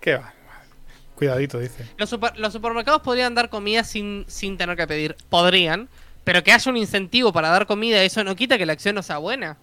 ¿qué 0.00 0.16
va? 0.16 0.32
Cuidadito, 1.16 1.58
dice. 1.58 1.84
Los, 1.96 2.08
super- 2.10 2.38
los 2.38 2.52
supermercados 2.52 3.02
podrían 3.02 3.34
dar 3.34 3.48
comida 3.50 3.82
sin, 3.84 4.24
sin 4.28 4.56
tener 4.56 4.76
que 4.76 4.86
pedir. 4.86 5.16
Podrían. 5.28 5.88
Pero 6.24 6.44
que 6.44 6.52
haya 6.52 6.70
un 6.70 6.76
incentivo 6.76 7.32
para 7.32 7.48
dar 7.48 7.66
comida, 7.66 8.02
eso 8.02 8.22
no 8.22 8.36
quita 8.36 8.58
que 8.58 8.66
la 8.66 8.74
acción 8.74 8.94
no 8.94 9.02
sea 9.02 9.18
buena. 9.18 9.56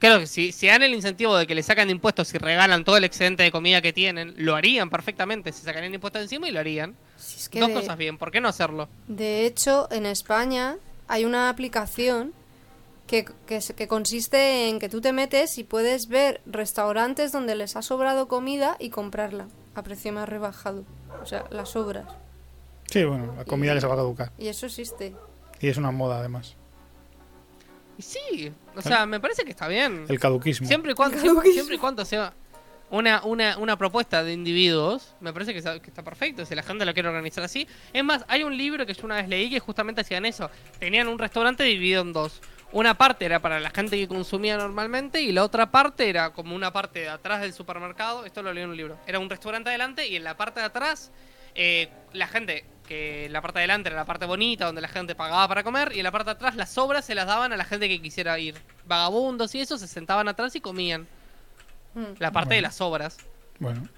Creo 0.00 0.20
que 0.20 0.26
si, 0.28 0.52
si 0.52 0.68
dan 0.68 0.82
el 0.82 0.94
incentivo 0.94 1.36
de 1.36 1.46
que 1.46 1.54
le 1.56 1.62
sacan 1.62 1.88
de 1.88 1.92
impuestos 1.92 2.32
y 2.32 2.38
regalan 2.38 2.84
todo 2.84 2.96
el 2.96 3.04
excedente 3.04 3.42
de 3.42 3.50
comida 3.50 3.80
que 3.82 3.92
tienen, 3.92 4.32
lo 4.36 4.54
harían 4.54 4.90
perfectamente. 4.90 5.52
Se 5.52 5.62
sacarían 5.64 5.92
impuestos 5.94 6.22
encima 6.22 6.48
y 6.48 6.52
lo 6.52 6.60
harían. 6.60 6.94
Si 7.16 7.38
es 7.38 7.48
que 7.48 7.58
Dos 7.58 7.68
de- 7.70 7.74
cosas 7.74 7.96
bien, 7.98 8.16
¿por 8.18 8.30
qué 8.30 8.40
no 8.40 8.48
hacerlo? 8.48 8.88
De 9.08 9.44
hecho, 9.44 9.88
en 9.90 10.06
España 10.06 10.76
hay 11.08 11.24
una 11.24 11.48
aplicación 11.48 12.32
que, 13.06 13.24
que, 13.46 13.60
se- 13.60 13.74
que 13.74 13.88
consiste 13.88 14.68
en 14.68 14.78
que 14.78 14.88
tú 14.88 15.00
te 15.00 15.12
metes 15.12 15.58
y 15.58 15.64
puedes 15.64 16.08
ver 16.08 16.40
restaurantes 16.46 17.32
donde 17.32 17.54
les 17.56 17.74
ha 17.76 17.82
sobrado 17.82 18.28
comida 18.28 18.76
y 18.78 18.90
comprarla 18.90 19.46
a 19.74 19.82
precio 19.82 20.12
más 20.12 20.28
rebajado. 20.28 20.84
O 21.22 21.26
sea, 21.26 21.44
las 21.50 21.70
sobras. 21.70 22.06
Sí, 22.90 23.04
bueno, 23.04 23.34
la 23.36 23.44
comida 23.44 23.74
que 23.74 23.80
se 23.80 23.86
va 23.86 23.94
a 23.94 23.96
caducar. 23.98 24.32
Y 24.38 24.48
eso 24.48 24.66
existe. 24.66 25.14
Y 25.60 25.68
es 25.68 25.76
una 25.76 25.90
moda, 25.90 26.18
además. 26.18 26.54
Y 27.98 28.02
sí, 28.02 28.52
o 28.76 28.80
sea, 28.82 29.06
me 29.06 29.18
parece 29.18 29.44
que 29.44 29.50
está 29.50 29.66
bien. 29.68 30.04
El 30.08 30.20
caduquismo. 30.20 30.68
Siempre 30.68 30.92
y 30.92 30.94
cuando, 30.94 31.18
siempre, 31.18 31.50
siempre 31.52 31.74
y 31.74 31.78
cuando 31.78 32.04
sea 32.04 32.32
una, 32.90 33.22
una, 33.24 33.58
una 33.58 33.76
propuesta 33.76 34.22
de 34.22 34.32
individuos, 34.32 35.14
me 35.20 35.32
parece 35.32 35.52
que 35.52 35.58
está, 35.58 35.74
está 35.74 36.02
perfecto. 36.02 36.44
Si 36.44 36.54
la 36.54 36.62
gente 36.62 36.84
lo 36.84 36.94
quiere 36.94 37.08
organizar 37.08 37.44
así. 37.44 37.66
Es 37.92 38.04
más, 38.04 38.24
hay 38.28 38.44
un 38.44 38.56
libro 38.56 38.86
que 38.86 38.94
yo 38.94 39.04
una 39.04 39.16
vez 39.16 39.28
leí 39.28 39.50
que 39.50 39.60
justamente 39.60 40.00
hacían 40.00 40.24
eso. 40.24 40.50
Tenían 40.78 41.08
un 41.08 41.18
restaurante 41.18 41.64
dividido 41.64 42.02
en 42.02 42.12
dos. 42.12 42.40
Una 42.70 42.94
parte 42.94 43.24
era 43.24 43.40
para 43.40 43.60
la 43.60 43.70
gente 43.70 43.96
que 43.96 44.06
consumía 44.06 44.58
normalmente 44.58 45.22
y 45.22 45.32
la 45.32 45.42
otra 45.42 45.70
parte 45.70 46.08
era 46.08 46.30
como 46.30 46.54
una 46.54 46.72
parte 46.72 47.00
de 47.00 47.08
atrás 47.08 47.40
del 47.40 47.52
supermercado. 47.54 48.26
Esto 48.26 48.42
lo 48.42 48.52
leí 48.52 48.64
en 48.64 48.70
un 48.70 48.76
libro. 48.76 48.98
Era 49.06 49.18
un 49.18 49.30
restaurante 49.30 49.70
adelante 49.70 50.06
y 50.06 50.16
en 50.16 50.24
la 50.24 50.36
parte 50.36 50.60
de 50.60 50.66
atrás 50.66 51.10
eh, 51.54 51.88
la 52.12 52.26
gente 52.26 52.64
que 52.86 53.28
la 53.30 53.42
parte 53.42 53.58
de 53.58 53.64
adelante 53.64 53.88
era 53.88 53.96
la 53.96 54.04
parte 54.06 54.24
bonita 54.24 54.64
donde 54.64 54.80
la 54.80 54.88
gente 54.88 55.14
pagaba 55.14 55.46
para 55.46 55.62
comer 55.62 55.92
y 55.94 55.98
en 55.98 56.04
la 56.04 56.10
parte 56.10 56.26
de 56.26 56.32
atrás 56.32 56.56
las 56.56 56.70
sobras 56.70 57.04
se 57.04 57.14
las 57.14 57.26
daban 57.26 57.52
a 57.52 57.56
la 57.56 57.64
gente 57.64 57.88
que 57.88 58.00
quisiera 58.00 58.38
ir. 58.38 58.54
Vagabundos 58.86 59.54
y 59.54 59.60
eso 59.60 59.76
se 59.76 59.86
sentaban 59.86 60.28
atrás 60.28 60.54
y 60.56 60.60
comían. 60.60 61.06
Mm. 61.98 62.14
La 62.18 62.30
parte 62.30 62.50
de 62.50 62.56
Bueno. 62.60 62.68
las 62.68 62.76
sobras. 62.76 63.16
Bueno, 63.58 63.88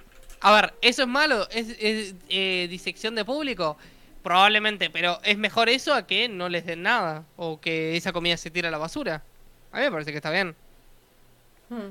A 0.40 0.52
ver, 0.54 0.74
¿eso 0.80 1.02
es 1.02 1.08
malo? 1.08 1.46
¿Es, 1.50 1.68
es, 1.78 2.14
eh, 2.30 2.66
disección 2.70 3.14
de 3.14 3.24
público? 3.26 3.76
Probablemente, 4.22 4.88
pero 4.90 5.18
es 5.22 5.36
mejor 5.36 5.68
eso 5.68 5.92
a 5.94 6.06
que 6.06 6.28
no 6.28 6.48
les 6.48 6.64
den 6.64 6.82
nada 6.82 7.24
o 7.36 7.60
que 7.60 7.96
esa 7.96 8.12
comida 8.12 8.36
se 8.38 8.50
tire 8.50 8.68
a 8.68 8.70
la 8.70 8.78
basura. 8.78 9.22
A 9.72 9.78
mí 9.78 9.84
me 9.84 9.90
parece 9.90 10.10
que 10.12 10.16
está 10.16 10.30
bien. 10.30 10.54
Mm. 11.68 11.90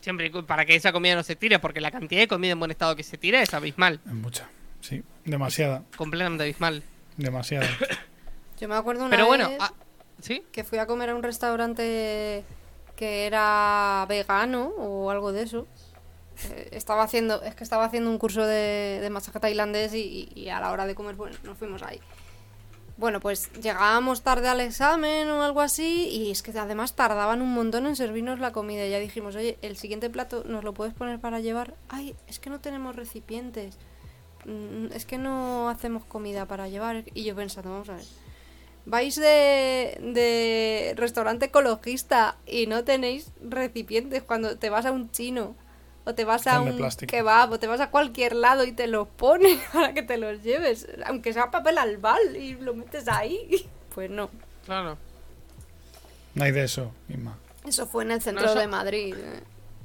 Siempre 0.00 0.30
para 0.42 0.64
que 0.64 0.74
esa 0.74 0.92
comida 0.92 1.14
no 1.14 1.22
se 1.22 1.36
tire, 1.36 1.58
porque 1.58 1.80
la 1.80 1.90
cantidad 1.90 2.20
de 2.20 2.28
comida 2.28 2.52
en 2.52 2.58
buen 2.58 2.70
estado 2.70 2.96
que 2.96 3.02
se 3.02 3.18
tira 3.18 3.42
es 3.42 3.52
abismal. 3.54 4.00
es 4.06 4.12
mucha. 4.12 4.48
Sí, 4.80 5.02
demasiada. 5.24 5.82
Completamente 5.96 6.44
abismal. 6.44 6.82
Demasiada. 7.16 7.66
Yo 8.58 8.68
me 8.68 8.74
acuerdo 8.74 9.02
una 9.04 9.10
Pero 9.10 9.26
bueno, 9.26 9.48
vez 9.48 9.58
ah, 9.60 9.72
¿sí? 10.20 10.42
que 10.52 10.64
fui 10.64 10.78
a 10.78 10.86
comer 10.86 11.10
a 11.10 11.14
un 11.14 11.22
restaurante 11.22 12.44
que 13.00 13.24
era 13.24 14.04
vegano 14.10 14.74
o 14.76 15.10
algo 15.10 15.32
de 15.32 15.44
eso. 15.44 15.66
Eh, 16.50 16.68
estaba 16.72 17.02
haciendo, 17.02 17.40
es 17.42 17.54
que 17.54 17.64
estaba 17.64 17.86
haciendo 17.86 18.10
un 18.10 18.18
curso 18.18 18.44
de, 18.44 18.98
de 19.00 19.08
masaje 19.08 19.40
tailandés 19.40 19.94
y, 19.94 20.50
a 20.50 20.60
la 20.60 20.70
hora 20.70 20.84
de 20.84 20.94
comer, 20.94 21.14
bueno, 21.14 21.34
nos 21.42 21.56
fuimos 21.56 21.82
ahí. 21.82 21.98
Bueno, 22.98 23.18
pues 23.18 23.50
llegábamos 23.54 24.20
tarde 24.20 24.48
al 24.48 24.60
examen 24.60 25.30
o 25.30 25.42
algo 25.42 25.62
así 25.62 26.08
y 26.12 26.30
es 26.30 26.42
que 26.42 26.50
además 26.58 26.94
tardaban 26.94 27.40
un 27.40 27.54
montón 27.54 27.86
en 27.86 27.96
servirnos 27.96 28.38
la 28.38 28.52
comida. 28.52 28.86
Ya 28.86 28.98
dijimos, 28.98 29.34
oye, 29.34 29.56
el 29.62 29.78
siguiente 29.78 30.10
plato 30.10 30.44
nos 30.44 30.62
lo 30.62 30.74
puedes 30.74 30.92
poner 30.92 31.18
para 31.20 31.40
llevar. 31.40 31.76
Ay, 31.88 32.14
es 32.28 32.38
que 32.38 32.50
no 32.50 32.60
tenemos 32.60 32.96
recipientes. 32.96 33.78
Mm, 34.44 34.92
Es 34.92 35.06
que 35.06 35.16
no 35.16 35.70
hacemos 35.70 36.04
comida 36.04 36.44
para 36.44 36.68
llevar. 36.68 37.04
Y 37.14 37.24
yo 37.24 37.34
pensando, 37.34 37.70
vamos 37.70 37.88
a 37.88 37.96
ver. 37.96 38.04
Vais 38.86 39.14
de, 39.16 39.98
de 40.02 40.94
restaurante 40.96 41.46
ecologista 41.46 42.36
y 42.46 42.66
no 42.66 42.82
tenéis 42.84 43.30
recipientes 43.42 44.22
cuando 44.22 44.56
te 44.58 44.70
vas 44.70 44.86
a 44.86 44.90
un 44.92 45.10
chino 45.10 45.54
o 46.04 46.14
te 46.14 46.24
vas 46.24 46.46
a 46.46 46.60
un 46.60 46.76
plástico. 46.76 47.10
kebab 47.10 47.52
o 47.52 47.58
te 47.58 47.66
vas 47.66 47.80
a 47.80 47.90
cualquier 47.90 48.34
lado 48.34 48.64
y 48.64 48.72
te 48.72 48.86
los 48.86 49.06
ponen 49.06 49.58
para 49.72 49.92
que 49.92 50.02
te 50.02 50.16
los 50.16 50.42
lleves, 50.42 50.88
aunque 51.06 51.32
sea 51.32 51.50
papel 51.50 51.78
albal 51.78 52.36
y 52.36 52.54
lo 52.54 52.74
metes 52.74 53.06
ahí. 53.08 53.68
Pues 53.94 54.08
no, 54.08 54.30
Claro. 54.64 54.96
No 56.36 56.44
hay 56.44 56.52
de 56.52 56.62
eso, 56.62 56.92
Inma. 57.08 57.36
eso 57.66 57.86
fue 57.88 58.04
en 58.04 58.12
el 58.12 58.22
centro 58.22 58.46
No, 58.46 58.54
de 58.54 58.66
Madrid. 58.68 59.14
eh. 59.18 59.40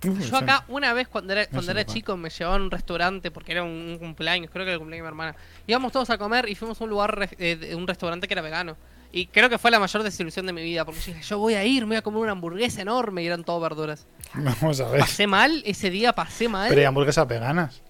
Yo 0.06 0.38
acá, 0.38 0.66
una 0.68 0.94
vez 0.94 1.08
cuando 1.08 1.34
era, 1.34 1.48
cuando 1.48 1.72
era 1.72 1.86
chico, 1.86 2.16
me 2.18 2.30
llevaban 2.30 2.62
a 2.62 2.64
un 2.66 2.72
restaurante 2.72 3.32
porque 3.32 3.52
era 3.52 3.64
un, 3.64 3.98
cumpleaños, 4.00 4.52
creo 4.52 4.66
que 4.66 4.70
era 4.70 4.74
el 4.74 4.80
cumpleaños 4.80 5.06
de 5.06 5.12
mi 5.12 5.14
hermana. 5.14 5.36
Íbamos 5.68 5.92
todos 5.92 6.10
a 6.10 6.18
comer 6.18 6.50
y 6.50 6.56
fuimos 6.56 6.80
a 6.80 6.84
un 6.84 6.90
lugar, 6.90 7.30
eh, 7.38 7.74
un 7.76 7.88
restaurante 7.88 8.28
que 8.28 8.34
era 8.34 8.42
vegano. 8.42 8.78
Y 9.12 9.28
creo 9.28 9.50
que 9.50 9.58
fue 9.58 9.72
la 9.72 9.80
mayor 9.80 10.04
desilusión 10.04 10.46
de 10.46 10.54
mi 10.54 10.62
vida, 10.62 10.84
porque 10.84 11.00
yo 11.00 11.14
dije, 11.14 11.24
yo 11.24 11.40
voy 11.40 11.54
a 11.54 11.64
ir, 11.64 11.84
me 11.84 11.90
voy 11.90 11.96
a 11.98 12.02
comer 12.02 12.22
una 12.22 12.32
hamburguesa 12.34 12.82
enorme 12.82 13.24
y 13.24 13.28
eran 13.28 13.44
todo 13.44 13.60
verduras. 13.60 14.08
Vamos 14.34 14.80
a 14.82 14.90
ver. 14.90 15.00
Pasé 15.00 15.26
mal, 15.26 15.64
ese 15.66 15.90
día 15.90 16.14
pasé 16.14 16.50
mal. 16.50 16.68
Pero 16.70 16.80
hay 16.80 16.86
hamburguesas 16.86 17.28
veganas. 17.28 17.82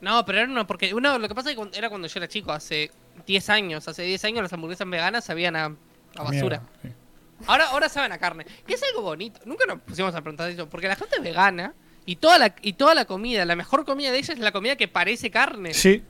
No, 0.00 0.24
pero 0.24 0.38
era 0.38 0.50
una, 0.50 0.66
porque 0.66 0.94
uno, 0.94 1.18
lo 1.18 1.28
que 1.28 1.34
pasa 1.34 1.50
es 1.50 1.56
que 1.56 1.78
era 1.78 1.90
cuando 1.90 2.08
yo 2.08 2.18
era 2.20 2.28
chico, 2.28 2.52
hace 2.52 2.90
10 3.26 3.50
años, 3.50 3.88
hace 3.88 4.02
10 4.02 4.24
años 4.24 4.42
las 4.42 4.52
hamburguesas 4.52 4.88
veganas 4.88 5.24
sabían 5.24 5.56
a, 5.56 5.64
a 5.64 6.22
basura. 6.22 6.60
Mierda, 6.60 6.68
sí. 6.82 6.88
Ahora, 7.46 7.66
ahora 7.70 7.88
saben 7.88 8.12
a 8.12 8.18
carne. 8.18 8.44
Que 8.66 8.74
es 8.74 8.82
algo 8.82 9.02
bonito. 9.02 9.40
Nunca 9.44 9.64
nos 9.66 9.80
pusimos 9.80 10.14
a 10.14 10.20
preguntar 10.20 10.50
eso. 10.50 10.68
Porque 10.68 10.88
la 10.88 10.96
gente 10.96 11.16
es 11.16 11.22
vegana. 11.22 11.72
Y 12.06 12.16
toda 12.16 12.38
la, 12.38 12.54
y 12.62 12.72
toda 12.72 12.94
la 12.94 13.04
comida, 13.04 13.44
la 13.44 13.54
mejor 13.56 13.84
comida 13.84 14.10
de 14.10 14.18
ella 14.18 14.32
es 14.34 14.40
la 14.40 14.50
comida 14.52 14.76
que 14.76 14.88
parece 14.88 15.30
carne. 15.30 15.74
Sí. 15.74 16.02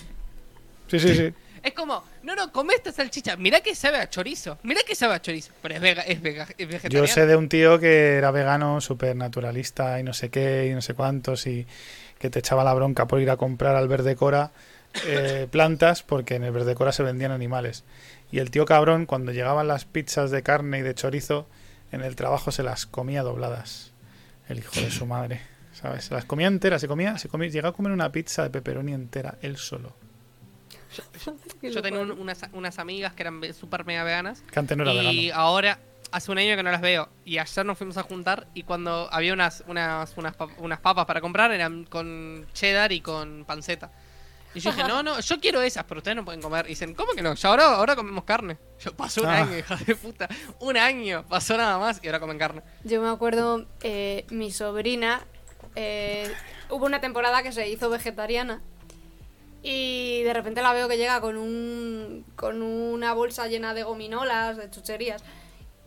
Sí, 0.89 0.99
sí, 1.01 1.15
sí. 1.15 1.33
Es 1.61 1.73
como, 1.75 2.05
no, 2.23 2.37
no, 2.37 2.53
come 2.53 2.73
esta 2.75 2.93
salchicha. 2.93 3.37
Mirá 3.37 3.61
que 3.61 3.75
sabe 3.75 3.97
a 3.99 4.09
chorizo. 4.09 4.59
Mirá 4.63 4.81
que 4.87 4.95
sabe 4.95 5.15
a 5.15 5.21
chorizo. 5.21 5.53
Pero 5.61 5.75
es, 5.75 5.81
vega, 5.81 6.03
es, 6.03 6.23
vega- 6.23 6.47
es 6.57 6.69
vegetariano. 6.69 7.05
Yo 7.05 7.13
sé 7.13 7.27
de 7.27 7.35
un 7.35 7.49
tío 7.49 7.81
que 7.81 8.15
era 8.15 8.31
vegano, 8.31 8.81
súper 8.81 9.17
naturalista 9.17 9.99
y 9.99 10.05
no 10.05 10.15
sé 10.15 10.31
qué 10.31 10.69
y 10.71 10.75
no 10.75 10.81
sé 10.83 10.95
cuántos 10.95 11.49
y 11.49 11.67
que 12.21 12.31
te 12.31 12.39
echaba 12.39 12.63
la 12.63 12.73
bronca 12.75 13.07
por 13.09 13.21
ir 13.21 13.29
a 13.29 13.37
comprar 13.37 13.75
al 13.75 13.89
verde 13.89 14.15
Cora 14.15 14.53
eh, 15.05 15.49
plantas 15.51 16.05
porque 16.05 16.37
en 16.37 16.45
el 16.45 16.53
Verdecora 16.53 16.93
se 16.93 17.03
vendían 17.03 17.33
animales. 17.33 17.83
Y 18.31 18.39
el 18.41 18.51
tío 18.51 18.65
cabrón, 18.67 19.07
cuando 19.07 19.33
llegaban 19.33 19.69
las 19.69 19.85
pizzas 19.85 20.31
de 20.31 20.43
carne 20.43 20.79
y 20.79 20.83
de 20.83 20.95
chorizo, 20.95 21.49
en 21.93 22.03
el 22.03 22.15
trabajo 22.17 22.51
se 22.53 22.63
las 22.63 22.85
comía 22.87 23.23
dobladas. 23.23 23.93
El 24.49 24.59
hijo 24.59 24.81
de 24.81 24.91
su 24.91 25.07
madre. 25.07 25.41
¿Sabes? 25.73 26.07
Se 26.07 26.15
las 26.15 26.25
comía 26.25 26.49
enteras, 26.49 26.81
se 26.81 26.89
comía, 26.89 27.19
se 27.19 27.29
comía, 27.29 27.49
llegaba 27.49 27.71
a 27.71 27.73
comer 27.73 27.93
una 27.93 28.11
pizza 28.11 28.43
de 28.43 28.51
pepperoni 28.51 28.93
entera, 28.93 29.37
él 29.43 29.57
solo. 29.57 29.95
Yo 31.63 31.83
tenía 31.83 32.01
un- 32.01 32.11
unas, 32.13 32.41
unas 32.53 32.79
amigas 32.79 33.13
que 33.13 33.23
eran 33.23 33.41
súper 33.55 33.85
mega 33.85 34.05
veganas. 34.05 34.43
Que 34.51 34.59
antes 34.59 34.77
no 34.77 34.83
era 34.85 34.93
y 34.95 35.27
vegano. 35.29 35.41
ahora, 35.41 35.79
hace 36.11 36.33
un 36.33 36.39
año 36.39 36.57
que 36.57 36.63
no 36.63 36.71
las 36.73 36.81
veo. 36.81 37.09
Y 37.25 37.39
ayer 37.39 37.65
nos 37.67 37.79
fuimos 37.79 37.97
a 37.97 38.03
juntar 38.03 38.49
y 38.55 38.63
cuando 38.65 39.09
había 39.13 39.33
unas, 39.33 39.63
unas, 39.69 40.15
unas, 40.17 40.35
unas 40.59 40.81
papas 40.81 41.07
para 41.07 41.21
comprar, 41.21 41.53
eran 41.53 41.85
con 41.85 42.47
cheddar 42.55 42.91
y 42.93 43.01
con 43.01 43.45
panceta. 43.47 43.93
Y 44.55 44.61
yo 44.61 44.73
dije, 44.73 44.87
no, 44.89 45.03
no, 45.03 45.21
yo 45.21 45.41
quiero 45.41 45.61
esas, 45.63 45.85
pero 45.85 45.99
ustedes 45.99 46.17
no 46.17 46.25
pueden 46.25 46.41
comer. 46.41 46.65
Y 46.67 46.71
dicen, 46.71 46.95
¿cómo 46.95 47.13
que 47.13 47.23
no? 47.23 47.35
Ya 47.35 47.49
ahora, 47.51 47.75
ahora 47.77 47.95
comemos 47.97 48.25
carne. 48.25 48.57
Yo 48.81 48.95
pasó 48.97 49.21
un 49.23 49.29
Ah. 49.29 49.43
año, 49.43 49.59
hija 49.59 49.77
de 49.77 49.95
puta. 49.95 50.29
Un 50.61 50.77
año, 50.77 51.25
pasó 51.29 51.57
nada 51.57 51.79
más 51.79 52.01
y 52.03 52.07
ahora 52.07 52.19
comen 52.21 52.39
carne. 52.39 52.63
Yo 52.85 53.01
me 53.03 53.09
acuerdo, 53.09 53.67
eh, 53.83 54.25
mi 54.31 54.51
sobrina, 54.51 55.21
eh, 55.77 56.33
hubo 56.71 56.87
una 56.87 57.01
temporada 57.01 57.43
que 57.43 57.53
se 57.53 57.69
hizo 57.69 57.91
vegetariana 57.91 58.63
y 59.63 60.23
de 60.23 60.33
repente 60.33 60.63
la 60.63 60.73
veo 60.73 60.89
que 60.89 60.97
llega 60.97 61.21
con 61.21 61.37
un 61.37 62.25
con 62.37 62.63
una 62.63 63.13
bolsa 63.13 63.49
llena 63.49 63.75
de 63.75 63.83
gominolas, 63.83 64.57
de 64.57 64.71
chucherías 64.71 65.23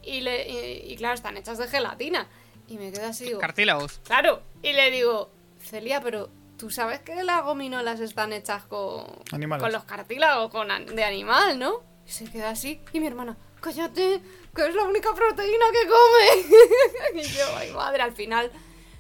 y, 0.03 0.21
le, 0.21 0.47
y, 0.49 0.91
y 0.91 0.95
claro, 0.97 1.15
están 1.15 1.37
hechas 1.37 1.57
de 1.57 1.67
gelatina 1.67 2.27
y 2.67 2.77
me 2.77 2.91
quedo 2.91 3.07
así, 3.07 3.25
digo, 3.25 3.39
Cartílagos. 3.39 3.99
claro, 4.03 4.41
y 4.61 4.73
le 4.73 4.91
digo, 4.91 5.29
Celia, 5.61 6.01
pero 6.01 6.29
tú 6.61 6.69
sabes 6.69 6.99
que 6.99 7.23
las 7.23 7.43
gominolas 7.43 7.99
están 7.99 8.33
hechas 8.33 8.65
con, 8.65 9.03
Animales. 9.31 9.63
con 9.63 9.71
los 9.71 9.83
cartílagos 9.83 10.51
con 10.51 10.69
an- 10.69 10.85
de 10.85 11.03
animal, 11.03 11.57
¿no? 11.57 11.81
Y 12.05 12.11
se 12.11 12.25
queda 12.31 12.51
así 12.51 12.79
y 12.93 12.99
mi 12.99 13.07
hermana, 13.07 13.35
cállate, 13.59 14.21
que 14.55 14.67
es 14.67 14.75
la 14.75 14.83
única 14.83 15.09
proteína 15.15 15.65
que 15.71 15.87
come. 15.89 17.19
y 17.19 17.23
yo, 17.23 17.45
ay 17.57 17.71
madre, 17.71 18.03
al 18.03 18.11
final 18.11 18.51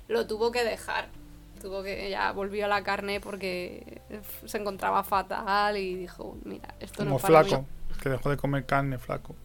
lo 0.07 0.25
tuvo 0.25 0.51
que 0.51 0.63
dejar. 0.63 1.09
Tuvo 1.61 1.83
que, 1.83 2.09
ya 2.09 2.31
volvió 2.31 2.65
a 2.65 2.67
la 2.67 2.83
carne 2.83 3.21
porque 3.21 4.01
se 4.47 4.57
encontraba 4.57 5.03
fatal 5.03 5.77
y 5.77 5.93
dijo, 5.93 6.35
mira, 6.43 6.73
esto 6.79 7.03
no 7.05 7.11
Como 7.11 7.17
es 7.17 7.21
para 7.21 7.43
flaco, 7.43 7.61
mí. 7.61 7.95
que 8.01 8.09
dejó 8.09 8.29
de 8.31 8.37
comer 8.37 8.65
carne, 8.65 8.97
flaco. 8.97 9.35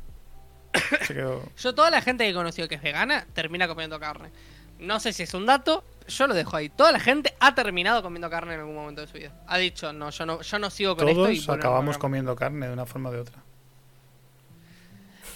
Se 1.06 1.12
quedó. 1.12 1.42
Yo, 1.58 1.74
toda 1.74 1.90
la 1.90 2.00
gente 2.00 2.24
que 2.24 2.30
he 2.30 2.34
conocido 2.34 2.66
que 2.66 2.76
es 2.76 2.82
vegana 2.82 3.26
termina 3.34 3.68
comiendo 3.68 4.00
carne. 4.00 4.30
No 4.78 5.00
sé 5.00 5.12
si 5.12 5.24
es 5.24 5.34
un 5.34 5.44
dato, 5.44 5.84
yo 6.08 6.26
lo 6.26 6.34
dejo 6.34 6.56
ahí. 6.56 6.68
Toda 6.68 6.92
la 6.92 7.00
gente 7.00 7.34
ha 7.40 7.54
terminado 7.54 8.02
comiendo 8.02 8.30
carne 8.30 8.54
en 8.54 8.60
algún 8.60 8.74
momento 8.74 9.00
de 9.00 9.06
su 9.06 9.14
vida. 9.14 9.32
Ha 9.46 9.58
dicho, 9.58 9.92
no, 9.92 10.10
yo 10.10 10.26
no, 10.26 10.40
yo 10.40 10.58
no 10.58 10.70
sigo 10.70 10.96
con 10.96 11.08
esto 11.08 11.30
y 11.30 11.36
Todos 11.36 11.46
bueno, 11.46 11.62
no 11.62 11.68
acabamos 11.68 11.98
comiendo 11.98 12.36
carne 12.36 12.66
de 12.66 12.72
una 12.72 12.86
forma 12.86 13.10
o 13.10 13.12
de 13.12 13.20
otra. 13.20 13.42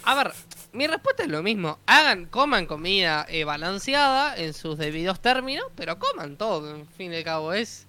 A 0.05 0.15
ver, 0.15 0.33
mi 0.73 0.87
respuesta 0.87 1.23
es 1.23 1.29
lo 1.29 1.43
mismo. 1.43 1.79
Hagan, 1.87 2.27
coman 2.27 2.67
comida 2.67 3.27
eh, 3.29 3.45
balanceada 3.45 4.37
en 4.37 4.55
sus 4.55 4.79
debidos 4.79 5.21
términos, 5.21 5.67
pero 5.75 5.99
coman 5.99 6.37
todo, 6.37 6.75
en 6.75 6.87
fin 6.87 7.11
de 7.11 7.23
cabo. 7.23 7.53
Es, 7.53 7.87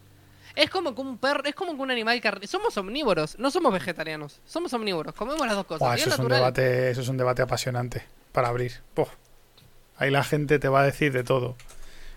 es 0.56 0.70
como 0.70 0.94
que 0.94 1.02
un 1.02 1.18
perro, 1.18 1.44
es 1.46 1.56
como 1.56 1.76
que 1.76 1.82
un 1.82 1.92
animal 1.92 2.20
carne. 2.20 2.48
Somos 2.48 2.78
omnívoros, 2.78 3.40
no 3.40 3.50
somos 3.50 3.72
vegetarianos. 3.72 4.42
Somos 4.46 4.74
omnívoros, 4.74 5.16
comemos 5.16 5.46
las 5.48 5.56
dos 5.56 5.66
cosas. 5.66 5.80
Buah, 5.80 5.98
y 5.98 6.02
eso, 6.02 6.10
es 6.10 6.20
un 6.20 6.28
debate, 6.28 6.92
eso 6.92 7.02
es 7.02 7.08
un 7.08 7.18
debate 7.18 7.42
apasionante 7.42 8.04
para 8.32 8.50
abrir. 8.50 8.74
Ahí 9.98 10.10
la 10.10 10.24
gente 10.24 10.60
te 10.60 10.68
va 10.68 10.82
a 10.82 10.86
decir 10.86 11.14
de 11.14 11.24
todo. 11.24 11.56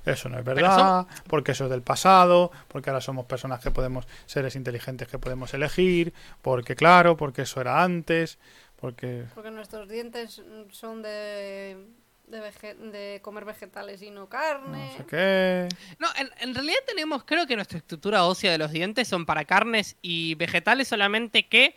Eso 0.05 0.29
no 0.29 0.39
es 0.39 0.45
verdad, 0.45 1.07
porque 1.29 1.53
eso 1.53 1.65
es 1.65 1.71
del 1.71 1.83
pasado, 1.83 2.53
porque 2.69 2.91
ahora 2.91 3.01
somos 3.01 3.25
personas 3.27 3.61
que 3.61 3.71
podemos, 3.71 4.07
seres 4.27 4.55
inteligentes 4.55 5.09
que 5.09 5.19
podemos 5.19 5.55
elegir, 5.55 6.13
porque 6.43 6.77
claro, 6.77 7.17
porque 7.17 7.43
eso 7.43 7.61
era 7.61 7.83
antes, 7.83 8.39
porque... 8.81 9.25
Porque 9.35 9.51
nuestros 9.51 9.89
dientes 9.89 10.43
son 10.71 11.01
de, 11.01 11.87
de, 12.27 12.41
vege- 12.43 12.77
de 12.77 13.21
comer 13.23 13.47
vegetales 13.47 14.03
y 14.03 14.11
no 14.11 14.29
carne. 14.29 14.91
No 14.91 14.97
sé 14.99 15.07
qué... 15.07 15.69
No, 15.99 16.09
en, 16.19 16.29
en 16.39 16.55
realidad 16.55 16.81
tenemos, 16.87 17.25
creo 17.25 17.47
que 17.47 17.57
nuestra 17.57 17.79
estructura 17.79 18.25
ósea 18.25 18.53
de 18.53 18.59
los 18.59 18.73
dientes 18.73 19.09
son 19.09 19.25
para 19.25 19.47
carnes 19.47 19.97
y 20.03 20.35
vegetales 20.35 20.89
solamente 20.89 21.49
que 21.49 21.75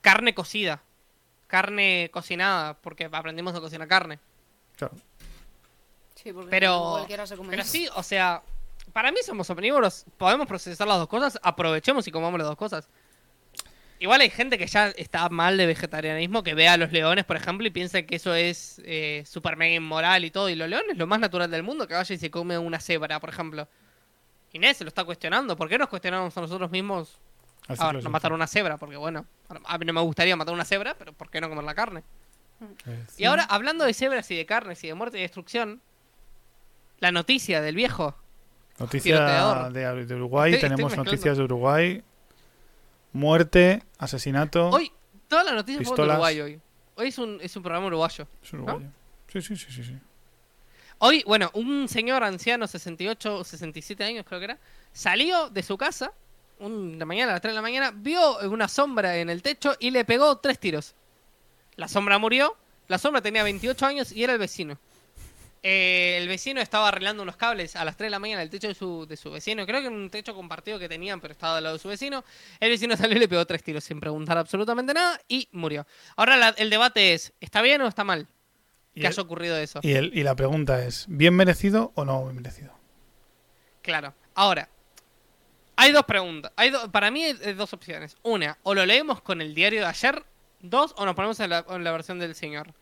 carne 0.00 0.32
cocida. 0.32 0.80
Carne 1.48 2.10
cocinada, 2.12 2.74
porque 2.74 3.08
aprendimos 3.10 3.54
a 3.56 3.60
cocinar 3.60 3.88
carne. 3.88 4.20
Claro. 4.76 4.94
Sí, 6.28 6.32
porque 6.34 6.50
Pero, 6.50 6.90
cualquiera 6.92 7.26
se 7.26 7.36
come 7.36 7.50
pero 7.50 7.62
eso. 7.62 7.70
sí, 7.70 7.88
o 7.94 8.02
sea, 8.02 8.42
para 8.92 9.10
mí 9.10 9.18
somos 9.24 9.48
omnívoros, 9.48 10.04
podemos 10.18 10.46
procesar 10.46 10.86
las 10.86 10.98
dos 10.98 11.08
cosas, 11.08 11.38
aprovechemos 11.42 12.06
y 12.06 12.10
comamos 12.10 12.38
las 12.38 12.48
dos 12.48 12.56
cosas. 12.56 12.88
Igual 14.00 14.20
hay 14.20 14.30
gente 14.30 14.58
que 14.58 14.66
ya 14.66 14.88
está 14.88 15.28
mal 15.28 15.56
de 15.56 15.66
vegetarianismo, 15.66 16.42
que 16.44 16.54
ve 16.54 16.68
a 16.68 16.76
los 16.76 16.92
leones, 16.92 17.24
por 17.24 17.36
ejemplo, 17.36 17.66
y 17.66 17.70
piensa 17.70 18.02
que 18.02 18.14
eso 18.16 18.32
es 18.34 18.80
eh, 18.84 19.24
super 19.26 19.56
mega 19.56 19.74
inmoral 19.74 20.24
y 20.24 20.30
todo. 20.30 20.48
Y 20.48 20.54
los 20.54 20.68
leones 20.68 20.90
es 20.92 20.98
lo 20.98 21.06
más 21.08 21.18
natural 21.18 21.50
del 21.50 21.64
mundo, 21.64 21.88
que 21.88 21.94
vaya 21.94 22.14
y 22.14 22.18
se 22.18 22.30
come 22.30 22.56
una 22.58 22.78
cebra, 22.78 23.18
por 23.18 23.30
ejemplo. 23.30 23.66
Inés 24.52 24.76
se 24.76 24.84
lo 24.84 24.88
está 24.88 25.02
cuestionando. 25.04 25.56
¿Por 25.56 25.68
qué 25.68 25.78
nos 25.78 25.88
cuestionamos 25.88 26.36
a 26.36 26.40
nosotros 26.42 26.70
mismos 26.70 27.18
a 27.66 27.92
ver, 27.92 28.04
no 28.04 28.10
matar 28.10 28.30
fin. 28.30 28.34
una 28.36 28.46
cebra? 28.46 28.76
Porque 28.76 28.96
bueno, 28.96 29.26
a 29.64 29.78
mí 29.78 29.84
no 29.84 29.92
me 29.92 30.00
gustaría 30.02 30.36
matar 30.36 30.54
una 30.54 30.64
cebra, 30.64 30.94
pero 30.96 31.12
¿por 31.12 31.28
qué 31.30 31.40
no 31.40 31.48
comer 31.48 31.64
la 31.64 31.74
carne? 31.74 32.04
Eh, 32.86 33.04
Y 33.16 33.24
ahora, 33.24 33.44
hablando 33.44 33.84
de 33.84 33.94
cebras 33.94 34.30
y 34.30 34.36
de 34.36 34.46
carnes 34.46 34.82
y 34.84 34.86
de 34.88 34.94
muerte 34.94 35.18
y 35.18 35.22
destrucción, 35.22 35.80
la 37.00 37.12
noticia 37.12 37.60
del 37.60 37.74
viejo. 37.74 38.14
Noticia 38.78 39.68
de, 39.70 40.06
de 40.06 40.14
Uruguay, 40.14 40.54
Estoy- 40.54 40.70
tenemos 40.70 40.96
noticias 40.96 41.36
de 41.36 41.42
Uruguay. 41.44 42.02
Muerte, 43.12 43.82
asesinato. 43.98 44.68
Hoy, 44.70 44.92
toda 45.26 45.44
la 45.44 45.52
noticia 45.52 45.82
fue 45.84 45.96
de. 45.96 46.02
Uruguay 46.02 46.40
hoy. 46.40 46.60
Hoy 46.96 47.08
es 47.08 47.18
un, 47.18 47.38
es 47.40 47.56
un 47.56 47.62
programa 47.62 47.86
uruguayo. 47.86 48.26
Es 48.42 48.52
uruguayo. 48.52 48.86
Sí, 49.32 49.40
sí, 49.42 49.56
sí, 49.56 49.66
sí, 49.72 49.84
sí. 49.84 49.98
Hoy, 50.98 51.22
bueno, 51.26 51.50
un 51.54 51.88
señor 51.88 52.24
anciano, 52.24 52.66
68, 52.66 53.44
67 53.44 54.02
años 54.04 54.24
creo 54.28 54.40
que 54.40 54.44
era, 54.46 54.58
salió 54.92 55.48
de 55.48 55.62
su 55.62 55.78
casa, 55.78 56.12
una 56.58 57.04
mañana, 57.04 57.30
a 57.32 57.34
las 57.34 57.40
3 57.40 57.52
de 57.52 57.56
la 57.56 57.62
mañana, 57.62 57.92
vio 57.94 58.38
una 58.50 58.66
sombra 58.66 59.16
en 59.16 59.30
el 59.30 59.42
techo 59.42 59.74
y 59.78 59.90
le 59.92 60.04
pegó 60.04 60.38
tres 60.38 60.58
tiros. 60.58 60.94
La 61.76 61.86
sombra 61.86 62.18
murió, 62.18 62.56
la 62.88 62.98
sombra 62.98 63.22
tenía 63.22 63.44
28 63.44 63.86
años 63.86 64.10
y 64.12 64.24
era 64.24 64.32
el 64.32 64.40
vecino. 64.40 64.76
Eh, 65.62 66.18
el 66.20 66.28
vecino 66.28 66.60
estaba 66.60 66.88
arreglando 66.88 67.22
unos 67.22 67.36
cables 67.36 67.74
a 67.74 67.84
las 67.84 67.96
3 67.96 68.06
de 68.06 68.10
la 68.10 68.18
mañana 68.20 68.42
en 68.42 68.46
el 68.46 68.50
techo 68.50 68.68
de 68.68 68.74
su, 68.74 69.06
de 69.06 69.16
su 69.16 69.30
vecino. 69.30 69.66
Creo 69.66 69.80
que 69.80 69.88
en 69.88 69.94
un 69.94 70.08
techo 70.10 70.34
compartido 70.34 70.78
que 70.78 70.88
tenían, 70.88 71.20
pero 71.20 71.32
estaba 71.32 71.56
al 71.58 71.64
lado 71.64 71.76
de 71.76 71.82
su 71.82 71.88
vecino. 71.88 72.24
El 72.60 72.70
vecino 72.70 72.96
salió 72.96 73.16
y 73.16 73.20
le 73.20 73.28
pegó 73.28 73.44
tres 73.46 73.62
tiros 73.64 73.82
sin 73.84 73.98
preguntar 73.98 74.38
absolutamente 74.38 74.94
nada 74.94 75.20
y 75.26 75.48
murió. 75.52 75.86
Ahora 76.16 76.36
la- 76.36 76.50
el 76.50 76.70
debate 76.70 77.12
es, 77.14 77.32
¿está 77.40 77.60
bien 77.62 77.80
o 77.82 77.88
está 77.88 78.04
mal 78.04 78.28
el- 78.94 79.06
haya 79.06 79.22
ocurrido 79.22 79.56
eso? 79.56 79.80
Y, 79.82 79.92
el- 79.94 80.12
y 80.16 80.22
la 80.22 80.36
pregunta 80.36 80.84
es, 80.84 81.06
¿bien 81.08 81.34
merecido 81.34 81.90
o 81.96 82.04
no 82.04 82.22
bien 82.24 82.36
merecido? 82.36 82.72
Claro. 83.82 84.14
Ahora, 84.34 84.68
hay 85.76 85.92
dos 85.92 86.04
preguntas. 86.04 86.52
Hay 86.56 86.70
do- 86.70 86.90
para 86.92 87.10
mí 87.10 87.24
hay, 87.24 87.38
hay 87.44 87.54
dos 87.54 87.72
opciones. 87.72 88.16
Una, 88.22 88.58
o 88.62 88.74
lo 88.74 88.84
leemos 88.86 89.20
con 89.22 89.40
el 89.40 89.54
diario 89.54 89.80
de 89.80 89.86
ayer. 89.86 90.24
Dos, 90.60 90.92
o 90.96 91.04
nos 91.04 91.14
ponemos 91.14 91.38
en 91.40 91.50
la, 91.50 91.64
en 91.68 91.84
la 91.84 91.92
versión 91.92 92.18
del 92.18 92.34
señor. 92.34 92.72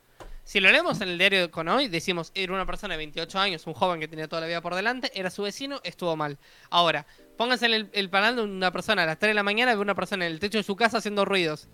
Si 0.47 0.61
lo 0.61 0.71
leemos 0.71 1.01
en 1.01 1.09
el 1.09 1.19
diario 1.19 1.51
con 1.51 1.67
hoy, 1.67 1.89
decimos, 1.89 2.31
era 2.33 2.53
una 2.53 2.65
persona 2.67 2.95
de 2.95 2.99
28 2.99 3.37
años, 3.41 3.67
un 3.67 3.75
joven 3.75 3.99
que 3.99 4.07
tenía 4.07 4.29
toda 4.29 4.43
la 4.43 4.47
vida 4.47 4.61
por 4.61 4.77
delante, 4.77 5.11
era 5.13 5.29
su 5.29 5.43
vecino, 5.43 5.81
estuvo 5.83 6.15
mal. 6.15 6.39
Ahora, 6.71 7.05
pónganse 7.37 7.67
en 7.67 7.75
el, 7.75 7.91
el 7.93 8.09
panel 8.11 8.37
de 8.37 8.43
una 8.43 8.71
persona 8.71 9.03
a 9.03 9.07
las 9.07 9.19
3 9.19 9.31
de 9.31 9.35
la 9.35 9.43
mañana 9.43 9.75
ve 9.75 9.81
una 9.81 9.97
persona 9.97 10.25
en 10.25 10.31
el 10.33 10.39
techo 10.39 10.59
de 10.59 10.63
su 10.63 10.77
casa 10.77 10.99
haciendo 10.99 11.25
ruidos. 11.25 11.69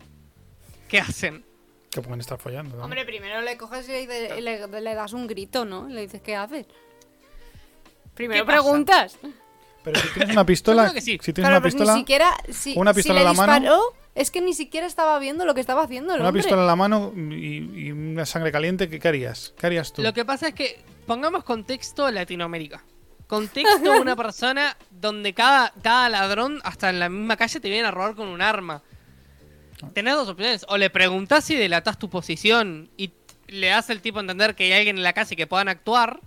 ¿Qué 0.88 0.98
hacen? 0.98 1.44
Que 1.90 2.00
pueden 2.00 2.20
estar 2.20 2.38
follando. 2.38 2.74
¿no? 2.78 2.84
Hombre, 2.84 3.04
primero 3.04 3.42
le 3.42 3.58
coges 3.58 3.86
y 3.90 4.06
le, 4.06 4.40
le- 4.40 4.80
le 4.80 4.94
das 4.94 5.12
un 5.12 5.26
grito, 5.26 5.66
¿no? 5.66 5.86
Le 5.88 6.00
dices, 6.00 6.22
¿qué 6.22 6.34
haces? 6.34 6.66
Primero 8.14 8.46
pasa? 8.46 8.58
preguntas. 8.58 9.18
Pero 9.84 10.00
si 10.00 10.08
tienes 10.14 10.32
una 10.32 10.46
pistola, 10.46 10.82
Yo 10.84 10.90
creo 10.90 10.94
que 10.94 11.00
sí. 11.00 11.12
si 11.20 11.32
tienes 11.32 11.48
Claro, 11.48 11.54
una 11.56 11.60
pues 11.62 11.74
pistola, 11.74 11.94
ni 11.94 12.00
siquiera. 12.00 12.30
Si, 12.50 12.74
una 12.76 12.92
si 12.92 12.96
pistola 12.98 13.14
le 13.14 13.20
en 13.30 13.36
la 13.36 13.46
mano- 13.46 13.52
disparó, 13.60 13.82
es 14.14 14.30
que 14.30 14.40
ni 14.40 14.54
siquiera 14.54 14.86
estaba 14.86 15.18
viendo 15.18 15.44
lo 15.44 15.54
que 15.54 15.60
estaba 15.60 15.82
haciendo 15.82 16.14
el 16.14 16.20
una 16.20 16.28
hombre. 16.28 16.42
pistola 16.42 16.62
en 16.62 16.66
la 16.68 16.76
mano 16.76 17.12
y, 17.16 17.86
y 17.86 17.92
una 17.92 18.24
sangre 18.26 18.52
caliente, 18.52 18.88
¿qué, 18.88 18.98
qué 19.00 19.08
harías? 19.08 19.54
¿Qué 19.58 19.66
harías 19.66 19.92
tú? 19.92 20.02
Lo 20.02 20.12
que 20.12 20.24
pasa 20.24 20.48
es 20.48 20.54
que 20.54 20.80
pongamos 21.06 21.44
contexto 21.44 22.10
Latinoamérica. 22.10 22.84
Contexto 23.26 23.92
una 24.00 24.14
persona 24.14 24.76
donde 24.90 25.32
cada, 25.34 25.72
cada 25.82 26.08
ladrón, 26.10 26.60
hasta 26.64 26.90
en 26.90 26.98
la 27.00 27.08
misma 27.08 27.36
calle, 27.36 27.58
te 27.60 27.68
viene 27.70 27.88
a 27.88 27.90
robar 27.90 28.14
con 28.14 28.28
un 28.28 28.42
arma. 28.42 28.82
Tenés 29.94 30.14
dos 30.14 30.28
opciones. 30.28 30.64
O 30.68 30.76
le 30.76 30.90
preguntás 30.90 31.44
si 31.44 31.56
delatás 31.56 31.98
tu 31.98 32.08
posición 32.08 32.88
y 32.96 33.10
le 33.48 33.68
das 33.68 33.90
al 33.90 34.00
tipo 34.00 34.18
a 34.18 34.20
entender 34.20 34.54
que 34.54 34.64
hay 34.64 34.72
alguien 34.74 34.96
en 34.98 35.02
la 35.02 35.12
casa 35.12 35.34
y 35.34 35.36
que 35.36 35.46
puedan 35.46 35.68
actuar. 35.68 36.20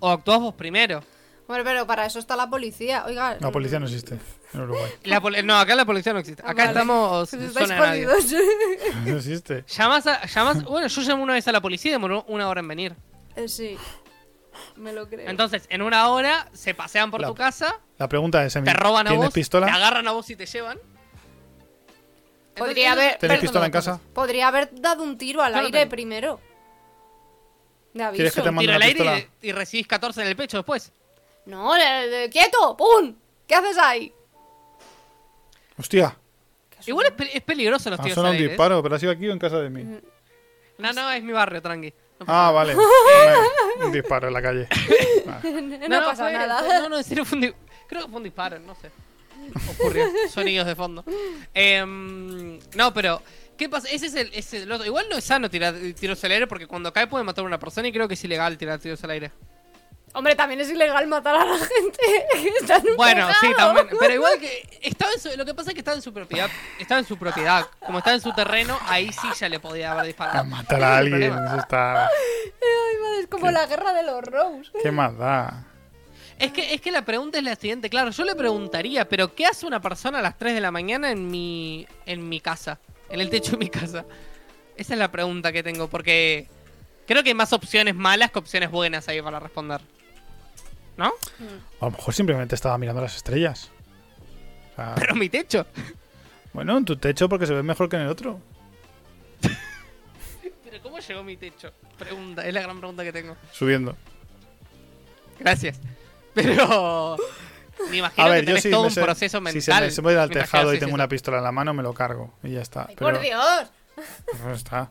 O 0.00 0.10
actuás 0.10 0.40
vos 0.40 0.54
primero. 0.54 1.02
Bueno, 1.50 1.64
pero 1.64 1.84
para 1.84 2.06
eso 2.06 2.20
está 2.20 2.36
la 2.36 2.48
policía. 2.48 3.02
Oiga. 3.06 3.36
La 3.40 3.50
policía 3.50 3.80
no 3.80 3.86
existe 3.86 4.16
en 4.54 4.60
Uruguay. 4.60 4.88
La 5.02 5.20
poli- 5.20 5.42
no, 5.42 5.58
acá 5.58 5.74
la 5.74 5.84
policía 5.84 6.12
no 6.12 6.20
existe. 6.20 6.42
Acá 6.42 6.52
Vale. 6.54 6.68
estamos 6.68 7.28
Pues 7.28 7.42
estáis 7.42 7.68
zona 7.68 7.74
de 7.74 7.80
nadie. 7.80 8.06
jodidos. 8.06 8.42
No 9.04 9.16
existe. 9.16 9.64
Llamás 9.66 10.06
a, 10.06 10.22
llamás- 10.28 10.62
bueno, 10.62 10.86
yo 10.86 11.02
llamé 11.02 11.22
una 11.24 11.32
vez 11.32 11.48
a 11.48 11.50
la 11.52 11.60
policía 11.60 11.88
y 11.88 11.92
demoró 11.94 12.24
una 12.28 12.48
hora 12.48 12.60
en 12.60 12.68
venir. 12.68 12.94
Eh, 13.34 13.48
sí. 13.48 13.76
Me 14.76 14.92
lo 14.92 15.08
creo. 15.08 15.28
Entonces, 15.28 15.66
en 15.70 15.82
una 15.82 16.08
hora 16.10 16.48
se 16.52 16.72
pasean 16.72 17.10
por 17.10 17.20
La- 17.20 17.26
tu 17.26 17.34
casa 17.34 17.74
La 17.98 18.08
pregunta 18.08 18.44
es, 18.44 18.54
Emi, 18.54 18.66
te 18.66 18.72
roban 18.72 19.08
a 19.08 19.10
¿tienes 19.10 19.26
vos, 19.26 19.34
pistola? 19.34 19.66
te 19.66 19.72
agarran 19.72 20.06
a 20.06 20.12
vos 20.12 20.30
y 20.30 20.36
te 20.36 20.46
llevan. 20.46 20.78
Podría 22.56 22.92
haber, 22.92 23.16
¿Tenéis 23.16 23.18
perdón, 23.20 23.40
pistola 23.40 23.66
en 23.66 23.72
casa? 23.72 24.00
podría 24.12 24.48
haber 24.48 24.68
dado 24.80 25.02
un 25.02 25.16
tiro 25.18 25.42
al 25.42 25.52
Yo 25.52 25.58
no 25.60 25.66
aire 25.66 25.78
tengo. 25.80 25.90
primero. 25.90 26.40
De 27.94 28.02
aviso. 28.04 28.16
¿Quieres 28.16 28.34
que 28.34 28.42
te 28.42 28.50
mande 28.50 28.60
Tiro 28.62 28.70
una 28.70 28.76
al 28.76 28.82
aire 28.82 28.94
pistola? 29.00 29.18
y, 29.42 29.48
y 29.48 29.52
recibís 29.52 29.86
14 29.88 30.22
en 30.22 30.28
el 30.28 30.36
pecho 30.36 30.58
después. 30.58 30.92
No, 31.46 31.76
le- 31.76 32.06
le- 32.08 32.30
quieto, 32.30 32.76
¡pum! 32.76 33.14
¿Qué 33.46 33.54
haces 33.54 33.76
ahí? 33.78 34.12
Hostia, 35.78 36.16
Igual 36.86 37.06
es, 37.08 37.12
pe- 37.12 37.36
es 37.36 37.42
peligroso 37.42 37.90
los 37.90 37.98
ha 38.00 38.02
al 38.02 38.18
un 38.18 38.26
aire. 38.26 38.44
¿eh? 38.44 38.48
disparo, 38.48 38.82
pero 38.82 38.94
ha 38.94 38.98
sido 38.98 39.12
aquí 39.12 39.28
o 39.28 39.32
en 39.32 39.38
casa 39.38 39.58
de 39.60 39.68
mí. 39.68 39.84
No, 40.78 40.92
no, 40.94 41.10
es 41.10 41.22
mi 41.22 41.32
barrio, 41.32 41.60
tranqui. 41.60 41.92
No 42.20 42.26
Ah, 42.28 42.50
vale. 42.54 42.74
Un 43.84 43.92
disparo 43.92 44.28
en 44.28 44.34
la 44.34 44.42
calle. 44.42 44.66
Vale. 45.26 45.88
No, 45.88 46.00
pasa 46.00 46.24
fue- 46.24 46.32
nada. 46.32 46.80
no, 46.80 46.88
no, 46.88 46.98
en 46.98 47.04
serio 47.04 47.24
fue 47.24 47.38
un 47.38 47.54
Creo 47.86 48.02
que 48.04 48.08
fue 48.08 48.16
un 48.18 48.24
disparo, 48.24 48.58
no 48.60 48.74
sé. 48.76 48.90
Ocurrió. 49.72 50.06
Sonidos 50.30 50.66
de 50.66 50.74
fondo. 50.76 51.04
Em, 51.54 52.58
no, 52.74 52.94
pero. 52.94 53.22
¿Qué 53.56 53.68
pasa? 53.68 53.88
Ese 53.90 54.06
es 54.06 54.14
el, 54.14 54.28
ese 54.28 54.58
es 54.58 54.62
el 54.62 54.72
otro. 54.72 54.86
Igual 54.86 55.06
no 55.10 55.16
es 55.18 55.24
sano 55.24 55.50
tirar 55.50 55.74
tiros 55.98 56.22
al 56.24 56.30
aire 56.32 56.46
porque 56.46 56.66
cuando 56.66 56.92
cae 56.92 57.06
puede 57.06 57.24
matar 57.24 57.44
a 57.44 57.46
una 57.46 57.58
persona 57.58 57.88
y 57.88 57.92
creo 57.92 58.08
que 58.08 58.14
es 58.14 58.24
ilegal 58.24 58.56
tirar 58.56 58.78
tiros 58.78 59.02
al 59.04 59.10
aire. 59.10 59.32
Hombre, 60.12 60.34
también 60.34 60.60
es 60.60 60.68
ilegal 60.70 61.06
matar 61.06 61.36
a 61.36 61.44
la 61.44 61.56
gente 61.58 61.98
que 62.32 62.48
está 62.60 62.76
en 62.78 62.88
un 62.90 62.96
Bueno, 62.96 63.28
sí, 63.40 63.46
también. 63.56 63.86
Pero 63.98 64.14
igual 64.14 64.40
que. 64.40 64.68
Estaba 64.82 65.12
en 65.12 65.20
su- 65.20 65.36
lo 65.36 65.44
que 65.44 65.54
pasa 65.54 65.70
es 65.70 65.74
que 65.74 65.80
estaba 65.80 65.96
en 65.96 66.02
su 66.02 66.12
propiedad. 66.12 66.50
Estaba 66.80 66.98
en 66.98 67.06
su 67.06 67.16
propiedad. 67.16 67.66
Como 67.84 67.98
estaba 67.98 68.14
en 68.16 68.20
su 68.20 68.32
terreno, 68.32 68.76
ahí 68.88 69.12
sí 69.12 69.28
ya 69.38 69.48
le 69.48 69.60
podía 69.60 69.92
haber 69.92 70.02
A 70.02 70.06
disparado. 70.06 70.44
matar 70.46 70.82
a 70.82 71.00
es 71.00 71.06
el 71.06 71.12
alguien, 71.14 71.32
eso 71.46 71.56
está... 71.56 72.06
Ay, 72.06 72.10
madre, 73.00 73.20
es 73.20 73.26
como 73.28 73.50
la 73.50 73.66
guerra 73.66 73.92
de 73.92 74.02
los 74.02 74.22
Rose. 74.24 74.70
¿Qué 74.82 74.90
más 74.90 75.16
da? 75.16 75.64
Es 76.38 76.52
que, 76.52 76.74
es 76.74 76.80
que 76.80 76.90
la 76.90 77.04
pregunta 77.04 77.36
es 77.38 77.44
la 77.44 77.54
siguiente, 77.54 77.90
claro, 77.90 78.10
yo 78.10 78.24
le 78.24 78.34
preguntaría, 78.34 79.06
pero 79.08 79.34
¿qué 79.34 79.44
hace 79.46 79.66
una 79.66 79.80
persona 79.80 80.20
a 80.20 80.22
las 80.22 80.38
3 80.38 80.54
de 80.54 80.60
la 80.62 80.70
mañana 80.70 81.10
en 81.10 81.30
mi, 81.30 81.86
en 82.06 82.26
mi 82.28 82.40
casa? 82.40 82.78
En 83.10 83.20
el 83.20 83.28
techo 83.28 83.52
de 83.52 83.58
mi 83.58 83.68
casa. 83.68 84.06
Esa 84.74 84.94
es 84.94 84.98
la 84.98 85.12
pregunta 85.12 85.52
que 85.52 85.62
tengo, 85.62 85.88
porque 85.88 86.48
creo 87.06 87.22
que 87.22 87.28
hay 87.28 87.34
más 87.34 87.52
opciones 87.52 87.94
malas 87.94 88.30
que 88.30 88.38
opciones 88.38 88.70
buenas 88.70 89.06
ahí 89.08 89.20
para 89.20 89.38
responder. 89.38 89.82
¿No? 91.00 91.14
A 91.80 91.84
lo 91.86 91.90
mejor 91.92 92.12
simplemente 92.12 92.54
estaba 92.54 92.76
mirando 92.76 93.00
las 93.00 93.16
estrellas. 93.16 93.70
O 94.72 94.76
sea, 94.76 94.94
Pero 94.96 95.14
mi 95.14 95.30
techo. 95.30 95.64
bueno, 96.52 96.76
en 96.76 96.84
tu 96.84 96.94
techo 96.98 97.26
porque 97.26 97.46
se 97.46 97.54
ve 97.54 97.62
mejor 97.62 97.88
que 97.88 97.96
en 97.96 98.02
el 98.02 98.08
otro. 98.08 98.38
Pero 99.40 100.82
¿cómo 100.82 100.98
llegó 100.98 101.22
mi 101.24 101.38
techo? 101.38 101.72
Pregunta, 101.98 102.46
es 102.46 102.52
la 102.52 102.60
gran 102.60 102.78
pregunta 102.78 103.02
que 103.02 103.12
tengo. 103.14 103.34
Subiendo. 103.50 103.96
Gracias. 105.38 105.80
Pero... 106.34 107.16
Me 107.90 107.96
imagino 107.96 108.26
A 108.26 108.28
ver, 108.28 108.40
que 108.40 108.42
yo 108.42 108.46
tenés 108.48 108.62
sí 108.64 108.70
todo 108.70 108.82
me 108.82 108.88
un 108.88 108.92
sé- 108.94 109.00
proceso 109.02 109.40
mental. 109.40 109.62
Si 109.62 109.72
se 109.72 109.80
me, 109.80 109.90
se 109.90 110.02
me 110.02 110.12
voy 110.12 110.20
al 110.20 110.28
tejado 110.28 110.74
y 110.74 110.78
tengo 110.78 110.92
una 110.92 111.08
pistola 111.08 111.38
en 111.38 111.44
la 111.44 111.52
mano, 111.52 111.72
me 111.72 111.82
lo 111.82 111.94
cargo. 111.94 112.34
Y 112.42 112.50
ya 112.50 112.60
está. 112.60 112.86
Pero, 112.88 112.98
Por 112.98 113.20
Dios. 113.20 113.70
pues 114.42 114.58
está. 114.58 114.80
Lo 114.80 114.86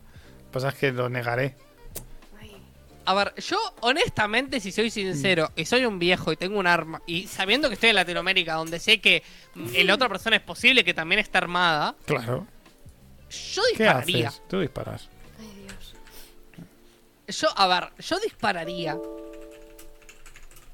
que 0.46 0.50
pasa 0.54 0.68
es 0.70 0.74
que 0.74 0.90
lo 0.90 1.08
negaré. 1.08 1.54
A 3.06 3.14
ver, 3.14 3.34
yo 3.36 3.58
honestamente, 3.80 4.60
si 4.60 4.70
soy 4.72 4.90
sincero, 4.90 5.50
y 5.56 5.64
soy 5.64 5.84
un 5.84 5.98
viejo 5.98 6.32
y 6.32 6.36
tengo 6.36 6.58
un 6.58 6.66
arma, 6.66 7.00
y 7.06 7.26
sabiendo 7.26 7.68
que 7.68 7.74
estoy 7.74 7.90
en 7.90 7.96
Latinoamérica, 7.96 8.54
donde 8.54 8.78
sé 8.78 9.00
que 9.00 9.22
mm, 9.54 9.68
la 9.84 9.94
otra 9.94 10.08
persona 10.08 10.36
es 10.36 10.42
posible 10.42 10.84
que 10.84 10.94
también 10.94 11.18
esté 11.18 11.38
armada, 11.38 11.96
Claro. 12.04 12.46
yo 13.30 13.62
¿Qué 13.76 13.82
dispararía. 13.84 14.28
haces? 14.28 14.42
Tú 14.48 14.60
disparas. 14.60 15.08
Yo, 17.28 17.48
a 17.56 17.66
ver, 17.68 17.90
yo 17.98 18.18
dispararía. 18.20 18.98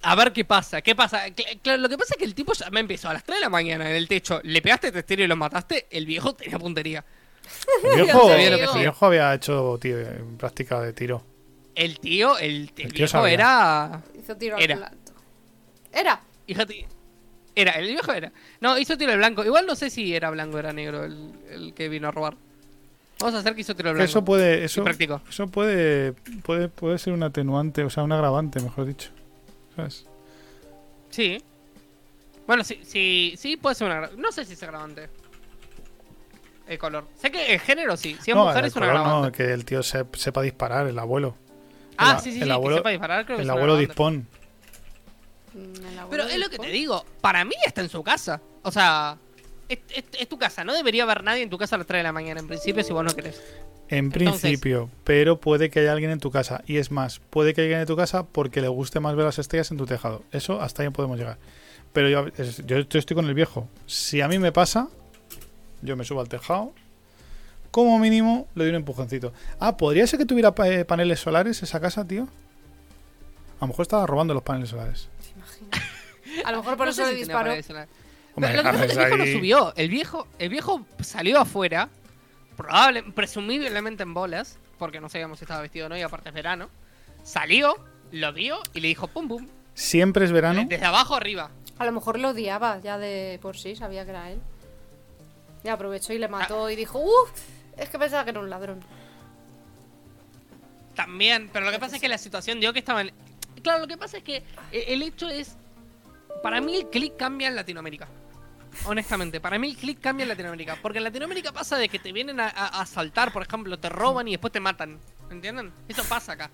A 0.02 0.14
ver 0.14 0.32
qué 0.32 0.44
pasa, 0.44 0.80
qué 0.82 0.94
pasa. 0.94 1.24
Claro, 1.62 1.82
lo 1.82 1.88
que 1.88 1.98
pasa 1.98 2.14
es 2.14 2.18
que 2.18 2.24
el 2.24 2.34
tipo 2.34 2.52
ya 2.54 2.70
me 2.70 2.80
empezó 2.80 3.08
a 3.08 3.12
las 3.12 3.24
3 3.24 3.38
de 3.38 3.40
la 3.42 3.48
mañana 3.50 3.88
en 3.90 3.96
el 3.96 4.08
techo. 4.08 4.40
Le 4.42 4.62
pegaste 4.62 4.92
testero 4.92 5.22
y 5.24 5.26
lo 5.26 5.36
mataste. 5.36 5.86
El 5.90 6.06
viejo 6.06 6.34
tenía 6.34 6.58
puntería. 6.58 7.04
El 7.92 8.02
viejo, 8.02 8.20
Sabía 8.28 8.50
lo 8.50 8.56
que 8.56 8.62
el 8.62 8.68
hacía. 8.68 8.80
viejo 8.82 9.06
había 9.06 9.34
hecho 9.34 9.78
tío, 9.80 9.96
práctica 10.38 10.80
de 10.80 10.92
tiro. 10.92 11.24
El 11.76 12.00
tío, 12.00 12.36
el, 12.38 12.62
el 12.62 12.72
tío 12.74 12.88
viejo 12.88 13.08
sabía. 13.08 13.34
era. 13.34 14.02
Hizo 14.18 14.36
tiro 14.36 14.56
Era. 14.58 14.74
al 14.74 14.80
plato. 14.80 15.12
Era. 15.92 16.20
Era, 17.54 17.72
el 17.72 17.86
viejo 17.86 18.12
era. 18.12 18.32
No, 18.60 18.76
hizo 18.78 18.98
tiro 18.98 19.12
al 19.12 19.18
blanco. 19.18 19.44
Igual 19.44 19.66
no 19.66 19.74
sé 19.76 19.88
si 19.90 20.14
era 20.14 20.30
blanco 20.30 20.56
o 20.56 20.58
era 20.58 20.72
negro 20.72 21.04
el, 21.04 21.32
el 21.50 21.74
que 21.74 21.88
vino 21.88 22.08
a 22.08 22.10
robar. 22.10 22.36
Vamos 23.20 23.34
a 23.34 23.38
hacer 23.38 23.54
que 23.54 23.60
hizo 23.62 23.74
tiro 23.76 23.90
al 23.90 23.94
blanco. 23.96 24.10
Eso 24.10 24.24
puede, 24.24 24.64
eso, 24.64 24.84
eso 24.86 25.46
puede, 25.48 26.12
puede, 26.42 26.68
puede 26.68 26.98
ser 26.98 27.12
un 27.14 27.22
atenuante, 27.22 27.82
o 27.84 27.88
sea, 27.90 28.02
un 28.02 28.12
agravante, 28.12 28.60
mejor 28.60 28.84
dicho. 28.86 29.10
¿Sabes? 29.74 30.04
Sí. 31.10 31.42
Bueno, 32.46 32.62
sí, 32.64 32.80
sí, 32.84 33.34
sí 33.38 33.56
puede 33.56 33.74
ser 33.74 33.86
una 33.88 34.10
No 34.16 34.32
sé 34.32 34.44
si 34.44 34.52
es 34.52 34.62
agravante. 34.62 35.08
El 36.66 36.78
color. 36.78 37.06
Sé 37.20 37.30
que 37.30 37.54
el 37.54 37.60
género 37.60 37.96
sí. 37.96 38.16
Si 38.22 38.30
es 38.32 38.36
no, 38.36 38.44
mujer 38.46 38.64
es 38.66 38.74
un 38.74 38.80
color 38.82 38.96
agravante. 38.96 39.26
no, 39.28 39.32
que 39.32 39.52
el 39.52 39.64
tío 39.64 39.82
se- 39.82 40.04
sepa 40.14 40.42
disparar, 40.42 40.86
el 40.86 40.98
abuelo. 40.98 41.36
Ah, 41.98 42.18
sí, 42.23 42.32
sí, 42.32 42.39
el 42.39 42.44
sí, 42.44 42.51
abuelo, 42.51 42.77
que 42.77 42.81
sepa 42.81 42.90
disparar, 42.90 43.24
creo 43.24 43.36
que 43.39 43.43
el 43.43 43.51
abuelo 43.51 43.73
agravante. 43.74 43.86
dispón. 43.89 44.28
Pero 46.10 46.24
es 46.24 46.39
lo 46.39 46.48
que 46.51 46.59
te 46.59 46.68
digo. 46.68 47.05
Para 47.20 47.44
mí 47.44 47.55
está 47.64 47.81
en 47.81 47.89
su 47.89 48.02
casa. 48.02 48.40
O 48.62 48.70
sea, 48.70 49.16
es, 49.68 49.78
es- 49.94 50.05
es 50.18 50.28
tu 50.28 50.39
casa. 50.39 50.64
No 50.64 50.74
debería 50.74 51.05
haber 51.05 51.24
nadie 51.24 51.43
en 51.43 51.51
tu 51.51 51.59
casa 51.59 51.77
a 51.77 51.78
las 51.78 51.86
3 51.86 52.01
de 52.01 52.02
la 52.05 52.12
mañana, 52.12 52.40
en 52.40 52.47
principio, 52.47 52.82
si 52.85 52.93
vos 52.93 53.05
no 53.05 53.14
querés. 53.14 53.40
En 53.89 54.06
Entonces- 54.06 54.40
principio, 54.40 54.90
pero 55.05 55.39
puede 55.40 55.70
que 55.70 55.81
haya 55.81 55.93
alguien 55.93 56.10
en 56.10 56.18
tu 56.20 56.31
casa. 56.31 56.62
Y 56.66 56.77
es 56.78 56.90
más, 56.90 57.20
puede 57.31 57.55
que 57.55 57.60
haya 57.62 57.66
alguien 57.68 57.81
en 57.82 57.86
tu 57.86 57.97
casa 57.97 58.24
porque 58.27 58.60
le 58.60 58.68
guste 58.68 59.01
más 59.01 59.14
ver 59.16 59.24
las 59.27 59.39
estrellas 59.39 59.70
en 59.70 59.77
tu 59.78 59.86
tejado. 59.86 60.24
Eso 60.32 60.60
hasta 60.60 60.82
ahí 60.82 60.90
podemos 60.90 61.18
llegar. 61.18 61.39
Pero 61.93 62.09
yo, 62.10 62.27
es- 62.36 62.66
yo, 62.66 62.81
yo 62.81 62.98
estoy 62.98 63.14
con 63.14 63.27
el 63.27 63.35
viejo. 63.35 63.68
Si 63.86 64.20
a 64.20 64.28
mí 64.28 64.39
me 64.39 64.52
pasa, 64.52 64.89
yo 65.82 65.97
me 65.97 66.05
subo 66.05 66.20
al 66.20 66.28
tejado. 66.28 66.73
Como 67.76 67.98
mínimo, 67.98 68.48
le 68.54 68.64
doy 68.64 68.70
un 68.70 68.76
empujoncito. 68.76 69.34
Ah, 69.60 69.76
¿podría 69.76 70.06
ser 70.06 70.18
que 70.18 70.24
tuviera 70.24 70.54
eh, 70.64 70.86
paneles 70.86 71.20
solares 71.20 71.62
esa 71.62 71.78
casa, 71.78 72.06
tío? 72.06 72.26
A 73.60 73.64
lo 73.64 73.66
mejor 73.66 73.82
estaba 73.82 74.06
robando 74.06 74.32
los 74.32 74.42
paneles 74.42 74.70
solares. 74.70 75.10
A 76.46 76.52
lo 76.52 76.56
mejor 76.56 76.78
por 76.78 76.86
No 76.86 76.92
eso 76.92 77.02
le 77.02 77.10
si 77.10 77.16
disparó. 77.16 77.50
Hombre, 77.50 77.86
Pero 78.34 78.62
lo 78.62 78.62
que 78.62 78.78
pasa 78.78 78.84
es 78.86 78.92
que 78.96 79.02
el 79.02 79.08
viejo 79.08 79.16
no 79.18 79.26
subió. 79.26 79.74
El 79.76 79.90
viejo, 79.90 80.26
el 80.38 80.48
viejo 80.48 80.86
salió 81.00 81.38
afuera, 81.38 81.90
probable, 82.56 83.02
presumiblemente 83.14 84.04
en 84.04 84.14
bolas, 84.14 84.56
porque 84.78 84.98
no 84.98 85.10
sabíamos 85.10 85.38
si 85.38 85.44
estaba 85.44 85.60
vestido 85.60 85.84
o 85.84 85.88
no, 85.90 85.98
y 85.98 86.00
aparte 86.00 86.30
es 86.30 86.34
verano. 86.34 86.70
Salió, 87.24 87.76
lo 88.10 88.32
vio 88.32 88.58
y 88.72 88.80
le 88.80 88.88
dijo 88.88 89.06
pum 89.08 89.28
pum. 89.28 89.48
Siempre 89.74 90.24
es 90.24 90.32
verano. 90.32 90.64
Desde 90.66 90.86
abajo 90.86 91.14
arriba. 91.14 91.50
A 91.76 91.84
lo 91.84 91.92
mejor 91.92 92.18
lo 92.20 92.30
odiaba 92.30 92.80
ya 92.80 92.96
de 92.96 93.38
por 93.42 93.58
sí, 93.58 93.76
sabía 93.76 94.04
que 94.04 94.10
era 94.12 94.30
él. 94.30 94.40
Y 95.62 95.68
aprovechó 95.68 96.14
y 96.14 96.18
le 96.18 96.28
mató 96.28 96.70
y 96.70 96.76
dijo, 96.76 97.00
uff, 97.00 97.55
es 97.76 97.88
que 97.90 97.98
pensaba 97.98 98.24
que 98.24 98.30
era 98.30 98.40
un 98.40 98.50
ladrón. 98.50 98.80
También, 100.94 101.50
pero 101.52 101.66
lo 101.66 101.72
que 101.72 101.78
pasa 101.78 101.96
es 101.96 102.00
que 102.02 102.08
la 102.08 102.18
situación 102.18 102.58
dio 102.60 102.72
que 102.72 102.78
estaban. 102.78 103.10
Claro, 103.62 103.80
lo 103.80 103.86
que 103.86 103.98
pasa 103.98 104.16
es 104.18 104.22
que 104.22 104.36
e- 104.72 104.84
el 104.88 105.02
hecho 105.02 105.28
es. 105.28 105.56
Para 106.42 106.60
mí 106.60 106.76
el 106.76 106.88
click 106.88 107.16
cambia 107.16 107.48
en 107.48 107.56
Latinoamérica. 107.56 108.08
Honestamente, 108.84 109.40
para 109.40 109.58
mí 109.58 109.70
el 109.70 109.76
click 109.76 110.00
cambia 110.00 110.22
en 110.24 110.28
Latinoamérica. 110.30 110.76
Porque 110.80 110.98
en 110.98 111.04
Latinoamérica 111.04 111.52
pasa 111.52 111.76
de 111.76 111.88
que 111.88 111.98
te 111.98 112.12
vienen 112.12 112.40
a, 112.40 112.46
asaltar, 112.48 113.32
por 113.32 113.42
ejemplo, 113.42 113.78
te 113.78 113.88
roban 113.88 114.28
y 114.28 114.32
después 114.32 114.52
te 114.52 114.60
matan. 114.60 114.98
¿Entienden? 115.30 115.72
Eso 115.88 116.02
pasa 116.04 116.32
acá. 116.32 116.50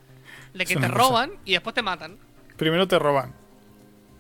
De 0.54 0.64
que 0.64 0.72
Eso 0.74 0.80
te 0.80 0.88
no 0.88 0.94
pasa. 0.94 1.08
roban 1.08 1.32
y 1.44 1.52
después 1.52 1.74
te 1.74 1.82
matan. 1.82 2.16
Primero 2.56 2.86
te 2.88 2.98
roban. 2.98 3.32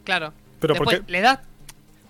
Claro. 0.04 0.32
Pero 0.60 0.74
¿por 0.74 0.86
después 0.86 1.06
qué- 1.06 1.12
le 1.12 1.20
das. 1.20 1.38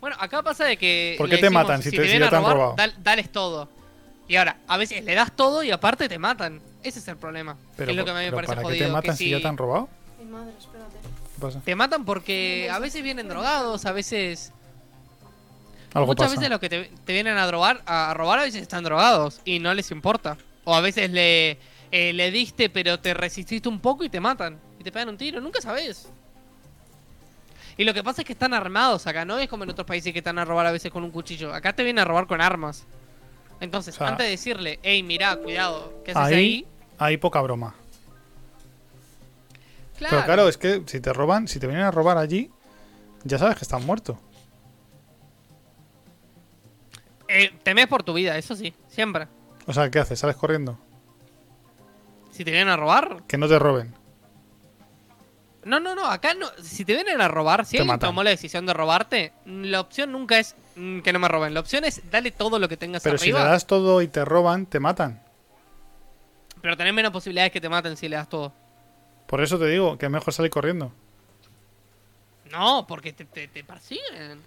Bueno, 0.01 0.17
acá 0.19 0.43
pasa 0.43 0.65
de 0.65 0.77
que. 0.77 1.15
¿Por 1.17 1.29
le 1.29 1.37
qué 1.37 1.41
te 1.41 1.47
decimos, 1.47 1.63
matan 1.63 1.83
si 1.83 1.91
te- 1.91 1.97
si 1.97 2.03
vienen 2.03 2.21
ya 2.21 2.27
a 2.27 2.31
te 2.31 2.37
han 2.37 2.43
robar, 2.43 2.57
robado? 2.57 2.77
dal- 2.77 2.95
dales 3.03 3.31
todo. 3.33 3.69
Y 4.29 4.37
ahora, 4.37 4.59
a 4.67 4.77
veces 4.77 5.05
le 5.05 5.15
das 5.15 5.35
todo 5.35 5.63
y 5.63 5.71
aparte 5.71 6.09
te 6.09 6.19
matan. 6.19 6.61
Ese 6.83 7.01
es 7.01 7.09
el 7.09 7.17
problema. 7.17 7.57
Pero, 7.77 7.91
es 7.91 7.97
lo 7.97 8.05
que 8.05 8.11
a 8.11 8.15
mí 8.15 8.25
me 8.25 8.33
parece 8.33 8.55
¿para 8.55 8.63
jodido. 8.63 8.79
qué 8.79 8.85
te 8.85 8.87
que 8.87 8.93
matan 8.93 9.17
si 9.17 9.31
ya 9.31 9.41
te 9.41 9.49
han 9.49 9.57
robado? 9.57 9.89
Ay, 10.19 10.27
madre, 10.27 10.53
espérate. 10.59 10.97
¿Qué 11.35 11.41
pasa? 11.41 11.61
Te 11.65 11.75
matan 11.77 12.05
porque 12.05 12.69
a 12.71 12.79
veces 12.79 13.03
vienen 13.03 13.29
drogados, 13.29 13.85
a 13.85 13.93
veces. 13.93 14.53
Algo 15.95 16.07
muchas 16.07 16.27
pasa. 16.27 16.37
veces 16.37 16.51
los 16.51 16.61
que 16.61 16.69
te, 16.69 16.91
te 17.05 17.13
vienen 17.13 17.37
a 17.37 17.51
robar, 17.51 17.83
a 17.85 18.15
robar 18.15 18.39
a 18.39 18.43
veces 18.43 18.63
están 18.63 18.83
drogados 18.85 19.41
y 19.45 19.59
no 19.59 19.75
les 19.75 19.91
importa. 19.91 20.39
O 20.65 20.75
a 20.75 20.81
veces 20.81 21.11
le, 21.11 21.59
eh, 21.91 22.13
le 22.15 22.31
diste 22.31 22.71
pero 22.71 22.99
te 22.99 23.13
resististe 23.15 23.69
un 23.69 23.81
poco 23.81 24.05
y 24.05 24.09
te 24.09 24.21
matan. 24.21 24.59
Y 24.81 24.85
te 24.85 24.91
pegan 24.91 25.11
un 25.11 25.19
tiro, 25.19 25.41
nunca 25.41 25.61
sabes. 25.61 26.09
Y 27.77 27.85
lo 27.85 27.95
que 27.95 28.03
pasa 28.03 28.23
es 28.23 28.27
que 28.27 28.33
están 28.33 28.55
armados 28.55 29.07
acá, 29.07 29.25
no 29.25 29.39
es 29.39 29.49
como 29.49 29.65
en 29.65 29.71
otros 29.71 29.87
países 29.87 30.13
que 30.13 30.19
están 30.19 30.39
a 30.39 30.45
robar 30.45 30.67
a 30.67 30.73
veces 30.73 30.91
con 30.91 31.05
un 31.05 31.11
cuchillo. 31.11 31.55
Acá 31.55 31.73
te 31.73 31.85
vienen 31.85 32.03
a 32.03 32.05
robar 32.05 32.27
con 32.27 32.41
armas. 32.41 32.85
Entonces, 33.63 33.95
O 33.95 33.99
sea, 33.99 34.09
antes 34.09 34.27
de 34.27 34.31
decirle, 34.33 34.79
hey, 34.83 35.03
mirá, 35.05 35.37
cuidado, 35.37 36.03
¿qué 36.05 36.11
haces 36.11 36.23
Ahí 36.23 36.35
ahí? 36.35 36.67
hay 36.99 37.17
poca 37.17 37.41
broma. 37.41 37.75
Claro. 39.97 40.11
Pero 40.17 40.25
claro, 40.25 40.49
es 40.49 40.59
que 40.59 40.83
si 40.87 41.01
te 41.01 41.13
roban, 41.13 41.47
si 41.47 41.61
te 41.61 41.69
vienen 41.69 41.85
a 41.87 41.93
robar 41.93 42.19
allí, 42.19 42.51
ya 43.23 43.39
sabes 43.39 43.57
que 43.57 43.63
están 43.63 43.87
muertos. 43.87 44.17
Eh, 47.29 47.53
temes 47.63 47.87
por 47.87 48.03
tu 48.03 48.13
vida, 48.13 48.37
eso 48.37 48.55
sí, 48.57 48.75
siempre. 48.89 49.29
O 49.67 49.73
sea, 49.73 49.91
¿qué 49.91 50.01
haces? 50.01 50.19
¿Sales 50.19 50.37
corriendo? 50.37 50.77
Si 52.33 52.45
te 52.45 52.51
vienen 52.51 52.69
a 52.69 52.77
robar, 52.77 53.23
Que 53.29 53.39
no 53.39 53.49
te 53.49 53.59
roben. 53.59 53.95
No, 55.65 55.79
no, 55.79 55.95
no, 55.95 56.07
acá 56.07 56.35
no. 56.35 56.49
Si 56.61 56.85
te 56.85 56.95
vienen 56.95 57.21
a 57.21 57.29
robar, 57.29 57.65
si 57.65 57.73
Te 57.73 57.79
alguien 57.79 57.95
matan. 57.95 58.09
tomó 58.11 58.25
la 58.25 58.31
decisión 58.31 58.67
de 58.67 58.75
robarte, 58.75 59.33
la 59.47 59.81
opción 59.81 60.11
nunca 60.11 60.39
es 60.41 60.57
mm, 60.77 61.01
que 61.01 61.13
no 61.13 61.19
me 61.19 61.29
roben. 61.29 61.55
La 61.55 61.61
opción 61.61 61.85
es 61.85 62.03
dale 62.11 62.31
todo 62.31 62.59
lo 62.59 62.69
que 62.69 62.77
tengas 62.77 63.03
Pero 63.03 63.19
si 63.19 63.33
le 63.33 63.39
das 63.39 63.67
todo 63.67 64.03
y 64.03 64.09
te 64.09 64.25
roban, 64.25 64.67
te 64.67 64.81
matan. 64.81 65.23
Pero 66.61 66.77
tenés 66.77 66.95
menos 66.95 67.11
posibilidades 67.13 67.53
que 67.53 67.61
te 67.61 67.69
maten 67.69 67.97
si 67.97 68.09
le 68.09 68.17
das 68.17 68.29
todo. 68.29 68.53
Por 69.27 69.43
eso 69.43 69.59
te 69.59 69.67
digo 69.67 69.99
que 69.99 70.07
es 70.07 70.13
mejor 70.13 70.33
salir 70.33 70.51
corriendo. 70.51 70.93
No, 72.51 72.87
porque 72.87 73.13
te, 73.13 73.25
te, 73.25 73.49
te 73.49 73.65
persiguen. 73.65 74.41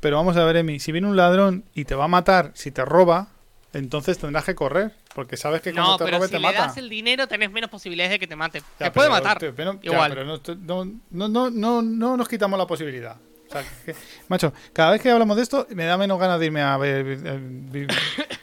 Pero 0.00 0.16
vamos 0.16 0.36
a 0.36 0.44
ver, 0.44 0.56
Emi, 0.56 0.78
si 0.78 0.92
viene 0.92 1.08
un 1.08 1.16
ladrón 1.16 1.64
y 1.74 1.84
te 1.86 1.94
va 1.94 2.04
a 2.04 2.08
matar 2.08 2.50
si 2.54 2.70
te 2.70 2.84
roba, 2.84 3.28
entonces 3.72 4.18
tendrás 4.18 4.44
que 4.44 4.54
correr. 4.54 4.92
Porque 5.14 5.38
sabes 5.38 5.62
que 5.62 5.72
cuando 5.72 5.92
No, 5.92 5.96
te 5.96 6.04
pero 6.04 6.18
robe 6.18 6.26
si 6.28 6.32
te 6.32 6.38
le 6.38 6.46
mata. 6.46 6.66
das 6.66 6.76
el 6.76 6.90
dinero 6.90 7.26
tenés 7.26 7.50
menos 7.50 7.70
posibilidades 7.70 8.12
de 8.12 8.18
que 8.18 8.26
te 8.26 8.36
mate. 8.36 8.60
Ya, 8.78 8.86
te 8.86 8.90
puede 8.90 9.08
pero- 9.08 9.22
matar. 9.22 9.38
pero- 9.56 9.72
ya, 9.80 9.90
igual. 9.90 10.12
pero 10.14 10.24
no, 10.26 10.84
no, 10.84 10.84
no, 11.10 11.28
no, 11.28 11.50
no, 11.50 11.82
no 11.82 12.16
nos 12.18 12.28
quitamos 12.28 12.58
la 12.58 12.66
posibilidad. 12.66 13.16
O 13.48 13.52
sea, 13.52 13.64
que- 13.84 13.94
macho, 14.28 14.52
cada 14.72 14.92
vez 14.92 15.00
que 15.00 15.10
hablamos 15.10 15.36
de 15.36 15.42
esto 15.42 15.66
me 15.70 15.84
da 15.84 15.96
menos 15.96 16.18
ganas 16.18 16.38
de 16.40 16.46
irme 16.46 16.62
a 16.62 16.76
ver, 16.76 17.06
eh, 17.24 17.86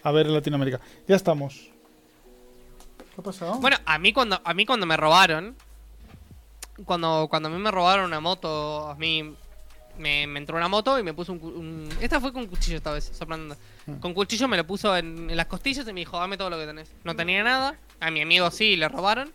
a 0.03 0.11
ver 0.11 0.27
Latinoamérica. 0.27 0.79
Ya 1.07 1.15
estamos. 1.15 1.69
¿Qué 3.15 3.21
ha 3.21 3.23
pasado? 3.23 3.55
Bueno, 3.59 3.77
a 3.85 3.97
mí 3.99 4.13
cuando 4.13 4.41
a 4.43 4.53
mí 4.53 4.65
cuando 4.65 4.85
me 4.85 4.97
robaron, 4.97 5.55
cuando 6.85 7.27
cuando 7.29 7.49
a 7.49 7.51
mí 7.51 7.57
me 7.59 7.71
robaron 7.71 8.05
una 8.05 8.19
moto, 8.19 8.89
a 8.89 8.95
mí 8.95 9.35
me, 9.99 10.25
me 10.25 10.39
entró 10.39 10.57
una 10.57 10.67
moto 10.67 10.97
y 10.97 11.03
me 11.03 11.13
puso 11.13 11.33
un, 11.33 11.39
un- 11.43 11.89
esta 12.01 12.19
fue 12.19 12.33
con 12.33 12.47
cuchillo 12.47 12.77
esta 12.77 12.91
vez, 12.91 13.11
sorprendiendo. 13.13 13.55
Mm. 13.85 13.93
Con 13.99 14.13
cuchillo 14.13 14.47
me 14.47 14.57
lo 14.57 14.65
puso 14.65 14.95
en, 14.97 15.29
en 15.29 15.37
las 15.37 15.45
costillas 15.45 15.87
y 15.87 15.93
me 15.93 15.99
dijo, 15.99 16.17
dame 16.17 16.37
todo 16.37 16.49
lo 16.49 16.57
que 16.57 16.65
tenés. 16.65 16.89
No 17.03 17.15
tenía 17.15 17.43
nada, 17.43 17.77
a 17.99 18.09
mi 18.09 18.21
amigo 18.21 18.49
sí 18.49 18.75
le 18.75 18.87
robaron. 18.89 19.31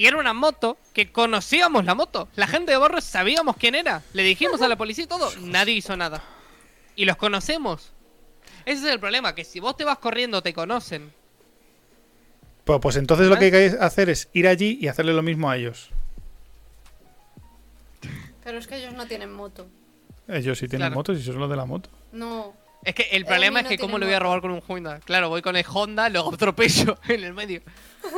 Y 0.00 0.06
era 0.06 0.16
una 0.16 0.32
moto 0.32 0.78
que 0.94 1.12
conocíamos 1.12 1.84
la 1.84 1.94
moto. 1.94 2.26
La 2.34 2.46
gente 2.46 2.72
de 2.72 2.78
Barrio 2.78 3.02
sabíamos 3.02 3.54
quién 3.58 3.74
era. 3.74 4.02
Le 4.14 4.22
dijimos 4.22 4.62
a 4.62 4.68
la 4.68 4.76
policía 4.76 5.04
y 5.04 5.06
todo. 5.06 5.30
Nadie 5.42 5.74
hizo 5.74 5.94
nada. 5.94 6.24
Y 6.96 7.04
los 7.04 7.16
conocemos. 7.18 7.92
Ese 8.64 8.86
es 8.86 8.92
el 8.94 8.98
problema, 8.98 9.34
que 9.34 9.44
si 9.44 9.60
vos 9.60 9.76
te 9.76 9.84
vas 9.84 9.98
corriendo 9.98 10.42
te 10.42 10.54
conocen. 10.54 11.12
Pues, 12.64 12.80
pues 12.80 12.96
entonces 12.96 13.28
lo 13.28 13.36
que 13.38 13.44
hay 13.44 13.50
que 13.50 13.76
hacer 13.78 14.08
es 14.08 14.30
ir 14.32 14.48
allí 14.48 14.78
y 14.80 14.88
hacerle 14.88 15.12
lo 15.12 15.22
mismo 15.22 15.50
a 15.50 15.58
ellos. 15.58 15.90
Pero 18.42 18.56
es 18.56 18.66
que 18.66 18.76
ellos 18.78 18.94
no 18.94 19.06
tienen 19.06 19.30
moto. 19.30 19.68
Ellos 20.28 20.56
sí 20.58 20.66
tienen 20.66 20.86
Claro. 20.86 20.94
motos 20.94 21.18
y 21.18 21.22
son 21.22 21.38
los 21.38 21.50
de 21.50 21.56
la 21.56 21.66
moto. 21.66 21.90
No. 22.12 22.54
Es 22.84 22.94
que 22.94 23.02
el 23.12 23.22
Eh, 23.22 23.26
problema 23.26 23.60
es 23.60 23.66
que 23.68 23.76
no 23.76 23.80
cómo 23.82 23.98
le 23.98 24.06
voy 24.06 24.14
a 24.14 24.18
robar 24.20 24.40
con 24.40 24.50
un 24.52 24.62
Honda. 24.66 25.00
Claro, 25.00 25.28
voy 25.28 25.42
con 25.42 25.54
el 25.56 25.64
Honda, 25.72 26.08
lo 26.08 26.32
atropello 26.32 26.98
en 27.08 27.24
el 27.24 27.34
medio. 27.34 27.62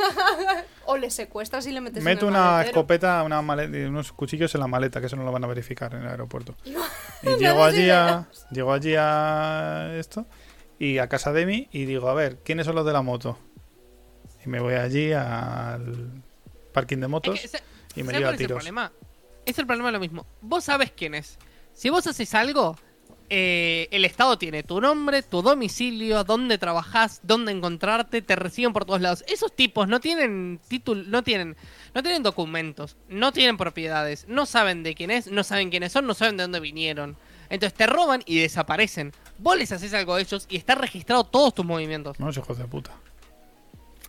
O 0.84 0.96
le 0.96 1.10
secuestras 1.10 1.64
y 1.66 1.72
le 1.72 1.80
metes 1.80 2.04
en 2.04 2.08
el 2.08 2.24
una 2.24 2.40
maletero. 2.40 2.80
escopeta, 2.80 3.22
una 3.22 3.40
maleta, 3.40 3.76
y 3.78 3.82
unos 3.82 4.12
cuchillos 4.12 4.52
en 4.54 4.60
la 4.60 4.66
maleta, 4.66 4.98
que 5.00 5.06
eso 5.06 5.14
no 5.16 5.22
lo 5.24 5.30
van 5.30 5.44
a 5.44 5.46
verificar 5.46 5.94
en 5.94 6.02
el 6.02 6.08
aeropuerto. 6.08 6.54
Y- 7.22 7.36
llego 7.38 7.62
allí 7.64 7.88
a, 7.88 8.26
llego 8.50 8.72
allí 8.72 8.94
a 8.98 9.92
esto 9.96 10.26
y 10.80 10.98
a 10.98 11.08
casa 11.08 11.32
de 11.32 11.46
mí 11.46 11.68
y 11.70 11.84
digo, 11.84 12.08
a 12.08 12.14
ver, 12.14 12.38
¿quiénes 12.44 12.66
son 12.66 12.74
los 12.74 12.84
de 12.84 12.92
la 12.92 13.00
moto? 13.02 13.38
Y 14.44 14.48
me 14.48 14.58
voy 14.58 14.74
allí 14.74 15.12
al 15.12 16.10
parking 16.72 16.96
de 16.98 17.06
motos 17.06 17.36
Es 17.44 17.50
que, 17.52 17.56
ese- 17.58 17.64
y 17.94 18.02
me 18.02 18.06
¿sabes 18.12 18.18
lío 18.18 18.26
a 18.26 18.30
cuál 18.30 18.34
es 18.34 18.40
el 18.40 18.46
tiros. 18.46 18.56
problema? 18.58 18.92
Es 19.46 19.58
el 19.60 19.66
problema 19.68 19.90
lo 19.92 20.00
mismo. 20.00 20.26
Vos 20.40 20.64
sabes 20.64 20.90
quién 20.96 21.14
es. 21.14 21.38
Si 21.74 21.90
vos 21.90 22.06
haces 22.08 22.34
algo, 22.34 22.76
eh, 23.30 23.88
el 23.90 24.04
Estado 24.04 24.38
tiene 24.38 24.62
tu 24.62 24.80
nombre, 24.80 25.22
tu 25.22 25.42
domicilio, 25.42 26.24
dónde 26.24 26.58
trabajás, 26.58 27.20
dónde 27.22 27.52
encontrarte, 27.52 28.22
te 28.22 28.36
reciben 28.36 28.72
por 28.72 28.84
todos 28.84 29.00
lados. 29.00 29.24
Esos 29.26 29.54
tipos 29.54 29.88
no 29.88 30.00
tienen 30.00 30.60
título, 30.68 31.04
no 31.04 31.22
tienen, 31.22 31.56
no 31.94 32.02
tienen 32.02 32.22
documentos, 32.22 32.96
no 33.08 33.32
tienen 33.32 33.56
propiedades, 33.56 34.26
no 34.28 34.46
saben 34.46 34.82
de 34.82 34.94
quién 34.94 35.10
es, 35.10 35.30
no 35.30 35.44
saben 35.44 35.70
quiénes 35.70 35.92
son, 35.92 36.06
no 36.06 36.14
saben 36.14 36.36
de 36.36 36.44
dónde 36.44 36.60
vinieron. 36.60 37.16
Entonces 37.48 37.76
te 37.76 37.86
roban 37.86 38.22
y 38.26 38.40
desaparecen. 38.40 39.12
Vos 39.38 39.56
les 39.56 39.72
haces 39.72 39.92
algo 39.94 40.14
a 40.14 40.20
ellos 40.20 40.46
y 40.48 40.56
está 40.56 40.74
registrado 40.74 41.24
todos 41.24 41.54
tus 41.54 41.64
movimientos. 41.64 42.18
No, 42.18 42.30
hijos 42.30 42.56
de 42.56 42.64
puta. 42.64 42.92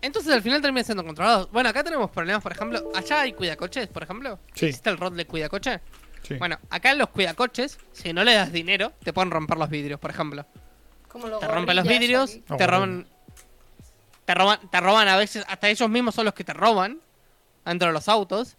Entonces 0.01 0.33
al 0.33 0.41
final 0.41 0.61
terminan 0.61 0.85
siendo 0.85 1.05
controlados. 1.05 1.49
Bueno, 1.51 1.69
acá 1.69 1.83
tenemos 1.83 2.11
problemas, 2.11 2.43
por 2.43 2.51
ejemplo. 2.51 2.91
Allá 2.93 3.21
hay 3.21 3.33
cuidacoches, 3.33 3.87
por 3.87 4.03
ejemplo. 4.03 4.37
Sí. 4.53 4.65
¿Existe 4.67 4.89
el 4.89 4.97
rol 4.97 5.15
de 5.15 5.25
cuidacoche? 5.25 5.79
Sí. 6.23 6.35
Bueno, 6.35 6.57
acá 6.69 6.91
en 6.91 6.97
los 6.97 7.09
cuidacoches, 7.09 7.77
si 7.91 8.13
no 8.13 8.23
le 8.23 8.33
das 8.33 8.51
dinero, 8.51 8.93
te 9.03 9.13
pueden 9.13 9.29
romper 9.29 9.57
los 9.57 9.69
vidrios, 9.69 9.99
por 9.99 10.09
ejemplo. 10.09 10.45
Como 11.07 11.27
los 11.27 11.39
Te 11.39 11.47
rompen 11.47 11.75
los 11.75 11.87
vidrios. 11.87 12.39
Oh, 12.49 12.57
te 12.57 12.65
roban. 12.65 13.07
Te 14.25 14.33
roban, 14.33 14.69
te 14.69 14.79
roban 14.79 15.07
a 15.09 15.17
veces, 15.17 15.43
hasta 15.49 15.69
ellos 15.69 15.89
mismos 15.89 16.15
son 16.15 16.25
los 16.25 16.33
que 16.33 16.45
te 16.45 16.53
roban 16.53 16.99
dentro 17.65 17.89
de 17.89 17.93
los 17.93 18.07
autos. 18.07 18.55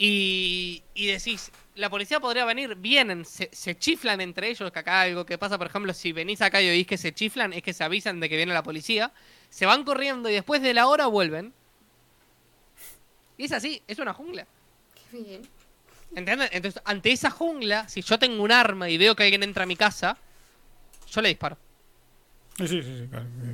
Y, 0.00 0.84
y 0.94 1.08
decís, 1.08 1.50
la 1.74 1.90
policía 1.90 2.20
podría 2.20 2.44
venir, 2.44 2.76
vienen, 2.76 3.24
se, 3.24 3.50
se 3.52 3.76
chiflan 3.76 4.20
entre 4.20 4.48
ellos, 4.48 4.70
que 4.70 4.78
acá 4.78 5.00
algo 5.00 5.26
que 5.26 5.38
pasa, 5.38 5.58
por 5.58 5.66
ejemplo, 5.66 5.92
si 5.92 6.12
venís 6.12 6.40
acá 6.40 6.62
y 6.62 6.68
oís 6.68 6.86
que 6.86 6.96
se 6.96 7.12
chiflan, 7.12 7.52
es 7.52 7.64
que 7.64 7.72
se 7.72 7.82
avisan 7.82 8.20
de 8.20 8.28
que 8.28 8.36
viene 8.36 8.54
la 8.54 8.62
policía, 8.62 9.12
se 9.50 9.66
van 9.66 9.82
corriendo 9.82 10.30
y 10.30 10.34
después 10.34 10.62
de 10.62 10.72
la 10.72 10.86
hora 10.86 11.08
vuelven. 11.08 11.52
Y 13.36 13.46
es 13.46 13.52
así, 13.52 13.82
es 13.88 13.98
una 13.98 14.14
jungla. 14.14 14.46
Qué 15.10 15.18
bien. 15.18 15.42
¿Entiendes? 16.14 16.50
Entonces, 16.52 16.82
ante 16.84 17.12
esa 17.12 17.30
jungla, 17.30 17.88
si 17.88 18.02
yo 18.02 18.18
tengo 18.18 18.42
un 18.42 18.52
arma 18.52 18.88
y 18.88 18.98
veo 18.98 19.14
que 19.14 19.24
alguien 19.24 19.42
entra 19.42 19.64
a 19.64 19.66
mi 19.66 19.76
casa, 19.76 20.16
yo 21.10 21.20
le 21.20 21.28
disparo. 21.28 21.56
Sí, 22.56 22.66
sí, 22.66 22.82
sí, 22.82 23.08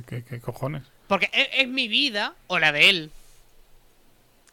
¿Qué, 0.07 0.23
qué 0.23 0.39
cojones? 0.39 0.83
Porque 1.07 1.29
es, 1.31 1.47
es 1.53 1.67
mi 1.67 1.87
vida 1.87 2.33
o 2.47 2.57
la 2.57 2.71
de 2.71 2.89
él. 2.89 3.11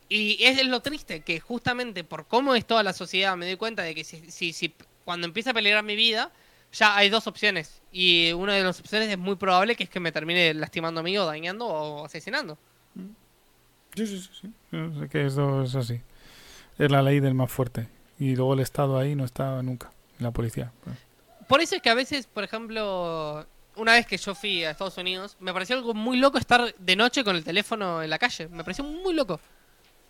Y 0.08 0.44
es 0.44 0.62
lo 0.66 0.80
triste, 0.80 1.20
que 1.20 1.40
justamente 1.40 2.04
por 2.04 2.26
cómo 2.26 2.54
es 2.54 2.66
toda 2.66 2.82
la 2.82 2.92
sociedad 2.92 3.34
me 3.34 3.46
doy 3.46 3.56
cuenta 3.56 3.82
de 3.82 3.94
que 3.94 4.04
si, 4.04 4.30
si, 4.30 4.52
si 4.52 4.74
cuando 5.06 5.26
empieza 5.26 5.52
a 5.52 5.54
peligrar 5.54 5.82
mi 5.82 5.96
vida, 5.96 6.30
ya 6.72 6.96
hay 6.96 7.08
dos 7.08 7.26
opciones. 7.26 7.80
Y 7.92 8.30
una 8.32 8.54
de 8.54 8.62
las 8.62 8.78
opciones 8.78 9.08
es 9.08 9.16
muy 9.16 9.36
probable 9.36 9.74
que 9.74 9.84
es 9.84 9.90
que 9.90 10.00
me 10.00 10.12
termine 10.12 10.52
lastimando 10.52 11.00
a 11.00 11.02
mí 11.02 11.16
o 11.16 11.24
dañando 11.24 11.66
o 11.66 12.04
asesinando. 12.04 12.58
Sí, 13.94 14.06
sí, 14.06 14.20
sí, 14.20 14.28
sí. 14.42 14.50
Yo 14.70 15.00
sé 15.00 15.08
que 15.08 15.26
eso 15.26 15.62
es 15.62 15.74
así. 15.74 16.00
Es 16.78 16.90
la 16.90 17.02
ley 17.02 17.20
del 17.20 17.34
más 17.34 17.50
fuerte. 17.50 17.88
Y 18.18 18.36
luego 18.36 18.54
el 18.54 18.60
Estado 18.60 18.98
ahí 18.98 19.14
no 19.14 19.24
está 19.24 19.62
nunca. 19.62 19.90
La 20.18 20.30
policía. 20.30 20.72
Por 21.48 21.60
eso 21.60 21.74
es 21.76 21.82
que 21.82 21.90
a 21.90 21.94
veces, 21.94 22.26
por 22.26 22.44
ejemplo, 22.44 23.46
una 23.76 23.92
vez 23.92 24.06
que 24.06 24.16
yo 24.16 24.34
fui 24.34 24.64
a 24.64 24.70
Estados 24.70 24.96
Unidos, 24.98 25.36
me 25.40 25.52
pareció 25.52 25.76
algo 25.76 25.94
muy 25.94 26.16
loco 26.18 26.38
estar 26.38 26.74
de 26.78 26.96
noche 26.96 27.24
con 27.24 27.36
el 27.36 27.44
teléfono 27.44 28.02
en 28.02 28.10
la 28.10 28.18
calle. 28.18 28.48
Me 28.48 28.62
pareció 28.64 28.84
muy 28.84 29.14
loco. 29.14 29.40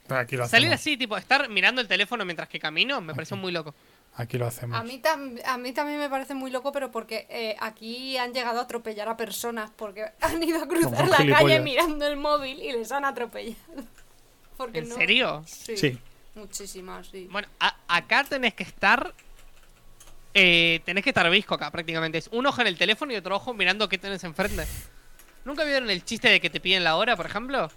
Aquí 0.08 0.36
lo 0.36 0.46
Salir 0.48 0.72
así, 0.72 0.96
tipo, 0.96 1.16
estar 1.16 1.48
mirando 1.48 1.80
el 1.80 1.88
teléfono 1.88 2.24
mientras 2.24 2.48
que 2.48 2.58
camino, 2.58 3.00
me 3.00 3.14
pareció 3.14 3.36
muy 3.36 3.52
loco. 3.52 3.74
Aquí 4.16 4.36
lo 4.36 4.46
hacemos. 4.46 4.78
A 4.78 4.82
mí, 4.82 5.00
tam- 5.00 5.40
a 5.46 5.56
mí 5.56 5.72
también 5.72 5.98
me 5.98 6.10
parece 6.10 6.34
muy 6.34 6.50
loco, 6.50 6.70
pero 6.72 6.90
porque 6.90 7.26
eh, 7.30 7.56
aquí 7.60 8.18
han 8.18 8.34
llegado 8.34 8.58
a 8.58 8.64
atropellar 8.64 9.08
a 9.08 9.16
personas 9.16 9.70
porque 9.74 10.04
han 10.20 10.42
ido 10.42 10.62
a 10.62 10.68
cruzar 10.68 11.08
la 11.08 11.16
calle 11.16 11.60
mirando 11.60 12.06
el 12.06 12.16
móvil 12.16 12.60
y 12.62 12.72
les 12.72 12.92
han 12.92 13.04
atropellado. 13.04 13.56
Porque 14.58 14.80
¿En 14.80 14.90
no- 14.90 14.94
serio? 14.96 15.42
Sí. 15.46 15.76
Sí. 15.76 15.98
Muchísimas, 16.34 17.08
sí. 17.08 17.28
Bueno, 17.30 17.48
a- 17.60 17.76
acá 17.88 18.24
tenés 18.24 18.54
que 18.54 18.62
estar. 18.62 19.12
Eh, 20.34 20.80
tenés 20.86 21.04
que 21.04 21.10
estar 21.10 21.28
visco 21.30 21.54
acá 21.54 21.70
prácticamente. 21.70 22.18
Es 22.18 22.28
un 22.32 22.46
ojo 22.46 22.60
en 22.62 22.66
el 22.68 22.78
teléfono 22.78 23.12
y 23.12 23.16
otro 23.16 23.36
ojo 23.36 23.52
mirando 23.52 23.88
qué 23.88 23.98
tenés 23.98 24.24
enfrente. 24.24 24.64
¿Nunca 25.44 25.64
vieron 25.64 25.90
el 25.90 26.04
chiste 26.04 26.28
de 26.28 26.40
que 26.40 26.48
te 26.48 26.60
piden 26.60 26.84
la 26.84 26.96
hora, 26.96 27.16
por 27.16 27.26
ejemplo? 27.26 27.68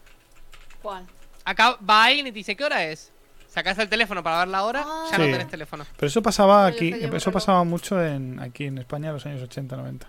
¿Cuál? 0.81 1.05
Acá 1.43 1.77
va 1.87 2.05
alguien 2.05 2.27
y 2.27 2.31
te 2.31 2.35
dice, 2.37 2.55
¿qué 2.55 2.63
hora 2.63 2.85
es? 2.85 3.11
Sacás 3.49 3.77
el 3.79 3.89
teléfono 3.89 4.23
para 4.23 4.39
ver 4.39 4.47
la 4.49 4.63
hora, 4.63 4.83
Ah. 4.85 5.07
ya 5.11 5.17
no 5.17 5.25
Sí. 5.25 5.31
tenés 5.31 5.47
teléfono. 5.49 5.85
Pero 5.97 6.07
eso 6.07 6.21
pasaba 6.21 6.61
No, 6.61 6.67
aquí, 6.67 6.93
eso 7.13 7.31
pasaba 7.31 7.63
mucho 7.63 8.01
en 8.03 8.39
aquí 8.39 8.65
en 8.65 8.77
España 8.77 9.07
en 9.07 9.13
los 9.13 9.25
años 9.25 9.41
80, 9.41 9.75
90. 9.75 10.07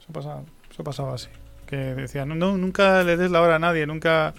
Eso 0.00 0.12
pasaba, 0.12 0.42
eso 0.70 0.84
pasaba 0.84 1.14
así. 1.14 1.28
Que 1.66 1.76
decían, 1.76 2.28
no, 2.28 2.34
no, 2.34 2.56
nunca 2.56 3.02
le 3.04 3.16
des 3.16 3.30
la 3.30 3.40
hora 3.42 3.56
a 3.56 3.58
nadie, 3.58 3.86
nunca... 3.86 4.34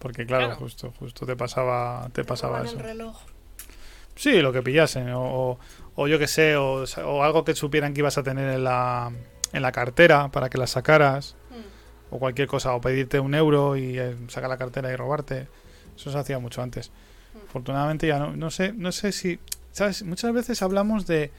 Porque 0.00 0.26
claro, 0.26 0.46
Claro. 0.46 0.58
justo 0.60 0.92
justo 0.98 1.24
te 1.26 1.36
pasaba 1.36 2.08
te 2.12 2.24
pasaba 2.24 2.62
eso. 2.64 2.76
el 2.78 2.82
reloj. 2.82 3.16
Sí, 4.16 4.40
lo 4.42 4.52
que 4.52 4.62
pillasen, 4.62 5.10
o, 5.10 5.22
o, 5.22 5.58
o 5.94 6.08
yo 6.08 6.18
que 6.18 6.26
sé, 6.26 6.56
o, 6.56 6.82
o 7.04 7.22
algo 7.22 7.44
que 7.44 7.54
supieran 7.54 7.94
que 7.94 8.00
ibas 8.00 8.18
a 8.18 8.22
tener 8.22 8.52
en 8.54 8.64
la, 8.64 9.12
en 9.52 9.62
la 9.62 9.72
cartera 9.72 10.28
para 10.28 10.50
que 10.50 10.58
la 10.58 10.66
sacaras, 10.66 11.36
Hmm. 11.50 12.14
o 12.14 12.18
cualquier 12.18 12.46
cosa, 12.48 12.74
o 12.74 12.80
pedirte 12.80 13.18
un 13.20 13.34
euro 13.34 13.76
y 13.76 13.98
eh, 13.98 14.16
sacar 14.28 14.48
la 14.50 14.56
cartera 14.58 14.92
y 14.92 14.96
robarte. 14.96 15.48
Eso 15.96 16.10
se 16.10 16.18
hacía 16.18 16.38
mucho 16.38 16.60
antes. 16.62 16.90
Afortunadamente 17.48 18.06
ya 18.06 18.18
no, 18.18 18.34
no 18.36 18.50
sé, 18.50 18.72
no 18.72 18.92
sé 18.92 19.12
si, 19.12 19.38
sabes, 19.72 20.02
muchas 20.02 20.32
veces 20.32 20.62
hablamos 20.62 21.06
de 21.06 21.30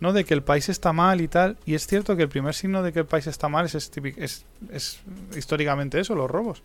no 0.00 0.12
de 0.12 0.24
que 0.24 0.32
el 0.34 0.42
país 0.42 0.68
está 0.68 0.92
mal 0.92 1.20
y 1.20 1.28
tal, 1.28 1.58
y 1.66 1.74
es 1.74 1.86
cierto 1.86 2.16
que 2.16 2.22
el 2.22 2.28
primer 2.28 2.54
signo 2.54 2.82
de 2.82 2.92
que 2.92 3.00
el 3.00 3.06
país 3.06 3.26
está 3.26 3.48
mal 3.48 3.66
es, 3.66 3.74
es, 3.74 3.90
es, 4.16 4.44
es 4.72 5.00
históricamente 5.36 6.00
eso, 6.00 6.14
los 6.14 6.30
robos. 6.30 6.62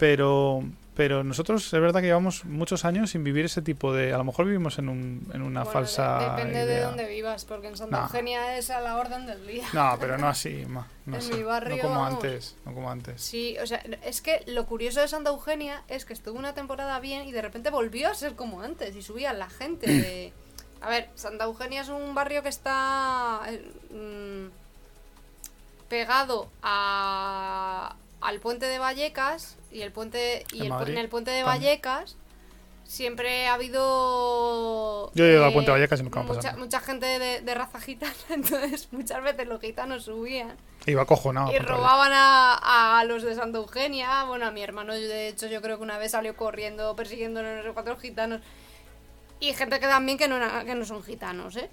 Pero 0.00 0.64
pero 0.96 1.24
nosotros 1.24 1.64
es 1.72 1.80
verdad 1.80 2.00
que 2.00 2.08
llevamos 2.08 2.44
muchos 2.44 2.84
años 2.84 3.10
sin 3.10 3.24
vivir 3.24 3.46
ese 3.46 3.62
tipo 3.62 3.94
de, 3.94 4.12
a 4.12 4.18
lo 4.18 4.24
mejor 4.24 4.44
vivimos 4.44 4.78
en 4.78 4.90
un, 4.90 5.30
en 5.32 5.40
una 5.40 5.60
Bueno, 5.62 5.72
falsa 5.72 6.18
de- 6.18 6.28
depende 6.30 6.66
de 6.66 6.74
idea. 6.74 6.86
dónde 6.88 7.06
vivas, 7.08 7.46
porque 7.46 7.68
en 7.68 7.76
Santa 7.78 7.96
No. 8.00 8.02
Eugenia 8.04 8.58
es 8.58 8.68
a 8.68 8.80
la 8.82 8.96
orden 8.96 9.24
del 9.24 9.46
día. 9.46 9.64
No, 9.72 9.96
pero 9.98 10.18
no 10.18 10.28
así, 10.28 10.66
ma, 10.68 10.86
no, 11.06 11.16
En 11.16 11.22
sé, 11.22 11.34
mi 11.36 11.42
barrio, 11.42 11.76
no 11.76 11.82
como 11.82 12.00
vamos. 12.00 12.14
antes, 12.16 12.56
no 12.66 12.74
como 12.74 12.90
antes. 12.90 13.22
Sí, 13.22 13.56
o 13.62 13.66
sea, 13.66 13.78
es 14.04 14.20
que 14.20 14.42
lo 14.46 14.66
curioso 14.66 15.00
de 15.00 15.08
Santa 15.08 15.30
Eugenia 15.30 15.84
es 15.88 16.04
que 16.04 16.12
estuvo 16.12 16.38
una 16.38 16.52
temporada 16.52 17.00
bien 17.00 17.26
y 17.26 17.32
de 17.32 17.40
repente 17.40 17.70
volvió 17.70 18.10
a 18.10 18.14
ser 18.14 18.34
como 18.34 18.60
antes 18.60 18.94
y 18.94 19.00
subía 19.00 19.32
la 19.32 19.48
gente 19.48 19.86
de, 19.86 20.32
A 20.82 20.90
ver, 20.90 21.08
Santa 21.14 21.44
Eugenia 21.44 21.80
es 21.80 21.88
un 21.88 22.14
barrio 22.14 22.42
que 22.42 22.48
está 22.50 23.40
eh, 23.48 23.72
mm, 23.90 25.88
pegado 25.88 26.50
a, 26.62 27.96
al 28.20 28.40
puente 28.40 28.66
de 28.66 28.78
Vallecas 28.78 29.56
y 29.72 29.82
el 29.82 29.92
puente 29.92 30.44
y 30.52 30.66
En 30.66 30.72
el 30.72 30.88
en 30.90 30.98
el 30.98 31.08
puente 31.08 31.30
de. 31.30 31.42
Vallecas 31.44 32.16
siempre 32.84 33.46
ha 33.46 33.54
habido 33.54 35.12
Yo 35.14 35.24
he 35.24 35.32
ido 35.32 35.44
al 35.44 35.50
eh, 35.50 35.54
puente 35.54 35.70
de 35.70 35.76
Vallecas 35.78 36.00
y 36.00 36.02
nunca 36.02 36.20
me 36.20 36.24
ha 36.24 36.28
mucha, 36.28 36.40
pasado. 36.42 36.58
mucha 36.58 36.80
gente 36.80 37.06
de, 37.18 37.40
de 37.40 37.54
raza 37.54 37.80
gitana, 37.80 38.12
entonces 38.30 38.88
muchas 38.92 39.22
veces 39.22 39.46
los 39.46 39.60
gitanos 39.60 40.04
subían 40.04 40.56
Iba 40.86 41.04
cojonado. 41.04 41.52
y 41.52 41.58
robaban 41.58 42.10
a, 42.12 42.98
a 42.98 43.04
los 43.04 43.22
de 43.22 43.34
Santa 43.34 43.58
Eugenia. 43.58 44.24
Bueno, 44.24 44.46
a 44.46 44.50
mi 44.50 44.62
hermano, 44.62 44.94
de 44.94 45.28
hecho, 45.28 45.46
yo 45.46 45.60
creo 45.60 45.76
que 45.76 45.82
una 45.84 45.98
vez 45.98 46.12
salió 46.12 46.34
corriendo 46.36 46.96
persiguiendo 46.96 47.40
a 47.40 47.42
no 47.42 47.62
sé 47.62 47.70
cuatro 47.72 47.96
gitanos. 47.98 48.40
Y 49.40 49.52
gente 49.52 49.78
que 49.78 49.86
también 49.86 50.16
que 50.18 50.26
no, 50.26 50.38
que 50.64 50.74
no 50.74 50.84
son 50.84 51.02
gitanos, 51.02 51.56
¿eh? 51.56 51.70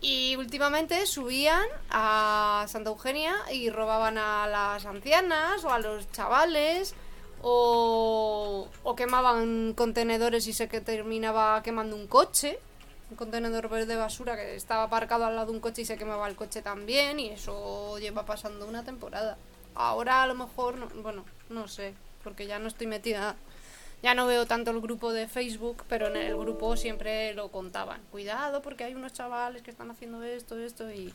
Y 0.00 0.36
últimamente 0.36 1.06
subían 1.06 1.64
a 1.90 2.64
Santa 2.68 2.90
Eugenia 2.90 3.34
y 3.52 3.68
robaban 3.70 4.16
a 4.16 4.46
las 4.46 4.86
ancianas 4.86 5.64
o 5.64 5.70
a 5.72 5.78
los 5.80 6.10
chavales 6.12 6.94
o, 7.42 8.68
o 8.82 8.96
quemaban 8.96 9.72
contenedores 9.74 10.46
y 10.46 10.52
se 10.52 10.68
que 10.68 10.80
terminaba 10.80 11.62
quemando 11.62 11.96
un 11.96 12.06
coche, 12.06 12.58
un 13.10 13.16
contenedor 13.16 13.68
de 13.86 13.96
basura 13.96 14.36
que 14.36 14.54
estaba 14.54 14.84
aparcado 14.84 15.24
al 15.24 15.34
lado 15.34 15.46
de 15.48 15.52
un 15.52 15.60
coche 15.60 15.82
y 15.82 15.84
se 15.84 15.96
quemaba 15.96 16.28
el 16.28 16.36
coche 16.36 16.62
también 16.62 17.18
y 17.18 17.30
eso 17.30 17.98
lleva 17.98 18.24
pasando 18.24 18.66
una 18.66 18.84
temporada. 18.84 19.36
Ahora 19.74 20.22
a 20.22 20.26
lo 20.26 20.34
mejor, 20.34 20.76
no- 20.76 20.88
bueno, 21.02 21.24
no 21.48 21.68
sé, 21.68 21.94
porque 22.22 22.46
ya 22.46 22.58
no 22.58 22.68
estoy 22.68 22.86
metida, 22.86 23.36
ya 24.02 24.14
no 24.14 24.26
veo 24.26 24.46
tanto 24.46 24.70
el 24.70 24.80
grupo 24.80 25.12
de 25.12 25.26
Facebook, 25.28 25.84
pero 25.88 26.06
en 26.08 26.16
el 26.16 26.36
grupo 26.36 26.76
siempre 26.76 27.34
lo 27.34 27.48
contaban. 27.50 28.00
Cuidado 28.10 28.62
porque 28.62 28.84
hay 28.84 28.94
unos 28.94 29.12
chavales 29.12 29.62
que 29.62 29.70
están 29.70 29.90
haciendo 29.90 30.22
esto, 30.22 30.58
esto 30.58 30.90
y... 30.92 31.12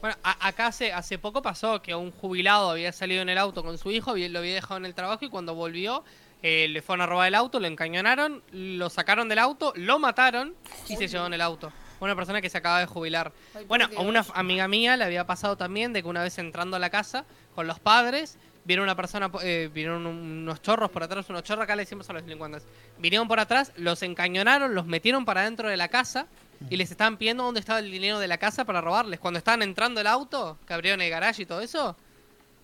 Bueno, 0.00 0.16
a- 0.22 0.48
acá 0.48 0.66
hace, 0.68 0.92
hace 0.92 1.18
poco 1.18 1.42
pasó 1.42 1.80
que 1.82 1.94
un 1.94 2.10
jubilado 2.10 2.70
había 2.70 2.92
salido 2.92 3.22
en 3.22 3.28
el 3.28 3.38
auto 3.38 3.62
con 3.62 3.78
su 3.78 3.90
hijo, 3.90 4.16
lo 4.16 4.38
había 4.38 4.54
dejado 4.54 4.76
en 4.78 4.86
el 4.86 4.94
trabajo 4.94 5.24
y 5.24 5.28
cuando 5.28 5.54
volvió 5.54 6.04
eh, 6.42 6.66
le 6.68 6.82
fueron 6.82 7.02
a 7.02 7.06
robar 7.06 7.28
el 7.28 7.34
auto, 7.36 7.60
lo 7.60 7.68
encañonaron, 7.68 8.42
lo 8.50 8.90
sacaron 8.90 9.28
del 9.28 9.38
auto, 9.38 9.72
lo 9.76 9.98
mataron 10.00 10.54
y 10.88 10.96
se 10.96 11.06
llevaron 11.06 11.34
el 11.34 11.40
auto. 11.40 11.72
Una 12.00 12.16
persona 12.16 12.40
que 12.42 12.50
se 12.50 12.58
acaba 12.58 12.80
de 12.80 12.86
jubilar. 12.86 13.30
Ay, 13.54 13.64
Bueno, 13.66 13.88
a 13.96 14.00
una 14.00 14.26
amiga 14.34 14.66
mía 14.66 14.96
le 14.96 15.04
había 15.04 15.24
pasado 15.24 15.56
también 15.56 15.92
de 15.92 16.02
que 16.02 16.08
una 16.08 16.20
vez 16.24 16.36
entrando 16.38 16.76
a 16.76 16.80
la 16.80 16.90
casa 16.90 17.24
con 17.54 17.68
los 17.68 17.78
padres, 17.78 18.38
vieron 18.64 18.84
una 18.84 18.94
persona, 18.94 19.30
eh, 19.42 19.68
vieron 19.72 20.06
un- 20.06 20.16
unos 20.42 20.62
chorros 20.62 20.90
por 20.90 21.02
atrás, 21.02 21.28
unos 21.28 21.42
chorros 21.42 21.64
acá 21.64 21.74
le 21.76 21.82
decimos 21.82 22.08
a 22.10 22.12
los 22.12 22.22
delincuentes. 22.24 22.62
Vinieron 22.98 23.26
por 23.28 23.40
atrás, 23.40 23.72
los 23.76 24.02
encañonaron, 24.02 24.74
los 24.74 24.86
metieron 24.86 25.24
para 25.24 25.42
dentro 25.42 25.68
de 25.68 25.76
la 25.76 25.88
casa 25.88 26.26
y 26.70 26.76
les 26.76 26.90
estaban 26.90 27.16
pidiendo 27.16 27.42
dónde 27.42 27.60
estaba 27.60 27.80
el 27.80 27.90
dinero 27.90 28.18
de 28.20 28.28
la 28.28 28.38
casa 28.38 28.64
para 28.64 28.80
robarles. 28.80 29.18
Cuando 29.18 29.38
estaban 29.38 29.62
entrando 29.62 30.00
el 30.00 30.06
auto, 30.06 30.58
que 30.66 30.74
abrieron 30.74 31.00
el 31.00 31.10
garage 31.10 31.42
y 31.42 31.46
todo 31.46 31.60
eso, 31.60 31.96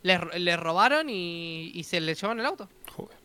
les, 0.03 0.20
les 0.39 0.59
robaron 0.61 1.11
y, 1.11 1.73
y 1.75 1.83
se 1.85 2.01
les 2.01 2.20
llevaron 2.20 2.39
el 2.41 2.47
auto. 2.47 2.69
Joder. 2.95 3.16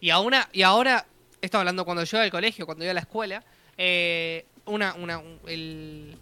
Y, 0.00 0.10
a 0.10 0.20
una, 0.20 0.48
y 0.52 0.62
ahora, 0.62 1.04
esto 1.40 1.58
hablando 1.58 1.84
cuando 1.84 2.04
yo 2.04 2.16
iba 2.18 2.24
al 2.24 2.30
colegio, 2.30 2.64
cuando 2.66 2.84
iba 2.84 2.92
a 2.92 2.94
la 2.94 3.00
escuela, 3.00 3.42
eh, 3.76 4.46
una, 4.66 4.94
una, 4.94 5.18
un- 5.18 5.40
el- 5.48 6.16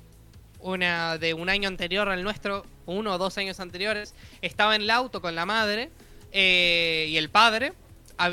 una 0.60 1.18
de 1.18 1.34
un 1.34 1.50
año 1.50 1.68
anterior 1.68 2.08
al 2.08 2.22
nuestro, 2.22 2.64
uno 2.86 3.14
o 3.14 3.18
dos 3.18 3.36
años 3.38 3.60
anteriores, 3.60 4.14
estaba 4.42 4.76
en 4.76 4.82
el 4.82 4.90
auto 4.90 5.20
con 5.20 5.34
la 5.34 5.46
madre 5.46 5.90
eh, 6.32 7.06
y 7.08 7.16
el 7.16 7.30
padre. 7.30 7.72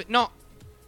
No, 0.07 0.31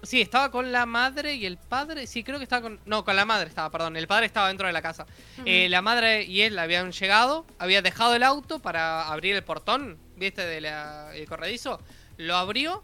sí, 0.03 0.21
estaba 0.21 0.51
con 0.51 0.71
la 0.71 0.85
madre 0.85 1.35
y 1.35 1.45
el 1.45 1.57
padre, 1.57 2.05
sí, 2.07 2.23
creo 2.23 2.37
que 2.37 2.43
estaba 2.43 2.61
con... 2.61 2.79
No, 2.85 3.03
con 3.03 3.15
la 3.15 3.25
madre 3.25 3.49
estaba, 3.49 3.69
perdón, 3.69 3.97
el 3.97 4.07
padre 4.07 4.25
estaba 4.27 4.49
dentro 4.49 4.67
de 4.67 4.73
la 4.73 4.81
casa. 4.81 5.05
Eh, 5.45 5.67
la 5.69 5.81
madre 5.81 6.23
y 6.23 6.41
él 6.41 6.57
habían 6.59 6.91
llegado, 6.91 7.45
había 7.57 7.81
dejado 7.81 8.15
el 8.15 8.23
auto 8.23 8.59
para 8.59 9.07
abrir 9.07 9.35
el 9.35 9.43
portón, 9.43 9.97
¿viste? 10.17 10.45
Del 10.45 11.27
corredizo. 11.27 11.79
Lo 12.17 12.35
abrió 12.35 12.83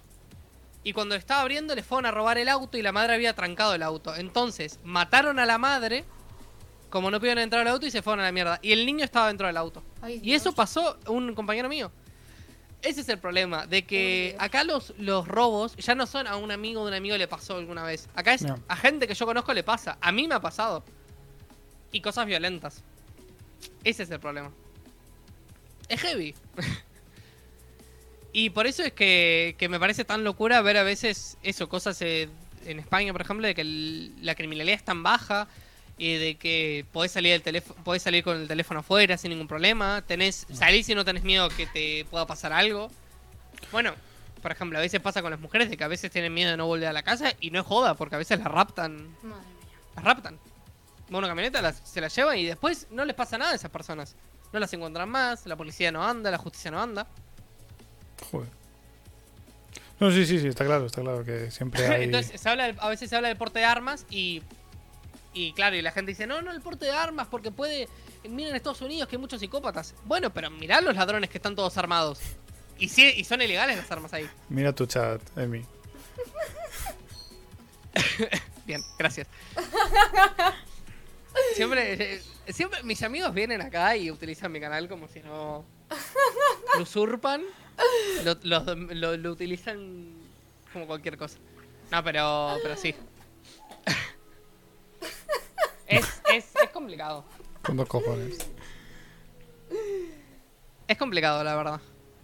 y 0.83 0.93
cuando 0.93 1.15
estaba 1.15 1.41
abriendo 1.41 1.75
le 1.75 1.83
fueron 1.83 2.05
a 2.05 2.11
robar 2.11 2.37
el 2.37 2.49
auto 2.49 2.77
y 2.77 2.81
la 2.81 2.91
madre 2.91 3.13
había 3.13 3.33
trancado 3.33 3.75
el 3.75 3.83
auto. 3.83 4.15
Entonces 4.15 4.79
mataron 4.83 5.39
a 5.39 5.45
la 5.45 5.57
madre, 5.57 6.05
como 6.89 7.11
no 7.11 7.19
pudieron 7.19 7.43
entrar 7.43 7.61
al 7.61 7.73
auto 7.73 7.85
y 7.85 7.91
se 7.91 8.01
fueron 8.01 8.21
a 8.21 8.23
la 8.23 8.31
mierda. 8.31 8.59
Y 8.61 8.71
el 8.71 8.85
niño 8.85 9.03
estaba 9.05 9.27
dentro 9.27 9.47
del 9.47 9.57
auto. 9.57 9.83
Ay, 10.01 10.19
Y 10.23 10.33
eso 10.33 10.53
pasó 10.53 10.97
a 11.05 11.11
un 11.11 11.33
compañero 11.35 11.69
mío. 11.69 11.91
Ese 12.81 13.01
es 13.01 13.09
el 13.09 13.17
problema, 13.19 13.65
de 13.67 13.83
que 13.85 14.35
acá 14.39 14.63
los, 14.63 14.93
los 14.97 15.27
robos 15.27 15.75
ya 15.75 15.95
no 15.95 16.07
son 16.07 16.27
a 16.27 16.37
un 16.37 16.49
amigo 16.49 16.81
de 16.83 16.87
un 16.87 16.93
amigo 16.93 17.17
le 17.17 17.27
pasó 17.27 17.57
alguna 17.57 17.83
vez. 17.83 18.07
Acá 18.15 18.33
es 18.33 18.41
No. 18.43 18.57
a 18.69 18.75
gente 18.77 19.05
que 19.05 19.13
yo 19.15 19.25
conozco 19.25 19.53
le 19.53 19.63
pasa. 19.63 19.97
A 19.99 20.11
mí 20.13 20.27
me 20.29 20.35
ha 20.35 20.39
pasado. 20.39 20.83
Y 21.91 21.99
cosas 22.01 22.25
violentas. 22.25 22.81
Ese 23.83 24.03
es 24.03 24.11
el 24.11 24.19
problema. 24.21 24.51
Es 25.89 25.99
heavy. 26.01 26.33
y 28.31 28.51
por 28.51 28.67
eso 28.67 28.83
es 28.83 28.93
que, 28.93 29.55
que 29.57 29.67
me 29.69 29.79
parece 29.79 30.05
tan 30.05 30.23
locura 30.23 30.61
ver 30.61 30.77
a 30.77 30.83
veces 30.83 31.37
eso, 31.43 31.67
cosas 31.67 32.01
eh, 32.01 32.29
en 32.65 32.79
España, 32.79 33.11
por 33.11 33.21
ejemplo, 33.21 33.47
de 33.47 33.55
que 33.55 33.61
el- 33.61 34.13
la 34.23 34.35
criminalidad 34.35 34.75
es 34.77 34.85
tan 34.85 35.01
baja 35.03 35.47
y 35.99 36.15
de 36.17 36.35
que 36.37 36.85
podés 36.93 37.11
salir, 37.11 37.33
del 37.33 37.41
teléfono, 37.43 37.83
podés 37.83 38.01
salir 38.01 38.23
con 38.23 38.37
el 38.37 38.47
teléfono 38.47 38.79
afuera 38.79 39.17
sin 39.17 39.29
ningún 39.29 39.47
problema. 39.47 40.01
Tenés, 40.07 40.47
salís 40.51 40.87
y 40.89 40.95
no 40.95 41.03
tenés 41.05 41.23
miedo 41.23 41.49
que 41.49 41.67
te 41.67 42.05
pueda 42.09 42.25
pasar 42.25 42.53
algo. 42.53 42.89
Bueno, 43.71 43.93
por 44.41 44.51
ejemplo, 44.53 44.79
a 44.79 44.81
veces 44.81 45.01
pasa 45.01 45.21
con 45.21 45.29
las 45.29 45.39
mujeres 45.41 45.69
de 45.69 45.75
que 45.75 45.83
a 45.83 45.89
veces 45.89 46.09
tienen 46.09 46.33
miedo 46.33 46.49
de 46.51 46.57
no 46.57 46.65
volver 46.67 46.87
a 46.87 46.93
la 46.93 47.03
casa 47.03 47.33
y 47.41 47.51
no 47.51 47.59
es 47.59 47.65
joda, 47.65 47.93
porque 47.95 48.15
a 48.15 48.17
veces 48.17 48.39
las 48.39 48.47
raptan. 48.47 49.09
Madre 49.21 49.43
mía. 49.65 49.77
Las 49.97 50.05
raptan. 50.05 50.39
Va 51.13 51.17
una 51.17 51.27
camioneta, 51.27 51.61
las- 51.61 51.81
se 51.83 51.99
las 51.99 52.15
llevan 52.15 52.37
y 52.37 52.45
después 52.45 52.87
no 52.91 53.03
les 53.03 53.15
pasa 53.15 53.37
nada 53.37 53.51
a 53.51 53.55
esas 53.55 53.69
personas. 53.69 54.15
No 54.53 54.59
las 54.59 54.71
encuentran 54.73 55.09
más, 55.09 55.45
la 55.45 55.57
policía 55.57 55.91
no 55.91 56.03
anda, 56.07 56.31
la 56.31 56.37
justicia 56.37 56.71
no 56.71 56.81
anda. 56.81 57.05
Joder. 58.31 58.47
No, 59.99 60.11
sí, 60.11 60.25
sí, 60.25 60.39
sí, 60.39 60.47
está 60.47 60.63
claro, 60.65 60.85
está 60.85 61.01
claro 61.01 61.25
que 61.25 61.51
siempre 61.51 61.85
hay... 61.87 62.03
Entonces, 62.05 62.39
se 62.39 62.47
habla 62.49 62.67
del- 62.67 62.77
a 62.79 62.87
veces 62.87 63.09
se 63.09 63.15
habla 63.17 63.27
del 63.27 63.37
porte 63.37 63.59
de 63.59 63.65
armas 63.65 64.05
y. 64.09 64.41
Y 65.33 65.53
claro, 65.53 65.75
y 65.75 65.81
la 65.81 65.91
gente 65.91 66.11
dice, 66.11 66.25
no, 66.27 66.41
no, 66.41 66.51
el 66.51 66.61
porte 66.61 66.85
de 66.85 66.91
armas 66.91 67.27
porque 67.29 67.51
puede. 67.51 67.87
Miren 68.27 68.55
Estados 68.55 68.81
Unidos 68.81 69.07
que 69.07 69.15
hay 69.15 69.21
muchos 69.21 69.39
psicópatas. 69.39 69.93
Bueno, 70.05 70.33
pero 70.33 70.49
mirá 70.49 70.81
los 70.81 70.95
ladrones 70.95 71.29
que 71.29 71.37
están 71.37 71.55
todos 71.55 71.77
armados. 71.77 72.19
Y, 72.77 72.89
sí, 72.89 73.13
y 73.15 73.23
son 73.25 73.41
ilegales 73.41 73.77
las 73.77 73.91
armas 73.91 74.13
ahí. 74.13 74.27
Mira 74.49 74.73
tu 74.73 74.85
chat, 74.85 75.21
Emi. 75.37 75.63
Bien, 78.65 78.81
gracias. 78.97 79.27
Siempre, 81.55 82.15
eh, 82.15 82.21
siempre 82.49 82.81
mis 82.83 83.01
amigos 83.03 83.33
vienen 83.33 83.61
acá 83.61 83.95
y 83.95 84.09
utilizan 84.11 84.51
mi 84.51 84.59
canal 84.59 84.89
como 84.89 85.07
si 85.07 85.19
no 85.21 85.63
lo 86.75 86.81
usurpan, 86.81 87.43
lo, 88.23 88.35
lo- 88.43 88.75
lo- 88.75 89.17
lo 89.17 89.31
utilizan 89.31 90.11
como 90.73 90.87
cualquier 90.87 91.17
cosa. 91.17 91.37
No, 91.91 92.03
pero, 92.03 92.57
pero 92.63 92.75
sí. 92.75 92.95
Es, 95.89 96.05
es, 96.33 96.45
es 96.63 96.69
complicado. 96.71 97.25
Con 97.63 97.75
dos 97.77 97.87
cojones. 97.89 98.37
Es 100.87 100.97
complicado, 100.97 101.43
la 101.43 101.55
verdad. 101.55 101.81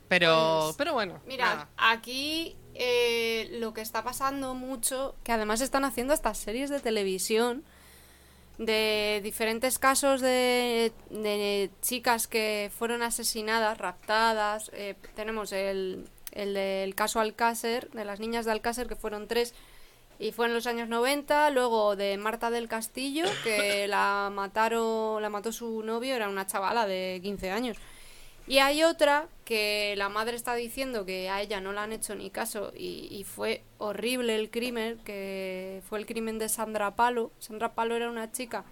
Pero, 0.07 0.61
Pues, 0.65 0.75
pero 0.77 0.93
bueno. 0.93 1.19
Mira, 1.25 1.45
nada. 1.45 1.69
aquí 1.77 2.55
eh, 2.73 3.47
lo 3.59 3.73
que 3.73 3.81
está 3.81 4.03
pasando 4.03 4.53
mucho, 4.55 5.15
que 5.23 5.31
además 5.31 5.61
están 5.61 5.83
haciendo 5.85 6.13
estas 6.13 6.37
series 6.37 6.69
de 6.69 6.79
televisión 6.79 7.63
de 8.57 9.19
diferentes 9.23 9.77
casos 9.79 10.21
de, 10.21 10.93
de 11.09 11.69
chicas 11.81 12.27
que 12.27 12.71
fueron 12.77 13.01
asesinadas, 13.03 13.77
raptadas. 13.77 14.71
eh, 14.73 14.95
tenemos 15.15 15.51
el, 15.51 16.07
el 16.31 16.53
del 16.53 16.95
caso 16.95 17.19
Alcácer, 17.19 17.89
de 17.91 18.05
las 18.05 18.19
niñas 18.19 18.45
de 18.45 18.51
Alcácer, 18.51 18.87
que 18.87 18.95
fueron 18.95 19.27
tres 19.27 19.53
y 20.19 20.31
fue 20.31 20.47
en 20.47 20.53
los 20.53 20.67
años 20.67 20.87
90. 20.89 21.49
Luego 21.51 21.95
de 21.95 22.17
Marta 22.17 22.49
del 22.49 22.67
Castillo, 22.67 23.25
que 23.43 23.87
la 23.89 24.31
mataron, 24.33 25.21
la 25.21 25.29
mató 25.29 25.51
su 25.51 25.83
novio, 25.83 26.15
era 26.15 26.29
una 26.29 26.47
chavala 26.47 26.85
de 26.87 27.19
15 27.23 27.51
años. 27.51 27.77
Y 28.47 28.59
hay 28.59 28.83
otra 28.83 29.27
que 29.43 29.95
la 29.97 30.07
madre 30.07 30.35
está 30.35 30.53
diciendo 30.53 31.03
que 31.05 31.29
a 31.29 31.41
ella 31.41 31.61
no 31.61 31.73
le 31.73 31.79
han 31.79 31.93
hecho 31.93 32.13
ni 32.13 32.29
caso 32.29 32.71
y, 32.75 33.07
y 33.09 33.23
fue 33.23 33.63
horrible 33.79 34.35
el 34.35 34.51
crimen, 34.51 34.99
que 35.03 35.81
fue 35.89 35.97
el 35.97 36.05
crimen 36.05 36.37
de 36.37 36.47
Sandra 36.47 36.95
Palo. 36.95 37.31
Sandra 37.39 37.73
Palo 37.73 37.95
era 37.95 38.09
una 38.09 38.31
chica 38.31 38.63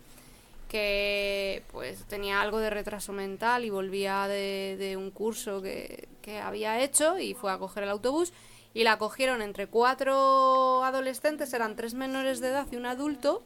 que 0.70 1.64
pues 1.72 2.04
tenía 2.06 2.42
algo 2.42 2.60
de 2.60 2.70
retraso 2.70 3.14
mental 3.14 3.66
y 3.66 3.70
volvía 3.70 4.28
de, 4.28 4.76
de 4.78 4.98
un 4.98 5.12
curso 5.12 5.62
que, 5.62 6.08
que 6.22 6.40
había 6.40 6.82
hecho 6.82 7.20
y 7.20 7.34
fue 7.34 7.52
a 7.52 7.60
coger 7.60 7.84
el 7.84 7.90
autobús 7.90 8.34
y 8.74 8.84
la 8.84 8.98
cogieron 8.98 9.42
entre 9.42 9.68
cuatro 9.68 10.84
adolescentes, 10.84 11.54
eran 11.54 11.76
tres 11.76 11.94
menores 11.94 12.40
de 12.40 12.50
edad 12.50 12.68
y 12.72 12.76
un 12.76 12.86
adulto, 12.86 13.44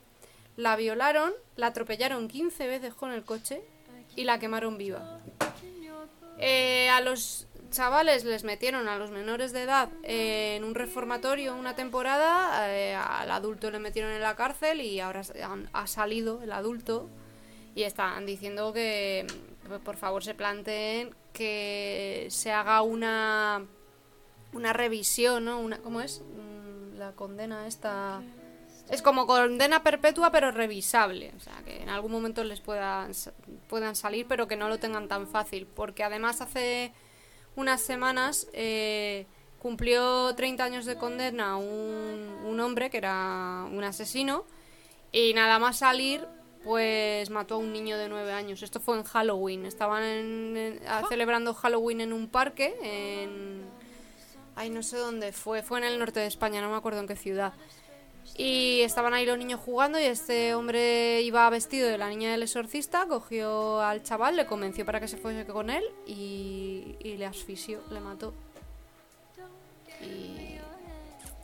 la 0.56 0.76
violaron, 0.76 1.34
la 1.56 1.68
atropellaron 1.68 2.28
15 2.28 2.68
veces 2.68 2.94
con 2.94 3.12
el 3.12 3.24
coche 3.24 3.62
y 4.16 4.24
la 4.24 4.40
quemaron 4.40 4.78
viva. 4.78 5.20
Eh, 6.40 6.90
a 6.90 7.02
los 7.02 7.48
chavales 7.72 8.24
les 8.24 8.44
metieron 8.44 8.88
a 8.88 8.98
los 8.98 9.12
menores 9.12 9.52
de 9.52 9.64
edad 9.64 9.90
en 10.04 10.64
un 10.64 10.76
reformatorio 10.76 11.56
una 11.56 11.76
temporada, 11.76 12.74
eh, 12.74 12.95
al 12.95 13.30
adulto 13.30 13.70
le 13.70 13.80
metieron 13.80 14.12
en 14.12 14.22
la 14.22 14.36
cárcel 14.36 14.82
y 14.82 14.99
ahora 14.99 15.22
ha 15.74 15.88
salido 15.88 16.41
el 16.41 16.52
adulto 16.52 17.10
y 17.76 17.84
están 17.84 18.26
diciendo 18.26 18.72
que 18.72 19.28
por 19.84 19.98
favor 19.98 20.24
se 20.24 20.34
planteen 20.34 21.14
que 21.34 22.28
se 22.30 22.52
haga 22.52 22.82
una 22.82 23.66
una 24.53 24.74
revisión, 24.74 25.45
¿no? 25.45 25.60
Una, 25.60 25.78
¿Cómo 25.80 26.02
es? 26.02 26.22
Mm, 26.22 26.98
La 26.98 27.11
condena 27.14 27.68
esta... 27.68 28.22
Es 28.90 29.02
como 29.02 29.28
condena 29.28 29.84
perpetua 29.84 30.32
pero 30.32 30.49
revisable, 30.52 31.34
o 31.36 31.40
sea, 31.41 31.61
que 31.65 31.82
en 31.84 31.90
algún 31.90 32.10
momento 32.10 32.41
les 32.45 32.61
puedan, 32.61 33.11
puedan 33.68 33.98
salir 33.98 34.26
pero 34.28 34.48
que 34.48 34.56
no 34.56 34.69
lo 34.69 34.78
tengan 34.80 35.10
tan 35.10 35.28
fácil, 35.28 35.68
porque 35.68 36.06
además 36.06 36.40
hace 36.40 36.94
unas 37.57 37.82
semanas 37.82 38.48
eh, 38.53 39.26
cumplió 39.60 40.34
30 40.36 40.64
años 40.64 40.86
de 40.86 40.95
condena 40.95 41.57
un, 41.57 42.38
un 42.45 42.60
hombre 42.61 42.90
que 42.90 42.98
era 42.99 43.65
un 43.69 43.84
asesino 43.84 44.45
y 45.11 45.34
nada 45.34 45.60
más 45.60 45.80
salir 45.80 46.26
pues 46.64 47.30
mató 47.30 47.56
a 47.56 47.57
un 47.57 47.74
niño 47.74 47.98
de 47.98 48.07
9 48.07 48.32
años. 48.32 48.61
Esto 48.64 48.80
fue 48.80 48.98
en 48.98 49.03
Halloween, 49.03 49.65
estaban 49.65 50.03
en- 50.03 50.56
en- 50.57 50.88
a- 50.88 51.06
celebrando 51.10 51.53
Halloween 51.53 51.99
en 51.99 52.14
un 52.14 52.30
parque 52.30 52.74
en... 52.82 53.65
Ay, 54.58 54.72
no 54.72 54.82
sé 54.82 54.98
dónde 54.98 55.32
fue, 55.34 55.62
fue 55.62 55.78
en 55.78 55.84
el 55.84 56.00
norte 56.00 56.20
de 56.20 56.26
España, 56.26 56.62
no 56.62 56.72
me 56.72 56.78
acuerdo 56.78 57.00
en 57.00 57.08
qué 57.08 57.16
ciudad. 57.16 57.54
Y 58.36 58.82
estaban 58.82 59.14
ahí 59.14 59.24
los 59.24 59.38
niños 59.38 59.62
jugando 59.64 60.00
y 60.00 60.04
este 60.04 60.56
hombre 60.56 61.22
iba 61.22 61.48
vestido 61.52 61.88
de 61.88 62.00
la 62.00 62.10
niña 62.10 62.32
del 62.32 62.42
exorcista, 62.42 63.06
cogió 63.08 63.82
al 63.82 64.02
chaval, 64.02 64.36
le 64.36 64.48
convenció 64.48 64.84
para 64.84 65.00
que 65.00 65.08
se 65.08 65.18
fuese 65.18 65.46
con 65.46 65.70
él 65.70 65.84
y, 66.08 66.98
le 67.04 67.26
asfixió, 67.28 67.84
le 67.92 68.00
mató. 68.00 68.34
Y 70.02 70.58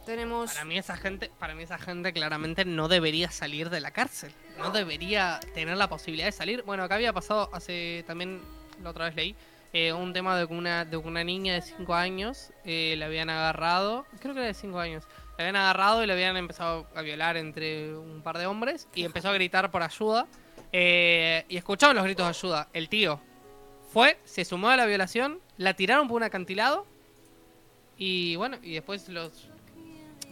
tenemos... 0.07 0.51
Para 0.51 0.65
mí 0.65 0.79
esa 0.79 0.97
gente, 0.97 1.29
para 1.37 1.53
mí 1.53 1.61
esa 1.61 1.77
gente 1.77 2.13
claramente 2.13 2.65
no 2.65 2.87
debería 2.87 3.29
salir 3.29 3.69
de 3.69 3.79
la 3.79 3.91
cárcel. 3.91 4.33
No 4.57 4.71
debería 4.71 5.39
tener 5.53 5.77
la 5.77 5.87
posibilidad 5.87 6.25
de 6.25 6.31
salir. 6.31 6.63
Bueno, 6.63 6.81
acá 6.81 6.95
había 6.95 7.13
pasado 7.13 7.51
hace 7.53 8.03
también 8.07 8.41
la 8.81 8.89
otra 8.89 9.05
vez 9.05 9.15
leí 9.15 9.35
eh, 9.73 9.91
un 9.91 10.13
tema 10.13 10.37
de 10.37 10.45
una 10.45 10.85
de 10.85 10.97
una 10.97 11.23
niña 11.23 11.55
de 11.55 11.61
5 11.61 11.93
años 11.93 12.51
eh, 12.63 12.95
le 12.97 13.05
habían 13.05 13.29
agarrado, 13.29 14.05
creo 14.19 14.33
que 14.33 14.39
era 14.39 14.47
de 14.47 14.53
5 14.53 14.79
años. 14.79 15.03
Le 15.37 15.43
habían 15.43 15.55
agarrado 15.55 16.03
y 16.03 16.07
le 16.07 16.13
habían 16.13 16.37
empezado 16.37 16.87
a 16.95 17.01
violar 17.01 17.37
entre 17.37 17.97
un 17.97 18.21
par 18.21 18.37
de 18.37 18.45
hombres 18.45 18.87
y 18.93 19.03
empezó 19.03 19.29
a 19.29 19.33
gritar 19.33 19.71
por 19.71 19.81
ayuda. 19.83 20.27
eh, 20.71 21.45
y 21.49 21.57
escuchaban 21.57 21.95
los 21.95 22.05
gritos 22.05 22.25
de 22.25 22.29
ayuda. 22.29 22.67
El 22.73 22.87
tío 22.87 23.19
fue, 23.91 24.19
se 24.23 24.45
sumó 24.45 24.69
a 24.69 24.77
la 24.77 24.85
violación, 24.85 25.39
la 25.57 25.73
tiraron 25.73 26.07
por 26.07 26.17
un 26.17 26.23
acantilado 26.23 26.85
y 27.97 28.35
bueno, 28.37 28.57
y 28.61 28.73
después 28.73 29.09
los 29.09 29.49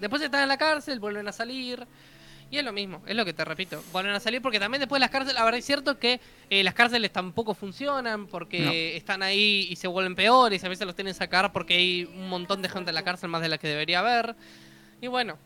Después 0.01 0.19
están 0.23 0.41
en 0.41 0.47
la 0.47 0.57
cárcel, 0.57 0.99
vuelven 0.99 1.27
a 1.27 1.31
salir. 1.31 1.87
Y 2.51 2.57
es 2.57 2.65
lo 2.65 2.73
mismo, 2.73 3.01
es 3.07 3.15
lo 3.15 3.23
que 3.23 3.31
te 3.33 3.45
repito. 3.45 3.81
Vuelven 3.93 4.13
a 4.13 4.19
salir 4.19 4.41
porque 4.41 4.59
también 4.59 4.79
después 4.81 4.99
las 4.99 5.09
cárceles, 5.09 5.35
la 5.35 5.45
verdad 5.45 5.57
es 5.59 5.65
cierto 5.65 5.97
que 5.97 6.19
eh, 6.49 6.63
las 6.63 6.73
cárceles 6.73 7.11
tampoco 7.11 7.53
funcionan 7.55 8.27
porque 8.27 8.97
están 8.97 9.23
ahí 9.23 9.67
y 9.69 9.75
se 9.77 9.87
vuelven 9.87 10.15
peores. 10.15 10.61
A 10.65 10.69
veces 10.69 10.85
los 10.85 10.95
tienen 10.95 11.13
que 11.13 11.17
sacar 11.17 11.53
porque 11.53 11.75
hay 11.75 12.03
un 12.03 12.27
montón 12.27 12.61
de 12.61 12.67
gente 12.69 12.89
en 12.91 12.95
la 12.95 13.03
cárcel 13.03 13.29
más 13.29 13.41
de 13.41 13.47
la 13.47 13.57
que 13.57 13.69
debería 13.69 13.99
haber. 13.99 14.35
Y 14.99 15.07
bueno, 15.07 15.37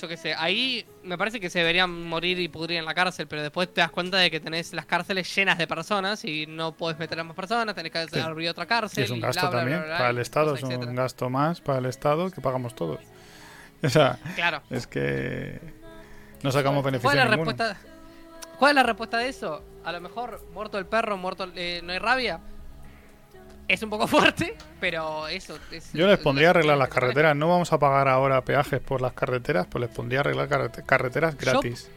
yo 0.00 0.08
qué 0.08 0.16
sé, 0.16 0.34
ahí 0.34 0.84
me 1.02 1.16
parece 1.18 1.38
que 1.40 1.50
se 1.50 1.58
deberían 1.60 1.90
morir 2.08 2.38
y 2.40 2.48
pudrir 2.48 2.78
en 2.78 2.84
la 2.86 2.94
cárcel, 2.94 3.26
pero 3.28 3.42
después 3.42 3.72
te 3.72 3.80
das 3.82 3.90
cuenta 3.90 4.16
de 4.16 4.30
que 4.30 4.40
tenés 4.40 4.72
las 4.72 4.86
cárceles 4.86 5.32
llenas 5.36 5.56
de 5.58 5.66
personas 5.66 6.24
y 6.24 6.46
no 6.46 6.72
puedes 6.72 6.98
meter 6.98 7.20
a 7.20 7.24
más 7.24 7.36
personas, 7.36 7.74
tenés 7.74 7.92
que 7.92 8.06
Sí. 8.08 8.18
abrir 8.18 8.48
otra 8.48 8.64
cárcel. 8.66 9.02
Y 9.02 9.04
es 9.04 9.10
un 9.10 9.20
gasto 9.20 9.48
bla, 9.50 9.58
también 9.58 9.78
bla, 9.80 9.86
bla, 9.88 9.98
para 9.98 10.10
el 10.10 10.18
Estado, 10.18 10.54
es 10.54 10.62
un 10.62 10.72
etcétera. 10.72 10.92
gasto 10.94 11.28
más 11.30 11.60
para 11.60 11.78
el 11.80 11.86
Estado 11.86 12.30
que 12.30 12.40
pagamos 12.40 12.74
todos. 12.74 12.98
O 13.82 13.90
sea, 13.90 14.18
Claro. 14.34 14.62
es 14.70 14.86
que 14.86 15.60
no 16.44 16.52
sacamos 16.52 16.84
beneficio 16.84 17.08
¿Cuál 17.10 17.18
es 17.18 17.24
la 17.24 17.36
respuesta? 17.36 17.76
¿Cuál 18.58 18.70
es 18.70 18.74
la 18.76 18.82
respuesta 18.84 19.18
de 19.18 19.28
eso? 19.28 19.64
A 19.84 19.90
lo 19.92 20.00
mejor 20.00 20.40
muerto 20.52 20.78
el 20.78 20.86
perro, 20.86 21.16
muerto 21.16 21.50
eh, 21.56 21.80
no 21.82 21.92
hay 21.92 21.98
rabia. 21.98 22.38
Es 23.66 23.82
un 23.82 23.88
poco 23.90 24.06
fuerte, 24.06 24.56
pero 24.78 25.26
eso 25.26 25.58
es 25.72 25.92
Yo 25.94 26.06
les 26.06 26.18
pondría 26.18 26.48
a 26.48 26.50
arreglar 26.50 26.76
las 26.76 26.88
carreteras. 26.90 27.34
No 27.34 27.48
vamos 27.48 27.72
a 27.72 27.78
pagar 27.78 28.08
ahora 28.08 28.44
peajes 28.44 28.80
por 28.80 29.00
las 29.00 29.14
carreteras, 29.14 29.66
pues 29.66 29.80
les 29.86 29.90
pondría 29.90 30.18
a 30.18 30.20
arreglar 30.20 30.48
carrete- 30.48 30.84
carreteras 30.84 31.36
gratis. 31.36 31.90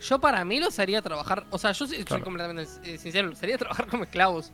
Yo 0.00 0.20
para 0.20 0.44
mí 0.44 0.60
los 0.60 0.78
haría 0.78 1.02
trabajar, 1.02 1.44
o 1.50 1.58
sea, 1.58 1.72
yo 1.72 1.86
soy 1.86 2.04
completamente 2.04 2.70
eh, 2.84 2.98
sincero, 2.98 3.28
los 3.28 3.42
haría 3.42 3.58
trabajar 3.58 3.86
como 3.88 4.04
esclavos. 4.04 4.52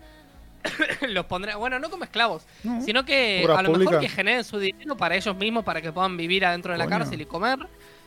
los 1.09 1.27
pondría, 1.27 1.57
bueno, 1.57 1.79
no 1.79 1.91
como 1.91 2.05
esclavos, 2.05 2.45
No, 2.65 2.83
sino 2.83 3.05
que 3.05 3.47
a 3.49 3.63
lo 3.63 3.73
mejor 3.73 4.01
que 4.01 4.09
generen 4.09 4.45
su 4.45 4.59
dinero 4.59 4.97
para 4.97 5.15
ellos 5.17 5.37
mismos, 5.37 5.65
para 5.65 5.81
que 5.83 5.93
puedan 5.93 6.17
vivir 6.17 6.45
adentro 6.45 6.73
de 6.73 6.79
la 6.79 6.87
cárcel 6.87 7.21
y 7.21 7.27
comer. 7.27 7.59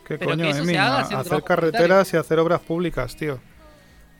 ¿Qué 0.06 0.18
pero 0.18 0.30
coño, 0.32 0.44
que 0.44 0.50
eso 0.50 0.64
se 0.64 0.78
haga 0.78 0.98
hacer 1.00 1.42
carreteras 1.44 2.12
y 2.12 2.16
hacer 2.16 2.38
obras 2.38 2.60
públicas, 2.60 3.16
tío. 3.16 3.38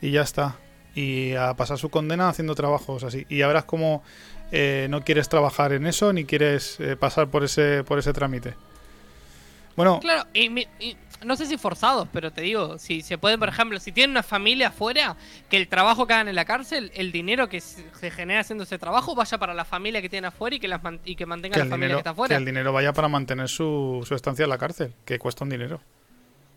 Y 0.01 0.11
ya 0.11 0.21
está. 0.21 0.55
Y 0.95 1.33
a 1.35 1.53
pasar 1.55 1.77
su 1.77 1.89
condena 1.89 2.29
haciendo 2.29 2.55
trabajos 2.55 3.03
así. 3.03 3.25
Y 3.29 3.37
ya 3.39 3.47
verás 3.47 3.65
cómo 3.65 4.03
eh, 4.51 4.87
no 4.89 5.03
quieres 5.03 5.27
trabajar 5.29 5.73
en 5.73 5.85
eso 5.87 6.13
ni 6.13 6.25
quieres 6.25 6.79
eh, 6.79 6.95
pasar 6.95 7.27
por 7.29 7.43
ese, 7.43 7.83
por 7.83 7.99
ese 7.99 8.13
trámite. 8.13 8.55
Bueno, 9.75 9.99
Claro, 9.99 10.25
y, 10.33 10.49
mi- 10.49 10.67
y 10.79 10.95
no 11.23 11.35
sé 11.35 11.45
si 11.45 11.57
forzados, 11.57 12.07
pero 12.11 12.31
te 12.31 12.41
digo, 12.41 12.77
si 12.77 13.01
se 13.01 13.17
pueden, 13.17 13.39
por 13.39 13.49
ejemplo, 13.49 13.79
si 13.79 13.91
tienen 13.91 14.11
una 14.11 14.23
familia 14.23 14.67
afuera, 14.69 15.15
que 15.49 15.57
el 15.57 15.67
trabajo 15.67 16.05
que 16.07 16.13
hagan 16.13 16.27
en 16.27 16.35
la 16.35 16.45
cárcel, 16.45 16.91
el 16.95 17.11
dinero 17.11 17.47
que 17.49 17.61
se 17.61 18.11
genera 18.11 18.41
haciendo 18.41 18.63
ese 18.63 18.77
trabajo 18.77 19.15
vaya 19.15 19.37
para 19.37 19.53
la 19.53 19.65
familia 19.65 20.01
que 20.01 20.09
tienen 20.09 20.25
afuera 20.25 20.55
y 20.55 20.59
que 20.59 20.67
las 20.67 20.83
man- 20.83 20.99
y 21.05 21.15
que 21.15 21.25
mantenga 21.25 21.53
que 21.53 21.59
la 21.59 21.65
familia 21.65 21.87
dinero, 21.87 21.97
que 21.97 21.99
está 22.01 22.09
que 22.11 22.13
afuera. 22.13 22.35
el 22.37 22.45
dinero 22.45 22.73
vaya 22.73 22.93
para 22.93 23.07
mantener 23.07 23.47
su, 23.49 24.03
su 24.07 24.13
estancia 24.15 24.43
en 24.43 24.49
la 24.49 24.57
cárcel, 24.57 24.93
que 25.05 25.17
cuesta 25.19 25.43
un 25.43 25.49
dinero. 25.49 25.81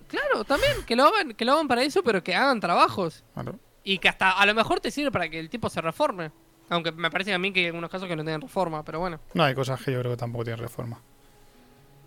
Claro, 0.08 0.42
también, 0.44 0.72
que 0.86 0.96
lo 0.96 1.04
hagan, 1.04 1.34
que 1.34 1.44
lo 1.44 1.52
hagan 1.52 1.68
para 1.68 1.82
eso, 1.82 2.02
pero 2.02 2.22
que 2.24 2.34
hagan 2.34 2.60
trabajos. 2.60 3.24
Claro. 3.34 3.58
Y 3.84 3.98
que 3.98 4.08
hasta 4.08 4.30
a 4.30 4.46
lo 4.46 4.54
mejor 4.54 4.80
te 4.80 4.90
sirve 4.90 5.10
para 5.10 5.28
que 5.28 5.38
el 5.38 5.50
tipo 5.50 5.68
se 5.68 5.80
reforme. 5.80 6.30
Aunque 6.70 6.92
me 6.92 7.10
parece 7.10 7.32
a 7.32 7.38
mí 7.38 7.52
que 7.52 7.60
hay 7.60 7.66
algunos 7.66 7.90
casos 7.90 8.08
que 8.08 8.16
no 8.16 8.22
tienen 8.22 8.40
reforma, 8.40 8.82
pero 8.84 9.00
bueno. 9.00 9.20
No, 9.34 9.42
hay 9.44 9.54
cosas 9.54 9.80
que 9.82 9.92
yo 9.92 10.00
creo 10.00 10.12
que 10.12 10.16
tampoco 10.18 10.44
tienen 10.44 10.60
reforma. 10.62 11.00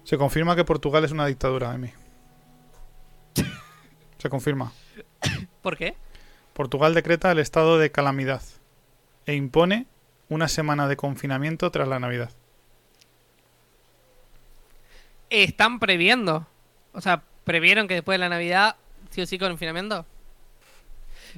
Se 0.04 0.18
confirma 0.18 0.56
que 0.56 0.64
Portugal 0.64 1.04
es 1.06 1.12
una 1.12 1.26
dictadura, 1.28 1.74
Emi. 1.74 1.92
Se 4.22 4.30
confirma. 4.30 4.72
¿Por 5.64 5.78
qué? 5.78 5.96
Portugal 6.54 6.94
decreta 6.94 7.32
el 7.32 7.40
estado 7.40 7.80
de 7.80 7.92
calamidad 7.92 8.44
e 9.26 9.34
impone 9.34 9.88
una 10.30 10.48
semana 10.48 10.88
de 10.88 10.96
confinamiento 10.96 11.72
tras 11.72 11.88
la 11.88 12.00
Navidad. 12.00 12.30
Están 15.32 15.80
previendo. 15.80 16.46
O 16.94 17.02
sea, 17.02 17.24
previeron 17.46 17.88
que 17.88 17.96
después 17.96 18.14
de 18.14 18.20
la 18.20 18.30
Navidad, 18.30 18.76
sí 19.10 19.22
o 19.22 19.26
sí 19.26 19.40
confinamiento. 19.40 20.06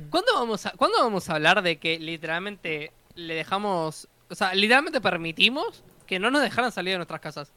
¿Cuándo 0.09 0.33
vamos 0.33 0.65
a, 0.65 0.71
¿cuándo 0.71 0.97
vamos 0.99 1.29
a 1.29 1.35
hablar 1.35 1.61
de 1.61 1.77
que 1.77 1.99
literalmente 1.99 2.91
le 3.15 3.35
dejamos. 3.35 4.09
O 4.29 4.35
sea, 4.35 4.53
literalmente 4.53 4.99
permitimos 4.99 5.85
que 6.05 6.19
no 6.19 6.29
nos 6.29 6.41
dejaran 6.41 6.73
salir 6.73 6.95
de 6.95 6.97
nuestras 6.97 7.21
casas? 7.21 7.53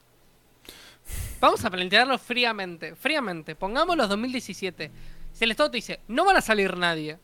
Vamos 1.41 1.65
a 1.65 1.71
plantearlo 1.71 2.17
fríamente. 2.17 2.95
Fríamente. 2.95 3.57
Pongámoslo 3.57 4.07
2017. 4.07 5.16
Si 5.37 5.45
el 5.45 5.51
Estado 5.51 5.71
te 5.71 5.77
dice, 5.77 6.01
no 6.09 6.25
van 6.25 6.39
a 6.39 6.41
salir 6.41 6.79
nadie. 6.79 7.19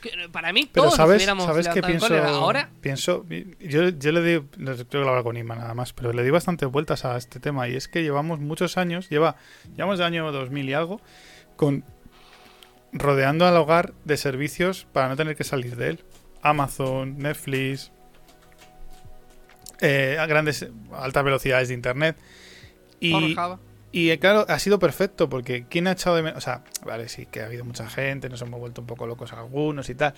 Que, 0.00 0.26
Para 0.32 0.50
mí, 0.50 0.66
Pero 0.72 0.86
todos 0.86 0.96
sabes, 0.96 1.22
¿sabes 1.22 1.68
qué 1.68 1.82
pienso? 1.82 2.16
Ahora, 2.16 2.70
Pienso, 2.80 3.26
yo, 3.60 3.90
yo 3.90 4.12
le 4.12 4.38
sé, 4.38 4.42
creo 4.56 4.86
que 4.86 4.98
lo 4.98 5.10
hablo 5.10 5.22
con 5.22 5.36
Isma 5.36 5.54
nada 5.54 5.74
más, 5.74 5.92
pero 5.92 6.14
le 6.14 6.24
di 6.24 6.30
bastantes 6.30 6.70
vueltas 6.70 7.04
a 7.04 7.18
este 7.18 7.40
tema 7.40 7.68
y 7.68 7.76
es 7.76 7.88
que 7.88 8.02
llevamos 8.02 8.40
muchos 8.40 8.78
años, 8.78 9.10
lleva, 9.10 9.36
llevamos 9.76 10.00
el 10.00 10.06
año 10.06 10.32
2000 10.32 10.68
y 10.70 10.72
algo, 10.72 11.00
con 11.56 11.84
rodeando 12.94 13.46
al 13.46 13.56
hogar 13.58 13.92
de 14.06 14.16
servicios 14.16 14.86
para 14.92 15.10
no 15.10 15.16
tener 15.16 15.36
que 15.36 15.44
salir 15.44 15.76
de 15.76 15.90
él. 15.90 16.04
Amazon, 16.40 17.18
Netflix, 17.18 17.92
eh, 19.82 20.16
a 20.18 20.24
grandes, 20.24 20.66
altas 20.94 21.22
velocidades 21.22 21.68
de 21.68 21.74
internet. 21.74 22.16
Y, 22.98 23.12
Pornhub. 23.12 23.71
Y 23.92 24.10
eh, 24.10 24.18
claro, 24.18 24.46
ha 24.48 24.58
sido 24.58 24.78
perfecto 24.78 25.28
porque 25.28 25.66
¿quién 25.68 25.86
ha 25.86 25.92
echado 25.92 26.16
de 26.16 26.22
menos? 26.22 26.38
O 26.38 26.40
sea, 26.40 26.64
vale, 26.84 27.08
sí, 27.08 27.26
que 27.26 27.42
ha 27.42 27.46
habido 27.46 27.64
mucha 27.64 27.88
gente, 27.88 28.28
nos 28.28 28.40
hemos 28.42 28.58
vuelto 28.58 28.80
un 28.80 28.86
poco 28.86 29.06
locos 29.06 29.32
algunos 29.32 29.88
y 29.90 29.94
tal. 29.94 30.14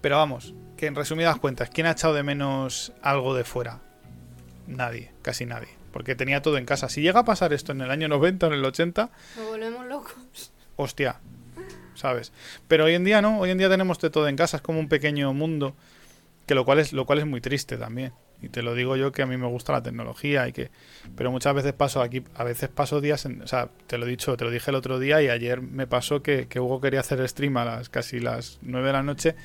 Pero 0.00 0.16
vamos, 0.16 0.52
que 0.76 0.86
en 0.86 0.96
resumidas 0.96 1.38
cuentas, 1.38 1.70
¿quién 1.70 1.86
ha 1.86 1.92
echado 1.92 2.14
de 2.14 2.24
menos 2.24 2.92
algo 3.02 3.34
de 3.34 3.44
fuera? 3.44 3.80
Nadie, 4.66 5.12
casi 5.22 5.46
nadie. 5.46 5.68
Porque 5.92 6.14
tenía 6.16 6.42
todo 6.42 6.58
en 6.58 6.64
casa. 6.64 6.88
Si 6.88 7.02
llega 7.02 7.20
a 7.20 7.24
pasar 7.24 7.52
esto 7.52 7.72
en 7.72 7.80
el 7.82 7.90
año 7.90 8.08
90 8.08 8.46
o 8.46 8.52
en 8.52 8.58
el 8.58 8.64
80, 8.64 9.10
Nos 9.36 9.46
volvemos 9.46 9.86
locos. 9.86 10.52
hostia, 10.76 11.20
¿sabes? 11.94 12.32
Pero 12.66 12.86
hoy 12.86 12.94
en 12.94 13.04
día 13.04 13.22
no, 13.22 13.38
hoy 13.38 13.50
en 13.50 13.58
día 13.58 13.68
tenemos 13.68 13.98
de 14.00 14.10
todo 14.10 14.26
en 14.26 14.36
casa, 14.36 14.56
es 14.56 14.62
como 14.62 14.80
un 14.80 14.88
pequeño 14.88 15.32
mundo, 15.32 15.76
que 16.46 16.54
lo 16.54 16.64
cual 16.64 16.80
es, 16.80 16.92
lo 16.92 17.06
cual 17.06 17.20
es 17.20 17.26
muy 17.26 17.40
triste 17.40 17.76
también. 17.76 18.12
Y 18.42 18.48
te 18.48 18.62
lo 18.62 18.74
digo 18.74 18.96
yo 18.96 19.12
que 19.12 19.22
a 19.22 19.26
mí 19.26 19.36
me 19.36 19.46
gusta 19.46 19.72
la 19.72 19.82
tecnología 19.82 20.48
y 20.48 20.52
que, 20.52 20.70
pero 21.16 21.30
muchas 21.30 21.54
veces 21.54 21.72
paso 21.72 22.02
aquí, 22.02 22.24
a 22.34 22.44
veces 22.44 22.68
paso 22.68 23.00
días, 23.00 23.24
en, 23.24 23.40
o 23.42 23.46
sea, 23.46 23.68
te 23.86 23.98
lo 23.98 24.06
he 24.06 24.08
dicho, 24.08 24.36
te 24.36 24.44
lo 24.44 24.50
dije 24.50 24.70
el 24.70 24.74
otro 24.74 24.98
día 24.98 25.22
y 25.22 25.28
ayer 25.28 25.62
me 25.62 25.86
pasó 25.86 26.22
que, 26.22 26.48
que 26.48 26.58
Hugo 26.58 26.80
quería 26.80 27.00
hacer 27.00 27.26
stream 27.28 27.56
a 27.56 27.64
las 27.64 27.88
casi 27.88 28.18
las 28.18 28.58
9 28.62 28.88
de 28.88 28.92
la 28.92 29.02
noche 29.02 29.36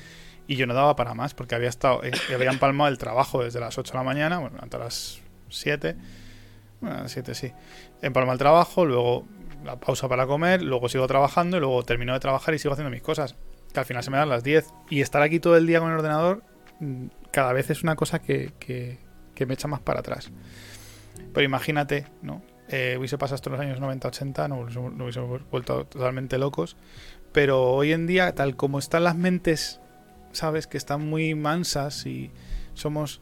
Y 0.48 0.56
yo 0.56 0.66
no 0.66 0.74
daba 0.74 0.96
para 0.96 1.14
más 1.14 1.34
porque 1.34 1.54
había 1.54 1.68
estado, 1.68 2.02
eh, 2.02 2.10
había 2.34 2.50
empalmado 2.50 2.90
el 2.90 2.98
trabajo 2.98 3.44
desde 3.44 3.60
las 3.60 3.78
8 3.78 3.92
de 3.92 3.98
la 3.98 4.04
mañana, 4.04 4.38
bueno, 4.38 4.58
hasta 4.60 4.78
las 4.78 5.20
7. 5.48 5.96
Bueno, 6.80 6.98
a 6.98 7.02
las 7.02 7.12
7 7.12 7.34
sí. 7.34 7.52
Empalma 8.02 8.32
el 8.32 8.38
trabajo, 8.38 8.84
luego 8.84 9.26
la 9.64 9.76
pausa 9.76 10.08
para 10.08 10.26
comer, 10.26 10.62
luego 10.62 10.88
sigo 10.88 11.06
trabajando 11.06 11.56
y 11.56 11.60
luego 11.60 11.82
termino 11.82 12.12
de 12.14 12.20
trabajar 12.20 12.54
y 12.54 12.58
sigo 12.58 12.72
haciendo 12.72 12.90
mis 12.90 13.02
cosas. 13.02 13.34
Que 13.72 13.80
al 13.80 13.86
final 13.86 14.02
se 14.02 14.10
me 14.10 14.16
dan 14.16 14.28
las 14.28 14.42
10. 14.42 14.72
Y 14.90 15.02
estar 15.02 15.22
aquí 15.22 15.40
todo 15.40 15.56
el 15.56 15.66
día 15.66 15.80
con 15.80 15.90
el 15.90 15.96
ordenador 15.96 16.42
mm, 16.80 17.06
cada 17.30 17.52
vez 17.52 17.70
es 17.70 17.82
una 17.82 17.96
cosa 17.96 18.20
que, 18.20 18.52
que, 18.58 19.46
me 19.46 19.54
echa 19.54 19.68
más 19.68 19.80
para 19.80 20.00
atrás. 20.00 20.30
Pero 21.32 21.44
imagínate, 21.44 22.06
¿no? 22.22 22.42
Eh, 22.68 22.96
hubiese 22.98 23.16
pasado 23.18 23.36
esto 23.36 23.50
en 23.50 23.56
los 23.56 23.60
años 23.60 23.80
90-80, 23.80 24.48
no, 24.48 24.90
no 24.90 25.04
hubiésemos 25.04 25.42
vuelto 25.50 25.84
totalmente 25.86 26.38
locos. 26.38 26.76
Pero 27.32 27.70
hoy 27.70 27.92
en 27.92 28.06
día, 28.06 28.34
tal 28.34 28.56
como 28.56 28.78
están 28.78 29.04
las 29.04 29.16
mentes, 29.16 29.80
¿sabes? 30.32 30.66
Que 30.66 30.76
están 30.76 31.06
muy 31.08 31.34
mansas 31.34 32.06
y 32.06 32.30
somos... 32.74 33.20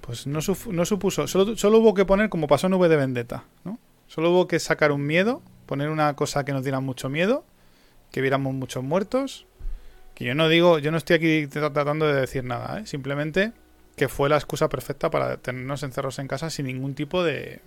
Pues 0.00 0.26
no, 0.26 0.40
no 0.70 0.84
supuso... 0.84 1.26
Solo, 1.26 1.56
solo 1.56 1.78
hubo 1.78 1.94
que 1.94 2.04
poner, 2.04 2.28
como 2.28 2.46
pasó 2.46 2.66
en 2.66 2.74
V 2.74 2.88
de 2.88 2.96
Vendetta, 2.96 3.44
¿no? 3.64 3.78
Solo 4.06 4.30
hubo 4.30 4.46
que 4.46 4.58
sacar 4.58 4.92
un 4.92 5.06
miedo, 5.06 5.42
poner 5.66 5.88
una 5.88 6.14
cosa 6.14 6.44
que 6.44 6.52
nos 6.52 6.64
diera 6.64 6.80
mucho 6.80 7.08
miedo, 7.08 7.44
que 8.10 8.20
viéramos 8.20 8.52
muchos 8.54 8.84
muertos. 8.84 9.46
Que 10.14 10.24
yo 10.24 10.34
no 10.34 10.48
digo, 10.48 10.78
yo 10.78 10.90
no 10.90 10.98
estoy 10.98 11.16
aquí 11.16 11.46
tra- 11.46 11.72
tratando 11.72 12.06
de 12.06 12.20
decir 12.20 12.44
nada, 12.44 12.80
¿eh? 12.80 12.86
Simplemente 12.86 13.52
que 13.96 14.08
fue 14.08 14.28
la 14.28 14.36
excusa 14.36 14.68
perfecta 14.68 15.10
para 15.10 15.36
tenernos 15.36 15.82
encerrados 15.82 16.18
en 16.18 16.28
casa 16.28 16.50
sin 16.50 16.66
ningún 16.66 16.94
tipo 16.94 17.22
de... 17.22 17.60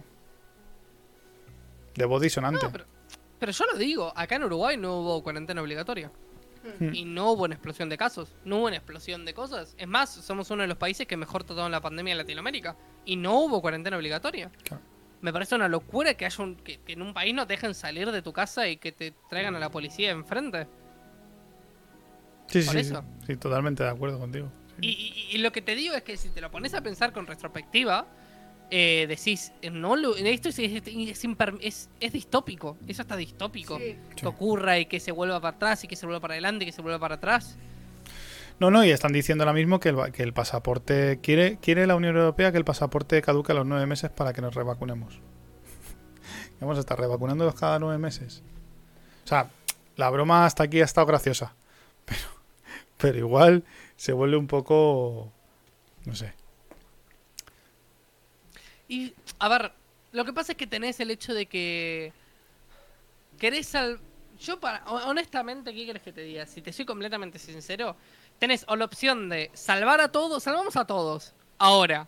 de 1.96 2.06
voz 2.06 2.22
disonante. 2.22 2.66
No, 2.66 2.72
pero, 2.72 2.86
pero 3.40 3.52
yo 3.52 3.66
lo 3.72 3.78
digo, 3.78 4.14
acá 4.16 4.36
en 4.36 4.44
Uruguay 4.44 4.78
no 4.78 5.00
hubo 5.00 5.24
cuarentena 5.24 5.62
obligatoria. 5.62 6.12
Hmm. 6.80 6.96
Y 6.96 7.06
no 7.06 7.32
hubo 7.32 7.44
una 7.44 7.54
explosión 7.54 7.90
de 7.90 7.98
casos, 7.98 8.34
no 8.44 8.58
hubo 8.58 8.66
una 8.66 8.78
explosión 8.78 9.24
de 9.24 9.36
cosas. 9.36 9.76
Es 9.78 9.88
más, 9.88 10.10
somos 10.10 10.50
uno 10.50 10.64
de 10.64 10.68
los 10.68 10.78
países 10.78 11.06
que 11.06 11.16
mejor 11.16 11.44
trataron 11.44 11.72
la 11.72 11.80
pandemia 11.80 12.14
en 12.14 12.18
Latinoamérica. 12.18 12.76
Y 13.06 13.18
no 13.18 13.40
hubo 13.42 13.62
cuarentena 13.62 13.98
obligatoria. 13.98 14.50
Claro. 14.64 14.82
Me 15.22 15.32
parece 15.32 15.54
una 15.54 15.68
locura 15.68 16.16
que 16.16 16.26
haya 16.26 16.44
un, 16.44 16.56
que, 16.56 16.80
que 16.80 16.94
en 16.94 17.04
un 17.04 17.14
país 17.14 17.36
no 17.36 17.46
te 17.46 17.54
dejen 17.54 17.76
salir 17.76 18.12
de 18.12 18.24
tu 18.24 18.34
casa 18.34 18.68
y 18.68 18.78
que 18.78 18.92
te 18.92 19.14
traigan 19.30 19.56
a 19.56 19.60
la 19.60 19.70
policía 19.70 20.10
enfrente. 20.10 20.68
Sí, 22.48 22.62
sí, 22.62 22.68
por 22.68 22.76
sí, 22.76 22.80
eso. 22.82 23.02
sí, 23.22 23.26
sí, 23.28 23.36
totalmente 23.38 23.84
de 23.84 23.90
acuerdo 23.90 24.20
contigo. 24.20 24.52
Y, 24.82 24.90
y- 24.90 25.36
y 25.36 25.38
lo 25.40 25.52
que 25.52 25.62
te 25.62 25.76
digo 25.76 25.96
es 25.96 26.04
que 26.04 26.18
si 26.18 26.30
te 26.30 26.42
lo 26.42 26.52
pones 26.52 26.74
a 26.74 26.82
pensar 26.82 27.12
con 27.14 27.26
retrospectiva, 27.28 28.08
eh, 28.72 29.06
decís, 29.08 29.52
eh, 29.62 29.70
no 29.70 29.96
lo- 29.96 30.16
esto 30.16 30.50
es, 30.50 30.60
es, 30.60 30.82
es 30.86 31.26
es- 31.62 31.90
es 32.00 32.12
distópico, 32.14 32.78
eso 32.88 33.02
está 33.04 33.16
distópico. 33.16 33.78
Sí. 33.80 33.96
Que 34.16 34.28
ocurra 34.28 34.78
y 34.80 34.86
que 34.88 35.00
se 35.00 35.12
vuelva 35.12 35.40
para 35.40 35.56
atrás 35.56 35.84
y 35.84 35.88
que 35.88 35.96
se 35.96 36.06
vuelva 36.06 36.20
para 36.20 36.34
adelante 36.34 36.64
y 36.64 36.68
que 36.68 36.72
se 36.74 36.82
vuelva 36.82 37.00
para 37.00 37.16
atrás. 37.16 37.58
No, 38.60 38.72
no, 38.72 38.86
y 38.86 38.90
están 38.92 39.12
diciendo 39.12 39.44
ahora 39.44 39.54
mismo 39.54 39.80
que 39.80 39.90
el, 39.90 40.00
va- 40.00 40.12
que 40.12 40.24
el 40.24 40.34
pasaporte. 40.34 41.20
Quiere, 41.22 41.58
quiere 41.62 41.86
la 41.88 41.96
Unión 41.96 42.16
Europea 42.16 42.52
que 42.52 42.58
el 42.58 42.66
pasaporte 42.66 43.22
caduque 43.22 43.52
a 43.52 43.56
los 43.56 43.66
nueve 43.66 43.86
meses 43.86 44.10
para 44.12 44.34
que 44.34 44.42
nos 44.42 44.56
revacunemos. 44.56 45.20
Vamos 46.60 46.78
a 46.78 46.80
estar 46.80 46.98
revacunándolos 47.00 47.56
cada 47.56 47.80
nueve 47.80 47.98
meses. 47.98 48.44
O 49.26 49.28
sea, 49.28 49.50
la 49.98 50.10
broma 50.10 50.46
hasta 50.46 50.64
aquí 50.64 50.82
ha 50.82 50.86
estado 50.86 51.06
graciosa. 51.06 51.54
Pero, 52.06 52.20
pero 53.06 53.19
igual 53.19 53.64
se 53.95 54.14
vuelve 54.14 54.36
un 54.36 54.48
poco. 54.48 55.32
No 56.06 56.15
sé. 56.15 56.34
Y, 58.88 59.14
a 59.38 59.48
ver, 59.48 59.72
lo 60.11 60.26
que 60.26 60.34
pasa 60.34 60.53
es 60.53 60.57
que 60.57 60.65
tenés 60.65 60.99
el 60.99 61.11
hecho 61.11 61.36
de 61.36 61.45
que. 61.45 62.14
Querés 63.38 63.68
sal... 63.68 63.99
Yo, 64.40 64.60
para, 64.60 64.84
ho- 64.88 65.07
honestamente, 65.10 65.72
¿qué 65.72 65.86
querés 65.86 66.02
que 66.02 66.11
te 66.11 66.22
diga? 66.22 66.48
Si 66.48 66.64
te 66.64 66.73
soy 66.73 66.86
completamente 66.86 67.38
sincero, 67.38 67.95
tenés 68.40 68.65
o 68.68 68.76
la 68.76 68.86
opción 68.86 69.30
de 69.30 69.52
salvar 69.53 70.02
a 70.02 70.11
todos, 70.11 70.41
salvamos 70.41 70.76
a 70.77 70.86
todos. 70.86 71.36
Ahora, 71.60 72.07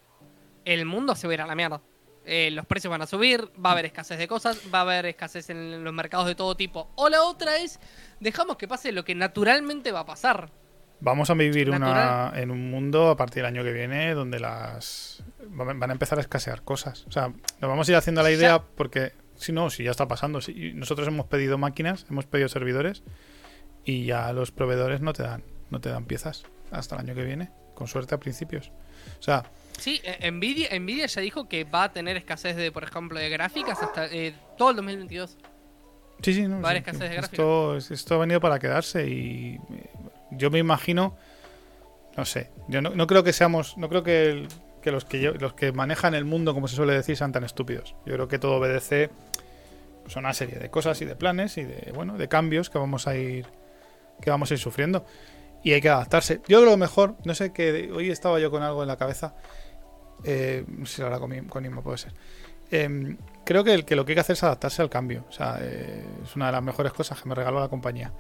el 0.66 0.86
mundo 0.86 1.16
se 1.16 1.28
va 1.28 1.44
a 1.44 1.48
la 1.48 1.54
mierda. 1.56 1.80
Eh, 2.26 2.50
los 2.52 2.66
precios 2.66 2.90
van 2.92 3.04
a 3.04 3.08
subir, 3.08 3.50
va 3.64 3.70
a 3.70 3.74
haber 3.74 3.86
escasez 3.86 4.18
de 4.18 4.28
cosas, 4.28 4.60
va 4.74 4.80
a 4.80 4.82
haber 4.82 5.06
escasez 5.06 5.50
en 5.52 5.84
los 5.84 5.94
mercados 5.94 6.26
de 6.26 6.36
todo 6.36 6.56
tipo. 6.56 6.90
O 6.96 7.08
la 7.08 7.22
otra 7.24 7.58
es, 7.58 7.80
dejamos 8.20 8.58
que 8.58 8.68
pase 8.68 8.92
lo 8.92 9.06
que 9.06 9.16
naturalmente 9.16 9.92
va 9.92 10.02
a 10.02 10.06
pasar. 10.06 10.50
Vamos 11.00 11.30
a 11.30 11.36
vivir 11.36 11.70
una, 11.70 12.32
en 12.36 12.50
un 12.50 12.72
mundo 12.72 13.10
a 13.10 13.16
partir 13.18 13.44
del 13.44 13.46
año 13.46 13.64
que 13.64 13.72
viene 13.72 14.14
donde 14.16 14.40
las 14.40 15.24
van 15.50 15.90
a 15.90 15.94
empezar 15.94 16.18
a 16.18 16.22
escasear 16.22 16.64
cosas. 16.64 17.06
O 17.08 17.12
sea, 17.12 17.28
nos 17.30 17.70
vamos 17.70 17.88
a 17.88 17.92
ir 17.92 17.98
haciendo 17.98 18.24
la 18.24 18.32
idea 18.32 18.60
porque 18.76 19.14
si 19.36 19.52
no, 19.52 19.70
si 19.70 19.84
ya 19.84 19.92
está 19.92 20.08
pasando. 20.08 20.42
Si 20.42 20.74
nosotros 20.74 21.08
hemos 21.08 21.28
pedido 21.28 21.58
máquinas, 21.60 22.06
hemos 22.10 22.26
pedido 22.26 22.50
servidores 22.50 23.04
y 23.86 24.06
ya 24.06 24.34
los 24.34 24.52
proveedores 24.52 25.02
no 25.02 25.14
te 25.14 25.22
dan, 25.24 25.44
no 25.70 25.80
te 25.80 25.90
dan 25.90 26.06
piezas 26.06 26.46
hasta 26.72 26.96
el 26.96 27.02
año 27.02 27.14
que 27.16 27.24
viene, 27.24 27.52
con 27.76 27.88
suerte 27.88 28.16
a 28.16 28.20
principios. 28.20 28.72
O 29.20 29.24
sea, 29.24 29.44
Sí, 29.78 30.02
eh, 30.04 30.32
Nvidia, 30.32 30.70
Nvidia 30.80 31.06
ya 31.06 31.22
dijo 31.22 31.48
que 31.48 31.64
va 31.64 31.84
a 31.84 31.94
tener 31.94 32.18
escasez 32.18 32.56
de, 32.56 32.72
por 32.72 32.84
ejemplo, 32.84 33.20
de 33.20 33.30
gráficas 33.30 33.84
hasta 33.84 34.08
eh, 34.08 34.34
todo 34.58 34.72
el 34.72 34.76
2022. 34.78 35.38
Sí, 36.24 36.34
sí, 36.34 36.48
no. 36.48 36.60
Va 36.62 36.70
a 36.70 36.72
haber 36.72 36.84
sí, 36.84 36.90
escasez 36.90 37.12
de 37.12 37.18
esto, 37.20 37.78
es- 37.78 37.92
esto 37.92 38.16
ha 38.16 38.18
venido 38.18 38.40
para 38.42 38.58
quedarse 38.58 39.08
y 39.08 39.60
eh, 39.70 39.90
yo 40.32 40.50
me 40.52 40.60
imagino, 40.60 41.16
no 42.16 42.26
sé, 42.26 42.50
yo 42.68 42.82
no, 42.82 42.90
no 42.92 43.08
creo 43.08 43.24
que 43.24 43.34
seamos, 43.34 43.78
no 43.78 43.90
creo 43.90 44.04
que, 44.04 44.48
que 44.82 44.92
los 44.92 45.06
que 45.06 45.22
lle- 45.22 45.40
los 45.40 45.54
que 45.54 45.72
manejan 45.72 46.14
el 46.16 46.26
mundo, 46.26 46.54
como 46.54 46.68
se 46.68 46.76
suele 46.76 46.94
decir, 46.94 47.16
sean 47.18 47.32
tan 47.32 47.44
estúpidos. 47.44 47.96
Yo 48.06 48.14
creo 48.14 48.28
que 48.28 48.40
todo 48.40 48.56
obedece 48.58 49.10
pues, 50.04 50.16
a 50.18 50.20
una 50.20 50.34
serie 50.34 50.58
de 50.60 50.70
cosas 50.70 51.02
y 51.02 51.06
de 51.06 51.16
planes 51.16 51.58
y 51.58 51.64
de 51.64 51.92
bueno, 51.94 52.18
de 52.18 52.28
cambios 52.28 52.70
que 52.70 52.78
vamos 52.80 53.08
a 53.08 53.16
ir 53.16 53.46
que 54.22 54.30
vamos 54.32 54.50
a 54.50 54.56
ir 54.56 54.60
sufriendo 54.60 55.06
y 55.64 55.74
hay 55.74 55.82
que 55.82 55.90
adaptarse. 55.90 56.42
Yo 56.48 56.60
creo 56.60 56.72
lo 56.72 56.78
mejor, 56.78 57.16
no 57.26 57.36
sé 57.36 57.52
que 57.54 57.92
hoy 57.94 58.10
estaba 58.10 58.40
yo 58.40 58.50
con 58.50 58.64
algo 58.64 58.82
en 58.82 58.88
la 58.88 58.98
cabeza, 58.98 59.36
eh, 60.24 60.64
no 60.68 60.86
sé 60.86 60.98
si 60.98 61.02
ahora 61.04 61.20
con, 61.20 61.32
con 61.48 61.82
puede 61.84 61.98
ser. 62.00 62.14
Em, 62.72 63.18
creo 63.46 63.64
que, 63.64 63.74
el- 63.74 63.86
que 63.86 63.96
lo 63.96 64.06
que 64.06 64.12
hay 64.12 64.16
que 64.16 64.22
hacer 64.22 64.34
es 64.34 64.44
adaptarse 64.44 64.82
al 64.82 64.90
cambio. 64.90 65.26
O 65.30 65.32
sea, 65.32 65.58
eh, 65.62 66.04
es 66.24 66.36
una 66.36 66.48
de 66.48 66.52
las 66.54 66.64
mejores 66.64 66.94
cosas 66.94 67.22
que 67.22 67.30
me 67.30 67.36
regaló 67.36 67.60
la 67.60 67.70
compañía. 67.70 68.12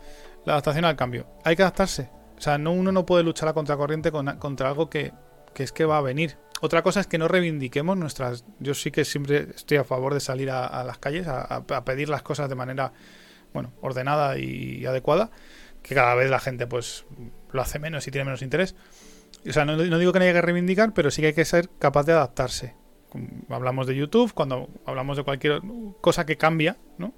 La 0.47 0.53
adaptación 0.53 0.85
al 0.85 0.95
cambio. 0.95 1.27
Hay 1.43 1.57
que 1.57 1.63
adaptarse. 1.63 2.09
O 2.37 2.41
sea, 2.41 2.57
no, 2.57 2.71
uno 2.71 2.93
no 2.93 3.05
puede 3.05 3.21
luchar 3.21 3.49
a 3.49 3.53
contracorriente 3.53 4.13
con- 4.13 4.37
contra 4.37 4.69
algo 4.69 4.89
que, 4.89 5.11
que 5.53 5.63
es 5.63 5.73
que 5.73 5.83
va 5.83 5.97
a 5.97 6.01
venir. 6.01 6.37
Otra 6.61 6.83
cosa 6.83 7.01
es 7.01 7.07
que 7.07 7.17
no 7.17 7.27
reivindiquemos 7.27 7.97
nuestras... 7.97 8.45
Yo 8.59 8.73
sí 8.73 8.89
que 8.89 9.03
siempre 9.03 9.49
estoy 9.53 9.75
a 9.75 9.83
favor 9.83 10.13
de 10.13 10.21
salir 10.21 10.49
a, 10.49 10.85
las 10.85 10.99
calles 10.99 11.27
a, 11.27 11.65
pedir 11.83 12.07
las 12.07 12.21
cosas 12.21 12.47
de 12.47 12.55
manera, 12.55 12.93
bueno, 13.51 13.73
ordenada 13.81 14.37
y 14.39 14.85
adecuada. 14.85 15.31
Que 15.83 15.95
cada 15.95 16.15
vez 16.15 16.29
la 16.29 16.39
gente 16.39 16.65
pues 16.65 17.03
lo 17.51 17.61
hace 17.61 17.77
menos 17.77 18.07
y 18.07 18.11
tiene 18.11 18.23
menos 18.23 18.41
interés. 18.41 18.73
O 19.45 19.51
sea, 19.51 19.65
no, 19.65 19.75
no 19.75 19.97
digo 19.97 20.13
que 20.13 20.19
no 20.19 20.23
haya 20.23 20.33
que 20.33 20.41
reivindicar, 20.41 20.93
pero 20.93 21.11
sí 21.11 21.21
que 21.21 21.27
hay 21.27 21.33
que 21.33 21.43
ser 21.43 21.67
capaz 21.77 22.05
de 22.05 22.13
adaptarse. 22.13 22.73
Hablamos 23.49 23.85
de 23.85 23.97
YouTube, 23.97 24.33
cuando 24.33 24.69
hablamos 24.85 25.17
de 25.17 25.23
cualquier 25.23 25.61
cosa 25.99 26.25
que 26.25 26.37
cambia, 26.37 26.77
¿no? 26.97 27.13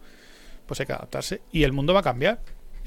Pues 0.65 0.79
hay 0.79 0.87
que 0.87 0.93
adaptarse. 0.93 1.43
Y 1.51 1.61
el 1.61 1.73
mundo 1.73 1.93
va 1.93 1.99
a 1.99 2.03
cambiar. 2.03 2.39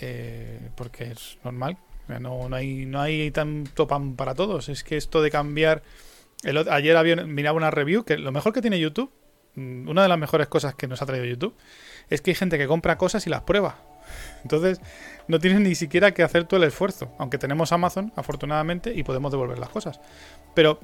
Eh, 0.04 0.58
porque 0.74 1.12
es 1.12 1.38
normal. 1.44 1.78
No, 2.20 2.48
hay, 2.52 2.84
no 2.84 3.00
hay 3.00 3.30
tanto 3.30 3.86
pan 3.86 4.16
para 4.16 4.34
todos. 4.34 4.68
Es 4.68 4.82
que 4.82 4.96
esto 4.96 5.22
de 5.22 5.30
cambiar. 5.30 5.82
ayer 6.70 6.96
había, 6.96 7.16
miraba 7.16 7.56
una 7.56 7.70
review 7.70 8.04
que 8.04 8.18
lo 8.18 8.32
mejor 8.32 8.52
que 8.52 8.60
tiene 8.60 8.80
YouTube, 8.80 9.10
mm, 9.54 9.88
una 9.88 10.02
de 10.02 10.08
las 10.08 10.18
mejores 10.18 10.48
cosas 10.48 10.74
que 10.74 10.88
nos 10.88 11.00
ha 11.00 11.06
traído 11.06 11.24
YouTube, 11.24 11.54
es 12.10 12.20
que 12.20 12.32
hay 12.32 12.34
gente 12.34 12.58
que 12.58 12.66
compra 12.66 12.98
cosas 12.98 13.26
y 13.28 13.30
las 13.30 13.42
prueba. 13.42 13.78
Entonces, 14.42 14.80
no 15.28 15.38
tienes 15.38 15.60
ni 15.60 15.76
siquiera 15.76 16.12
que 16.12 16.24
hacer 16.24 16.44
tú 16.44 16.56
el 16.56 16.64
esfuerzo. 16.64 17.14
Aunque 17.18 17.38
tenemos 17.38 17.70
Amazon, 17.70 18.12
afortunadamente, 18.16 18.92
y 18.92 19.04
podemos 19.04 19.30
devolver 19.30 19.60
las 19.60 19.68
cosas. 19.68 20.00
Pero, 20.54 20.80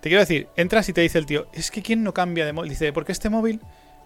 te 0.00 0.08
quiero 0.08 0.20
decir, 0.20 0.46
entras 0.56 0.88
y 0.88 0.92
te 0.92 1.00
dice 1.00 1.18
el 1.18 1.26
tío, 1.26 1.48
es 1.52 1.72
que 1.72 1.82
¿quién 1.82 2.04
no 2.04 2.14
cambia 2.14 2.46
de 2.46 2.52
móvil? 2.52 2.70
Dice, 2.70 2.92
porque 2.92 3.10
este 3.10 3.30
móvil, 3.30 3.60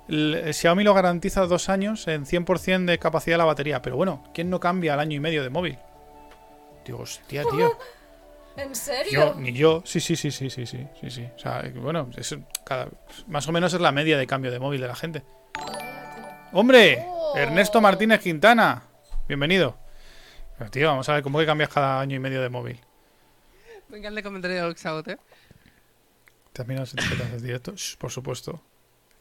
el, 0.09 0.35
el 0.35 0.55
Xiaomi 0.55 0.85
lo 0.85 0.94
garantiza 0.94 1.47
dos 1.47 1.68
años 1.68 2.06
en 2.09 2.24
100% 2.26 2.85
de 2.85 2.98
capacidad 2.98 3.35
de 3.35 3.39
la 3.39 3.44
batería. 3.44 3.82
Pero 3.82 3.97
bueno, 3.97 4.24
¿quién 4.35 4.51
no 4.51 4.60
cambia 4.60 4.94
al 4.94 5.01
año 5.01 5.16
y 5.16 5.20
medio 5.20 5.43
de 5.43 5.51
móvil? 5.51 5.78
Digo, 6.85 7.01
hostia, 7.01 7.43
tío. 7.51 7.76
¿En 8.56 8.68
Yo, 8.68 8.74
serio? 8.74 9.35
ni 9.36 9.52
yo. 9.52 9.82
Sí, 9.85 10.01
sí, 10.01 10.14
sí, 10.14 10.31
sí, 10.31 10.48
sí, 10.48 10.64
sí, 10.66 10.86
sí, 11.01 11.10
sí. 11.10 11.28
O 11.35 11.39
sea, 11.39 11.64
bueno, 11.74 12.09
es 12.16 12.36
cada, 12.64 12.89
más 13.26 13.48
o 13.48 13.52
menos 13.52 13.74
es 13.74 13.81
la 13.81 13.90
media 13.90 14.16
de 14.16 14.26
cambio 14.26 14.52
de 14.52 14.60
móvil 14.60 14.81
de 14.81 14.86
la 14.86 14.94
gente. 14.94 15.22
¡Hombre! 16.52 17.05
Ernesto 17.35 17.81
Martínez 17.81 18.20
Quintana. 18.20 18.85
Bienvenido. 19.26 19.76
Pero, 20.56 20.70
tío, 20.70 20.86
vamos 20.86 21.09
a 21.09 21.14
ver 21.14 21.22
cómo 21.24 21.40
que 21.40 21.47
cambias 21.47 21.68
cada 21.68 22.01
año 22.01 22.14
y 22.14 22.20
medio 22.20 22.40
de 22.40 22.48
móvil. 22.48 22.78
Me 23.89 23.98
encanta 23.98 24.20
el 24.20 24.24
comentario 24.24 24.68
de 24.68 25.12
¿eh? 25.12 25.18
También 26.52 26.78
las 26.78 26.94
etiquetas 26.94 27.32
del 27.32 27.43
directo. 27.43 27.72
Shh, 27.74 27.97
por 27.97 28.12
supuesto. 28.12 28.62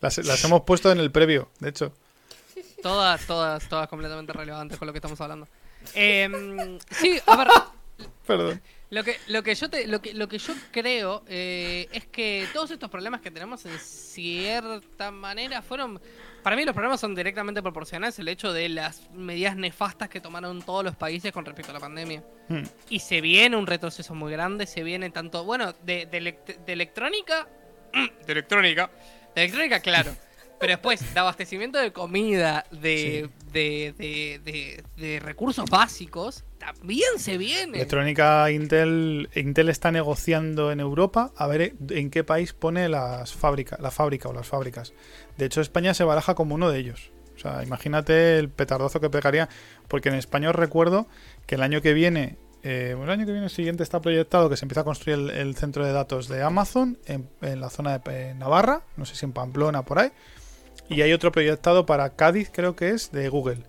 Las, 0.03 0.17
las 0.19 0.43
hemos 0.43 0.61
puesto 0.61 0.91
en 0.91 0.99
el 0.99 1.11
previo, 1.11 1.49
de 1.59 1.69
hecho. 1.69 1.93
Todas, 2.83 3.25
todas, 3.25 3.67
todas 3.69 3.87
completamente 3.87 4.33
relevantes 4.33 4.77
con 4.77 4.85
lo 4.85 4.91
que 4.93 4.97
estamos 4.97 5.19
hablando. 5.21 5.47
Em, 5.95 6.77
sí, 6.91 7.19
a 7.25 7.37
ver, 7.37 7.47
Perdón. 8.27 8.61
Lo 8.89 9.03
que, 9.03 9.17
lo 9.27 9.41
que 9.41 9.55
yo 9.55 9.69
te, 9.69 9.87
lo 9.87 10.01
que, 10.01 10.13
lo 10.13 10.27
que 10.27 10.37
yo 10.37 10.53
creo 10.71 11.23
eh, 11.27 11.87
es 11.91 12.05
que 12.05 12.47
todos 12.53 12.69
estos 12.71 12.89
problemas 12.89 13.21
que 13.21 13.31
tenemos 13.31 13.65
en 13.65 13.79
cierta 13.79 15.09
manera 15.11 15.61
fueron. 15.61 15.99
Para 16.43 16.55
mí 16.55 16.65
los 16.65 16.73
problemas 16.75 16.99
son 16.99 17.15
directamente 17.15 17.61
proporcionales 17.61 18.19
al 18.19 18.27
hecho 18.27 18.51
de 18.53 18.67
las 18.69 19.09
medidas 19.11 19.55
nefastas 19.55 20.09
que 20.09 20.19
tomaron 20.19 20.61
todos 20.61 20.83
los 20.83 20.95
países 20.95 21.31
con 21.31 21.45
respecto 21.45 21.71
a 21.71 21.75
la 21.75 21.79
pandemia. 21.79 22.23
Hmm. 22.49 22.63
Y 22.89 22.99
se 22.99 23.21
viene 23.21 23.55
un 23.55 23.65
retroceso 23.65 24.13
muy 24.13 24.31
grande, 24.31 24.67
se 24.67 24.83
viene 24.83 25.09
tanto, 25.09 25.43
bueno, 25.45 25.73
de, 25.83 26.05
de 26.05 26.21
elect- 26.21 26.65
de 26.65 26.73
electrónica, 26.73 27.47
de 28.25 28.31
electrónica, 28.31 28.91
de 29.35 29.41
electrónica, 29.41 29.79
claro. 29.79 30.11
Pero 30.59 30.71
después, 30.73 31.13
de 31.13 31.19
abastecimiento 31.19 31.77
de 31.77 31.91
comida, 31.91 32.65
de, 32.71 33.29
de, 33.51 33.93
de, 33.97 34.39
de- 34.45 34.83
de 34.95 35.19
recursos 35.19 35.69
básicos, 35.69 36.45
también 36.57 37.09
se 37.17 37.37
viene. 37.37 37.77
Electrónica 37.79 38.49
Intel 38.49 39.29
Intel 39.35 39.67
está 39.67 39.91
negociando 39.91 40.71
en 40.71 40.79
Europa 40.79 41.33
a 41.35 41.47
ver 41.47 41.73
en 41.89 42.09
qué 42.09 42.23
país 42.23 42.53
pone 42.53 42.87
las 42.87 43.33
fábricas, 43.33 43.77
la 43.81 43.91
fábrica 43.91 44.29
o 44.29 44.33
las 44.33 44.47
fábricas. 44.47 44.93
De 45.37 45.45
hecho, 45.47 45.59
España 45.59 45.93
se 45.93 46.05
baraja 46.05 46.33
como 46.33 46.55
uno 46.55 46.69
de 46.69 46.79
ellos. 46.79 47.11
O 47.35 47.39
sea, 47.39 47.61
imagínate 47.63 48.37
el 48.37 48.47
petardazo 48.47 49.01
que 49.01 49.09
pegaría, 49.09 49.49
porque 49.89 50.07
en 50.09 50.15
España 50.15 50.51
os 50.51 50.55
recuerdo 50.55 51.07
que 51.45 51.55
el 51.55 51.63
año 51.63 51.81
que 51.81 51.91
viene, 51.93 52.37
eh, 52.63 52.95
el 53.01 53.09
año 53.09 53.25
que 53.25 53.31
viene 53.31 53.49
siguiente 53.49 53.83
está 53.83 54.01
proyectado 54.01 54.49
que 54.49 54.57
se 54.57 54.65
empieza 54.65 54.81
a 54.81 54.83
construir 54.85 55.19
el, 55.19 55.29
el 55.29 55.55
centro 55.55 55.85
de 55.85 55.91
datos 55.91 56.27
de 56.27 56.41
Amazon 56.41 56.97
en, 57.05 57.27
la 57.59 57.69
zona 57.69 57.99
de 57.99 58.33
Navarra, 58.35 58.81
no 58.97 59.05
sé 59.05 59.15
si 59.15 59.25
en 59.25 59.33
Pamplona 59.33 59.83
por 59.83 59.99
ahí, 59.99 60.11
y 60.89 61.01
hay 61.01 61.13
otro 61.13 61.31
proyectado 61.31 61.85
para 61.85 62.15
Cádiz, 62.15 62.49
creo 62.53 62.75
que 62.75 62.89
es 62.91 63.11
de 63.11 63.29
Google. 63.29 63.63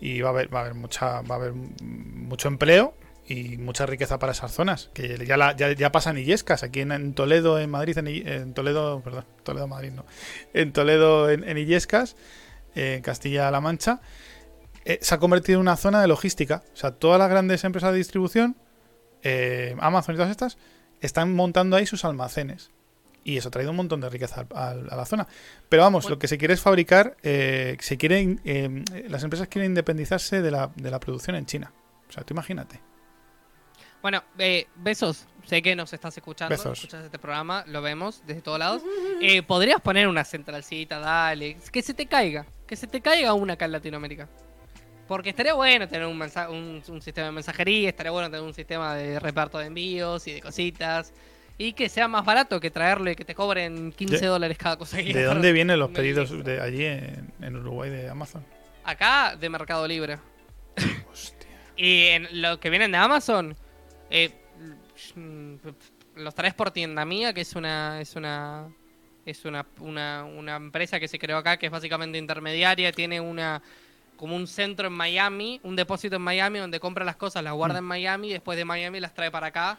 Y 0.00 0.20
va 0.20 0.28
a 0.28 0.32
haber 0.32 0.74
mucha 0.74 1.22
va 1.22 1.36
a 1.36 1.38
haber 1.38 1.52
mucho 1.54 2.48
empleo 2.48 2.94
y 3.26 3.56
mucha 3.56 3.86
riqueza 3.86 4.18
para 4.18 4.32
esas 4.32 4.52
zonas 4.52 4.90
que 4.92 5.24
ya 5.26 5.36
la- 5.36 5.56
ya, 5.56 5.90
pasan 5.90 6.18
Illescas. 6.18 6.62
Aquí 6.62 6.80
en, 6.80 7.14
Toledo 7.14 7.58
en 7.58 7.70
Madrid 7.70 7.96
en, 7.98 8.52
Toledo 8.52 9.00
perdón 9.02 9.24
Toledo 9.42 9.66
Madrid 9.66 9.92
no. 9.92 10.04
En 10.52 10.72
Toledo 10.72 11.30
en, 11.30 11.48
en 11.48 11.56
Illescas 11.58 12.14
en 12.74 13.00
Castilla-La 13.00 13.60
Mancha 13.62 14.00
eh, 14.86 14.98
se 15.02 15.14
ha 15.14 15.18
convertido 15.18 15.58
en 15.58 15.62
una 15.62 15.76
zona 15.76 16.00
de 16.00 16.08
logística 16.08 16.62
o 16.72 16.76
sea 16.76 16.92
todas 16.92 17.18
las 17.18 17.28
grandes 17.28 17.64
empresas 17.64 17.92
de 17.92 17.98
distribución 17.98 18.56
eh, 19.22 19.76
Amazon 19.80 20.14
y 20.14 20.18
todas 20.18 20.30
estas 20.30 20.58
están 21.00 21.34
montando 21.34 21.76
ahí 21.76 21.86
sus 21.86 22.04
almacenes 22.04 22.70
y 23.26 23.36
eso 23.36 23.48
ha 23.48 23.50
traído 23.50 23.72
un 23.72 23.76
montón 23.76 24.00
de 24.00 24.08
riqueza 24.08 24.46
a, 24.54 24.74
la 24.74 25.04
zona. 25.04 25.26
Pero 25.68 25.82
vamos, 25.82 26.08
lo 26.08 26.16
que 26.16 26.28
se 26.28 26.38
quiere 26.38 26.54
es 26.54 26.60
fabricar, 26.60 27.16
eh, 27.24 27.76
se 27.80 27.96
quiere, 27.98 28.38
eh, 28.44 28.84
las 29.08 29.24
empresas 29.24 29.48
quieren 29.48 29.72
independizarse 29.72 30.40
de 30.42 30.50
la, 30.52 30.70
de 30.76 30.92
la 30.92 31.00
producción 31.00 31.34
en 31.34 31.44
China. 31.44 31.72
O 32.08 32.12
sea, 32.12 32.22
tú 32.22 32.34
imagínate. 32.34 32.80
Bueno, 34.00 34.22
eh, 34.38 34.68
besos. 34.76 35.26
Sé 35.44 35.60
que 35.60 35.74
nos 35.74 35.92
estás 35.92 36.16
escuchando, 36.16 36.50
Besos. 36.50 36.78
escuchas 36.78 37.04
este 37.04 37.18
programa, 37.18 37.64
lo 37.66 37.82
vemos 37.82 38.22
desde 38.26 38.42
todos 38.42 38.60
lados. 38.60 38.82
Eh, 39.20 39.42
Podrías 39.42 39.80
poner 39.80 40.06
una 40.06 40.24
centralcita, 40.24 41.00
dale, 41.00 41.56
que 41.72 41.82
se 41.82 41.94
te 41.94 42.06
caiga, 42.06 42.46
que 42.66 42.76
se 42.76 42.86
te 42.86 43.00
caiga 43.00 43.32
una 43.34 43.54
acá 43.54 43.64
en 43.64 43.72
Latinoamérica. 43.72 44.28
Porque 45.08 45.30
estaría 45.30 45.54
bueno 45.54 45.86
tener 45.88 46.06
un, 46.06 46.20
un, 46.20 46.82
un 46.88 47.02
sistema 47.02 47.26
de 47.28 47.32
mensajería, 47.32 47.88
estaría 47.88 48.10
bueno 48.10 48.28
tener 48.28 48.44
un 48.44 48.54
sistema 48.54 48.94
de 48.94 49.20
reparto 49.20 49.58
de 49.58 49.66
envíos 49.66 50.26
y 50.26 50.32
de 50.32 50.40
cositas. 50.40 51.12
Y 51.58 51.72
que 51.72 51.88
sea 51.88 52.06
más 52.08 52.24
barato 52.24 52.60
que 52.60 52.70
traerlo 52.70 53.10
y 53.10 53.16
que 53.16 53.24
te 53.24 53.34
cobren 53.34 53.92
15 53.92 54.18
De- 54.20 54.26
dólares 54.26 54.58
cada 54.58 54.76
cosa. 54.76 54.98
que 54.98 55.14
¿De 55.14 55.22
dónde 55.22 55.52
vienen 55.52 55.78
los 55.78 55.90
pedidos 55.90 56.44
de 56.44 56.60
allí 56.60 56.84
en, 56.84 57.32
en 57.40 57.56
Uruguay 57.56 57.88
de 57.88 58.08
Amazon? 58.10 58.44
Acá 58.84 59.36
de 59.36 59.48
Mercado 59.48 59.86
Libre. 59.88 60.18
y 61.76 62.06
en 62.08 62.42
lo 62.42 62.60
que 62.60 62.68
vienen 62.68 62.90
de 62.92 62.98
Amazon, 62.98 63.56
eh, 64.10 64.32
los 66.16 66.34
traes 66.34 66.54
por 66.54 66.70
tienda 66.70 67.04
mía, 67.04 67.32
que 67.32 67.42
es 67.42 67.54
una 67.54 68.00
es 68.00 68.16
una 68.16 68.68
es 69.24 69.44
una, 69.44 69.66
una, 69.80 70.24
una 70.24 70.56
empresa 70.56 71.00
que 71.00 71.08
se 71.08 71.18
creó 71.18 71.38
acá, 71.38 71.56
que 71.56 71.66
es 71.66 71.72
básicamente 71.72 72.16
intermediaria, 72.16 72.92
tiene 72.92 73.20
una 73.20 73.60
como 74.16 74.34
un 74.36 74.46
centro 74.46 74.86
en 74.88 74.92
Miami, 74.94 75.60
un 75.62 75.76
depósito 75.76 76.16
en 76.16 76.22
Miami 76.22 76.58
donde 76.58 76.80
compra 76.80 77.04
las 77.04 77.16
cosas, 77.16 77.42
las 77.44 77.52
guarda 77.54 77.78
en 77.78 77.84
Miami 77.84 78.28
y 78.28 78.32
después 78.32 78.56
de 78.58 78.64
Miami 78.64 79.00
las 79.00 79.14
trae 79.14 79.30
para 79.30 79.48
acá 79.48 79.78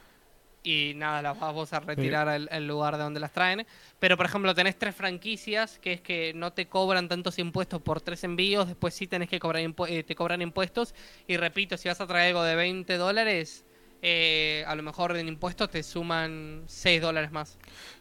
y 0.63 0.93
nada, 0.95 1.21
las 1.21 1.39
vas 1.39 1.53
vos 1.53 1.71
a 1.73 1.79
retirar 1.79 2.27
al, 2.27 2.49
al 2.51 2.67
lugar 2.67 2.97
de 2.97 3.03
donde 3.03 3.19
las 3.19 3.31
traen. 3.31 3.65
Pero 3.99 4.17
por 4.17 4.25
ejemplo 4.25 4.53
tenés 4.53 4.77
tres 4.77 4.95
franquicias, 4.95 5.79
que 5.79 5.93
es 5.93 6.01
que 6.01 6.33
no 6.35 6.51
te 6.51 6.67
cobran 6.67 7.07
tantos 7.07 7.39
impuestos 7.39 7.81
por 7.81 8.01
tres 8.01 8.23
envíos, 8.25 8.67
después 8.67 8.93
sí 8.93 9.07
tenés 9.07 9.29
que 9.29 9.39
cobrar 9.39 9.63
impu- 9.63 9.87
eh, 9.89 10.03
te 10.03 10.13
cobran 10.15 10.41
impuestos. 10.41 10.93
Y 11.27 11.37
repito, 11.37 11.77
si 11.77 11.87
vas 11.87 12.01
a 12.01 12.07
traer 12.07 12.29
algo 12.29 12.43
de 12.43 12.55
20 12.55 12.97
dólares, 12.97 13.65
eh, 14.01 14.63
a 14.67 14.75
lo 14.75 14.83
mejor 14.83 15.15
en 15.15 15.27
impuestos 15.27 15.69
te 15.69 15.83
suman 15.83 16.63
6 16.67 17.01
dólares 17.01 17.31
más. 17.31 17.57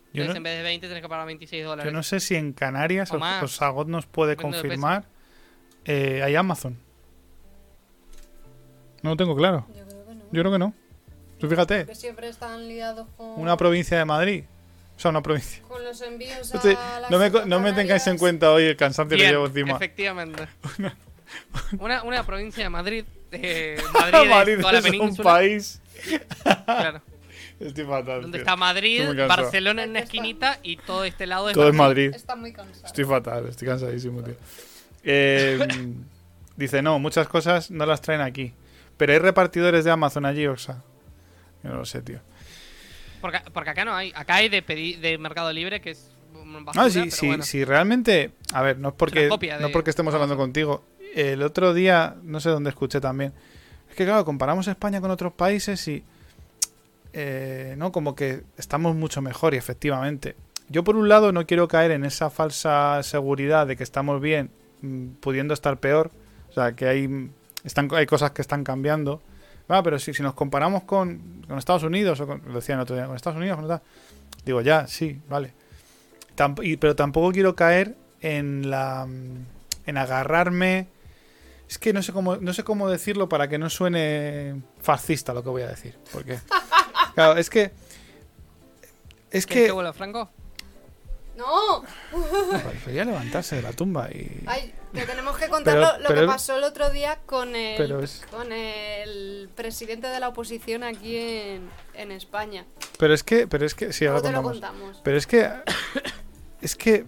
Entonces 0.06 0.28
no- 0.28 0.36
en 0.38 0.42
vez 0.42 0.56
de 0.56 0.62
20 0.62 0.88
tenés 0.88 1.02
que 1.02 1.08
pagar 1.08 1.26
26 1.26 1.64
dólares. 1.64 1.90
Yo 1.92 1.96
no 1.96 2.02
sé 2.02 2.20
si 2.20 2.34
en 2.34 2.52
Canarias, 2.52 3.10
O 3.12 3.16
o, 3.16 3.18
Sagot 3.48 3.86
nos 3.86 4.06
puede 4.06 4.34
confirmar, 4.36 5.04
eh, 5.86 6.22
hay 6.22 6.34
Amazon. 6.34 6.76
No 9.02 9.10
lo 9.10 9.16
tengo 9.16 9.36
claro. 9.36 9.66
Yo 9.74 9.84
creo 9.86 10.04
que 10.06 10.14
no. 10.14 10.22
Yo 10.32 10.40
creo 10.42 10.52
que 10.52 10.58
no. 10.58 10.74
Tú 11.38 11.48
fíjate, 11.48 11.86
Que 11.86 11.94
siempre 11.94 12.28
están 12.28 12.66
liados 12.66 13.06
con, 13.16 13.38
una 13.40 13.56
provincia 13.56 13.98
de 13.98 14.04
Madrid. 14.04 14.44
O 14.96 14.98
sea, 14.98 15.10
una 15.10 15.22
provincia. 15.22 15.62
con 15.68 15.84
los 15.84 16.00
envíos 16.00 16.50
a 16.52 16.56
No, 16.56 16.60
te- 16.62 16.72
las 16.74 17.10
no 17.10 17.18
me, 17.18 17.30
no 17.46 17.60
me 17.60 17.72
tengáis 17.74 18.06
en 18.06 18.16
cuenta 18.16 18.50
hoy 18.52 18.64
el 18.64 18.76
cansancio 18.76 19.16
que 19.16 19.22
Bien, 19.22 19.32
llevo 19.32 19.46
encima. 19.46 19.72
efectivamente. 19.76 20.48
Una, 21.80 22.04
una 22.04 22.24
provincia 22.24 22.62
de 22.62 22.70
Madrid. 22.70 23.04
eh, 23.32 23.76
Madrid, 23.92 24.18
es 24.22 24.28
Madrid 24.30 24.56
toda 24.60 24.72
la 24.72 24.78
es 24.78 24.94
un 24.94 25.16
país. 25.16 25.80
Claro. 26.64 27.02
Estoy 27.60 27.84
fatal. 27.84 28.22
Donde 28.22 28.38
tío. 28.38 28.42
está 28.44 28.56
Madrid, 28.56 29.00
Estoy. 29.02 29.26
Barcelona 29.26 29.82
en 29.84 29.90
una 29.90 29.98
esquinita 30.00 30.58
y 30.62 30.76
todo 30.76 31.04
este 31.04 31.26
lado 31.26 31.48
es 31.48 31.54
Todo 31.54 31.64
es 31.68 31.70
Brasil. 31.72 31.88
Madrid. 31.88 32.12
Está 32.14 32.36
muy 32.36 32.52
cansado. 32.52 32.86
Estoy 32.86 33.04
fatal, 33.04 33.48
estoy 33.48 33.66
cansadísimo, 33.68 34.22
tío. 34.22 34.34
Eh, 35.08 35.58
dice, 36.56 36.82
no, 36.82 36.98
muchas 36.98 37.28
cosas 37.28 37.70
no 37.70 37.86
las 37.86 38.00
traen 38.02 38.20
aquí. 38.20 38.52
Pero 38.96 39.12
hay 39.12 39.18
repartidores 39.20 39.84
de 39.84 39.90
Amazon 39.92 40.26
allí, 40.26 40.46
Oxa. 40.46 40.82
Yo 41.62 41.70
no 41.70 41.76
lo 41.76 41.84
sé, 41.84 42.02
tío. 42.02 42.18
Porque, 43.20 43.38
porque 43.52 43.70
acá 43.70 43.84
no 43.84 43.94
hay. 43.94 44.12
Acá 44.14 44.36
hay 44.36 44.48
de, 44.48 44.64
pedi- 44.66 44.98
de 44.98 45.16
Mercado 45.18 45.52
Libre, 45.52 45.80
que 45.80 45.90
es 45.90 46.10
basura, 46.64 46.84
Ah, 46.86 46.90
sí, 46.90 47.00
pero 47.00 47.10
sí, 47.12 47.26
bueno. 47.28 47.44
sí, 47.44 47.64
realmente. 47.64 48.32
A 48.52 48.62
ver, 48.62 48.78
no 48.78 48.88
es 48.88 48.94
porque, 48.94 49.28
no 49.28 49.36
de 49.38 49.68
porque 49.72 49.90
estemos 49.90 50.12
hablando 50.14 50.36
contigo. 50.36 50.84
El 51.14 51.42
otro 51.42 51.72
día, 51.72 52.16
no 52.22 52.40
sé 52.40 52.50
dónde 52.50 52.70
escuché 52.70 53.00
también. 53.00 53.32
Es 53.88 53.96
que, 53.96 54.04
claro, 54.04 54.24
comparamos 54.24 54.66
España 54.68 55.00
con 55.00 55.10
otros 55.10 55.32
países 55.32 55.86
y. 55.88 56.04
eh, 57.12 57.74
no, 57.78 57.92
como 57.92 58.14
que 58.14 58.42
estamos 58.58 58.94
mucho 58.96 59.22
mejor 59.22 59.54
y 59.54 59.56
efectivamente. 59.56 60.36
Yo, 60.68 60.84
por 60.84 60.96
un 60.96 61.08
lado, 61.08 61.32
no 61.32 61.46
quiero 61.46 61.68
caer 61.68 61.92
en 61.92 62.04
esa 62.04 62.28
falsa 62.30 63.02
seguridad 63.02 63.66
de 63.66 63.76
que 63.76 63.82
estamos 63.84 64.20
bien, 64.20 64.50
pudiendo 65.20 65.54
estar 65.54 65.78
peor. 65.78 66.10
O 66.50 66.52
sea, 66.52 66.72
que 66.72 66.86
hay, 66.88 67.30
están, 67.64 67.88
hay 67.94 68.06
cosas 68.06 68.30
que 68.32 68.42
están 68.42 68.64
cambiando. 68.64 69.20
Va, 69.70 69.82
pero 69.82 69.98
si, 69.98 70.14
si 70.14 70.22
nos 70.22 70.34
comparamos 70.34 70.84
con, 70.84 71.42
con 71.48 71.58
Estados 71.58 71.82
Unidos, 71.82 72.20
o 72.20 72.26
con, 72.26 72.40
lo 72.46 72.54
decían 72.54 72.78
el 72.78 72.82
otro 72.82 72.94
día, 72.96 73.06
con 73.06 73.16
Estados 73.16 73.38
Unidos, 73.38 73.56
con 73.58 73.66
tal, 73.68 73.82
digo, 74.44 74.60
ya, 74.60 74.86
sí, 74.86 75.20
vale. 75.28 75.52
Tamp- 76.36 76.64
y- 76.64 76.76
pero 76.76 76.94
tampoco 76.94 77.32
quiero 77.32 77.56
caer 77.56 77.96
en 78.20 78.70
la 78.70 79.06
en 79.86 79.96
agarrarme 79.98 80.86
es 81.68 81.78
que 81.78 81.92
no 81.92 82.02
sé 82.02 82.12
cómo 82.12 82.36
no 82.36 82.52
sé 82.52 82.64
cómo 82.64 82.88
decirlo 82.88 83.28
para 83.28 83.48
que 83.48 83.56
no 83.58 83.70
suene 83.70 84.60
fascista 84.80 85.32
lo 85.34 85.42
que 85.42 85.48
voy 85.50 85.62
a 85.62 85.68
decir 85.68 85.96
porque 86.12 86.38
claro 87.14 87.38
es 87.38 87.50
que 87.50 87.70
es 89.30 89.46
¿Quieres 89.46 89.72
que 89.72 89.92
Franco? 89.92 90.30
¡No! 91.36 91.82
prefería 92.62 93.04
levantarse 93.04 93.56
de 93.56 93.62
la 93.62 93.72
tumba 93.72 94.08
y 94.10 94.42
Ay, 94.46 94.72
que 94.94 95.02
tenemos 95.04 95.36
que 95.36 95.48
contar 95.48 95.74
Pero- 95.74 95.92
lo, 95.92 95.98
lo 95.98 96.08
pero- 96.08 96.20
que 96.22 96.26
pasó 96.26 96.56
el 96.56 96.64
otro 96.64 96.90
día 96.90 97.18
con 97.26 97.54
el, 97.54 98.02
es- 98.02 98.24
con 98.30 98.52
el 98.52 99.50
presidente 99.54 100.06
de 100.06 100.18
la 100.20 100.28
oposición 100.28 100.82
aquí 100.82 101.16
en, 101.16 101.68
en 101.94 102.10
España. 102.12 102.64
pero 102.98 103.12
es 103.12 103.22
que 103.22 103.46
pero 103.46 103.66
es 103.66 103.74
que 103.74 103.92
sí 103.92 104.06
ahora 104.06 104.30
lo 104.30 104.42
contamos. 104.42 105.00
pero 105.04 105.16
es 105.18 105.26
que 105.26 105.50
es 106.62 106.74
que 106.74 107.04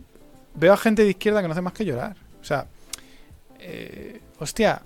veo 0.55 0.73
a 0.73 0.77
gente 0.77 1.05
de 1.05 1.11
izquierda 1.11 1.41
que 1.41 1.49
no 1.49 1.53
hace 1.53 1.63
más 1.63 1.73
que 1.73 1.85
llorar 1.85 2.17
o 2.41 2.45
sea 2.45 2.67
eh, 3.61 4.21
hostia 4.39 4.83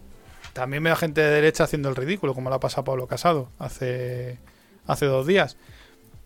también 0.53 0.83
veo 0.85 0.93
a 0.93 0.97
gente 0.97 1.21
de 1.21 1.31
derecha 1.31 1.65
haciendo 1.65 1.89
el 1.89 1.97
ridículo 1.97 2.35
como 2.35 2.49
le 2.51 2.57
ha 2.57 2.61
pasado 2.61 2.85
Pablo 2.85 3.07
Casado 3.07 3.49
hace 3.59 4.39
hace 4.87 5.07
dos 5.07 5.27
días 5.27 5.57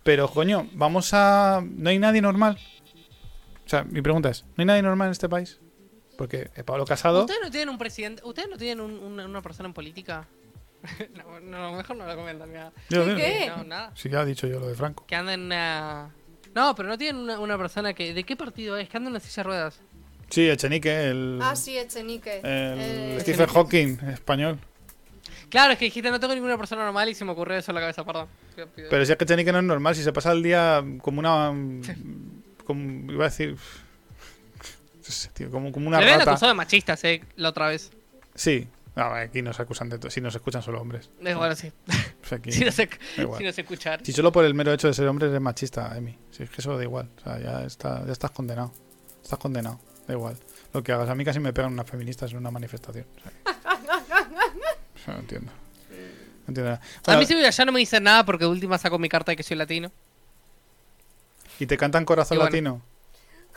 pero 0.03 0.29
coño 0.29 0.67
vamos 0.73 1.13
a 1.13 1.61
no 1.65 1.89
hay 1.89 1.99
nadie 1.99 2.21
normal 2.21 2.59
o 3.67 3.69
sea 3.69 3.83
mi 3.83 4.01
pregunta 4.01 4.29
es 4.29 4.43
no 4.55 4.61
hay 4.61 4.65
nadie 4.65 4.81
normal 4.81 5.07
en 5.09 5.11
este 5.11 5.29
país 5.29 5.59
porque 6.17 6.49
eh, 6.55 6.63
Pablo 6.63 6.85
Casado 6.85 7.21
¿Ustedes 7.21 7.41
no 7.43 7.51
tienen 7.51 7.69
un 7.69 7.77
presidente? 7.77 8.23
¿Ustedes 8.25 8.49
no 8.49 8.57
tienen 8.57 8.79
un- 8.81 8.97
una, 8.97 9.25
una 9.25 9.41
persona 9.43 9.67
en 9.67 9.73
política? 9.73 10.25
no, 11.15 11.39
no, 11.41 11.73
mejor 11.73 11.95
no 11.95 12.07
lo 12.07 12.15
comentan. 12.15 12.51
nada. 12.51 12.71
Yo, 12.89 13.05
yo, 13.05 13.15
¿Qué? 13.15 13.51
No, 13.55 13.63
nada. 13.63 13.91
sí 13.95 14.09
ya 14.09 14.21
he 14.23 14.25
dicho 14.25 14.47
yo 14.47 14.59
lo 14.59 14.67
de 14.67 14.73
Franco 14.75 15.05
Que 15.05 15.15
anda 15.15 15.33
en 15.33 15.41
una... 15.41 16.09
No, 16.55 16.73
pero 16.75 16.89
no 16.89 16.97
tienen 16.97 17.21
una, 17.21 17.39
una 17.39 17.57
persona 17.57 17.93
que... 17.93 18.13
¿De 18.15 18.23
qué 18.23 18.35
partido 18.35 18.77
es? 18.77 18.89
Que 18.89 18.97
anda 18.97 19.09
en 19.09 19.13
una 19.13 19.19
silla 19.19 19.43
de 19.43 19.47
ruedas. 19.47 19.79
sí 20.29 20.49
Echenique 20.49 21.09
el 21.09 21.39
Ah, 21.41 21.55
sí, 21.55 21.77
Echenique. 21.77 22.37
el 22.37 22.43
Eh, 22.45 23.17
Stephen 23.21 23.47
Hawking 23.47 23.97
español 24.09 24.57
Claro, 25.49 25.73
es 25.73 25.79
que 25.79 25.85
dijiste 25.85 26.09
no 26.11 26.19
tengo 26.19 26.33
ninguna 26.33 26.57
persona 26.57 26.83
normal 26.83 27.07
y 27.09 27.13
se 27.15 27.23
me 27.25 27.31
ocurrió 27.31 27.57
eso 27.57 27.71
en 27.71 27.75
la 27.75 27.81
cabeza, 27.81 28.03
perdón. 28.03 28.27
Pero 28.89 29.05
si 29.05 29.11
es 29.11 29.17
que 29.17 29.25
Chenique 29.25 29.51
no 29.51 29.59
es 29.59 29.63
normal, 29.63 29.95
si 29.95 30.03
se 30.03 30.11
pasa 30.11 30.31
el 30.31 30.41
día 30.43 30.83
como 31.01 31.19
una. 31.19 31.53
Como, 32.67 33.11
iba 33.11 33.25
a 33.25 33.29
decir. 33.29 33.55
no 34.97 35.03
sé, 35.03 35.29
tío, 35.29 35.49
como, 35.49 35.71
como 35.71 35.87
una 35.87 35.97
Le 35.99 36.03
habían 36.03 36.19
rata. 36.19 36.31
acusado 36.31 36.49
de 36.51 36.55
machistas, 36.55 37.03
eh, 37.05 37.23
la 37.37 37.49
otra 37.49 37.69
vez. 37.69 37.91
Sí. 38.35 38.67
No, 38.95 39.05
aquí 39.13 39.41
nos 39.43 39.59
acusan 39.59 39.89
de 39.89 39.99
todo. 39.99 40.09
Si 40.09 40.19
nos 40.21 40.33
escuchan 40.35 40.61
solo 40.63 40.81
hombres. 40.81 41.09
Eh, 41.23 41.33
bueno, 41.33 41.55
sí. 41.55 41.71
Pues 42.19 42.33
aquí- 42.33 42.51
si, 42.51 42.65
no 42.65 42.71
se, 42.71 42.87
da 43.15 43.23
igual. 43.23 43.37
si 43.39 43.43
no 43.45 43.51
se 43.53 43.61
escuchar. 43.61 44.01
Si 44.03 44.11
solo 44.11 44.31
por 44.31 44.43
el 44.43 44.53
mero 44.53 44.73
hecho 44.73 44.87
de 44.87 44.93
ser 44.93 45.07
hombre 45.07 45.27
eres 45.29 45.39
machista, 45.39 45.95
Emi. 45.97 46.17
Si 46.31 46.43
es 46.43 46.49
que 46.49 46.61
eso 46.61 46.75
da 46.77 46.83
igual. 46.83 47.09
O 47.17 47.21
sea, 47.21 47.39
ya, 47.39 47.63
está, 47.63 48.05
ya 48.05 48.11
estás 48.11 48.31
condenado. 48.31 48.73
Estás 49.23 49.39
condenado. 49.39 49.79
Da 50.07 50.13
igual. 50.13 50.35
Lo 50.73 50.83
que 50.83 50.91
hagas. 50.91 51.07
A 51.09 51.15
mí 51.15 51.23
casi 51.23 51.39
me 51.39 51.53
pegan 51.53 51.71
unas 51.73 51.89
feministas 51.89 52.31
en 52.31 52.37
una 52.37 52.51
manifestación. 52.51 53.05
O 53.15 53.21
sea, 53.21 53.31
que- 53.31 53.49
o 54.99 55.03
sea, 55.05 55.13
no 55.13 55.19
entiendo. 55.19 55.51
No 55.51 56.47
entiendo 56.49 56.71
nada. 56.71 56.81
A 57.05 57.17
mí 57.17 57.25
sí, 57.25 57.35
ya 57.39 57.65
no 57.65 57.71
me 57.71 57.79
dicen 57.79 58.03
nada 58.03 58.25
porque 58.25 58.45
de 58.45 58.51
última 58.51 58.77
saco 58.77 58.97
mi 58.99 59.09
carta 59.09 59.31
de 59.31 59.35
que 59.37 59.43
soy 59.43 59.55
latino. 59.57 59.91
¿Y 61.59 61.65
te 61.65 61.77
cantan 61.77 62.05
corazón 62.05 62.37
bueno. 62.37 62.49
latino? 62.51 62.81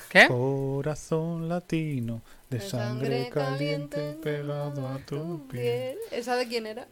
¿Qué? 0.09 0.27
Corazón 0.29 1.49
latino, 1.49 2.23
de 2.49 2.59
De 2.59 2.69
sangre 2.69 3.31
caliente 3.31 4.19
pegado 4.23 4.89
a 4.89 4.99
tu 4.99 5.47
piel. 5.49 5.99
¿Esa 6.11 6.37
de 6.37 6.49
quién 6.49 6.67
era? 6.67 6.89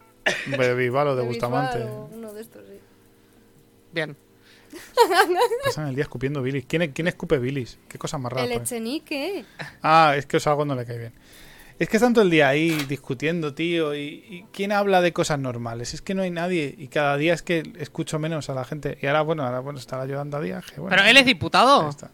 De 0.46 0.74
Bisbal 0.74 1.08
o 1.08 1.16
de 1.16 1.22
De 1.22 1.28
Bustamante. 1.28 1.84
Uno 1.84 2.32
de 2.32 2.40
estos, 2.40 2.66
sí. 2.66 2.78
Bien. 3.92 4.16
Pasan 5.64 5.88
el 5.88 5.94
día 5.94 6.02
escupiendo 6.02 6.42
bilis. 6.42 6.66
¿Quién, 6.66 6.92
quién 6.92 7.08
escupe 7.08 7.38
bilis? 7.38 7.78
Qué 7.88 7.98
cosa 7.98 8.18
más 8.18 8.32
rara. 8.32 8.44
¿El 8.44 8.52
pues. 8.52 8.70
Echenique? 8.70 9.44
Ah, 9.82 10.14
es 10.16 10.26
que 10.26 10.36
os 10.36 10.46
algo 10.46 10.64
no 10.64 10.74
le 10.74 10.84
cae 10.84 10.98
bien. 10.98 11.14
Es 11.78 11.88
que 11.88 11.96
están 11.96 12.12
todo 12.12 12.24
el 12.24 12.30
día 12.30 12.48
ahí 12.48 12.70
discutiendo, 12.88 13.54
tío. 13.54 13.94
Y, 13.94 14.00
y 14.28 14.44
quién 14.52 14.72
habla 14.72 15.00
de 15.00 15.12
cosas 15.12 15.38
normales? 15.38 15.94
Es 15.94 16.02
que 16.02 16.12
no 16.14 16.22
hay 16.22 16.30
nadie. 16.30 16.74
Y 16.76 16.88
cada 16.88 17.16
día 17.16 17.34
es 17.34 17.42
que 17.42 17.62
escucho 17.78 18.18
menos 18.18 18.50
a 18.50 18.54
la 18.54 18.64
gente. 18.64 18.98
Y 19.00 19.06
ahora, 19.06 19.22
bueno, 19.22 19.44
ahora 19.44 19.60
bueno, 19.60 19.78
está 19.78 19.96
la 19.96 20.06
Yolanda 20.06 20.40
Díaz. 20.40 20.64
bueno, 20.76 20.90
¿Pero 20.90 21.04
él 21.08 21.16
es 21.16 21.24
diputado? 21.26 21.88
Está. 21.88 22.10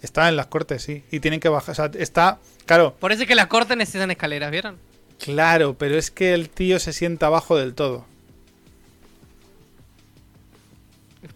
Está 0.00 0.28
en 0.28 0.36
las 0.36 0.46
cortes, 0.46 0.82
sí. 0.82 1.02
Y 1.10 1.18
tienen 1.20 1.40
que 1.40 1.48
bajar. 1.48 1.72
O 1.72 1.74
sea, 1.74 1.90
está. 1.94 2.38
Claro, 2.66 2.94
Por 3.00 3.10
eso 3.10 3.22
es 3.22 3.28
que 3.28 3.34
las 3.34 3.48
cortes 3.48 3.76
necesitan 3.76 4.10
escaleras, 4.10 4.50
¿vieron? 4.50 4.78
claro, 5.18 5.74
pero 5.78 5.96
es 5.96 6.10
que 6.10 6.34
el 6.34 6.50
tío 6.50 6.78
se 6.78 6.92
sienta 6.92 7.26
abajo 7.26 7.56
del 7.56 7.74
todo. 7.74 8.04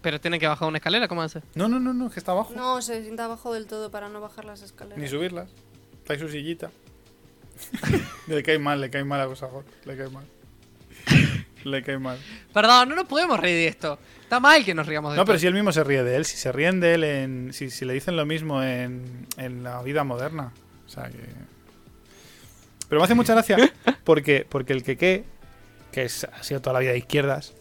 Pero 0.03 0.21
tiene 0.21 0.39
que 0.39 0.47
bajar 0.47 0.69
una 0.69 0.79
escalera, 0.79 1.09
¿cómo 1.09 1.23
hace? 1.23 1.43
No, 1.55 1.69
no, 1.69 1.81
no, 1.81 1.93
no, 1.95 2.07
es 2.09 2.13
que 2.13 2.21
está 2.21 2.33
abajo. 2.33 2.53
No, 2.55 2.81
se 2.83 3.03
sienta 3.03 3.25
abajo 3.25 3.53
del 3.55 3.67
todo 3.67 3.91
para 3.91 4.09
no 4.09 4.21
bajar 4.21 4.45
las 4.45 4.63
escaleras. 4.63 4.99
Ni 4.99 5.09
subirlas. 5.09 5.49
Está 5.99 6.13
ahí 6.13 6.19
su 6.19 6.29
sillita. 6.29 6.71
le 8.27 8.43
cae 8.43 8.59
mal, 8.59 8.81
le 8.81 8.91
cae 8.91 9.05
mal 9.05 9.21
a 9.21 9.27
Gosajor. 9.27 9.65
Le 9.85 9.97
cae 9.97 10.09
mal. 10.09 10.25
le 11.65 11.83
cae 11.83 11.99
mal. 11.99 12.19
Perdón, 12.53 12.91
no 12.91 12.97
nos 12.97 13.07
podemos 13.07 13.39
reír 13.39 13.57
de 13.57 13.69
esto. 13.69 13.99
Está 14.23 14.41
mal 14.41 14.65
que 14.65 14.75
nos 14.75 14.87
riamos 14.87 15.13
de 15.13 15.17
No, 15.17 15.23
esto. 15.23 15.27
pero 15.27 15.39
si 15.39 15.47
él 15.47 15.55
mismo 15.55 15.73
se 15.73 15.83
ríe 15.85 16.03
de 16.03 16.17
él, 16.17 16.25
si 16.25 16.37
se 16.37 16.53
ríen 16.53 16.81
de 16.81 16.95
él, 16.95 17.05
en, 17.05 17.53
si, 17.53 17.71
si 17.71 17.85
le 17.85 17.95
dicen 17.95 18.17
lo 18.17 18.27
mismo 18.27 18.63
en, 18.63 19.27
en 19.37 19.63
la 19.63 19.83
vida 19.83 20.05
moderna. 20.05 20.53
O 20.87 20.89
sea 20.91 21.09
que. 21.09 21.19
Pero 22.89 23.01
me 23.01 23.05
hace 23.05 23.15
mucha 23.15 23.35
gracia 23.35 23.57
porque, 24.05 24.47
porque 24.49 24.73
el 24.73 24.83
que 24.83 24.97
que 24.97 25.25
es, 25.95 26.25
ha 26.25 26.43
sido 26.43 26.61
toda 26.61 26.75
la 26.75 26.81
vida 26.81 26.93
de 26.93 26.99
izquierdas, 26.99 27.55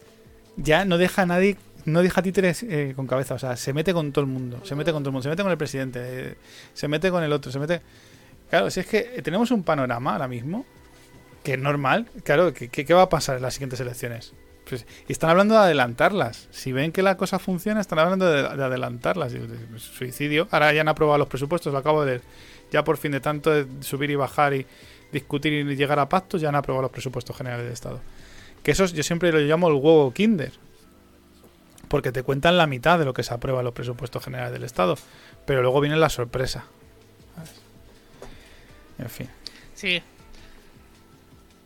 ya 0.58 0.86
no 0.86 0.98
deja 0.98 1.22
a 1.22 1.26
nadie, 1.26 1.58
no 1.86 2.02
deja 2.02 2.22
títeres 2.22 2.64
eh, 2.64 2.94
con 2.96 3.08
cabeza. 3.08 3.36
O 3.36 3.40
sea, 3.40 3.56
se 3.56 3.74
mete 3.74 3.94
con 3.94 4.12
todo 4.12 4.26
el 4.26 4.30
mundo, 4.32 4.62
se 4.64 4.76
mete 4.76 4.92
con 4.92 5.04
todo 5.04 5.10
el 5.10 5.14
mundo, 5.14 5.24
se 5.24 5.30
mete 5.30 5.44
con 5.44 5.52
el 5.52 5.58
presidente, 5.58 6.00
eh, 6.04 6.36
se 6.74 6.88
mete 6.88 7.10
con 7.12 7.24
el 7.24 7.32
otro, 7.32 7.52
se 7.52 7.60
mete. 7.60 7.82
Claro, 8.50 8.70
si 8.72 8.80
es 8.80 8.88
que 8.88 9.02
tenemos 9.24 9.52
un 9.52 9.64
panorama 9.64 10.14
ahora 10.14 10.28
mismo 10.28 10.66
que 11.44 11.54
es 11.54 11.60
normal, 11.60 12.08
claro, 12.24 12.54
¿qué, 12.54 12.70
qué, 12.70 12.94
va 12.94 13.04
a 13.04 13.10
pasar 13.10 13.38
en 13.38 13.42
las 13.42 13.54
siguientes 13.54 13.80
elecciones? 13.80 14.34
Pues, 14.68 14.86
y 15.08 15.12
están 15.12 15.30
hablando 15.30 15.54
de 15.56 15.62
adelantarlas. 15.62 16.48
Si 16.52 16.72
ven 16.74 16.92
que 16.92 17.02
la 17.02 17.16
cosa 17.16 17.40
funciona, 17.40 17.80
están 17.80 18.00
hablando 18.00 18.30
de, 18.30 18.42
de 18.42 18.64
adelantarlas. 18.64 19.34
Y, 19.34 19.40
de 19.40 19.80
Suicidio. 19.80 20.48
Ahora 20.52 20.74
ya 20.74 20.82
han 20.82 20.90
aprobado 20.90 21.18
los 21.18 21.28
presupuestos, 21.28 21.72
lo 21.72 21.80
acabo 21.80 22.04
de 22.04 22.08
leer. 22.12 22.22
Ya 22.72 22.84
por 22.84 22.98
fin 22.98 23.14
de 23.14 23.22
tanto 23.22 23.50
de 23.50 23.66
subir 23.82 24.12
y 24.12 24.16
bajar 24.16 24.54
y 24.54 24.66
discutir 25.12 25.54
y 25.54 25.76
llegar 25.76 26.00
a 26.00 26.10
pactos, 26.10 26.42
ya 26.42 26.50
han 26.50 26.56
aprobado 26.56 26.82
los 26.82 26.92
presupuestos 26.92 27.36
generales 27.36 27.66
del 27.66 27.74
Estado. 27.74 28.02
Que 28.62 28.72
eso 28.72 28.86
yo 28.86 29.04
siempre 29.04 29.32
lo 29.32 29.40
llamo 29.40 29.70
el 29.70 29.76
huevo 29.76 30.12
Kinder. 30.14 30.52
Porque 31.88 32.12
te 32.12 32.24
cuentan 32.24 32.58
la 32.58 32.68
mitad 32.68 33.00
de 33.00 33.06
lo 33.06 33.14
que 33.14 33.24
se 33.24 33.34
aprueba 33.34 33.60
en 33.60 33.66
los 33.66 33.74
presupuestos 33.74 34.22
generales 34.22 34.52
del 34.52 34.66
Estado. 34.66 34.98
Pero 35.46 35.62
luego 35.62 35.80
viene 35.80 35.96
la 35.96 36.10
sorpresa. 36.10 36.66
En 39.00 39.10
fin. 39.10 39.30
Sí. 39.74 40.02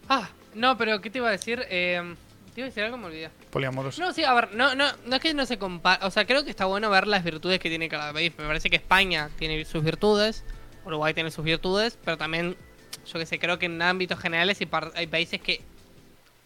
Ah, 0.10 0.30
no, 0.54 0.78
pero 0.78 1.00
¿qué 1.02 1.10
te 1.10 1.20
iba 1.20 1.30
a 1.30 1.32
decir? 1.32 1.66
Eh, 1.70 2.16
te 2.54 2.60
iba 2.60 2.66
a 2.66 2.70
decir 2.70 2.84
algo, 2.84 2.98
me 2.98 3.06
olvidé. 3.06 3.30
Poliamoroso. 3.50 4.02
No, 4.02 4.12
sí, 4.12 4.24
a 4.24 4.34
ver, 4.34 4.54
no, 4.54 4.76
no, 4.76 4.88
no 5.06 5.16
es 5.16 5.22
que 5.22 5.34
no 5.34 5.46
se 5.46 5.58
compara. 5.58 6.06
O 6.06 6.12
sea, 6.12 6.26
creo 6.26 6.44
que 6.44 6.50
está 6.50 6.66
bueno 6.66 6.90
ver 6.90 7.08
las 7.08 7.24
virtudes 7.24 7.60
que 7.60 7.70
tiene 7.70 7.88
cada 7.88 8.12
país. 8.12 8.34
Me 8.38 8.46
parece 8.46 8.70
que 8.70 8.76
España 8.76 9.30
tiene 9.38 9.64
sus 9.64 9.84
virtudes, 9.84 10.44
Uruguay 10.86 11.14
tiene 11.14 11.32
sus 11.32 11.46
virtudes, 11.46 11.98
pero 12.04 12.18
también, 12.18 12.58
yo 13.06 13.20
que 13.20 13.26
sé, 13.26 13.40
creo 13.40 13.58
que 13.58 13.68
en 13.68 13.82
ámbitos 13.82 14.20
generales 14.20 14.60
hay, 14.96 15.08
países 15.08 15.40
que 15.40 15.62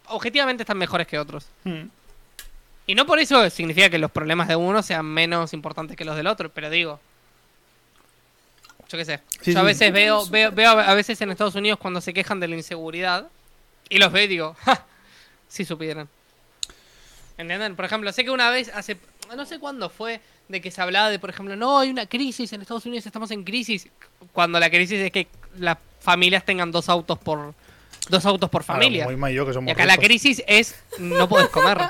objetivamente 0.07 0.63
están 0.63 0.77
mejores 0.77 1.07
que 1.07 1.17
otros. 1.17 1.47
Mm. 1.63 1.85
Y 2.87 2.93
no 2.93 3.07
por 3.07 3.17
eso 3.17 3.49
significa 3.49 3.89
que 3.89 3.97
los 3.97 4.11
problemas 4.11 4.47
de 4.47 4.55
uno 4.55 4.83
sean 4.83 5.05
menos 5.05 5.53
importantes 5.53 5.97
que 5.97 6.05
los 6.05 6.15
del 6.15 6.27
otro, 6.27 6.49
pero 6.49 6.69
digo. 6.69 6.99
Yo 8.89 8.97
qué 8.97 9.05
sé. 9.05 9.19
Sí, 9.41 9.53
yo 9.53 9.59
a 9.59 9.61
sí. 9.61 9.67
veces 9.67 9.93
veo, 9.93 10.25
veo, 10.27 10.51
veo 10.51 10.69
a 10.69 10.93
veces 10.93 11.19
en 11.21 11.31
Estados 11.31 11.55
Unidos 11.55 11.79
cuando 11.79 12.01
se 12.01 12.13
quejan 12.13 12.39
de 12.39 12.47
la 12.47 12.55
inseguridad 12.55 13.27
y 13.89 13.97
los 13.97 14.11
veo 14.11 14.23
y 14.23 14.27
digo, 14.27 14.55
¡ja! 14.63 14.85
Si 15.47 15.65
supieran. 15.65 16.09
¿Entienden? 17.37 17.75
Por 17.75 17.85
ejemplo, 17.85 18.11
sé 18.11 18.23
que 18.23 18.31
una 18.31 18.49
vez 18.49 18.71
hace. 18.73 18.97
No 19.35 19.45
sé 19.45 19.59
cuándo 19.59 19.89
fue 19.89 20.21
de 20.47 20.61
que 20.61 20.71
se 20.71 20.81
hablaba 20.81 21.09
de, 21.09 21.19
por 21.19 21.29
ejemplo, 21.29 21.55
no, 21.55 21.79
hay 21.79 21.89
una 21.89 22.05
crisis 22.05 22.53
en 22.53 22.61
Estados 22.61 22.85
Unidos, 22.85 23.05
estamos 23.05 23.31
en 23.31 23.43
crisis. 23.43 23.87
Cuando 24.31 24.59
la 24.59 24.69
crisis 24.69 24.99
es 24.99 25.11
que 25.11 25.27
las 25.57 25.77
familias 25.99 26.45
tengan 26.45 26.71
dos 26.71 26.89
autos 26.89 27.17
por. 27.17 27.53
Dos 28.07 28.23
autos 28.25 28.49
por 28.51 28.63
familia. 28.63 29.05
Muy 29.05 29.15
mayo 29.15 29.47
que 29.47 29.53
somos 29.53 29.67
Y 29.67 29.71
acá 29.71 29.85
la 29.85 29.97
crisis 29.97 30.43
es 30.45 30.75
no 30.99 31.27
puedes 31.27 31.49
comer. 31.49 31.79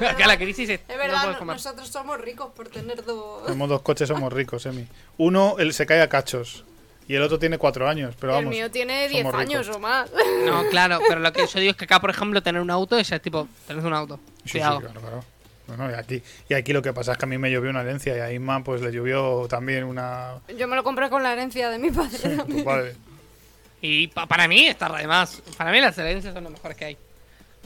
Acá 0.10 0.26
la 0.26 0.36
crisis 0.36 0.68
es 0.68 0.80
Es 0.88 0.98
verdad, 0.98 1.20
puedes 1.22 1.32
no- 1.34 1.38
comer. 1.38 1.56
nosotros 1.56 1.88
somos 1.88 2.20
ricos 2.20 2.50
por 2.54 2.68
tener 2.68 3.04
dos. 3.04 3.44
Tenemos 3.44 3.68
dos 3.68 3.82
coches, 3.82 4.08
somos 4.08 4.32
ricos, 4.32 4.66
Emi. 4.66 4.86
Uno 5.18 5.56
él 5.58 5.72
se 5.72 5.86
cae 5.86 6.00
a 6.02 6.08
cachos 6.08 6.64
y 7.08 7.14
el 7.14 7.22
otro 7.22 7.38
tiene 7.38 7.56
cuatro 7.58 7.88
años, 7.88 8.14
pero 8.18 8.36
El 8.38 8.46
mío 8.46 8.70
tiene 8.70 9.08
10 9.08 9.22
somos 9.22 9.34
años 9.40 9.66
ricos. 9.66 9.76
o 9.76 9.80
más. 9.80 10.10
No, 10.44 10.64
claro, 10.70 10.98
pero 11.08 11.20
lo 11.20 11.32
que 11.32 11.46
yo 11.46 11.60
digo 11.60 11.70
es 11.70 11.76
que 11.76 11.84
acá, 11.84 12.00
por 12.00 12.10
ejemplo, 12.10 12.42
tener 12.42 12.60
un 12.60 12.70
auto 12.70 12.98
es 12.98 13.08
tipo, 13.22 13.46
tenés 13.66 13.84
un 13.84 13.94
auto. 13.94 14.18
Sí, 14.44 14.52
sí, 14.52 14.58
claro, 14.58 14.80
claro. 14.80 15.24
Bueno, 15.68 15.90
y 15.90 15.94
aquí, 15.94 16.22
y 16.48 16.54
aquí 16.54 16.72
lo 16.72 16.80
que 16.80 16.92
pasa 16.92 17.12
es 17.12 17.18
que 17.18 17.24
a 17.24 17.28
mí 17.28 17.38
me 17.38 17.50
llovió 17.50 17.70
una 17.70 17.80
herencia 17.80 18.16
y 18.16 18.20
a 18.20 18.32
Isma 18.32 18.62
pues 18.62 18.80
le 18.82 18.92
llovió 18.92 19.46
también 19.48 19.82
una... 19.82 20.34
Yo 20.56 20.68
me 20.68 20.76
lo 20.76 20.84
compré 20.84 21.10
con 21.10 21.24
la 21.24 21.32
herencia 21.32 21.70
de 21.70 21.78
mi 21.80 21.90
padre. 21.90 22.18
tu 22.18 22.36
también. 22.36 22.64
padre. 22.64 22.94
Y 23.80 24.06
pa- 24.08 24.26
para 24.26 24.46
mí 24.48 24.66
está 24.68 24.86
además, 24.86 25.42
para 25.56 25.72
mí 25.72 25.80
las 25.80 25.98
herencias 25.98 26.32
son 26.34 26.44
lo 26.44 26.50
mejor 26.50 26.74
que 26.76 26.84
hay. 26.84 26.98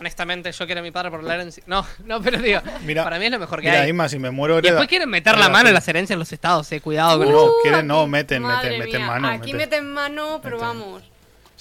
Honestamente, 0.00 0.50
yo 0.50 0.66
quiero 0.66 0.80
a 0.80 0.82
mi 0.82 0.90
padre 0.90 1.10
por 1.10 1.22
la 1.22 1.34
herencia. 1.34 1.62
No, 1.66 1.86
no, 2.06 2.20
pero 2.22 2.38
digo, 2.38 2.60
Mira, 2.84 3.04
para 3.04 3.18
mí 3.18 3.26
es 3.26 3.30
lo 3.30 3.38
mejor 3.38 3.60
que 3.60 3.68
Mira, 3.68 3.82
hay. 3.82 3.90
Isma, 3.90 4.08
si 4.08 4.18
me 4.18 4.30
muero 4.30 4.58
Y 4.58 4.62
después 4.62 4.88
quieren 4.88 5.08
meter 5.10 5.36
la 5.38 5.48
mano 5.50 5.68
en 5.68 5.74
las 5.74 5.86
herencias 5.86 6.14
en 6.14 6.18
los 6.18 6.32
estados, 6.32 6.70
eh. 6.72 6.80
Cuidado 6.80 7.18
con 7.18 7.28
No, 7.30 7.44
eso. 7.44 7.52
quieren, 7.62 7.86
no, 7.86 8.06
meten, 8.06 8.42
meten, 8.42 8.78
meten 8.78 9.02
mano. 9.06 9.28
Aquí 9.28 9.52
meten. 9.52 9.56
meten 9.56 9.92
mano, 9.92 10.40
pero 10.42 10.56
meten. 10.56 10.68
vamos. 10.68 11.02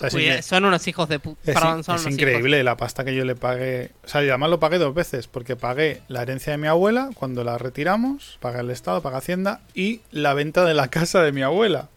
O 0.01 0.09
sea, 0.09 0.17
incre- 0.17 0.41
son 0.41 0.63
unos 0.63 0.87
hijos 0.87 1.09
de 1.09 1.19
puta. 1.19 1.41
Es, 1.51 1.53
Perdón, 1.53 1.79
in- 1.79 1.83
son 1.83 1.95
es 1.97 2.01
unos 2.03 2.13
increíble 2.13 2.63
la 2.63 2.77
pasta 2.77 3.03
que 3.03 3.13
yo 3.13 3.25
le 3.25 3.35
pagué. 3.35 3.91
O 4.05 4.07
sea, 4.07 4.23
y 4.23 4.29
además 4.29 4.49
lo 4.49 4.57
pagué 4.61 4.77
dos 4.77 4.95
veces, 4.95 5.27
porque 5.27 5.57
pagué 5.57 6.01
la 6.07 6.21
herencia 6.21 6.51
de 6.51 6.57
mi 6.57 6.67
abuela 6.67 7.09
cuando 7.15 7.43
la 7.43 7.57
retiramos, 7.57 8.37
pagué 8.39 8.61
el 8.61 8.69
Estado, 8.71 9.01
pagué 9.01 9.17
Hacienda 9.17 9.59
y 9.73 9.99
la 10.11 10.33
venta 10.33 10.63
de 10.63 10.73
la 10.73 10.87
casa 10.87 11.21
de 11.21 11.33
mi 11.33 11.41
abuela. 11.41 11.89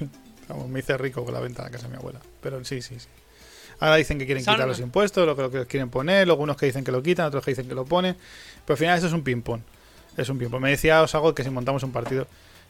Vamos, 0.48 0.68
me 0.68 0.80
hice 0.80 0.96
rico 0.98 1.24
con 1.24 1.32
la 1.34 1.40
venta 1.40 1.62
de 1.62 1.68
la 1.68 1.72
casa 1.72 1.84
de 1.86 1.92
mi 1.92 1.98
abuela. 1.98 2.18
Pero 2.42 2.64
sí, 2.64 2.82
sí, 2.82 2.98
sí. 2.98 3.06
Ahora 3.80 3.96
dicen 3.96 4.18
que 4.18 4.26
quieren 4.26 4.44
quitar 4.44 4.66
los 4.66 4.80
impuestos, 4.80 5.24
lo 5.24 5.36
que, 5.36 5.42
lo 5.42 5.50
que 5.50 5.66
quieren 5.66 5.88
poner, 5.88 6.26
luego 6.26 6.42
unos 6.42 6.56
que 6.56 6.66
dicen 6.66 6.84
que 6.84 6.90
lo 6.90 7.02
quitan, 7.02 7.26
otros 7.26 7.44
que 7.44 7.52
dicen 7.52 7.68
que 7.68 7.74
lo 7.74 7.84
ponen. 7.84 8.16
Pero 8.64 8.74
al 8.74 8.78
final 8.78 8.98
eso 8.98 9.06
es 9.06 9.12
un 9.12 9.22
ping-pong. 9.22 9.60
Es 10.16 10.28
un 10.28 10.38
ping-pong. 10.38 10.60
Me 10.60 10.70
decía 10.70 11.02
Osago 11.02 11.34
que 11.34 11.44
si 11.44 11.50
montamos 11.50 11.82
un 11.84 11.92
partido, 11.92 12.26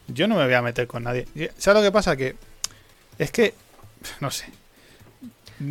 yo 0.07 0.29
no 0.29 0.37
me 0.37 0.45
voy 0.45 0.55
a 0.55 0.63
meter 0.63 0.87
con 0.87 1.05
nadie. 1.05 1.27
¿Sabes 1.57 1.83
lo 1.83 1.83
que 1.83 1.93
pasa? 1.93 2.17
Que 2.17 2.37
es 3.19 3.31
que, 3.31 3.55
no 4.21 4.31
sé, 4.31 4.47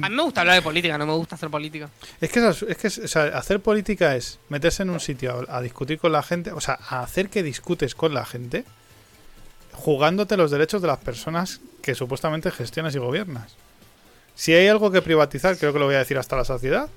A 0.02 0.10
mí 0.10 0.16
me 0.16 0.24
gusta 0.24 0.42
hablar 0.42 0.56
de 0.56 0.62
política, 0.62 0.98
no 0.98 1.06
me 1.06 1.14
gusta 1.14 1.36
hacer 1.36 1.50
política. 1.50 1.90
Es 2.20 2.32
que, 2.32 2.48
es 2.48 2.78
que 2.78 2.88
o 2.88 3.08
sea, 3.08 3.24
hacer 3.38 3.62
política 3.62 4.16
es 4.16 4.40
meterse 4.50 4.84
en 4.84 4.90
un 4.90 5.00
sitio 5.00 5.46
a, 5.48 5.58
a 5.58 5.62
discutir 5.62 6.00
con 6.00 6.12
la 6.12 6.24
gente, 6.24 6.52
o 6.52 6.60
sea, 6.60 6.80
a 6.90 7.02
hacer 7.02 7.30
que 7.30 7.44
discutes 7.44 7.96
con 7.96 8.14
la 8.14 8.26
gente, 8.26 8.66
jugándote 9.72 10.36
los 10.36 10.52
derechos 10.52 10.82
de 10.82 10.88
las 10.88 10.98
personas 10.98 11.62
que 11.82 11.96
supuestamente 11.96 12.52
gestionas 12.52 12.96
y 12.96 12.98
gobiernas. 12.98 13.56
Si 14.38 14.54
hay 14.54 14.68
algo 14.68 14.92
que 14.92 15.02
privatizar, 15.02 15.58
creo 15.58 15.74
que 15.74 15.80
lo 15.80 15.86
voy 15.86 15.96
a 15.96 15.98
decir 15.98 16.16
hasta 16.16 16.36
la 16.38 16.46
saciedad, 16.46 16.90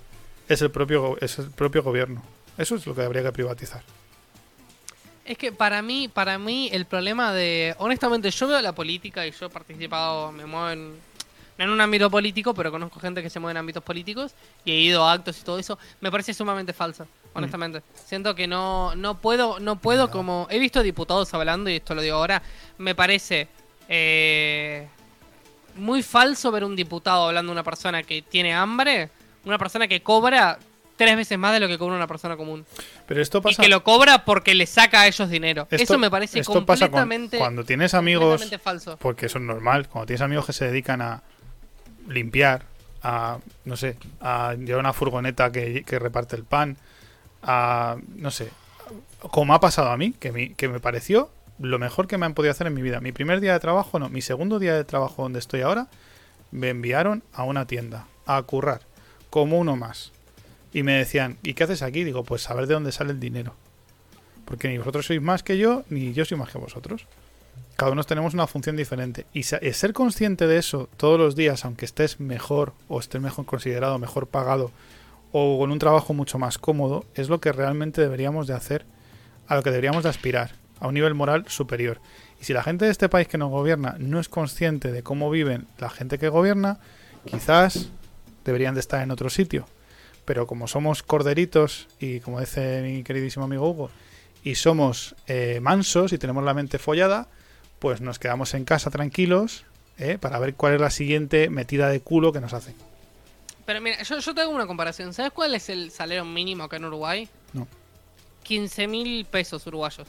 es 0.47 0.61
el 0.61 0.71
propio, 0.71 1.17
es 1.23 1.39
el 1.39 1.51
propio 1.51 1.83
gobierno. 1.83 2.23
Eso 2.59 2.75
es 2.75 2.87
lo 2.87 2.95
que 2.95 3.01
habría 3.01 3.23
que 3.23 3.33
privatizar. 3.33 3.83
Es 5.25 5.39
que 5.39 5.51
para 5.51 5.81
mí, 5.81 6.07
para 6.09 6.39
mí 6.39 6.69
el 6.71 6.85
problema 6.85 7.33
de... 7.33 7.75
Honestamente, 7.79 8.31
yo 8.31 8.47
veo 8.47 8.61
la 8.61 8.75
política 8.75 9.27
y 9.27 9.31
yo 9.31 9.47
he 9.47 9.49
participado, 9.49 10.31
me 10.33 10.45
muevo 10.45 10.69
en... 10.69 10.91
no 11.57 11.65
en 11.65 11.71
un 11.71 11.81
ámbito 11.81 12.11
político, 12.11 12.53
pero 12.53 12.71
conozco 12.71 13.01
gente 13.01 13.23
que 13.23 13.31
se 13.31 13.41
mueve 13.41 13.53
en 13.53 13.57
ámbitos 13.57 13.83
políticos 13.83 14.35
y 14.67 14.73
he 14.73 14.81
ido 14.81 15.03
a 15.03 15.11
actos 15.15 15.41
y 15.41 15.43
todo 15.43 15.59
eso. 15.59 15.79
Me 16.03 16.11
parece 16.11 16.35
sumamente 16.35 16.75
falso, 16.75 17.07
honestamente. 17.33 17.83
Siento 18.05 18.35
que 18.35 18.47
no, 18.47 18.95
no 18.97 19.19
puedo, 19.19 19.61
no 19.61 19.77
puedo 19.77 20.11
como... 20.11 20.47
He 20.51 20.59
visto 20.59 20.83
diputados 20.83 21.33
hablando, 21.33 21.71
y 21.71 21.77
esto 21.77 21.95
lo 21.95 22.03
digo 22.03 22.19
ahora, 22.19 22.43
me 22.77 22.95
parece 22.95 23.49
eh, 23.89 24.89
muy 25.77 26.03
falso 26.03 26.51
ver 26.51 26.65
un 26.65 26.77
diputado 26.77 27.29
hablando 27.29 27.51
de 27.51 27.55
una 27.55 27.65
persona 27.65 28.03
que 28.03 28.23
tiene 28.23 28.53
hambre, 28.55 29.11
una 29.45 29.59
persona 29.59 29.89
que 29.89 30.03
cobra 30.03 30.59
tres 30.97 31.17
veces 31.17 31.39
más 31.39 31.53
de 31.55 31.61
lo 31.61 31.69
que 31.69 31.79
cobra 31.79 31.97
una 31.97 32.07
persona 32.07 32.37
común. 32.37 32.67
Pero 33.07 33.23
esto 33.23 33.41
pasa. 33.41 33.63
Y 33.63 33.65
que 33.65 33.71
lo 33.71 33.83
cobra 33.83 34.25
porque 34.27 34.55
le 34.55 34.67
saca 34.67 35.01
a 35.03 35.07
ellos 35.07 35.31
dinero. 35.31 35.63
Esto- 35.71 35.77
eso 35.95 35.99
me 35.99 36.11
parece 36.11 36.41
esto 36.41 36.53
pasa 36.67 36.87
con- 36.87 36.91
completamente. 36.93 37.39
cuando 37.39 37.65
tienes 37.65 37.95
amigos, 37.95 38.51
falso. 38.63 38.97
porque 38.99 39.27
eso 39.27 39.39
es 39.39 39.45
normal, 39.45 39.89
cuando 39.89 40.07
tienes 40.07 40.21
amigos 40.21 40.45
que 40.47 40.53
se 40.53 40.67
dedican 40.67 41.01
a 41.01 41.23
limpiar, 42.09 42.65
a, 43.03 43.39
no 43.65 43.77
sé, 43.79 43.97
a 44.21 44.55
llevar 44.59 44.81
una 44.81 44.93
furgoneta 44.93 45.51
que, 45.51 45.85
que 45.85 45.99
reparte 45.99 46.37
el 46.37 46.45
pan, 46.45 46.77
a, 47.43 47.97
no 48.17 48.31
sé, 48.31 48.51
como 49.31 49.55
ha 49.55 49.61
pasado 49.61 49.91
a 49.91 49.97
mí, 49.97 50.13
que, 50.13 50.33
mi- 50.33 50.51
que 50.55 50.69
me 50.69 50.81
pareció 50.81 51.31
lo 51.61 51.79
mejor 51.79 52.07
que 52.07 52.17
me 52.19 52.27
han 52.27 52.35
podido 52.35 52.51
hacer 52.51 52.67
en 52.67 52.75
mi 52.75 52.83
vida. 52.83 53.01
Mi 53.01 53.13
primer 53.13 53.41
día 53.41 53.53
de 53.53 53.61
trabajo, 53.61 53.99
no, 53.99 54.09
mi 54.09 54.23
segundo 54.23 54.59
día 54.59 54.75
de 54.75 54.85
trabajo 54.85 55.23
donde 55.23 55.39
estoy 55.39 55.61
ahora, 55.61 55.89
me 56.51 56.71
enviaron 56.71 57.23
a 57.33 57.45
una 57.45 57.67
tienda, 57.67 58.07
a 58.27 58.43
currar, 58.43 58.81
como 59.29 59.59
uno 59.59 59.77
más. 59.77 60.13
Y 60.73 60.83
me 60.83 60.95
decían, 60.95 61.37
¿y 61.43 61.55
qué 61.55 61.65
haces 61.65 61.83
aquí? 61.83 62.03
Digo, 62.03 62.25
pues 62.25 62.43
saber 62.43 62.67
de 62.67 62.75
dónde 62.75 62.93
sale 62.93 63.11
el 63.11 63.21
dinero. 63.21 63.55
Porque 64.47 64.69
ni 64.69 64.79
vosotros 64.79 65.07
sois 65.07 65.21
más 65.21 65.43
que 65.43 65.59
yo, 65.59 65.85
ni 65.91 66.13
yo 66.13 66.25
soy 66.25 66.39
más 66.39 66.51
que 66.51 66.59
vosotros. 66.59 67.07
Cada 67.77 67.93
uno 67.93 68.05
tenemos 68.05 68.35
una 68.35 68.47
función 68.47 68.77
diferente. 68.77 69.27
Y 69.35 69.41
eh, 69.41 69.73
ser 69.73 69.93
consciente 69.93 70.47
de 70.47 70.59
eso 70.59 70.89
todos 70.97 71.19
los 71.19 71.37
días, 71.37 71.65
aunque 71.65 71.85
estés 71.85 72.21
mejor 72.21 72.73
o 72.89 73.01
estés 73.01 73.21
mejor 73.21 73.45
considerado, 73.47 73.99
mejor 73.99 74.27
pagado, 74.27 74.71
o 75.33 75.59
con 75.59 75.71
un 75.71 75.79
trabajo 75.79 76.15
mucho 76.15 76.39
más 76.39 76.59
cómodo, 76.59 77.05
es 77.15 77.29
lo 77.29 77.41
que 77.41 77.53
realmente 77.53 78.01
deberíamos 78.01 78.47
de 78.47 78.55
hacer, 78.55 78.87
a 79.47 79.57
lo 79.57 79.63
que 79.63 79.71
deberíamos 79.71 80.03
de 80.03 80.09
aspirar, 80.09 80.53
a 80.81 80.89
un 80.89 80.95
nivel 80.95 81.15
moral 81.15 81.45
superior. 81.49 82.01
Y 82.41 82.45
si 82.45 82.53
la 82.53 82.63
gente 82.63 82.87
de 82.87 82.91
este 82.91 83.09
país 83.09 83.29
que 83.29 83.39
nos 83.39 83.51
gobierna 83.51 83.97
no 83.99 84.19
es 84.19 84.29
consciente 84.29 84.91
de 84.91 85.03
cómo 85.03 85.31
viven 85.31 85.67
la 85.79 85.91
gente 85.91 86.19
que 86.19 86.29
gobierna, 86.29 86.81
quizás 87.31 87.91
deberían 88.45 88.75
de 88.75 88.81
estar 88.81 89.03
en 89.03 89.11
otro 89.11 89.31
sitio. 89.31 89.67
Pero 90.25 90.47
como 90.47 90.67
somos 90.67 91.03
corderitos 91.03 91.89
y 91.99 92.21
como 92.21 92.41
dice 92.41 92.83
mi 92.83 93.03
queridísimo 93.03 93.45
amigo 93.45 93.69
Hugo, 93.69 93.91
y 94.43 94.55
somos 94.55 95.15
eh, 95.27 95.61
mansos 95.61 96.13
y 96.13 96.19
tenemos 96.19 96.45
la 96.45 96.55
mente 96.55 96.79
follada, 96.79 97.29
pues 97.79 98.01
nos 98.01 98.19
quedamos 98.19 98.55
en 98.55 98.65
casa 98.65 98.91
tranquilos 98.91 99.65
eh, 99.99 100.17
para 100.19 100.39
ver 100.39 100.55
cuál 100.55 100.75
es 100.75 100.81
la 100.81 100.91
siguiente 100.91 101.51
metida 101.51 101.89
de 101.89 102.01
culo 102.01 102.33
que 102.33 102.41
nos 102.41 102.55
hacen. 102.55 102.75
Pero 103.67 103.81
mira, 103.83 104.03
yo, 104.03 104.19
yo 104.19 104.35
te 104.35 104.41
hago 104.41 104.51
una 104.51 104.67
comparación. 104.67 105.13
¿Sabes 105.13 105.33
cuál 105.33 105.55
es 105.55 105.69
el 105.69 105.91
salario 105.91 106.25
mínimo 106.25 106.65
acá 106.65 106.77
en 106.77 106.87
Uruguay? 106.87 107.29
No. 107.53 107.69
15 108.45 108.89
mil 108.89 109.27
pesos 109.27 109.67
uruguayos. 109.67 110.09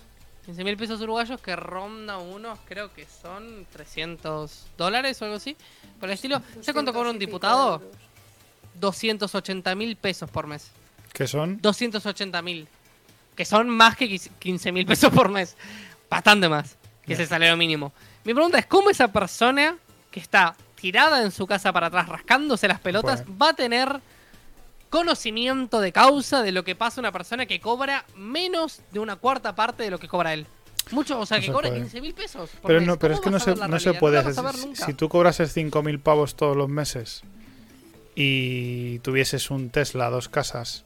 15 0.52 0.66
mil 0.66 0.76
pesos 0.76 1.00
uruguayos 1.00 1.40
que 1.40 1.56
ronda 1.56 2.18
unos, 2.18 2.60
creo 2.68 2.94
que 2.94 3.06
son 3.06 3.66
300 3.72 4.68
dólares 4.78 5.22
o 5.22 5.26
algo 5.26 5.38
así. 5.38 5.56
Por 5.98 6.10
el 6.10 6.16
estilo. 6.16 6.42
¿Sabes 6.56 6.74
cuánto 6.74 6.92
cobra 6.92 7.10
un 7.10 7.18
diputado? 7.18 7.82
280 8.76 9.74
mil 9.76 9.96
pesos 9.96 10.30
por 10.30 10.48
mes. 10.48 10.72
Que 11.14 11.26
son 11.26 11.62
280 11.62 12.42
mil. 12.42 12.68
Que 13.34 13.46
son 13.46 13.70
más 13.70 13.96
que 13.96 14.20
15 14.20 14.74
mil 14.74 14.86
pesos 14.86 15.10
por 15.14 15.30
mes. 15.30 15.56
Bastante 16.10 16.50
más 16.50 16.76
que 17.06 17.14
ese 17.14 17.26
salario 17.26 17.56
mínimo. 17.56 17.94
Mi 18.26 18.34
pregunta 18.34 18.60
es, 18.60 18.66
¿cómo 18.66 18.90
esa 18.90 19.08
persona 19.08 19.78
que 20.12 20.20
está 20.20 20.58
tirada 20.76 21.24
en 21.24 21.32
su 21.32 21.48
casa 21.48 21.72
para 21.72 21.88
atrás 21.88 22.10
rascándose 22.10 22.68
las 22.68 22.82
pelotas 22.82 23.24
va 23.42 23.52
a 23.52 23.54
tener 23.54 24.02
conocimiento 24.92 25.80
de 25.80 25.92
causa 25.92 26.44
de 26.44 26.52
lo 26.52 26.64
que 26.64 26.76
pasa 26.76 27.00
a 27.00 27.02
una 27.02 27.12
persona 27.12 27.48
que 27.48 27.60
cobra 27.60 28.06
menos 28.16 28.82
de 28.92 29.00
una 29.00 29.16
cuarta 29.16 29.56
parte 29.56 29.82
de 29.82 29.90
lo 29.90 29.98
que 29.98 30.08
cobra 30.08 30.34
él? 30.34 30.46
Mucho, 30.92 31.20
o 31.20 31.26
sea, 31.26 31.38
No 31.38 31.42
que 31.42 31.48
se 31.48 31.54
cobra 31.54 31.70
puede. 31.70 31.82
15 31.82 32.02
mil 32.02 32.14
pesos. 32.14 32.50
Pero 32.62 32.80
mes. 32.80 32.88
no, 32.88 33.00
pero 33.00 33.16
¿Cómo 33.16 33.38
es 33.38 33.44
que 33.44 33.52
no 33.52 33.58
se, 33.58 33.68
no 33.68 33.80
se 33.80 33.94
puede 33.94 34.22
Si-. 34.34 34.76
Si 34.76 34.94
tú 34.94 35.10
cobrases 35.10 35.56
5.000 35.56 36.00
pavos 36.02 36.36
todos 36.36 36.56
los 36.56 36.70
meses 36.70 37.24
y 38.14 39.00
tuvieses 39.00 39.50
un 39.50 39.70
Tesla, 39.70 40.10
dos 40.10 40.28
casas, 40.28 40.84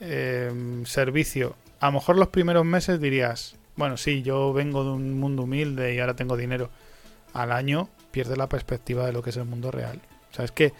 eh, 0.00 0.52
servicio, 0.84 1.56
a 1.80 1.86
lo 1.86 1.92
mejor 1.92 2.16
los 2.16 2.28
primeros 2.28 2.66
meses 2.66 3.00
dirías, 3.00 3.56
bueno, 3.76 3.96
sí, 3.96 4.22
yo 4.22 4.52
vengo 4.52 4.84
de 4.84 4.90
un 4.90 5.18
mundo 5.18 5.44
humilde 5.44 5.94
y 5.94 6.00
ahora 6.00 6.14
tengo 6.14 6.36
dinero. 6.36 6.68
Al 7.32 7.52
año 7.52 7.88
pierde 8.10 8.36
la 8.36 8.48
perspectiva 8.48 9.06
de 9.06 9.12
lo 9.12 9.22
que 9.22 9.30
es 9.30 9.36
el 9.38 9.46
mundo 9.46 9.70
real. 9.70 10.00
O 10.30 10.34
sea, 10.34 10.44
es 10.44 10.52
que 10.52 10.74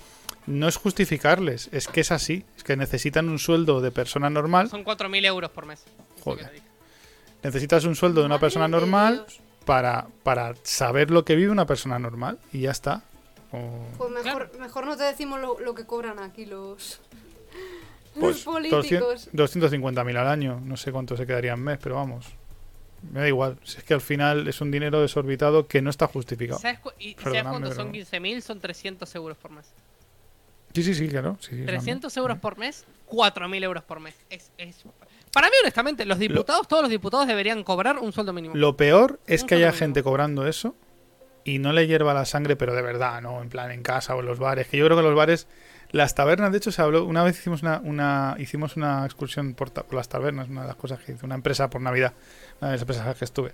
no 0.48 0.66
es 0.68 0.76
justificarles, 0.76 1.68
es 1.72 1.86
que 1.88 2.00
es 2.00 2.10
así. 2.12 2.44
Es 2.56 2.64
que 2.64 2.76
necesitan 2.76 3.28
un 3.28 3.38
sueldo 3.38 3.80
de 3.80 3.90
persona 3.90 4.30
normal. 4.30 4.68
Son 4.70 4.84
4.000 4.84 5.24
euros 5.26 5.50
por 5.50 5.66
mes. 5.66 5.84
Joder. 6.24 6.60
Necesitas 7.42 7.84
un 7.84 7.94
sueldo 7.94 8.20
de 8.20 8.26
una 8.26 8.40
persona 8.40 8.66
normal 8.68 9.24
para, 9.64 10.08
para 10.22 10.54
saber 10.64 11.10
lo 11.10 11.24
que 11.24 11.36
vive 11.36 11.50
una 11.52 11.66
persona 11.66 11.98
normal 11.98 12.38
y 12.52 12.60
ya 12.62 12.70
está. 12.72 13.02
O- 13.52 13.86
Pues 13.96 14.10
mejor, 14.10 14.50
mejor 14.58 14.86
no 14.86 14.96
te 14.96 15.04
decimos 15.04 15.40
lo, 15.40 15.60
lo 15.60 15.74
que 15.74 15.84
cobran 15.86 16.18
aquí 16.18 16.46
los, 16.46 17.00
pues, 18.18 18.36
los 18.36 18.44
políticos. 18.44 19.28
250.000 19.32 20.16
al 20.18 20.26
año. 20.28 20.60
No 20.64 20.76
sé 20.76 20.90
cuánto 20.92 21.16
se 21.16 21.26
quedaría 21.26 21.52
en 21.52 21.62
mes, 21.62 21.78
pero 21.82 21.94
vamos. 21.94 22.26
Me 23.12 23.20
da 23.20 23.28
igual. 23.28 23.56
Si 23.62 23.78
es 23.78 23.84
que 23.84 23.94
al 23.94 24.00
final 24.00 24.48
es 24.48 24.60
un 24.60 24.70
dinero 24.72 25.00
desorbitado 25.00 25.68
que 25.68 25.80
no 25.80 25.90
está 25.90 26.08
justificado. 26.08 26.58
¿Sabes, 26.58 26.80
cu- 26.80 26.90
y- 26.98 27.14
¿sabes 27.14 27.42
cuánto 27.44 27.72
son 27.72 27.92
15.000? 27.92 28.40
Son 28.40 28.58
300 28.60 29.14
euros 29.14 29.36
por 29.38 29.52
mes. 29.52 29.66
Sí, 30.74 30.82
sí, 30.82 30.94
sí, 30.94 31.08
claro. 31.08 31.36
sí, 31.40 31.56
sí, 31.56 31.64
300 31.64 32.16
euros 32.16 32.38
por 32.38 32.58
mes, 32.58 32.84
4.000 33.06 33.62
euros 33.64 33.82
por 33.84 34.00
mes. 34.00 34.14
Es, 34.30 34.50
es- 34.58 34.84
Para 35.32 35.48
mí, 35.48 35.54
honestamente, 35.62 36.04
los 36.04 36.18
diputados, 36.18 36.68
todos 36.68 36.82
los 36.82 36.90
diputados 36.90 37.26
deberían 37.26 37.64
cobrar 37.64 37.98
un 37.98 38.12
sueldo 38.12 38.32
mínimo. 38.32 38.54
Lo 38.54 38.76
peor 38.76 39.18
es 39.26 39.42
Un 39.42 39.48
que 39.48 39.54
haya 39.56 39.72
gente 39.72 40.02
cobrando 40.02 40.46
eso 40.46 40.74
y 41.44 41.58
no 41.58 41.72
le 41.72 41.86
hierva 41.86 42.14
la 42.14 42.24
sangre, 42.26 42.56
pero 42.56 42.74
de 42.74 42.82
verdad, 42.82 43.20
¿no? 43.22 43.42
En 43.42 43.48
plan 43.48 43.70
en 43.70 43.82
casa 43.82 44.14
o 44.14 44.20
en 44.20 44.26
los 44.26 44.38
bares. 44.38 44.68
Que 44.68 44.76
yo 44.76 44.84
creo 44.84 44.96
que 44.96 45.02
los 45.02 45.14
bares, 45.14 45.46
las 45.90 46.14
tabernas, 46.14 46.52
de 46.52 46.58
hecho, 46.58 46.70
se 46.70 46.82
habló. 46.82 47.04
Una 47.04 47.22
vez 47.24 47.38
hicimos 47.38 47.62
una, 47.62 47.80
una, 47.82 48.36
hicimos 48.38 48.76
una 48.76 49.04
excursión 49.06 49.54
por, 49.54 49.70
ta- 49.70 49.82
por 49.84 49.94
las 49.94 50.08
tabernas, 50.08 50.48
una 50.48 50.62
de 50.62 50.68
las 50.68 50.76
cosas 50.76 51.00
que 51.00 51.12
hizo 51.12 51.24
una 51.26 51.34
empresa 51.34 51.70
por 51.70 51.80
Navidad, 51.80 52.12
una 52.60 52.70
de 52.70 52.74
las 52.76 52.82
empresas 52.82 53.16
que 53.16 53.24
estuve. 53.24 53.52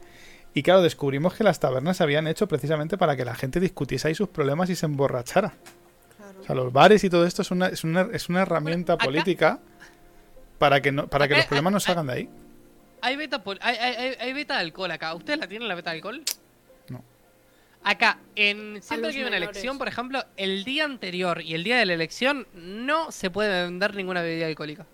Y 0.52 0.62
claro, 0.62 0.82
descubrimos 0.82 1.34
que 1.34 1.44
las 1.44 1.58
tabernas 1.60 1.96
se 1.96 2.02
habían 2.04 2.26
hecho 2.26 2.46
precisamente 2.48 2.96
para 2.98 3.16
que 3.16 3.24
la 3.24 3.34
gente 3.34 3.58
discutiese 3.60 4.08
ahí 4.08 4.14
sus 4.14 4.28
problemas 4.28 4.70
y 4.70 4.76
se 4.76 4.86
emborrachara. 4.86 5.54
O 6.44 6.46
sea, 6.46 6.54
los 6.56 6.72
bares 6.72 7.02
y 7.04 7.10
todo 7.10 7.26
esto 7.26 7.42
es 7.42 7.50
una, 7.50 7.68
es 7.68 7.84
una, 7.84 8.08
es 8.12 8.28
una 8.28 8.42
herramienta 8.42 8.96
política 8.98 9.58
para 10.58 10.80
que, 10.80 10.92
no, 10.92 11.06
para 11.08 11.26
que 11.26 11.34
acá- 11.34 11.38
los 11.40 11.46
problemas 11.46 11.72
no 11.72 11.80
salgan 11.80 12.06
de 12.06 12.12
ahí. 12.12 12.28
Hay 13.00 13.16
beta, 13.16 13.42
hay, 13.60 13.76
hay, 13.76 14.14
hay- 14.18 14.32
beta 14.32 14.54
de 14.54 14.60
alcohol 14.60 14.90
acá. 14.90 15.14
¿Ustedes 15.14 15.38
la 15.38 15.46
tienen 15.46 15.68
la 15.68 15.74
beta 15.74 15.90
de 15.90 15.96
alcohol? 15.96 16.22
No. 16.88 17.02
Acá, 17.82 18.18
en 18.36 18.82
siempre 18.82 19.10
que 19.10 19.18
hay 19.18 19.24
una 19.24 19.36
elección, 19.36 19.76
por 19.78 19.88
ejemplo, 19.88 20.24
el 20.36 20.64
día 20.64 20.84
anterior 20.84 21.42
y 21.42 21.54
el 21.54 21.64
día 21.64 21.76
de 21.78 21.86
la 21.86 21.94
elección 21.94 22.46
no 22.54 23.10
se 23.12 23.30
puede 23.30 23.64
vender 23.64 23.94
ninguna 23.94 24.22
bebida 24.22 24.46
alcohólica. 24.46 24.86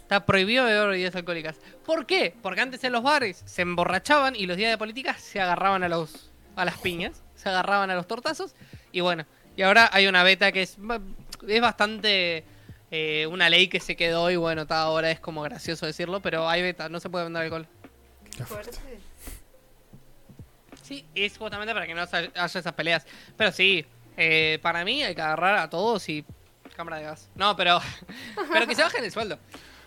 Está 0.00 0.24
prohibido 0.24 0.64
beber 0.64 0.88
bebidas 0.90 1.16
alcohólicas. 1.16 1.56
¿Por 1.84 2.06
qué? 2.06 2.34
Porque 2.42 2.60
antes 2.60 2.82
en 2.84 2.92
los 2.92 3.02
bares 3.02 3.42
se 3.46 3.62
emborrachaban 3.62 4.36
y 4.36 4.46
los 4.46 4.56
días 4.56 4.70
de 4.70 4.78
política 4.78 5.14
se 5.18 5.40
agarraban 5.40 5.82
a 5.82 5.88
los 5.88 6.30
a 6.54 6.64
las 6.64 6.78
piñas, 6.78 7.22
se 7.34 7.48
agarraban 7.50 7.90
a 7.90 7.94
los 7.96 8.06
tortazos 8.06 8.54
y 8.92 9.00
bueno, 9.00 9.26
y 9.56 9.62
ahora 9.62 9.88
hay 9.92 10.06
una 10.06 10.22
beta 10.22 10.52
que 10.52 10.62
es 10.62 10.76
es 11.46 11.60
bastante 11.60 12.44
eh, 12.90 13.26
una 13.26 13.48
ley 13.48 13.68
que 13.68 13.80
se 13.80 13.96
quedó 13.96 14.30
y 14.30 14.36
bueno, 14.36 14.62
está 14.62 14.80
ahora 14.80 15.10
es 15.10 15.20
como 15.20 15.42
gracioso 15.42 15.86
decirlo, 15.86 16.20
pero 16.20 16.48
hay 16.48 16.62
beta, 16.62 16.88
no 16.88 17.00
se 17.00 17.10
puede 17.10 17.24
vender 17.24 17.42
alcohol. 17.42 17.66
Sí, 20.82 21.04
es 21.14 21.36
justamente 21.36 21.74
para 21.74 21.86
que 21.86 21.94
no 21.94 22.02
haya 22.02 22.30
esas 22.44 22.72
peleas. 22.74 23.04
Pero 23.36 23.50
sí, 23.50 23.84
eh, 24.16 24.60
para 24.62 24.84
mí 24.84 25.02
hay 25.02 25.14
que 25.14 25.22
agarrar 25.22 25.58
a 25.58 25.68
todos 25.68 26.08
y 26.08 26.24
cámara 26.76 26.98
de 26.98 27.04
gas. 27.04 27.28
No, 27.34 27.56
pero 27.56 27.80
pero 28.52 28.66
que 28.66 28.74
se 28.74 28.82
bajen 28.82 29.02
el 29.02 29.10
sueldo. 29.10 29.38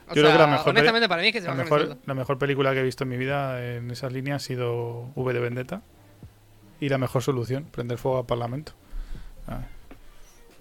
O 0.10 0.16
Yo 0.16 0.24
creo 0.24 0.32
que 0.34 0.40
la 0.40 0.48
mejor, 0.48 0.70
honestamente 0.70 1.08
para 1.08 1.22
mí 1.22 1.28
es 1.28 1.34
que 1.34 1.42
se 1.42 1.48
la 1.48 1.62
el 1.62 1.68
sueldo. 1.68 1.98
la 2.06 2.14
mejor 2.16 2.38
película 2.38 2.74
que 2.74 2.80
he 2.80 2.84
visto 2.84 3.04
en 3.04 3.10
mi 3.12 3.18
vida 3.18 3.64
en 3.64 3.92
esas 3.92 4.12
líneas 4.12 4.44
ha 4.44 4.46
sido 4.46 5.12
V 5.16 5.34
de 5.34 5.40
Vendetta. 5.40 5.82
Y 6.82 6.90
la 6.90 6.98
mejor 6.98 7.22
solución, 7.22 7.66
prender 7.66 7.98
fuego 7.98 8.20
al 8.20 8.26
Parlamento. 8.26 8.74
Ah. 9.50 9.64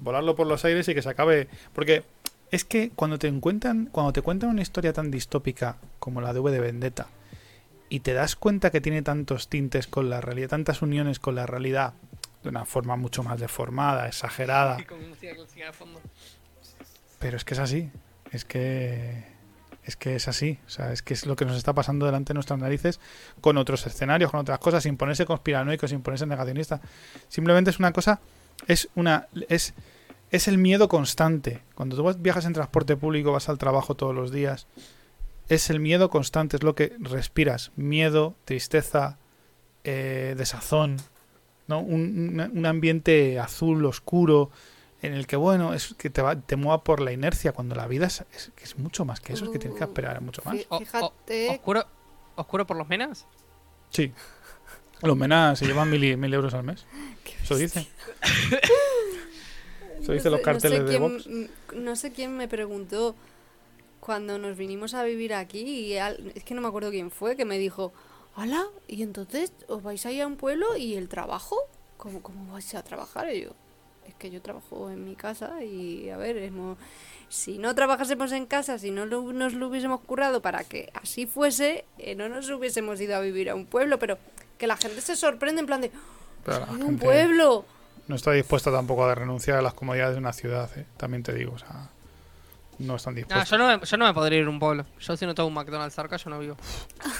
Volarlo 0.01 0.35
por 0.35 0.47
los 0.47 0.65
aires 0.65 0.89
y 0.89 0.95
que 0.95 1.03
se 1.03 1.09
acabe. 1.11 1.49
Porque 1.73 2.05
es 2.51 2.65
que 2.65 2.91
cuando 2.91 3.19
te 3.19 3.29
encuentran, 3.29 3.87
cuando 3.93 4.13
te 4.13 4.23
cuentan 4.23 4.51
una 4.51 4.63
historia 4.63 4.93
tan 4.93 5.11
distópica 5.11 5.77
como 5.99 6.21
la 6.21 6.33
de 6.33 6.41
V 6.41 6.51
de 6.51 6.61
Vendetta, 6.61 7.09
y 7.91 8.01
te 8.01 8.13
das 8.13 8.37
cuenta 8.37 8.71
que 8.71 8.81
tiene 8.81 9.03
tantos 9.03 9.49
tintes 9.49 9.87
con 9.87 10.11
la 10.11 10.21
realidad, 10.21 10.49
tantas 10.51 10.83
uniones 10.83 11.19
con 11.19 11.35
la 11.35 11.47
realidad, 11.47 11.95
de 12.43 12.51
una 12.51 12.65
forma 12.65 12.97
mucho 12.97 13.23
más 13.23 13.41
deformada, 13.41 14.07
exagerada. 14.07 14.77
Pero 17.19 17.37
es 17.37 17.45
que 17.45 17.55
es 17.55 17.61
así. 17.61 17.91
Es 18.31 18.45
que 18.45 19.25
Es 19.83 19.97
que 19.97 20.15
es 20.15 20.29
así, 20.29 20.59
o 20.67 20.69
sea, 20.69 20.93
es 20.93 21.01
que 21.01 21.15
es 21.15 21.25
lo 21.25 21.35
que 21.35 21.47
nos 21.47 21.57
está 21.57 21.73
pasando 21.73 22.05
delante 22.05 22.31
de 22.31 22.35
nuestras 22.35 22.59
narices 22.59 23.01
con 23.41 23.57
otros 23.57 23.87
escenarios, 23.87 24.31
con 24.31 24.39
otras 24.39 24.59
cosas, 24.59 24.83
sin 24.83 24.99
ponerse 24.99 25.25
conspiranoico, 25.25 25.89
sin 25.89 26.03
ponerse 26.03 26.27
negacionista. 26.27 26.83
Simplemente 27.29 27.71
es 27.71 27.79
una 27.79 27.91
cosa, 27.91 28.21
es 28.67 28.89
una, 28.95 29.29
es, 29.49 29.75
es 30.31 30.49
el 30.49 30.59
miedo 30.59 30.89
constante. 30.89 31.63
Cuando 31.75 31.97
tú 31.97 32.19
viajas 32.21 32.45
en 32.45 32.53
transporte 32.53 32.97
público, 32.97 33.33
vas 33.33 33.49
al 33.49 33.59
trabajo 33.59 33.95
todos 33.95 34.15
los 34.15 34.31
días, 34.33 34.67
es 35.49 35.71
el 35.71 35.81
miedo 35.81 36.11
constante, 36.11 36.57
es 36.57 36.63
lo 36.63 36.75
que 36.75 36.95
respiras. 36.99 37.71
Miedo, 37.77 38.35
tristeza, 38.45 39.17
eh, 39.85 40.35
desazón, 40.37 40.97
¿no? 41.67 41.81
Un, 41.81 42.41
un, 42.41 42.59
un 42.59 42.67
ambiente 42.67 43.39
azul, 43.39 43.85
oscuro, 43.87 44.51
en 45.01 45.15
el 45.15 45.27
que, 45.27 45.37
bueno, 45.37 45.75
es 45.75 45.95
que 45.97 46.11
te, 46.11 46.21
va, 46.23 46.35
te 46.37 46.57
mueva 46.57 46.83
por 46.83 47.01
la 47.01 47.13
inercia, 47.13 47.53
cuando 47.53 47.75
la 47.77 47.87
vida 47.87 48.07
es, 48.07 48.25
es, 48.35 48.51
es 48.63 48.79
mucho 48.79 49.05
más 49.05 49.21
que 49.21 49.33
eso, 49.33 49.45
es 49.45 49.51
que 49.53 49.59
tienes 49.59 49.79
que 49.79 49.85
esperar 49.85 50.21
mucho 50.21 50.43
más. 50.45 50.57
O- 50.69 50.77
o- 50.77 50.79
Fíjate. 50.81 51.51
¿Oscuro, 51.51 51.85
¿Oscuro 52.35 52.67
por 52.67 52.77
los 52.77 52.89
menas? 52.89 53.27
Sí. 53.91 54.13
Los 55.03 55.17
menas 55.17 55.59
se 55.59 55.67
llevan 55.67 55.91
mil, 55.91 56.03
y- 56.05 56.17
mil 56.17 56.33
euros 56.35 56.55
al 56.55 56.65
mes. 56.65 56.85
Eso 57.43 57.57
dice. 57.57 57.87
Eso 60.01 60.13
dice 60.13 60.25
No 60.27 60.31
los 60.37 60.41
sé- 60.41 60.45
carteles 60.45 60.81
no 60.81 60.87
sé 60.87 60.93
de 60.93 60.99
quién, 60.99 61.13
Vox. 61.13 61.75
No 61.77 61.97
sé 61.97 62.13
quién 62.13 62.37
me 62.37 62.49
preguntó 62.49 63.15
cuando 64.01 64.39
nos 64.39 64.57
vinimos 64.57 64.95
a 64.95 65.03
vivir 65.05 65.35
aquí, 65.35 65.61
y 65.63 65.97
al- 65.99 66.33
es 66.35 66.45
que 66.45 66.55
no 66.55 66.61
me 66.61 66.69
acuerdo 66.69 66.91
quién 66.91 67.11
fue, 67.11 67.37
que 67.37 67.45
me 67.45 67.59
dijo, 67.59 67.93
hola, 68.37 68.65
y 68.87 69.03
entonces 69.03 69.53
os 69.67 69.83
vais 69.83 70.05
a 70.07 70.13
ir 70.13 70.23
a 70.23 70.27
un 70.27 70.37
pueblo 70.37 70.77
y 70.77 70.95
el 70.95 71.09
trabajo, 71.09 71.57
¿cómo, 71.97 72.23
cómo 72.23 72.53
vais 72.53 72.75
a 72.75 72.83
trabajar? 72.83 73.33
Y 73.35 73.43
yo, 73.43 73.51
es 74.07 74.15
que 74.15 74.31
yo 74.31 74.41
trabajo 74.41 74.89
en 74.91 75.05
mi 75.05 75.15
casa 75.15 75.63
y 75.63 76.09
a 76.11 76.17
ver, 76.17 76.37
hemos- 76.39 76.79
si 77.29 77.59
no 77.59 77.75
trabajásemos 77.75 78.33
en 78.33 78.47
casa, 78.47 78.79
si 78.79 78.91
no 78.91 79.05
lo- 79.05 79.33
nos 79.33 79.53
lo 79.53 79.69
hubiésemos 79.69 80.01
currado 80.01 80.41
para 80.41 80.65
que 80.65 80.91
así 80.95 81.27
fuese, 81.27 81.85
eh, 81.99 82.15
no 82.15 82.29
nos 82.31 82.49
hubiésemos 82.51 83.01
ido 83.01 83.17
a 83.17 83.21
vivir 83.21 83.51
a 83.51 83.55
un 83.55 83.67
pueblo, 83.67 83.99
pero 83.99 84.17
que 84.59 84.67
la 84.67 84.77
gente 84.77 85.01
se 85.01 85.17
sorprende 85.17 85.61
en 85.61 85.67
plan 85.67 85.81
de, 85.81 85.91
Pero 86.45 86.61
la 86.61 86.67
"Soy 86.67 86.83
un 86.83 86.99
pueblo! 86.99 87.65
No 88.07 88.17
está 88.17 88.33
dispuesta 88.33 88.71
tampoco 88.73 89.05
a 89.05 89.15
renunciar 89.15 89.59
a 89.59 89.63
las 89.63 89.75
comodidades 89.75 90.15
de 90.15 90.19
una 90.21 90.33
ciudad, 90.33 90.71
¿eh? 90.77 90.87
también 90.97 91.23
te 91.23 91.33
digo. 91.35 91.53
O 91.53 91.59
sea, 91.59 91.91
no 92.79 92.97
están 92.97 93.15
dispuestos. 93.15 93.51
yo 93.51 93.59
no, 93.59 93.67
me, 93.79 93.85
yo 93.85 93.97
no 93.97 94.07
me 94.07 94.15
podría 94.15 94.39
ir 94.39 94.47
a 94.47 94.51
un 94.51 94.59
pueblo. 94.61 94.87
Yo 95.01 95.17
si 95.17 95.27
no 95.27 95.35
tengo 95.35 95.49
un 95.49 95.55
McDonald's 95.55 95.95
cerca, 95.95 96.17
yo 96.17 96.31
no 96.31 96.39
vivo. 96.39 96.57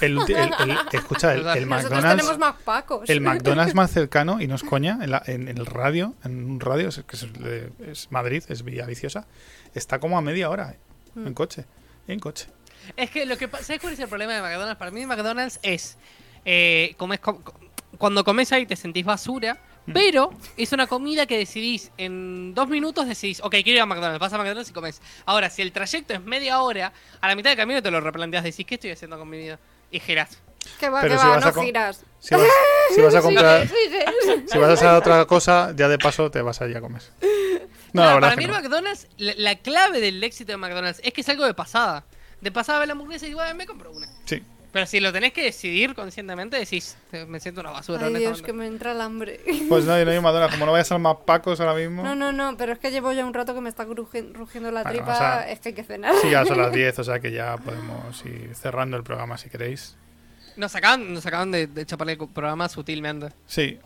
El, 0.01 0.17
ulti- 0.17 0.35
el- 0.35 0.69
el- 0.69 0.77
escucha, 0.93 1.33
el, 1.33 1.39
el 1.39 1.45
Nosotros 1.45 1.67
McDonald's. 1.91 2.09
tenemos 2.23 2.37
más 2.39 2.55
pacos. 2.63 3.09
El 3.09 3.21
McDonald's 3.21 3.75
más 3.75 3.91
cercano, 3.91 4.41
y 4.41 4.47
no 4.47 4.55
es 4.55 4.63
coña, 4.63 4.97
en, 5.01 5.11
la- 5.11 5.21
en 5.27 5.47
el 5.47 5.65
radio, 5.65 6.15
en 6.23 6.43
un 6.49 6.59
radio, 6.59 6.87
es, 6.89 7.03
que 7.05 7.15
es, 7.15 7.27
es 7.85 8.11
Madrid, 8.11 8.43
es 8.47 8.63
Villaviciosa, 8.63 9.27
está 9.75 9.99
como 9.99 10.17
a 10.17 10.21
media 10.21 10.49
hora 10.49 10.71
¿eh? 10.71 10.77
Mm. 11.15 11.27
en 11.27 11.33
coche. 11.33 11.65
En 12.07 12.19
coche. 12.19 12.47
Es 12.97 13.11
que 13.11 13.25
lo 13.27 13.37
que 13.37 13.47
pasa, 13.47 13.65
¿sabes 13.65 13.81
cuál 13.81 13.93
es 13.93 13.99
el 13.99 14.07
problema 14.07 14.33
de 14.33 14.41
McDonald's? 14.41 14.79
Para 14.79 14.89
mí 14.91 15.05
McDonald's 15.05 15.59
es 15.61 15.97
eh, 16.45 16.93
comes 16.97 17.19
co- 17.19 17.41
co- 17.43 17.53
cuando 17.97 18.23
comes 18.23 18.51
ahí 18.51 18.65
te 18.65 18.75
sentís 18.75 19.05
basura, 19.05 19.57
Mm. 19.85 19.93
pero 19.93 20.31
es 20.57 20.71
una 20.71 20.85
comida 20.87 21.25
que 21.25 21.37
decidís 21.37 21.91
en 21.97 22.53
dos 22.53 22.67
minutos 22.69 23.07
decidís, 23.07 23.39
ok, 23.41 23.51
quiero 23.63 23.71
ir 23.71 23.81
a 23.81 23.85
McDonald's, 23.85 24.19
vas 24.19 24.33
a 24.33 24.37
McDonald's 24.37 24.69
y 24.69 24.73
comes. 24.73 25.01
Ahora, 25.25 25.49
si 25.49 25.61
el 25.61 25.71
trayecto 25.71 26.13
es 26.13 26.21
media 26.21 26.61
hora, 26.61 26.93
a 27.21 27.27
la 27.27 27.35
mitad 27.35 27.49
del 27.49 27.57
camino 27.57 27.81
te 27.81 27.89
lo 27.89 27.99
replanteas, 28.01 28.43
decís, 28.43 28.65
¿qué 28.65 28.75
estoy 28.75 28.91
haciendo 28.91 29.17
con 29.17 29.29
mi 29.29 29.37
vida? 29.39 29.57
Y 29.91 29.99
girás. 29.99 30.37
Que 30.79 30.89
va, 30.89 31.01
que 31.01 31.09
si 31.09 31.15
va, 31.15 31.39
vas 31.39 31.55
no 31.55 31.61
giras. 31.63 32.05
Si 32.19 32.35
vas, 32.35 32.43
si 32.93 33.01
vas 33.01 33.15
a 33.15 33.21
comprar. 33.23 33.67
Si 34.51 34.57
vas 34.57 34.69
a 34.69 34.73
hacer 34.73 34.89
otra 34.89 35.25
cosa, 35.25 35.73
ya 35.75 35.87
de 35.87 35.97
paso 35.97 36.29
te 36.29 36.41
vas 36.41 36.61
allí 36.61 36.75
a 36.75 36.81
comer. 36.81 37.01
No, 37.93 38.03
la 38.03 38.19
para 38.19 38.35
mí 38.35 38.45
no. 38.45 38.53
McDonald's, 38.53 39.07
la, 39.17 39.33
la 39.37 39.55
clave 39.55 39.99
del 40.01 40.23
éxito 40.23 40.51
de 40.51 40.57
McDonald's 40.57 41.01
es 41.03 41.11
que 41.13 41.21
es 41.21 41.29
algo 41.29 41.45
de 41.45 41.53
pasada. 41.55 42.03
De 42.41 42.51
pasada 42.51 42.79
ve 42.79 42.85
la 42.87 42.91
hamburguesa 42.93 43.25
y 43.25 43.29
digo, 43.29 43.41
"Ah, 43.41 43.53
me 43.55 43.65
compro 43.65 43.91
una. 43.91 44.07
Sí. 44.25 44.43
Pero 44.71 44.85
si 44.85 44.99
lo 44.99 45.11
tenés 45.11 45.33
que 45.33 45.43
decidir 45.43 45.95
conscientemente, 45.95 46.55
decís, 46.57 46.95
"Eh, 47.11 47.25
me 47.27 47.39
siento 47.39 47.61
una 47.61 47.71
basura. 47.71 48.05
Ay, 48.05 48.13
Dios, 48.13 48.27
honestamente". 48.27 48.45
que 48.45 48.53
me 48.53 48.67
entra 48.67 48.91
el 48.91 49.01
hambre. 49.01 49.39
Pues 49.67 49.85
no, 49.85 49.91
no 49.91 49.93
hay 50.11 50.19
McDonald's. 50.21 50.53
Como 50.53 50.65
no 50.67 50.71
vayas 50.73 50.91
al 50.91 50.99
más 50.99 51.17
Pacos 51.25 51.59
ahora 51.59 51.73
mismo. 51.73 52.03
No, 52.03 52.13
no, 52.15 52.31
no, 52.31 52.55
pero 52.55 52.73
es 52.73 52.79
que 52.79 52.91
llevo 52.91 53.11
ya 53.11 53.25
un 53.25 53.33
rato 53.33 53.55
que 53.55 53.61
me 53.61 53.69
está 53.69 53.85
rugiendo 53.85 54.71
la 54.71 54.83
Bueno, 54.83 54.89
tripa. 54.97 55.13
o 55.13 55.17
sea, 55.17 55.49
es 55.51 55.59
que 55.59 55.69
hay 55.69 55.75
que 55.75 55.83
cenar. 55.83 56.13
Sí, 56.21 56.29
ya 56.29 56.45
son 56.45 56.57
las 56.59 56.71
10, 56.73 56.99
o 56.99 57.03
sea 57.03 57.19
que 57.19 57.31
ya 57.31 57.57
podemos 57.57 58.23
ir 58.25 58.53
cerrando 58.55 58.95
el 58.97 59.03
programa 59.03 59.37
si 59.39 59.49
queréis. 59.49 59.95
Nos 60.55 60.75
acaban, 60.75 61.13
nos 61.13 61.25
acaban 61.25 61.51
de, 61.51 61.67
de 61.67 61.85
chaparle 61.85 62.13
el 62.13 62.27
programa 62.27 62.69
sutilmente. 62.69 63.29
Sí, 63.47 63.79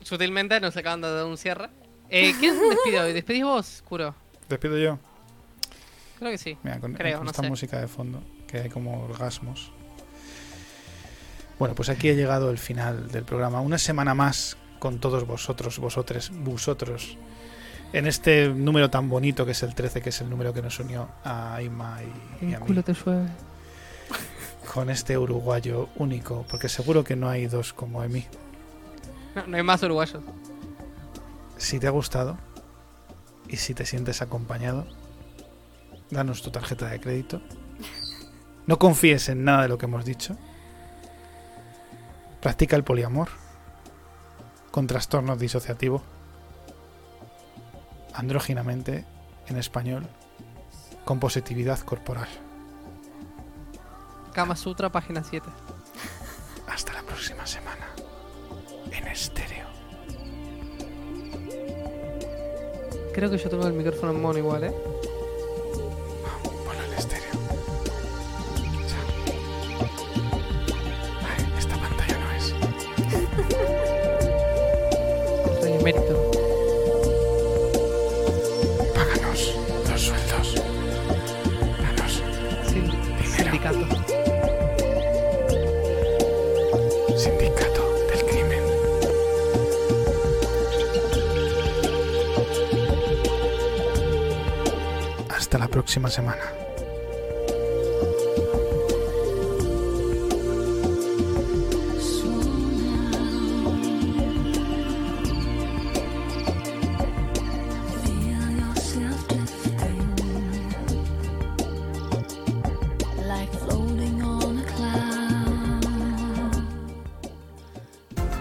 Sutilmente 0.00 0.60
nos 0.60 0.76
acaban 0.76 1.00
de 1.00 1.12
dar 1.12 1.26
un 1.26 1.36
cierre. 1.36 1.68
Eh, 2.08 2.32
¿Quién 2.38 2.56
despide 2.70 3.00
hoy? 3.00 3.12
¿Despedís 3.12 3.42
vos, 3.44 3.82
Curo? 3.86 4.14
despido 4.48 4.78
yo. 4.78 4.98
Creo 6.18 6.30
que 6.30 6.38
sí. 6.38 6.56
Mira, 6.62 6.78
con, 6.80 6.94
Creo, 6.94 7.18
con 7.18 7.24
no 7.26 7.30
esta 7.32 7.42
sé. 7.42 7.48
música 7.48 7.80
de 7.80 7.88
fondo, 7.88 8.22
que 8.46 8.58
hay 8.58 8.68
como 8.70 9.04
orgasmos. 9.04 9.72
Bueno, 11.58 11.74
pues 11.74 11.88
aquí 11.88 12.08
ha 12.08 12.14
llegado 12.14 12.50
el 12.50 12.58
final 12.58 13.10
del 13.10 13.24
programa. 13.24 13.60
Una 13.60 13.78
semana 13.78 14.14
más 14.14 14.56
con 14.78 14.98
todos 14.98 15.26
vosotros, 15.26 15.78
vosotros, 15.78 16.30
vosotros. 16.34 17.16
En 17.92 18.06
este 18.06 18.48
número 18.48 18.90
tan 18.90 19.08
bonito 19.08 19.44
que 19.44 19.52
es 19.52 19.62
el 19.62 19.74
13, 19.74 20.00
que 20.02 20.10
es 20.10 20.20
el 20.20 20.30
número 20.30 20.52
que 20.52 20.62
nos 20.62 20.78
unió 20.78 21.08
a 21.24 21.60
Ima 21.62 21.98
y, 22.40 22.46
y 22.46 22.54
a 22.54 22.60
mí. 22.60 22.82
te 22.82 22.92
llueve. 22.92 23.28
Con 24.72 24.90
este 24.90 25.16
uruguayo 25.16 25.88
único, 25.96 26.44
porque 26.50 26.68
seguro 26.68 27.02
que 27.02 27.16
no 27.16 27.28
hay 27.28 27.46
dos 27.46 27.72
como 27.72 28.04
Emi. 28.04 28.26
No, 29.34 29.46
no 29.46 29.56
hay 29.56 29.62
más 29.62 29.82
uruguayos. 29.82 30.22
Si 31.56 31.80
te 31.80 31.86
ha 31.86 31.90
gustado 31.90 32.36
y 33.48 33.56
si 33.56 33.72
te 33.74 33.86
sientes 33.86 34.20
acompañado, 34.20 34.86
danos 36.10 36.42
tu 36.42 36.50
tarjeta 36.50 36.86
de 36.88 37.00
crédito. 37.00 37.40
No 38.66 38.78
confíes 38.78 39.30
en 39.30 39.44
nada 39.44 39.62
de 39.62 39.68
lo 39.68 39.78
que 39.78 39.86
hemos 39.86 40.04
dicho. 40.04 40.36
Practica 42.40 42.76
el 42.76 42.84
poliamor 42.84 43.28
con 44.70 44.86
trastorno 44.86 45.36
disociativo. 45.36 46.02
Andróginamente 48.14 49.04
en 49.48 49.56
español 49.56 50.06
con 51.04 51.18
positividad 51.18 51.80
corporal. 51.80 52.28
Kama 54.32 54.54
Sutra, 54.54 54.90
página 54.90 55.24
7. 55.24 55.48
Hasta 56.68 56.92
la 56.92 57.02
próxima 57.02 57.46
semana 57.46 57.86
en 58.92 59.08
estéreo. 59.08 59.66
Creo 63.14 63.30
que 63.30 63.38
yo 63.38 63.50
tengo 63.50 63.66
el 63.66 63.72
micrófono 63.72 64.12
en 64.12 64.22
mono 64.22 64.38
igual, 64.38 64.64
¿eh? 64.64 64.72
Emérito. 75.80 76.30
Páganos 78.94 79.54
los 79.88 80.00
sueldos. 80.00 80.54
Danos 81.82 82.22
Sindicato. 83.36 83.86
sindicato 87.16 87.82
del 88.10 88.24
crimen. 88.26 88.64
Hasta 95.28 95.58
la 95.58 95.68
próxima 95.68 96.10
semana. 96.10 96.57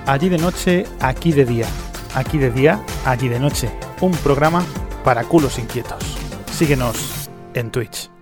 Allí 0.08 0.30
de 0.30 0.38
noche, 0.38 0.86
aquí 1.02 1.34
de 1.34 1.44
día. 1.44 1.68
Aquí 2.16 2.38
de 2.38 2.50
día, 2.50 2.82
allí 3.04 3.28
de 3.28 3.42
noche. 3.42 3.70
Un 4.00 4.14
programa 4.14 4.66
para 5.04 5.26
culos 5.26 5.60
inquietos. 5.60 6.02
Síguenos 6.50 7.30
en 7.54 7.72
Twitch. 7.72 8.17